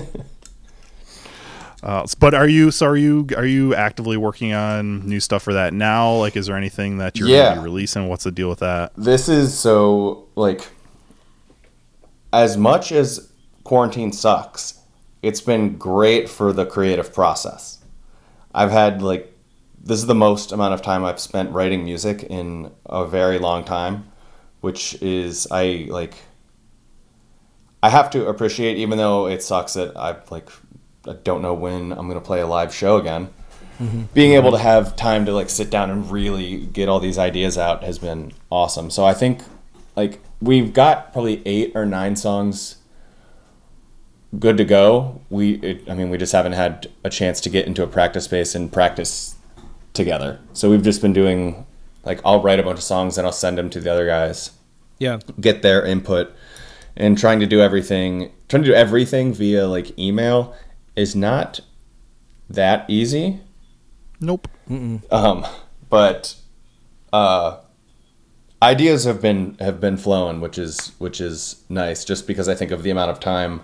Uh, 1.85 2.03
but 2.19 2.33
are 2.33 2.47
you 2.47 2.71
so 2.71 2.87
are 2.87 2.97
you 2.97 3.27
are 3.37 3.45
you 3.45 3.75
actively 3.75 4.17
working 4.17 4.53
on 4.53 5.07
new 5.07 5.19
stuff 5.19 5.43
for 5.43 5.53
that 5.53 5.71
now? 5.71 6.15
Like, 6.15 6.35
is 6.35 6.47
there 6.47 6.57
anything 6.57 6.97
that 6.97 7.19
you're 7.19 7.29
Yeah. 7.29 7.49
gonna 7.49 7.61
be 7.61 7.65
releasing? 7.65 8.07
What's 8.07 8.23
the 8.23 8.31
deal 8.31 8.49
with 8.49 8.59
that? 8.59 8.91
This 8.97 9.29
is 9.29 9.53
so 9.57 10.25
like 10.35 10.67
as 12.33 12.57
much 12.57 12.91
as 12.91 13.29
quarantine 13.63 14.11
sucks, 14.11 14.79
it's 15.21 15.41
been 15.41 15.77
great 15.77 16.27
for 16.27 16.51
the 16.51 16.65
creative 16.65 17.13
process. 17.13 17.77
I've 18.55 18.71
had 18.71 19.03
like 19.03 19.31
this 19.79 19.99
is 19.99 20.07
the 20.07 20.15
most 20.15 20.51
amount 20.51 20.73
of 20.73 20.81
time 20.81 21.05
I've 21.05 21.19
spent 21.19 21.51
writing 21.51 21.85
music 21.85 22.23
in 22.23 22.71
a 22.87 23.05
very 23.05 23.37
long 23.37 23.63
time, 23.63 24.07
which 24.61 24.99
is 25.03 25.47
I 25.51 25.85
like 25.89 26.15
I 27.83 27.89
have 27.89 28.09
to 28.09 28.25
appreciate 28.25 28.77
even 28.77 28.97
though 28.97 29.27
it 29.27 29.43
sucks 29.43 29.73
that 29.75 29.95
I've 29.95 30.31
like 30.31 30.49
I 31.07 31.13
don't 31.23 31.41
know 31.41 31.53
when 31.53 31.91
I'm 31.91 32.07
going 32.07 32.19
to 32.19 32.25
play 32.25 32.41
a 32.41 32.47
live 32.47 32.73
show 32.73 32.97
again 32.97 33.29
being 34.13 34.33
able 34.33 34.51
to 34.51 34.57
have 34.57 34.95
time 34.95 35.25
to 35.25 35.33
like 35.33 35.49
sit 35.49 35.69
down 35.69 35.89
and 35.89 36.09
really 36.09 36.65
get 36.67 36.87
all 36.87 36.99
these 37.01 37.17
ideas 37.17 37.57
out 37.57 37.83
has 37.83 37.99
been 37.99 38.31
awesome. 38.49 38.89
So 38.89 39.03
I 39.03 39.13
think 39.13 39.41
like 39.97 40.21
we've 40.41 40.73
got 40.73 41.11
probably 41.11 41.41
eight 41.45 41.73
or 41.75 41.85
nine 41.85 42.15
songs 42.15 42.77
good 44.39 44.57
to 44.57 44.63
go. 44.65 45.21
We 45.29 45.55
it, 45.55 45.89
I 45.89 45.93
mean 45.93 46.09
we 46.09 46.17
just 46.17 46.31
haven't 46.31 46.53
had 46.53 46.87
a 47.03 47.09
chance 47.09 47.41
to 47.41 47.49
get 47.49 47.67
into 47.67 47.83
a 47.83 47.87
practice 47.87 48.25
space 48.25 48.55
and 48.55 48.71
practice 48.71 49.35
together. 49.93 50.39
So 50.53 50.69
we've 50.69 50.83
just 50.83 51.01
been 51.01 51.13
doing 51.13 51.65
like 52.05 52.21
I'll 52.23 52.41
write 52.41 52.59
a 52.59 52.63
bunch 52.63 52.77
of 52.77 52.83
songs 52.83 53.17
and 53.17 53.27
I'll 53.27 53.33
send 53.33 53.57
them 53.57 53.69
to 53.71 53.81
the 53.81 53.91
other 53.91 54.05
guys, 54.05 54.51
Yeah. 54.99 55.19
get 55.41 55.63
their 55.63 55.85
input 55.85 56.33
and 56.95 57.17
trying 57.17 57.41
to 57.41 57.45
do 57.45 57.59
everything 57.59 58.31
trying 58.47 58.63
to 58.63 58.69
do 58.69 58.75
everything 58.75 59.33
via 59.33 59.67
like 59.67 59.97
email 59.99 60.55
is 60.95 61.15
not 61.15 61.59
that 62.49 62.85
easy. 62.89 63.39
Nope. 64.19 64.47
Um, 65.11 65.45
but 65.89 66.35
uh, 67.13 67.57
ideas 68.61 69.03
have 69.05 69.21
been 69.21 69.57
have 69.59 69.79
been 69.79 69.97
flowing, 69.97 70.41
which 70.41 70.57
is 70.57 70.93
which 70.97 71.19
is 71.21 71.63
nice. 71.69 72.03
Just 72.05 72.27
because 72.27 72.47
I 72.49 72.55
think 72.55 72.71
of 72.71 72.83
the 72.83 72.89
amount 72.89 73.11
of 73.11 73.19
time 73.19 73.61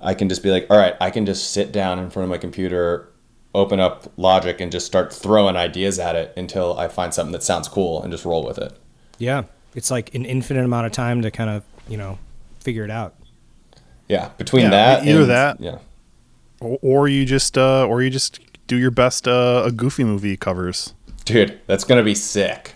I 0.00 0.14
can 0.14 0.28
just 0.28 0.42
be 0.42 0.50
like, 0.50 0.66
all 0.70 0.76
right, 0.78 0.94
I 1.00 1.10
can 1.10 1.26
just 1.26 1.50
sit 1.52 1.72
down 1.72 1.98
in 1.98 2.10
front 2.10 2.24
of 2.24 2.30
my 2.30 2.38
computer, 2.38 3.08
open 3.54 3.80
up 3.80 4.12
Logic, 4.16 4.60
and 4.60 4.70
just 4.70 4.86
start 4.86 5.12
throwing 5.12 5.56
ideas 5.56 5.98
at 5.98 6.14
it 6.14 6.32
until 6.36 6.78
I 6.78 6.88
find 6.88 7.12
something 7.12 7.32
that 7.32 7.42
sounds 7.42 7.68
cool 7.68 8.02
and 8.02 8.12
just 8.12 8.24
roll 8.24 8.44
with 8.44 8.58
it. 8.58 8.72
Yeah. 9.18 9.44
It's 9.74 9.90
like 9.90 10.14
an 10.14 10.24
infinite 10.24 10.64
amount 10.64 10.86
of 10.86 10.92
time 10.92 11.22
to 11.22 11.30
kind 11.30 11.50
of, 11.50 11.64
you 11.88 11.96
know, 11.96 12.18
figure 12.60 12.84
it 12.84 12.90
out. 12.90 13.14
Yeah, 14.08 14.28
between 14.36 14.64
Yeah, 14.64 14.70
that, 14.70 15.06
either 15.06 15.20
and- 15.22 15.30
that- 15.30 15.60
yeah. 15.60 15.78
Or, 16.64 16.78
or 16.82 17.08
you 17.08 17.24
just 17.26 17.58
uh, 17.58 17.86
or 17.86 18.02
you 18.02 18.08
just 18.10 18.40
do 18.66 18.76
your 18.76 18.90
best 18.90 19.28
uh, 19.28 19.62
a 19.66 19.70
goofy 19.70 20.02
movie 20.04 20.36
covers. 20.36 20.94
Dude, 21.26 21.60
that's 21.66 21.84
gonna 21.84 22.02
be 22.02 22.14
sick. 22.14 22.72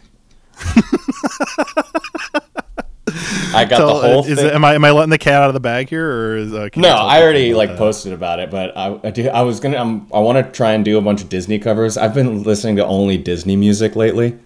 I 3.54 3.64
got 3.64 3.78
Tell- 3.78 4.00
the 4.00 4.08
whole 4.08 4.24
is 4.26 4.36
thing. 4.38 4.46
it, 4.48 4.52
am 4.52 4.64
I 4.64 4.74
am 4.74 4.84
I 4.84 4.90
letting 4.90 5.08
the 5.10 5.18
cat 5.18 5.42
out 5.42 5.48
of 5.48 5.54
the 5.54 5.60
bag 5.60 5.88
here, 5.88 6.06
or 6.06 6.36
is 6.36 6.52
uh, 6.52 6.68
No, 6.76 6.90
I 6.90 7.22
already 7.22 7.54
like 7.54 7.70
that? 7.70 7.78
posted 7.78 8.12
about 8.12 8.38
it, 8.40 8.50
but 8.50 8.76
I 8.76 9.00
I, 9.02 9.10
do, 9.10 9.28
I 9.28 9.40
was 9.42 9.60
gonna 9.60 9.78
um, 9.78 10.06
I 10.12 10.18
want 10.20 10.44
to 10.44 10.52
try 10.52 10.72
and 10.72 10.84
do 10.84 10.98
a 10.98 11.00
bunch 11.00 11.22
of 11.22 11.30
Disney 11.30 11.58
covers. 11.58 11.96
I've 11.96 12.12
been 12.14 12.42
listening 12.42 12.76
to 12.76 12.84
only 12.84 13.16
Disney 13.16 13.56
music 13.56 13.96
lately. 13.96 14.38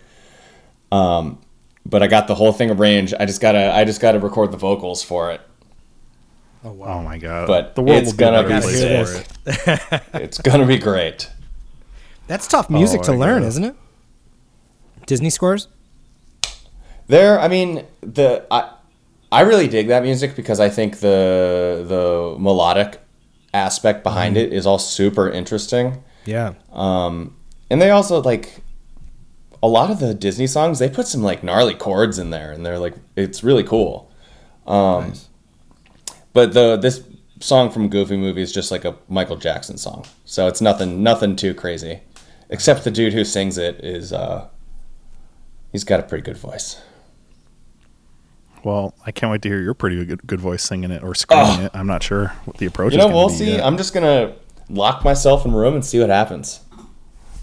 Um, 0.93 1.41
but 1.85 2.03
I 2.03 2.07
got 2.07 2.29
the 2.29 2.35
whole 2.37 2.53
thing 2.53 2.71
arranged. 2.71 3.15
I 3.19 3.27
just 3.27 3.41
gotta 3.41 3.73
I 3.75 3.85
just 3.85 4.01
gotta 4.01 4.21
record 4.21 4.53
the 4.53 4.57
vocals 4.59 5.03
for 5.03 5.33
it. 5.33 5.41
Oh 6.65 6.73
wow. 6.73 6.99
Oh 6.99 7.03
my 7.03 7.19
god! 7.19 7.47
But 7.49 7.75
the 7.75 7.83
world 7.83 8.03
it's 8.03 8.13
will 8.13 8.19
be 8.19 8.25
a 8.25 8.27
gonna 8.31 8.49
better 8.49 8.61
be 8.61 8.73
place 8.73 9.13
sick. 9.13 9.27
it. 9.47 10.03
It's 10.23 10.39
gonna 10.39 10.67
be 10.67 10.79
great. 10.79 11.29
That's 12.29 12.47
tough 12.47 12.71
music 12.71 13.01
Oh, 13.01 13.05
to 13.05 13.13
learn, 13.15 13.41
get 13.41 13.47
it. 13.47 13.49
isn't 13.49 13.65
it? 13.65 13.75
Disney 15.07 15.31
scores? 15.31 15.69
There, 17.09 17.39
I 17.41 17.49
mean 17.49 17.85
the 18.01 18.47
I 18.51 18.71
I 19.31 19.41
really 19.43 19.67
dig 19.67 19.89
that 19.89 20.03
music 20.03 20.37
because 20.37 20.61
I 20.61 20.69
think 20.69 21.01
the 21.01 21.85
the 21.87 22.37
melodic 22.39 23.01
aspect 23.53 24.03
behind 24.03 24.37
it 24.37 24.53
is 24.53 24.67
all 24.67 24.79
super 24.79 25.29
interesting. 25.29 26.03
Yeah. 26.25 26.55
Um, 26.73 27.37
and 27.71 27.83
they 27.83 27.91
also 27.91 28.23
like 28.23 28.63
a 29.63 29.69
lot 29.69 29.91
of 29.91 29.99
the 29.99 30.15
Disney 30.15 30.47
songs. 30.47 30.79
They 30.79 30.89
put 30.89 31.09
some 31.09 31.23
like 31.23 31.43
gnarly 31.43 31.75
chords 31.75 32.19
in 32.19 32.31
there, 32.31 32.53
and 32.53 32.65
they're 32.65 32.79
like 32.79 32.95
it's 33.17 33.43
really 33.43 33.65
cool. 33.65 34.11
Um, 34.67 35.15
But 36.33 36.53
the 36.55 36.77
this 36.77 37.03
song 37.41 37.71
from 37.71 37.89
Goofy 37.89 38.17
Movie 38.17 38.43
is 38.43 38.53
just 38.53 38.71
like 38.71 38.85
a 38.85 38.97
Michael 39.09 39.37
Jackson 39.37 39.77
song, 39.77 40.05
so 40.25 40.47
it's 40.49 40.61
nothing 40.61 41.03
nothing 41.03 41.37
too 41.37 41.55
crazy. 41.55 42.01
Except 42.51 42.85
the 42.85 42.91
dude 42.91 43.13
who 43.15 43.25
sings 43.25 43.57
it 43.59 43.77
is 43.85 44.13
uh, 44.13 44.49
he's 45.73 45.85
got 45.85 46.01
a 46.01 46.03
pretty 46.03 46.23
good 46.23 46.37
voice. 46.37 46.81
Well, 48.65 48.95
I 49.05 49.11
can't 49.11 49.33
wait 49.33 49.43
to 49.43 49.49
hear 49.49 49.61
your 49.61 49.75
pretty 49.75 50.05
good, 50.05 50.25
good 50.27 50.41
voice 50.41 50.63
singing 50.63 50.91
it 50.93 51.03
or 51.03 51.15
screaming 51.17 51.47
Oh. 51.61 51.65
it. 51.65 51.71
I'm 51.75 51.87
not 51.89 52.03
sure 52.03 52.29
what 52.45 52.59
the 52.59 52.67
approach 52.67 52.93
You 52.93 52.99
know, 52.99 53.05
gonna 53.07 53.17
we'll 53.17 53.29
see. 53.29 53.53
yet. 53.53 53.65
I'm 53.67 53.77
just 53.77 53.93
gonna 53.93 54.35
lock 54.69 55.03
myself 55.05 55.45
in 55.45 55.53
a 55.53 55.57
room 55.57 55.75
and 55.75 55.85
see 55.85 55.99
what 55.99 56.11
happens. 56.11 56.61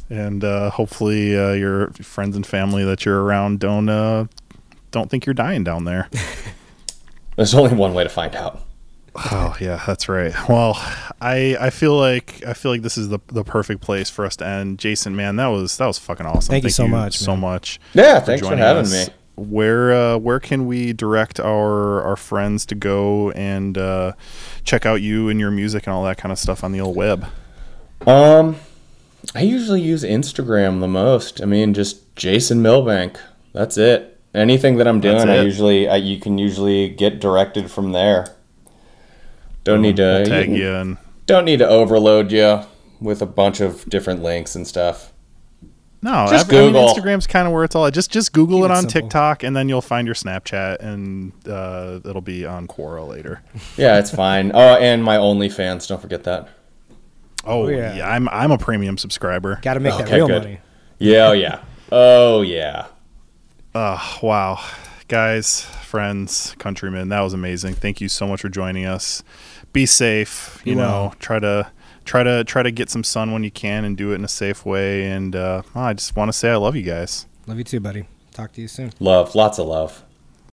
and 0.10 0.44
uh, 0.44 0.70
hopefully 0.72 1.38
uh, 1.38 1.52
your 1.52 1.90
friends 1.92 2.36
and 2.38 2.48
family 2.48 2.84
that 2.86 3.04
you're 3.06 3.22
around 3.22 3.60
don't 3.60 3.90
uh, 3.90 4.26
don't 4.92 5.10
think 5.10 5.26
you're 5.26 5.34
dying 5.34 5.64
down 5.64 5.84
there. 5.84 6.08
There's 7.36 7.54
only 7.54 7.76
one 7.76 7.94
way 7.94 8.04
to 8.04 8.10
find 8.10 8.36
out. 8.36 8.62
Oh 9.26 9.56
yeah, 9.60 9.84
that's 9.86 10.08
right. 10.08 10.34
Well, 10.48 10.74
I 11.20 11.58
I 11.60 11.70
feel 11.70 11.98
like 11.98 12.42
I 12.48 12.54
feel 12.54 12.72
like 12.72 12.82
this 12.82 12.98
is 12.98 13.10
the 13.10 13.20
the 13.28 13.44
perfect 13.44 13.82
place 13.82 14.10
for 14.10 14.26
us 14.26 14.36
to 14.38 14.48
end. 14.48 14.80
Jason, 14.80 15.16
man, 15.16 15.36
that 15.36 15.48
was 15.48 15.78
that 15.78 15.88
was 15.88 16.00
fucking 16.00 16.26
awesome. 16.26 16.52
Thank 16.52 16.64
you 16.64 16.70
so 16.70 16.88
much, 16.88 17.18
so 17.18 17.32
man. 17.32 17.42
much. 17.42 17.80
Yeah, 17.94 18.20
thanks 18.20 18.48
for 18.48 18.56
having 18.56 18.84
us. 18.84 19.08
me. 19.08 19.14
Where 19.36 19.94
uh, 19.94 20.18
where 20.18 20.40
can 20.40 20.68
we 20.68 20.94
direct 20.94 21.40
our 21.40 22.02
our 22.02 22.16
friends 22.16 22.66
to 22.68 22.76
go 22.76 23.32
and 23.32 23.78
uh, 23.78 24.14
check 24.64 24.86
out 24.86 25.02
you 25.02 25.30
and 25.30 25.40
your 25.40 25.52
music 25.52 25.86
and 25.86 25.94
all 25.94 26.04
that 26.06 26.18
kind 26.18 26.32
of 26.32 26.40
stuff 26.40 26.64
on 26.64 26.72
the 26.72 26.80
old 26.80 26.96
web? 26.96 27.26
Um, 28.08 28.56
I 29.36 29.42
usually 29.42 29.82
use 29.82 30.04
Instagram 30.04 30.80
the 30.80 30.88
most. 30.88 31.42
I 31.42 31.46
mean, 31.46 31.74
just 31.74 32.16
Jason 32.16 32.62
Milbank. 32.62 33.20
That's 33.54 33.78
it. 33.78 34.18
Anything 34.34 34.78
that 34.78 34.88
I'm 34.88 35.02
doing, 35.02 35.28
I 35.28 35.42
usually 35.42 35.90
I, 35.90 35.98
you 35.98 36.20
can 36.20 36.38
usually 36.38 36.90
get 36.90 37.20
directed 37.20 37.72
from 37.72 37.92
there. 37.92 38.36
Don't 39.74 39.82
need 39.82 39.96
to 39.98 40.02
We'll 40.04 40.26
tag 40.26 40.50
you- 40.50 40.56
you 40.58 40.74
and 40.76 40.98
Don't 41.26 41.46
need 41.46 41.60
to 41.60 41.68
overload 41.68 42.32
you 42.32 42.62
with 43.00 43.22
a 43.22 43.26
bunch 43.26 43.60
of 43.62 43.86
different 43.90 44.24
links 44.24 44.56
and 44.56 44.66
stuff. 44.68 45.14
No, 46.02 46.28
Just 46.30 46.52
I, 46.52 46.58
I 46.58 46.62
mean, 46.62 46.72
Google. 46.74 46.88
Instagram's 46.94 47.28
kind 47.28 47.46
of 47.46 47.54
where 47.54 47.66
it's 47.66 47.76
all. 47.76 47.86
at. 47.86 47.94
Just 47.94 48.10
just 48.10 48.32
Google 48.32 48.60
Keep 48.60 48.64
it 48.64 48.66
it 48.66 48.72
on 48.72 48.84
simple. 48.90 49.02
TikTok, 49.02 49.44
and 49.44 49.54
then 49.56 49.68
you'll 49.68 49.82
find 49.82 50.08
your 50.08 50.16
Snapchat, 50.16 50.78
and 50.80 51.34
uh, 51.46 52.00
it'll 52.06 52.22
be 52.22 52.46
on 52.46 52.68
Quora 52.68 53.06
later. 53.06 53.42
Yeah, 53.76 54.00
it's 54.00 54.10
fine. 54.10 54.52
Oh, 54.54 54.76
and 54.78 55.04
my 55.04 55.18
OnlyFans. 55.18 55.88
Don't 55.90 56.02
forget 56.02 56.24
that. 56.24 56.48
Oh, 57.46 57.68
yeah. 57.68 57.96
yeah. 57.96 58.10
I'm 58.10 58.30
I'm 58.30 58.52
a 58.52 58.58
premium 58.58 58.98
subscriber. 58.98 59.60
Got 59.62 59.74
to 59.76 59.80
make 59.82 59.94
that 59.98 60.08
Okay, 60.08 60.16
real 60.16 60.28
good. 60.28 60.44
money. 60.44 60.60
Yeah, 61.00 61.28
oh 61.28 61.32
yeah. 61.34 61.60
Oh 61.92 62.42
yeah. 62.44 62.88
Uh, 63.76 64.00
wow, 64.24 64.64
guys, 65.10 65.62
friends, 65.84 66.56
countrymen, 66.60 67.10
that 67.10 67.22
was 67.22 67.34
amazing. 67.34 67.74
Thank 67.76 68.00
you 68.02 68.08
so 68.10 68.26
much 68.26 68.42
for 68.42 68.50
joining 68.50 68.86
us. 68.86 69.22
Be 69.74 69.86
safe. 69.86 70.62
You 70.66 70.74
Be 70.74 70.82
know, 70.82 70.88
well. 70.88 71.16
try 71.20 71.40
to 71.40 71.72
try 72.06 72.24
to 72.24 72.44
try 72.44 72.64
to 72.64 72.72
get 72.72 72.90
some 72.90 73.04
sun 73.04 73.32
when 73.32 73.44
you 73.44 73.52
can, 73.52 73.86
and 73.86 73.96
do 73.96 74.12
it 74.12 74.16
in 74.16 74.24
a 74.26 74.30
safe 74.30 74.66
way. 74.66 75.06
And 75.06 75.36
uh, 75.36 75.62
I 75.76 75.94
just 75.94 76.16
want 76.16 76.30
to 76.30 76.34
say 76.34 76.50
I 76.52 76.56
love 76.56 76.76
you 76.76 76.84
guys. 76.84 77.28
Love 77.48 77.58
you 77.58 77.64
too, 77.64 77.80
buddy. 77.80 78.06
Talk 78.34 78.52
to 78.54 78.62
you 78.62 78.68
soon. 78.68 78.92
Love. 79.00 79.36
Lots 79.36 79.60
of 79.60 79.68
love. 79.68 80.04